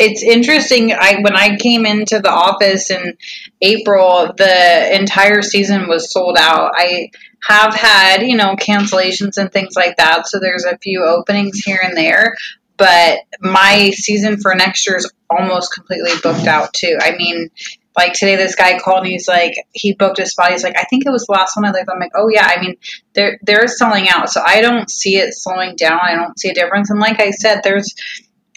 it's 0.00 0.22
interesting. 0.22 0.92
I 0.92 1.18
when 1.20 1.36
I 1.36 1.56
came 1.56 1.84
into 1.84 2.20
the 2.20 2.30
office 2.30 2.90
in 2.90 3.16
April, 3.60 4.32
the 4.36 4.98
entire 4.98 5.42
season 5.42 5.88
was 5.88 6.10
sold 6.10 6.38
out. 6.38 6.72
I 6.74 7.10
have 7.42 7.74
had 7.74 8.22
you 8.22 8.36
know 8.36 8.56
cancellations 8.56 9.36
and 9.36 9.52
things 9.52 9.74
like 9.76 9.98
that, 9.98 10.26
so 10.26 10.40
there's 10.40 10.64
a 10.64 10.78
few 10.78 11.04
openings 11.04 11.58
here 11.58 11.80
and 11.82 11.96
there. 11.96 12.34
but 12.80 13.18
my 13.40 13.90
season 13.90 14.40
for 14.40 14.54
next 14.54 14.86
year 14.88 14.96
is 14.96 15.12
almost 15.28 15.70
completely 15.74 16.12
booked 16.22 16.46
out 16.46 16.72
too. 16.72 16.96
I 16.98 17.14
mean, 17.14 17.50
like 17.94 18.14
today, 18.14 18.36
this 18.36 18.54
guy 18.54 18.78
called 18.78 19.02
and 19.02 19.08
he's 19.08 19.28
like, 19.28 19.52
he 19.72 19.92
booked 19.92 20.18
a 20.18 20.24
spot. 20.24 20.52
He's 20.52 20.64
like, 20.64 20.78
I 20.78 20.84
think 20.84 21.04
it 21.04 21.10
was 21.10 21.26
the 21.26 21.32
last 21.32 21.56
one 21.56 21.66
I 21.66 21.72
looked. 21.72 21.90
I'm 21.92 22.00
like, 22.00 22.12
oh 22.14 22.30
yeah. 22.30 22.46
I 22.46 22.58
mean, 22.58 22.76
they're 23.12 23.38
they're 23.42 23.68
selling 23.68 24.08
out, 24.08 24.30
so 24.30 24.40
I 24.44 24.62
don't 24.62 24.90
see 24.90 25.16
it 25.16 25.34
slowing 25.34 25.76
down. 25.76 26.00
I 26.02 26.14
don't 26.14 26.38
see 26.38 26.48
a 26.48 26.54
difference. 26.54 26.88
And 26.88 27.00
like 27.00 27.20
I 27.20 27.32
said, 27.32 27.60
there's 27.62 27.94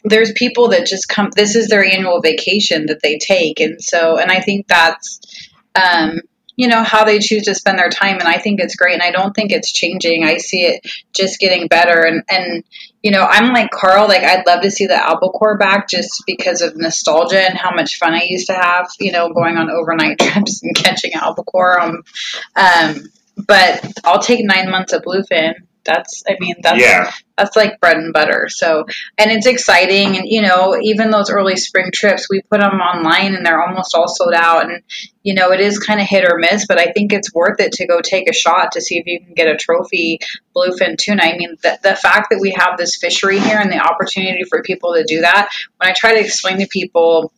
there's 0.04 0.32
people 0.34 0.70
that 0.70 0.86
just 0.86 1.08
come. 1.08 1.30
This 1.36 1.56
is 1.56 1.68
their 1.68 1.84
annual 1.84 2.22
vacation 2.22 2.88
that 2.88 3.02
they 3.02 3.18
take, 3.18 3.60
and 3.60 3.82
so 3.82 4.18
and 4.18 4.32
I 4.32 4.40
think 4.40 4.68
that's. 4.68 5.20
Um, 5.76 6.20
you 6.56 6.68
know 6.68 6.84
how 6.84 7.04
they 7.04 7.18
choose 7.18 7.46
to 7.46 7.56
spend 7.56 7.80
their 7.80 7.90
time. 7.90 8.20
And 8.20 8.28
i 8.28 8.38
think 8.38 8.60
it's 8.60 8.76
great. 8.76 8.94
And 8.94 9.02
i 9.02 9.10
don't 9.10 9.34
think 9.34 9.52
it's 9.52 9.72
changing. 9.72 10.24
I 10.24 10.38
see 10.38 10.62
it 10.62 10.86
just 11.12 11.40
getting 11.40 11.68
better. 11.68 12.06
And 12.06 12.24
and 12.30 12.64
you 13.04 13.12
know 13.12 13.28
i'm 13.30 13.54
like 13.54 13.70
carl 13.70 14.08
like 14.08 14.24
i'd 14.24 14.48
love 14.48 14.62
to 14.62 14.72
see 14.72 14.88
the 14.88 14.96
albacore 14.96 15.58
back 15.58 15.88
just 15.90 16.24
because 16.26 16.62
of 16.62 16.76
nostalgia 16.76 17.40
and 17.40 17.58
how 17.58 17.76
much 17.76 17.98
fun 18.00 18.14
i 18.14 18.26
used 18.28 18.48
to 18.48 18.54
have 18.54 18.88
you 19.00 19.12
know 19.12 19.30
going 19.30 19.58
on 19.58 19.70
overnight 19.70 20.18
trips 20.20 20.64
and 20.64 20.76
catching 20.76 21.14
albacore 21.14 21.80
um, 21.80 22.02
um 22.56 22.96
but 23.46 23.86
i'll 24.06 24.22
take 24.22 24.44
nine 24.44 24.72
months 24.72 24.94
of 24.94 25.04
bluefin 25.04 25.54
that's 25.86 26.24
I 26.28 26.36
mean 26.40 26.56
that's 26.62 26.82
yeah. 26.82 27.12
that's 27.38 27.56
like 27.56 27.80
bread 27.80 27.98
and 27.98 28.14
butter. 28.14 28.48
So 28.50 28.86
and 29.18 29.32
it's 29.32 29.46
exciting 29.46 30.18
and 30.18 30.26
you 30.26 30.42
know 30.42 30.78
even 30.82 31.12
those 31.12 31.30
early 31.30 31.56
spring 31.56 31.92
trips 31.94 32.28
we 32.30 32.42
put 32.42 32.62
them 32.62 32.80
online 32.80 33.36
and 33.36 33.46
they're 33.46 33.62
almost 33.62 33.96
all 33.96 34.08
sold 34.08 34.34
out 34.34 34.70
and 34.70 34.84
you 35.24 35.34
know 35.34 35.52
it 35.52 35.60
is 35.60 35.80
kind 35.80 36.00
of 36.00 36.08
hit 36.08 36.26
or 36.30 36.38
miss 36.38 36.66
but 36.68 36.80
I 36.80 36.92
think 36.92 37.14
it's 37.14 37.34
worth 37.34 37.60
it 37.60 37.74
to 37.74 37.88
go 37.88 38.02
take 38.02 38.30
a 38.30 38.34
shot 38.34 38.74
to 38.74 38.82
see 38.82 38.98
if 38.98 39.06
you 39.06 39.20
can 39.20 39.34
get 39.34 39.48
a 39.48 39.58
trophy 39.58 40.20
bluefin 40.56 40.98
tuna. 40.98 41.24
I 41.24 41.38
mean 41.38 41.58
the, 41.62 41.80
the 41.84 41.96
fact 41.96 42.28
that 42.32 42.40
we 42.40 42.52
have 42.52 42.78
this 42.78 42.98
fishery 42.98 43.40
here 43.40 43.60
and 43.60 43.72
the 43.72 43.80
opportunity 43.80 44.44
for 44.44 44.64
people 44.64 44.94
to 44.94 45.04
do 45.04 45.22
that 45.22 45.50
when 45.78 45.90
I 45.90 45.94
try 45.94 46.14
to 46.14 46.20
explain 46.20 46.60
to 46.60 46.68
people 46.68 47.34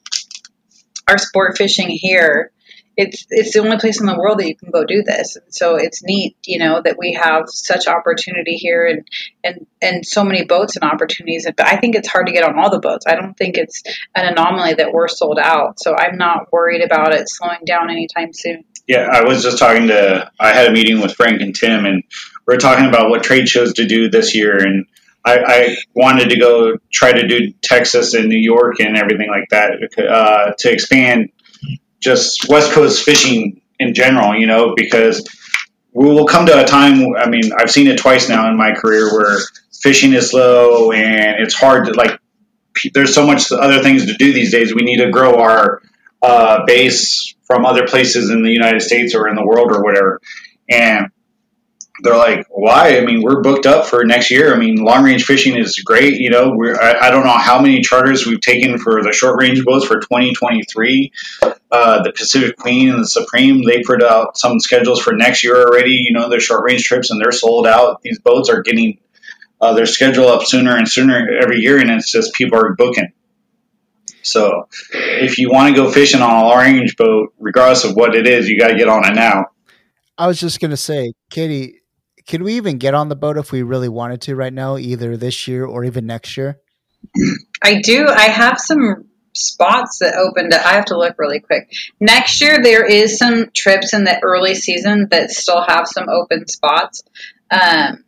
our 1.08 1.18
sport 1.18 1.58
fishing 1.58 1.90
here 1.90 2.52
it's 2.98 3.26
it's 3.30 3.54
the 3.54 3.60
only 3.60 3.78
place 3.78 4.00
in 4.00 4.06
the 4.06 4.18
world 4.18 4.40
that 4.40 4.48
you 4.48 4.56
can 4.56 4.72
go 4.72 4.86
do 4.86 5.04
this. 5.04 5.36
And 5.36 5.54
so 5.54 5.76
it's 5.76 6.04
neat, 6.04 6.38
you 6.46 6.60
know, 6.60 6.82
that 6.82 6.98
we 6.98 7.14
have 7.14 7.46
such 7.48 7.88
opportunity 7.88 8.56
here 8.56 8.86
and 8.86 9.08
and 9.44 9.68
and 9.82 10.06
so 10.06 10.24
many 10.24 10.46
boats 10.46 10.76
and 10.76 10.90
opportunities. 10.90 11.46
But 11.46 11.68
I 11.68 11.78
think 11.78 11.96
it's 11.96 12.08
hard 12.08 12.28
to 12.28 12.34
get 12.34 12.44
on 12.44 12.58
all 12.58 12.70
the 12.70 12.80
boats. 12.80 13.06
I 13.08 13.16
don't 13.16 13.36
think 13.36 13.58
it's 13.58 13.84
an 14.16 14.26
anomaly 14.26 14.76
that 14.76 14.94
we're 14.94 15.08
sold 15.08 15.40
out. 15.40 15.80
So 15.80 15.96
I'm 15.98 16.18
not 16.18 16.52
worried 16.52 16.84
about 16.84 17.14
it 17.14 17.30
slowing 17.30 17.66
down 17.66 17.90
anytime 17.90 18.34
soon. 18.34 18.64
Yeah, 18.88 19.10
I 19.12 19.24
was 19.24 19.44
just 19.44 19.58
talking 19.58 19.88
to 19.88 20.32
I 20.40 20.54
had 20.54 20.68
a 20.68 20.72
meeting 20.72 21.02
with 21.02 21.14
Frank 21.14 21.42
and 21.42 21.56
Tim 21.56 21.86
and 21.86 22.04
we 22.46 22.54
are 22.54 22.60
talking 22.60 22.86
about 22.86 23.10
what 23.10 23.24
trade 23.24 23.50
shows 23.50 23.74
to 23.74 23.86
do 23.86 24.10
this 24.10 24.36
year 24.36 24.58
and 24.58 24.86
I, 25.26 25.40
I, 25.40 25.76
wanted 25.96 26.30
to 26.30 26.38
go 26.38 26.78
try 26.94 27.12
to 27.12 27.28
do 27.28 27.52
Texas 27.64 28.14
and 28.14 28.30
New 28.30 28.38
York 28.38 28.80
and 28.80 28.96
everything 28.96 29.28
like 29.28 29.50
that 29.50 29.72
uh, 29.98 30.54
to 30.60 30.72
expand 30.72 31.32
just 32.06 32.48
West 32.48 32.72
Coast 32.72 33.04
fishing 33.04 33.62
in 33.80 33.94
general, 33.94 34.36
you 34.36 34.48
know, 34.48 34.74
because 34.76 35.28
we 35.92 36.06
will 36.06 36.26
come 36.26 36.46
to 36.46 36.64
a 36.64 36.66
time. 36.66 37.16
I 37.18 37.28
mean, 37.28 37.52
I've 37.58 37.72
seen 37.72 37.88
it 37.88 37.98
twice 37.98 38.30
now 38.30 38.50
in 38.50 38.56
my 38.56 38.74
career 38.74 39.12
where 39.12 39.40
fishing 39.82 40.14
is 40.14 40.30
slow 40.30 40.92
and 40.92 41.44
it's 41.44 41.56
hard 41.56 41.88
to 41.88 41.94
like. 41.94 42.20
There's 42.94 43.14
so 43.14 43.26
much 43.26 43.52
other 43.52 43.82
things 43.82 44.06
to 44.06 44.14
do 44.14 44.32
these 44.34 44.52
days. 44.52 44.76
We 44.76 44.84
need 44.84 44.98
to 44.98 45.10
grow 45.10 45.40
our 45.40 45.82
uh, 46.22 46.66
base 46.66 47.34
from 47.46 47.66
other 47.66 47.88
places 47.88 48.30
in 48.30 48.44
the 48.44 48.52
United 48.52 48.82
States 48.82 49.16
or 49.16 49.28
in 49.30 49.36
the 49.36 49.46
world 49.46 49.72
or 49.72 49.84
whatever. 49.84 50.22
And 50.70 51.08
they're 52.02 52.18
like, 52.18 52.46
why? 52.50 52.98
I 52.98 53.06
mean, 53.06 53.22
we're 53.22 53.42
booked 53.42 53.66
up 53.66 53.86
for 53.86 54.04
next 54.04 54.30
year. 54.30 54.54
I 54.54 54.58
mean, 54.58 54.78
long 54.78 55.04
range 55.04 55.24
fishing 55.24 55.56
is 55.56 55.80
great. 55.80 56.16
You 56.16 56.30
know, 56.30 56.52
we're, 56.54 56.76
I, 56.76 57.08
I 57.08 57.12
don't 57.12 57.24
know 57.24 57.38
how 57.38 57.62
many 57.62 57.82
charters 57.82 58.26
we've 58.26 58.42
taken 58.42 58.78
for 58.78 59.02
the 59.02 59.14
short 59.14 59.40
range 59.40 59.64
boats 59.64 59.86
for 59.86 60.00
2023. 60.00 61.12
Uh, 61.72 62.04
the 62.04 62.12
Pacific 62.12 62.58
Queen 62.58 62.90
and 62.90 63.00
the 63.02 63.08
Supreme, 63.08 63.64
they 63.64 63.82
put 63.82 64.04
out 64.04 64.38
some 64.38 64.60
schedules 64.60 65.02
for 65.02 65.14
next 65.14 65.44
year 65.44 65.56
already. 65.56 65.92
You 65.92 66.14
know, 66.14 66.30
their 66.30 66.40
short 66.40 66.66
range 66.66 66.84
trips 66.84 67.12
and 67.12 67.22
they're 67.22 67.32
sold 67.32 67.66
out. 67.66 68.02
These 68.02 68.20
boats 68.20 68.50
are 68.50 68.62
getting 68.62 69.00
uh, 69.62 69.74
their 69.74 69.86
schedule 69.86 70.28
up 70.28 70.44
sooner 70.44 70.76
and 70.76 70.88
sooner 70.90 71.30
every 71.42 71.60
year, 71.60 71.80
and 71.80 71.90
it's 71.90 72.12
just 72.12 72.34
people 72.34 72.60
are 72.60 72.76
booking. 72.76 73.14
So, 74.22 74.68
if 74.92 75.38
you 75.38 75.52
want 75.52 75.74
to 75.74 75.82
go 75.82 75.92
fishing 75.92 76.22
on 76.22 76.44
a 76.44 76.48
long 76.48 76.58
range 76.58 76.98
boat, 76.98 77.34
regardless 77.40 77.84
of 77.84 77.96
what 77.96 78.16
it 78.16 78.28
is, 78.28 78.50
you 78.50 78.60
got 78.60 78.70
to 78.70 78.76
get 78.76 78.90
on 78.90 79.06
it 79.06 79.14
now. 79.14 79.46
I 80.18 80.28
was 80.28 80.40
just 80.40 80.62
gonna 80.62 80.78
say, 80.78 81.14
Katie, 81.30 81.82
can 82.28 82.44
we 82.44 82.56
even 82.56 82.78
get 82.78 82.94
on 82.94 83.10
the 83.10 83.16
boat 83.16 83.38
if 83.38 83.52
we 83.52 83.62
really 83.62 83.90
wanted 83.90 84.22
to 84.22 84.36
right 84.36 84.54
now, 84.54 84.78
either 84.78 85.18
this 85.18 85.48
year 85.48 85.66
or 85.66 85.84
even 85.84 86.06
next 86.06 86.38
year? 86.38 86.60
I 87.64 87.82
do. 87.82 88.08
I 88.08 88.30
have 88.30 88.60
some 88.60 89.06
spots 89.34 90.00
that 90.00 90.16
opened. 90.16 90.54
Up. 90.54 90.66
I 90.66 90.74
have 90.74 90.86
to 90.86 90.98
look 90.98 91.16
really 91.20 91.40
quick. 91.40 91.70
Next 92.00 92.42
year, 92.42 92.60
there 92.62 92.86
is 92.86 93.18
some 93.18 93.52
trips 93.54 93.94
in 93.94 94.06
the 94.06 94.20
early 94.24 94.56
season 94.56 95.08
that 95.12 95.30
still 95.30 95.62
have 95.62 95.88
some 95.88 96.08
open 96.10 96.48
spots. 96.48 97.04
Um, 97.52 98.05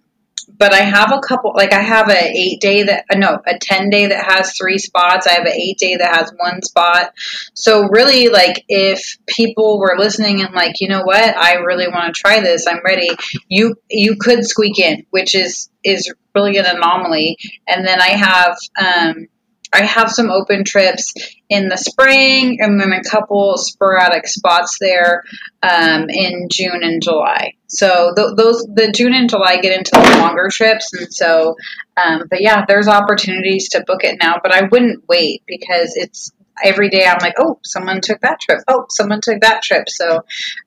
but 0.48 0.74
I 0.74 0.82
have 0.82 1.12
a 1.12 1.20
couple. 1.20 1.54
Like 1.56 1.74
I 1.74 1.82
have 1.82 2.10
a 2.10 2.18
eight 2.18 2.62
day 2.62 2.84
that 2.84 3.06
uh, 3.10 3.18
no 3.18 3.42
a 3.46 3.58
ten 3.60 3.90
day 3.90 4.08
that 4.08 4.26
has 4.26 4.56
three 4.56 4.78
spots. 4.78 5.28
I 5.28 5.34
have 5.34 5.46
an 5.46 5.54
eight 5.54 5.78
day 5.78 5.96
that 5.98 6.16
has 6.16 6.32
one 6.38 6.62
spot. 6.62 7.14
So 7.54 7.88
really, 7.90 8.30
like 8.30 8.64
if 8.68 9.18
people 9.28 9.80
were 9.80 9.96
listening 9.98 10.42
and 10.42 10.54
like 10.54 10.80
you 10.80 10.88
know 10.88 11.04
what, 11.04 11.36
I 11.36 11.56
really 11.56 11.88
want 11.88 12.14
to 12.14 12.20
try 12.20 12.40
this. 12.40 12.66
I'm 12.68 12.82
ready. 12.84 13.10
You 13.48 13.76
you 13.90 14.16
could 14.18 14.46
squeak 14.46 14.80
in, 14.80 15.06
which 15.10 15.36
is 15.36 15.70
is 15.84 16.14
really 16.34 16.58
an 16.58 16.66
anomaly. 16.66 17.38
And 17.68 17.86
then 17.86 18.02
I 18.02 18.10
have 18.10 18.58
um, 18.80 19.28
I 19.74 19.84
have 19.84 20.10
some 20.10 20.30
open 20.30 20.64
trips 20.64 21.14
in 21.50 21.68
the 21.68 21.78
spring 21.78 22.60
and 22.62 22.80
then 22.80 22.94
a 22.94 23.04
couple 23.04 23.58
sporadic 23.58 24.28
spots 24.28 24.78
there 24.80 25.24
um, 25.62 26.10
in 26.10 26.48
June 26.50 26.84
and 26.84 27.02
July. 27.02 27.54
So 27.68 28.14
th- 28.16 28.36
those 28.38 28.64
the 28.64 28.92
June 28.92 29.14
and 29.14 29.30
July 29.30 29.58
get 29.58 29.78
into 29.78 29.92
the 29.94 30.18
longer 30.20 30.50
trips, 30.50 30.94
and 30.94 31.14
so 31.14 31.56
um, 31.98 32.24
but 32.30 32.42
yeah, 32.42 32.66
there's 32.66 32.88
opportunities 32.88 33.70
to 33.70 33.84
book 33.86 34.04
it 34.04 34.18
now. 34.22 34.36
But 34.42 34.54
I 34.54 34.68
wouldn't 34.72 35.08
wait 35.08 35.44
because 35.46 35.94
it's 35.96 36.32
every 36.64 36.90
day. 36.90 37.06
I'm 37.06 37.20
like, 37.22 37.36
oh, 37.38 37.60
someone 37.64 38.02
took 38.02 38.22
that 38.22 38.40
trip. 38.40 38.60
Oh, 38.68 38.86
someone 38.90 39.22
took 39.22 39.42
that 39.42 39.62
trip. 39.64 39.90
So 39.90 40.24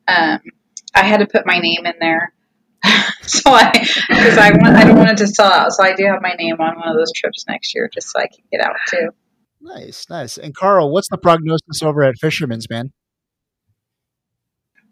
um, 0.07 0.41
I 0.95 1.05
had 1.05 1.21
to 1.21 1.27
put 1.27 1.47
my 1.47 1.59
name 1.59 1.87
in 1.87 1.95
there. 2.01 2.33
so 3.23 3.51
I, 3.51 3.71
because 4.09 4.39
I 4.39 4.51
want, 4.53 4.77
I 4.77 4.85
don't 4.85 4.97
want 4.97 5.11
it 5.11 5.19
to 5.19 5.27
sell 5.27 5.53
out. 5.53 5.73
So 5.73 5.83
I 5.85 5.95
do 5.95 6.05
have 6.07 6.23
my 6.23 6.35
name 6.39 6.57
on 6.61 6.79
one 6.79 6.89
of 6.89 6.97
those 6.97 7.13
trips 7.13 7.45
next 7.49 7.75
year, 7.75 7.91
just 7.93 8.11
so 8.11 8.19
I 8.19 8.27
can 8.27 8.45
get 8.51 8.61
out 8.61 8.77
too. 8.89 9.11
Nice, 9.61 10.07
nice. 10.09 10.39
And 10.39 10.55
Carl, 10.55 10.91
what's 10.93 11.09
the 11.09 11.19
prognosis 11.19 11.83
over 11.83 12.03
at 12.03 12.15
Fisherman's, 12.19 12.69
man? 12.71 12.93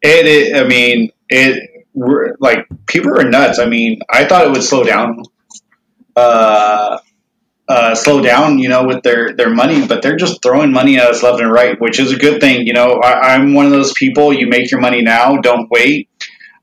It, 0.02 0.26
it 0.26 0.56
I 0.56 0.68
mean, 0.68 1.10
it 1.28 1.86
we're, 1.94 2.36
like 2.38 2.66
people 2.86 3.18
are 3.18 3.24
nuts. 3.24 3.58
I 3.58 3.66
mean, 3.66 4.00
I 4.10 4.24
thought 4.26 4.46
it 4.46 4.52
would 4.52 4.62
slow 4.62 4.84
down, 4.84 5.22
uh, 6.14 6.98
uh, 7.68 7.94
slow 7.94 8.20
down, 8.20 8.58
you 8.58 8.68
know, 8.68 8.84
with 8.84 9.02
their 9.02 9.34
their 9.34 9.50
money, 9.50 9.86
but 9.86 10.02
they're 10.02 10.16
just 10.16 10.42
throwing 10.42 10.72
money 10.72 10.98
at 10.98 11.06
us 11.06 11.22
left 11.22 11.40
and 11.40 11.50
right, 11.50 11.80
which 11.80 11.98
is 11.98 12.12
a 12.12 12.16
good 12.16 12.40
thing. 12.40 12.66
You 12.66 12.74
know, 12.74 13.00
I, 13.02 13.34
am 13.34 13.54
one 13.54 13.66
of 13.66 13.72
those 13.72 13.92
people. 13.92 14.32
You 14.32 14.46
make 14.46 14.70
your 14.70 14.80
money 14.80 15.02
now, 15.02 15.38
don't 15.38 15.68
wait. 15.70 16.08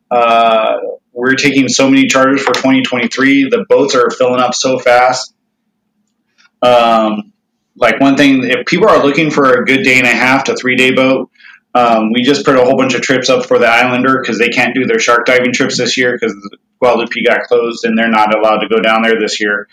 Uh, 0.10 0.78
we're 1.16 1.36
taking 1.36 1.70
so 1.70 1.90
many 1.90 2.08
charters 2.08 2.42
for 2.44 2.54
2023. 2.54 3.50
The 3.50 3.66
boats 3.70 3.96
are 3.96 4.10
filling 4.10 4.42
up 4.42 4.54
so 4.54 4.78
fast. 4.78 5.34
Um, 6.62 7.32
like 7.78 8.00
one 8.00 8.18
thing, 8.18 8.44
if 8.44 8.66
people 8.66 8.90
are 8.90 9.04
looking 9.04 9.32
for 9.32 9.54
a 9.54 9.66
good 9.66 9.84
day 9.84 9.98
and 9.98 10.06
a 10.06 10.14
half 10.14 10.46
to 10.46 10.56
three 10.56 10.76
day 10.76 10.94
boat, 10.94 11.32
um, 11.74 12.12
we 12.12 12.22
just 12.22 12.46
put 12.46 12.58
a 12.58 12.64
whole 12.64 12.78
bunch 12.78 12.96
of 12.96 13.02
trips 13.02 13.30
up 13.30 13.46
for 13.46 13.60
the 13.60 13.68
Islander 13.68 14.20
because 14.22 14.40
they 14.40 14.50
can't 14.50 14.76
do 14.76 14.86
their 14.86 15.00
shark 15.00 15.26
diving 15.26 15.54
trips 15.54 15.78
this 15.78 15.98
year 15.98 16.14
because 16.14 16.34
Guadalupe 16.80 17.22
got 17.26 17.44
closed 17.44 17.86
and 17.86 17.98
they're 17.98 18.10
not 18.10 18.36
allowed 18.36 18.60
to 18.60 18.68
go 18.68 18.80
down 18.80 19.02
there 19.02 19.20
this 19.20 19.40
year. 19.40 19.68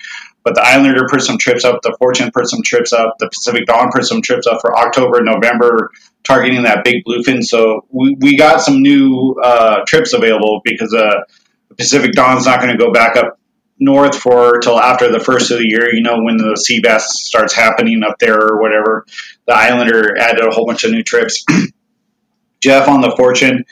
But 0.44 0.54
the 0.54 0.62
Islander 0.62 1.06
put 1.08 1.22
some 1.22 1.38
trips 1.38 1.64
up, 1.64 1.82
the 1.82 1.94
Fortune 1.98 2.30
put 2.32 2.48
some 2.48 2.62
trips 2.62 2.92
up, 2.92 3.16
the 3.18 3.28
Pacific 3.28 3.66
Dawn 3.66 3.90
put 3.92 4.04
some 4.04 4.22
trips 4.22 4.46
up 4.46 4.60
for 4.60 4.76
October, 4.76 5.22
November, 5.22 5.90
targeting 6.24 6.62
that 6.64 6.84
big 6.84 7.04
bluefin. 7.04 7.44
So 7.44 7.86
we, 7.90 8.16
we 8.18 8.36
got 8.36 8.60
some 8.60 8.82
new 8.82 9.36
uh, 9.42 9.82
trips 9.86 10.12
available 10.12 10.60
because 10.64 10.92
uh, 10.92 11.22
the 11.68 11.74
Pacific 11.76 12.12
Dawn's 12.12 12.46
not 12.46 12.60
going 12.60 12.76
to 12.76 12.82
go 12.82 12.92
back 12.92 13.16
up 13.16 13.38
north 13.78 14.16
for 14.18 14.58
till 14.58 14.78
after 14.78 15.10
the 15.10 15.20
first 15.20 15.50
of 15.50 15.58
the 15.58 15.68
year. 15.68 15.94
You 15.94 16.02
know 16.02 16.22
when 16.22 16.36
the 16.36 16.56
sea 16.56 16.80
bass 16.80 17.20
starts 17.20 17.52
happening 17.52 18.02
up 18.02 18.18
there 18.18 18.40
or 18.40 18.60
whatever. 18.60 19.06
The 19.46 19.54
Islander 19.54 20.16
added 20.18 20.44
a 20.44 20.50
whole 20.50 20.66
bunch 20.66 20.84
of 20.84 20.92
new 20.92 21.02
trips. 21.02 21.44
Jeff 22.60 22.88
on 22.88 23.00
the 23.00 23.12
Fortune, 23.16 23.64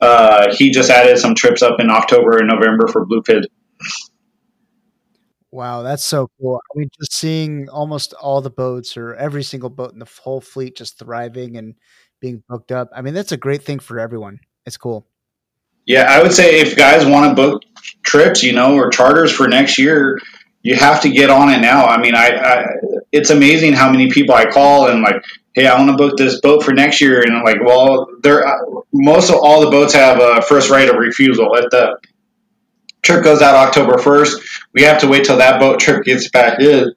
uh, 0.00 0.54
he 0.54 0.70
just 0.70 0.88
added 0.88 1.18
some 1.18 1.34
trips 1.34 1.62
up 1.62 1.80
in 1.80 1.90
October 1.90 2.38
and 2.38 2.48
November 2.48 2.86
for 2.86 3.04
bluefin. 3.04 3.44
Wow, 5.52 5.82
that's 5.82 6.04
so 6.04 6.28
cool. 6.38 6.60
I 6.74 6.78
mean, 6.78 6.88
just 6.98 7.14
seeing 7.14 7.68
almost 7.68 8.12
all 8.14 8.40
the 8.40 8.50
boats 8.50 8.96
or 8.96 9.14
every 9.14 9.42
single 9.42 9.70
boat 9.70 9.92
in 9.92 9.98
the 9.98 10.10
whole 10.22 10.40
fleet 10.40 10.76
just 10.76 10.98
thriving 10.98 11.56
and 11.56 11.74
being 12.20 12.42
booked 12.48 12.72
up. 12.72 12.90
I 12.94 13.02
mean, 13.02 13.14
that's 13.14 13.32
a 13.32 13.36
great 13.36 13.62
thing 13.62 13.78
for 13.78 13.98
everyone. 13.98 14.40
It's 14.64 14.76
cool. 14.76 15.06
Yeah, 15.86 16.02
I 16.08 16.20
would 16.20 16.32
say 16.32 16.60
if 16.60 16.76
guys 16.76 17.06
want 17.06 17.30
to 17.30 17.40
book 17.40 17.62
trips, 18.02 18.42
you 18.42 18.52
know, 18.52 18.74
or 18.74 18.90
charters 18.90 19.32
for 19.32 19.46
next 19.46 19.78
year, 19.78 20.18
you 20.62 20.74
have 20.74 21.02
to 21.02 21.10
get 21.10 21.30
on 21.30 21.48
it 21.48 21.60
now. 21.60 21.86
I 21.86 22.00
mean, 22.00 22.16
I, 22.16 22.28
I 22.30 22.64
it's 23.12 23.30
amazing 23.30 23.72
how 23.72 23.90
many 23.90 24.10
people 24.10 24.34
I 24.34 24.46
call 24.46 24.88
and 24.88 25.00
like, 25.00 25.22
hey, 25.54 25.68
I 25.68 25.78
want 25.78 25.90
to 25.92 25.96
book 25.96 26.16
this 26.16 26.40
boat 26.40 26.64
for 26.64 26.74
next 26.74 27.00
year, 27.00 27.22
and 27.22 27.36
I'm 27.36 27.44
like, 27.44 27.64
well, 27.64 28.08
there 28.22 28.44
uh, 28.44 28.58
most 28.92 29.30
of 29.30 29.36
all 29.36 29.60
the 29.60 29.70
boats 29.70 29.94
have 29.94 30.20
a 30.20 30.42
first 30.42 30.70
right 30.70 30.88
of 30.88 30.96
refusal. 30.96 31.54
If 31.54 31.70
the 31.70 31.98
trip 33.06 33.24
goes 33.24 33.40
out 33.40 33.54
October 33.54 33.98
first, 33.98 34.42
we 34.74 34.82
have 34.82 35.00
to 35.00 35.08
wait 35.08 35.24
till 35.24 35.38
that 35.38 35.60
boat 35.60 35.80
trip 35.80 36.04
gets 36.04 36.28
back 36.28 36.60
in. 36.60 36.92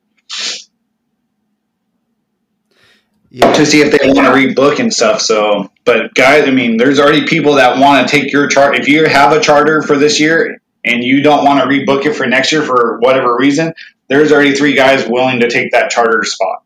Yeah. 3.31 3.53
To 3.53 3.65
see 3.65 3.81
if 3.81 3.91
they 3.91 4.07
want 4.09 4.25
to 4.25 4.33
rebook 4.33 4.79
and 4.79 4.91
stuff. 4.91 5.21
So, 5.21 5.71
but 5.85 6.15
guys, 6.15 6.47
I 6.47 6.51
mean, 6.51 6.77
there's 6.77 6.99
already 6.99 7.27
people 7.27 7.55
that 7.55 7.79
want 7.79 8.07
to 8.07 8.11
take 8.11 8.33
your 8.33 8.47
chart. 8.47 8.75
If 8.75 8.87
you 8.87 9.05
have 9.05 9.33
a 9.33 9.39
charter 9.39 9.83
for 9.83 9.97
this 9.97 10.19
year 10.19 10.59
and 10.83 11.03
you 11.03 11.21
don't 11.21 11.45
want 11.45 11.59
to 11.59 11.67
rebook 11.67 12.05
it 12.05 12.15
for 12.15 12.25
next 12.25 12.51
year 12.51 12.63
for 12.63 12.97
whatever 12.99 13.37
reason, 13.37 13.73
there's 14.07 14.31
already 14.31 14.55
three 14.55 14.73
guys 14.73 15.07
willing 15.07 15.41
to 15.41 15.49
take 15.49 15.71
that 15.73 15.91
charter 15.91 16.23
spot. 16.23 16.63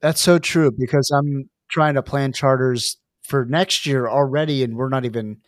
That's 0.00 0.20
so 0.20 0.38
true 0.38 0.70
because 0.70 1.10
I'm 1.10 1.50
trying 1.68 1.94
to 1.94 2.02
plan 2.02 2.32
charters 2.32 2.98
for 3.22 3.44
next 3.44 3.84
year 3.84 4.06
already, 4.06 4.62
and 4.62 4.76
we're 4.76 4.90
not 4.90 5.04
even 5.04 5.38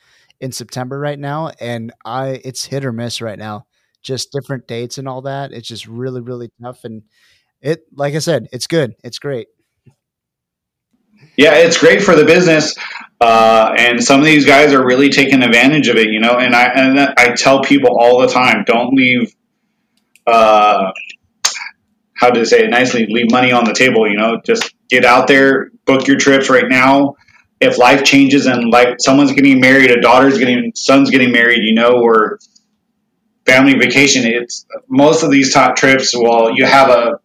in 0.40 0.52
September 0.52 0.98
right 0.98 1.18
now. 1.18 1.52
And 1.60 1.92
I, 2.04 2.40
it's 2.44 2.64
hit 2.64 2.84
or 2.84 2.92
miss 2.92 3.20
right 3.20 3.38
now, 3.38 3.66
just 4.02 4.32
different 4.32 4.66
dates 4.66 4.98
and 4.98 5.08
all 5.08 5.22
that. 5.22 5.52
It's 5.52 5.68
just 5.68 5.86
really, 5.86 6.20
really 6.20 6.50
tough. 6.62 6.84
And 6.84 7.02
it, 7.60 7.82
like 7.92 8.14
I 8.14 8.18
said, 8.18 8.48
it's 8.52 8.66
good. 8.66 8.94
It's 9.02 9.18
great. 9.18 9.48
Yeah, 11.36 11.54
it's 11.54 11.78
great 11.78 12.02
for 12.02 12.14
the 12.14 12.24
business. 12.24 12.74
Uh, 13.20 13.74
and 13.78 14.02
some 14.02 14.20
of 14.20 14.26
these 14.26 14.46
guys 14.46 14.72
are 14.72 14.84
really 14.84 15.08
taking 15.08 15.42
advantage 15.42 15.88
of 15.88 15.96
it, 15.96 16.08
you 16.08 16.20
know. 16.20 16.38
And 16.38 16.54
I 16.54 16.64
and 16.64 16.98
I 16.98 17.34
tell 17.34 17.62
people 17.62 17.98
all 17.98 18.20
the 18.20 18.28
time, 18.28 18.64
don't 18.66 18.94
leave. 18.94 19.34
Uh, 20.26 20.92
how 22.14 22.30
to 22.30 22.44
say 22.46 22.64
it 22.64 22.70
nicely? 22.70 23.06
Leave 23.06 23.30
money 23.30 23.52
on 23.52 23.64
the 23.64 23.74
table. 23.74 24.08
You 24.08 24.16
know, 24.16 24.40
just 24.44 24.74
get 24.88 25.04
out 25.04 25.26
there, 25.28 25.70
book 25.86 26.06
your 26.06 26.16
trips 26.16 26.48
right 26.50 26.68
now. 26.68 27.16
If 27.60 27.78
life 27.78 28.04
changes 28.04 28.46
and 28.46 28.70
like 28.70 28.96
someone's 28.98 29.32
getting 29.32 29.60
married, 29.60 29.90
a 29.90 30.00
daughter's 30.00 30.38
getting, 30.38 30.72
son's 30.74 31.10
getting 31.10 31.32
married, 31.32 31.60
you 31.62 31.74
know, 31.74 32.02
or 32.02 32.38
family 33.46 33.74
vacation, 33.74 34.24
it's 34.26 34.66
most 34.88 35.22
of 35.22 35.30
these 35.30 35.54
top 35.54 35.76
trips. 35.76 36.14
Well, 36.14 36.56
you 36.56 36.66
have 36.66 36.90
a 36.90 37.20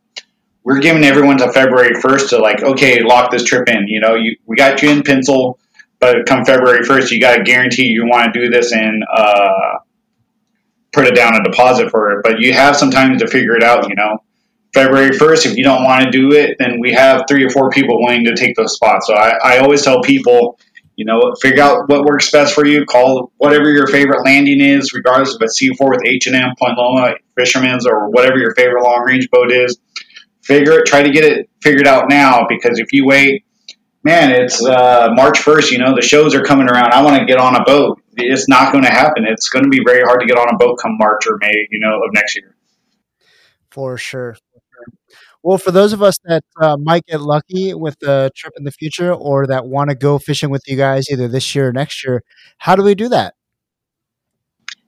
we're 0.64 0.80
giving 0.80 1.04
everyone 1.04 1.40
to 1.40 1.52
February 1.52 1.96
1st 1.96 2.30
to 2.30 2.38
like, 2.38 2.62
okay, 2.62 3.02
lock 3.02 3.32
this 3.32 3.44
trip 3.44 3.68
in. 3.68 3.88
You 3.88 4.00
know, 4.00 4.16
you 4.16 4.38
we 4.46 4.56
got 4.56 4.82
you 4.82 4.90
in 4.90 5.04
pencil 5.04 5.60
but 6.02 6.26
come 6.26 6.44
February 6.44 6.80
1st, 6.80 7.12
you 7.12 7.22
got 7.22 7.38
to 7.38 7.44
guarantee 7.44 7.86
you 7.86 8.08
want 8.08 8.34
to 8.34 8.40
do 8.42 8.50
this 8.50 8.74
and 8.74 9.06
uh, 9.10 9.78
put 10.92 11.06
it 11.06 11.16
down 11.16 11.36
a 11.36 11.44
deposit 11.44 11.92
for 11.92 12.12
it. 12.14 12.24
But 12.24 12.40
you 12.40 12.54
have 12.54 12.76
some 12.76 12.90
time 12.90 13.20
to 13.20 13.28
figure 13.28 13.56
it 13.56 13.64
out, 13.64 13.88
you 13.88 13.94
know. 13.96 14.24
February 14.74 15.12
1st, 15.12 15.48
if 15.48 15.58
you 15.58 15.64
don't 15.64 15.84
want 15.84 16.04
to 16.04 16.12
do 16.12 16.32
it, 16.32 16.56
then 16.60 16.80
we 16.80 16.92
have 16.94 17.24
three 17.28 17.44
or 17.44 17.50
four 17.50 17.70
people 17.70 18.00
willing 18.00 18.26
to 18.26 18.36
take 18.36 18.56
those 18.56 18.76
spots. 18.76 19.08
So 19.08 19.14
I, 19.14 19.38
I 19.44 19.58
always 19.60 19.84
tell 19.84 20.02
people, 20.02 20.60
you 20.96 21.06
know, 21.06 21.34
figure 21.42 21.62
out 21.62 21.90
what 21.90 22.06
works 22.06 22.32
best 22.32 22.56
for 22.56 22.66
you. 22.66 22.86
Call 22.86 23.32
whatever 23.38 23.70
your 23.70 23.88
favorite 23.88 24.24
landing 24.24 24.62
is, 24.62 24.94
regardless 24.94 25.36
if 25.36 25.42
it's 25.42 25.58
Seaforth 25.58 25.98
with 25.98 26.08
H&M, 26.08 26.54
Point 26.58 26.78
Loma, 26.78 27.16
Fisherman's, 27.38 27.86
or 27.86 28.10
whatever 28.10 28.38
your 28.38 28.56
favorite 28.56 28.84
long 28.84 29.04
range 29.06 29.30
boat 29.30 29.52
is. 29.52 29.78
Figure 30.42 30.80
it, 30.80 30.86
try 30.86 31.04
to 31.04 31.12
get 31.12 31.24
it 31.24 31.50
figured 31.62 31.88
out 31.88 32.06
now 32.10 32.46
because 32.50 32.80
if 32.80 32.94
you 32.94 33.06
wait 33.06 33.44
man, 34.04 34.32
it's 34.32 34.64
uh, 34.64 35.10
March 35.14 35.40
1st, 35.40 35.72
you 35.72 35.78
know, 35.78 35.96
the 35.96 36.02
shows 36.02 36.34
are 36.34 36.44
coming 36.44 36.68
around. 36.68 36.92
I 36.92 37.04
want 37.04 37.20
to 37.20 37.26
get 37.26 37.38
on 37.38 37.56
a 37.56 37.64
boat. 37.64 38.02
It's 38.16 38.48
not 38.48 38.72
going 38.72 38.84
to 38.84 38.90
happen. 38.90 39.26
It's 39.28 39.50
going 39.50 39.64
to 39.64 39.70
be 39.70 39.82
very 39.86 40.02
hard 40.02 40.22
to 40.22 40.26
get 40.26 40.38
on 40.38 40.48
a 40.54 40.58
boat 40.58 40.80
come 40.82 40.98
March 40.98 41.28
or 41.28 41.38
May, 41.40 41.68
you 41.70 41.80
know, 41.80 42.02
of 42.04 42.14
next 42.14 42.36
year. 42.36 42.56
For 43.70 43.98
sure. 43.98 44.38
Well, 45.44 45.58
for 45.58 45.72
those 45.72 45.92
of 45.92 46.04
us 46.04 46.18
that 46.26 46.44
uh, 46.62 46.78
might 46.78 47.06
get 47.06 47.20
lucky 47.20 47.74
with 47.74 48.02
a 48.04 48.30
trip 48.36 48.54
in 48.58 48.64
the 48.64 48.72
future 48.72 49.12
or 49.12 49.48
that 49.48 49.66
want 49.66 49.90
to 49.90 49.96
go 49.96 50.20
fishing 50.20 50.52
with 50.52 50.62
you 50.68 50.78
guys 50.78 51.10
either 51.10 51.28
this 51.28 51.56
year 51.56 51.70
or 51.70 51.74
next 51.74 52.04
year, 52.06 52.24
how 52.60 52.76
do 52.76 52.84
we 52.84 52.94
do 52.94 53.10
that? 53.10 53.34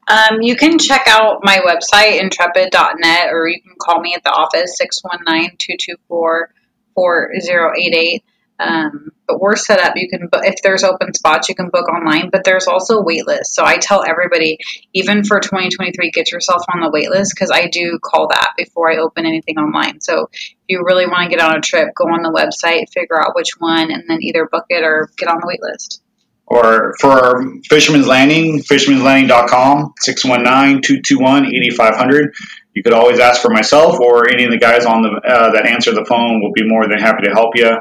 Um, 0.08 0.42
you 0.42 0.56
can 0.56 0.78
check 0.78 1.08
out 1.08 1.40
my 1.44 1.60
website, 1.66 2.20
intrepid.net, 2.20 3.30
or 3.32 3.48
you 3.48 3.62
can 3.62 3.76
call 3.80 4.00
me 4.00 4.14
at 4.14 4.24
the 4.24 4.32
office, 4.32 4.78
619 4.78 5.58
224 5.58 6.54
4088. 6.94 8.24
Um, 8.60 9.12
but 9.28 9.40
we're 9.40 9.56
set 9.56 9.80
up. 9.80 9.94
You 9.96 10.10
can, 10.10 10.30
if 10.44 10.56
there's 10.64 10.84
open 10.84 11.14
spots, 11.14 11.48
you 11.50 11.56
can 11.56 11.70
book 11.70 11.88
online. 11.90 12.30
But 12.32 12.44
there's 12.44 12.68
also 12.68 13.00
a 13.00 13.04
wait 13.04 13.26
list. 13.26 13.56
So 13.56 13.66
I 13.66 13.78
tell 13.78 14.04
everybody, 14.08 14.60
even 14.94 15.24
for 15.24 15.40
2023, 15.40 16.12
get 16.12 16.32
yourself 16.32 16.64
on 16.74 16.82
the 16.82 16.92
wait 16.92 17.10
list 17.10 17.34
because 17.36 17.50
I 17.52 17.68
do 17.68 17.98
call 18.02 18.28
that 18.28 18.52
before 18.58 18.92
I 18.92 18.98
open 18.98 19.26
anything 19.26 19.58
online. 19.58 20.02
So 20.02 20.30
if 20.34 20.56
you 20.68 20.84
really 20.86 21.08
want 21.08 21.30
to 21.30 21.36
get 21.36 21.44
on 21.44 21.58
a 21.58 21.62
trip, 21.62 21.90
go 21.96 22.06
on 22.06 22.22
the 22.22 22.32
website, 22.32 22.92
figure 22.94 23.20
out 23.22 23.36
which 23.36 23.52
one, 23.60 23.92
and 23.92 24.04
then 24.08 24.22
either 24.22 24.48
book 24.52 24.66
it 24.70 24.84
or 24.84 25.10
get 25.18 25.30
on 25.30 25.38
the 25.40 25.48
wait 25.48 25.62
list. 25.62 26.02
Or 26.46 26.94
for 27.00 27.46
Fisherman's 27.70 28.06
Landing, 28.06 28.60
fisherman'slanding.com, 28.60 29.94
619-221-8500. 30.06 32.34
You 32.74 32.84
could 32.84 32.94
always 32.94 33.20
ask 33.20 33.42
for 33.42 33.52
myself 33.52 34.00
or 34.00 34.30
any 34.30 34.46
of 34.46 34.52
the 34.52 34.58
guys 34.58 34.86
on 34.86 35.04
the 35.04 35.10
uh, 35.10 35.52
that 35.52 35.66
answer 35.66 35.94
the 35.94 36.06
phone. 36.06 36.42
will 36.42 36.52
be 36.54 36.68
more 36.68 36.88
than 36.88 36.98
happy 36.98 37.24
to 37.24 37.32
help 37.32 37.56
you. 37.56 37.78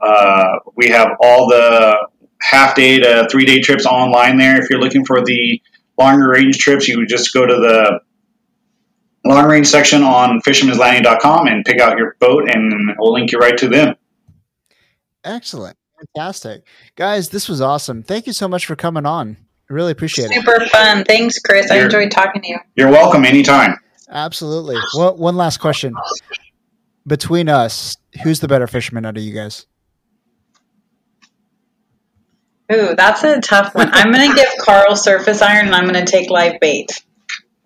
Uh, 0.00 0.58
we 0.76 0.88
have 0.88 1.08
all 1.22 1.48
the 1.48 2.08
half 2.40 2.74
day 2.74 2.98
to 3.00 3.26
three 3.30 3.46
day 3.46 3.60
trips 3.60 3.86
online 3.86 4.38
there. 4.38 4.60
If 4.62 4.68
you're 4.68 4.80
looking 4.80 5.04
for 5.04 5.24
the 5.24 5.62
longer 5.98 6.30
range 6.30 6.58
trips, 6.58 6.88
you 6.88 6.98
would 6.98 7.08
just 7.08 7.32
go 7.32 7.46
to 7.46 7.54
the 7.54 8.00
long 9.24 9.46
range 9.46 9.66
section 9.66 10.02
on 10.02 10.40
fisherman'slanding.com 10.42 11.46
and 11.46 11.64
pick 11.64 11.80
out 11.80 11.96
your 11.96 12.16
boat 12.20 12.50
and 12.52 12.94
we'll 12.98 13.12
link 13.12 13.32
you 13.32 13.38
right 13.38 13.56
to 13.58 13.68
them. 13.68 13.96
Excellent. 15.24 15.76
Fantastic. 16.14 16.64
Guys, 16.96 17.30
this 17.30 17.48
was 17.48 17.60
awesome. 17.60 18.02
Thank 18.02 18.26
you 18.26 18.34
so 18.34 18.46
much 18.46 18.66
for 18.66 18.76
coming 18.76 19.06
on. 19.06 19.38
I 19.70 19.72
really 19.72 19.92
appreciate 19.92 20.28
Super 20.28 20.56
it. 20.56 20.62
Super 20.64 20.66
fun. 20.66 21.04
Thanks, 21.04 21.38
Chris. 21.38 21.70
You're, 21.70 21.80
I 21.80 21.84
enjoyed 21.84 22.10
talking 22.10 22.42
to 22.42 22.48
you. 22.48 22.58
You're 22.76 22.90
welcome 22.90 23.24
anytime. 23.24 23.78
Absolutely. 24.08 24.76
Well, 24.96 25.16
one 25.16 25.36
last 25.36 25.58
question. 25.58 25.94
Between 27.06 27.48
us, 27.48 27.96
who's 28.22 28.40
the 28.40 28.48
better 28.48 28.66
fisherman 28.66 29.04
out 29.04 29.16
of 29.16 29.22
you 29.22 29.34
guys? 29.34 29.66
Ooh, 32.72 32.94
that's 32.96 33.22
a 33.24 33.40
tough 33.40 33.74
one. 33.74 33.90
I'm 33.92 34.10
going 34.10 34.30
to 34.30 34.34
give 34.34 34.48
Carl 34.58 34.96
surface 34.96 35.42
iron 35.42 35.66
and 35.66 35.74
I'm 35.74 35.86
going 35.86 36.02
to 36.02 36.10
take 36.10 36.30
live 36.30 36.58
bait. 36.60 36.90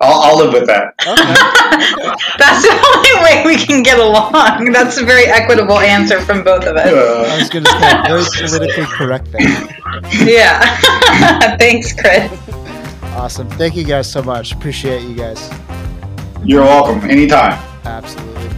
I'll, 0.00 0.20
I'll 0.20 0.38
live 0.38 0.52
with 0.52 0.66
that. 0.66 0.94
Okay. 1.00 1.14
That's 2.38 2.62
the 2.62 2.70
only 2.70 3.24
way 3.24 3.42
we 3.44 3.56
can 3.56 3.82
get 3.82 3.98
along. 3.98 4.70
That's 4.70 4.96
a 4.96 5.04
very 5.04 5.24
equitable 5.24 5.80
answer 5.80 6.20
from 6.20 6.44
both 6.44 6.64
of 6.64 6.76
us. 6.76 6.86
Uh, 6.86 7.28
I 7.28 7.38
was 7.38 7.50
going 7.50 7.64
to 7.64 7.70
say, 7.70 8.02
very 8.06 8.48
politically 8.48 8.84
correct 8.86 9.26
thing. 9.28 9.48
Yeah. 10.24 11.56
Thanks, 11.58 11.92
Chris. 11.92 12.30
Awesome. 13.16 13.48
Thank 13.50 13.74
you 13.74 13.84
guys 13.84 14.10
so 14.10 14.22
much. 14.22 14.52
Appreciate 14.52 15.02
you 15.02 15.16
guys. 15.16 15.50
You're 16.44 16.62
welcome. 16.62 17.08
Anytime. 17.08 17.62
Absolutely. 17.84 18.48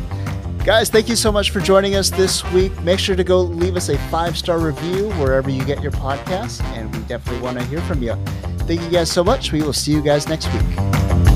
Guys, 0.64 0.90
thank 0.90 1.08
you 1.08 1.16
so 1.16 1.32
much 1.32 1.50
for 1.50 1.60
joining 1.60 1.94
us 1.94 2.10
this 2.10 2.44
week. 2.52 2.78
Make 2.82 2.98
sure 2.98 3.16
to 3.16 3.24
go 3.24 3.40
leave 3.40 3.76
us 3.76 3.88
a 3.88 3.96
five 4.10 4.36
star 4.36 4.58
review 4.58 5.10
wherever 5.12 5.48
you 5.48 5.64
get 5.64 5.82
your 5.82 5.92
podcasts, 5.92 6.62
and 6.74 6.94
we 6.94 7.02
definitely 7.04 7.42
want 7.42 7.58
to 7.58 7.64
hear 7.64 7.80
from 7.82 8.02
you. 8.02 8.14
Thank 8.66 8.82
you 8.82 8.90
guys 8.90 9.10
so 9.10 9.24
much. 9.24 9.52
We 9.52 9.62
will 9.62 9.72
see 9.72 9.92
you 9.92 10.02
guys 10.02 10.28
next 10.28 10.52
week. 10.52 11.29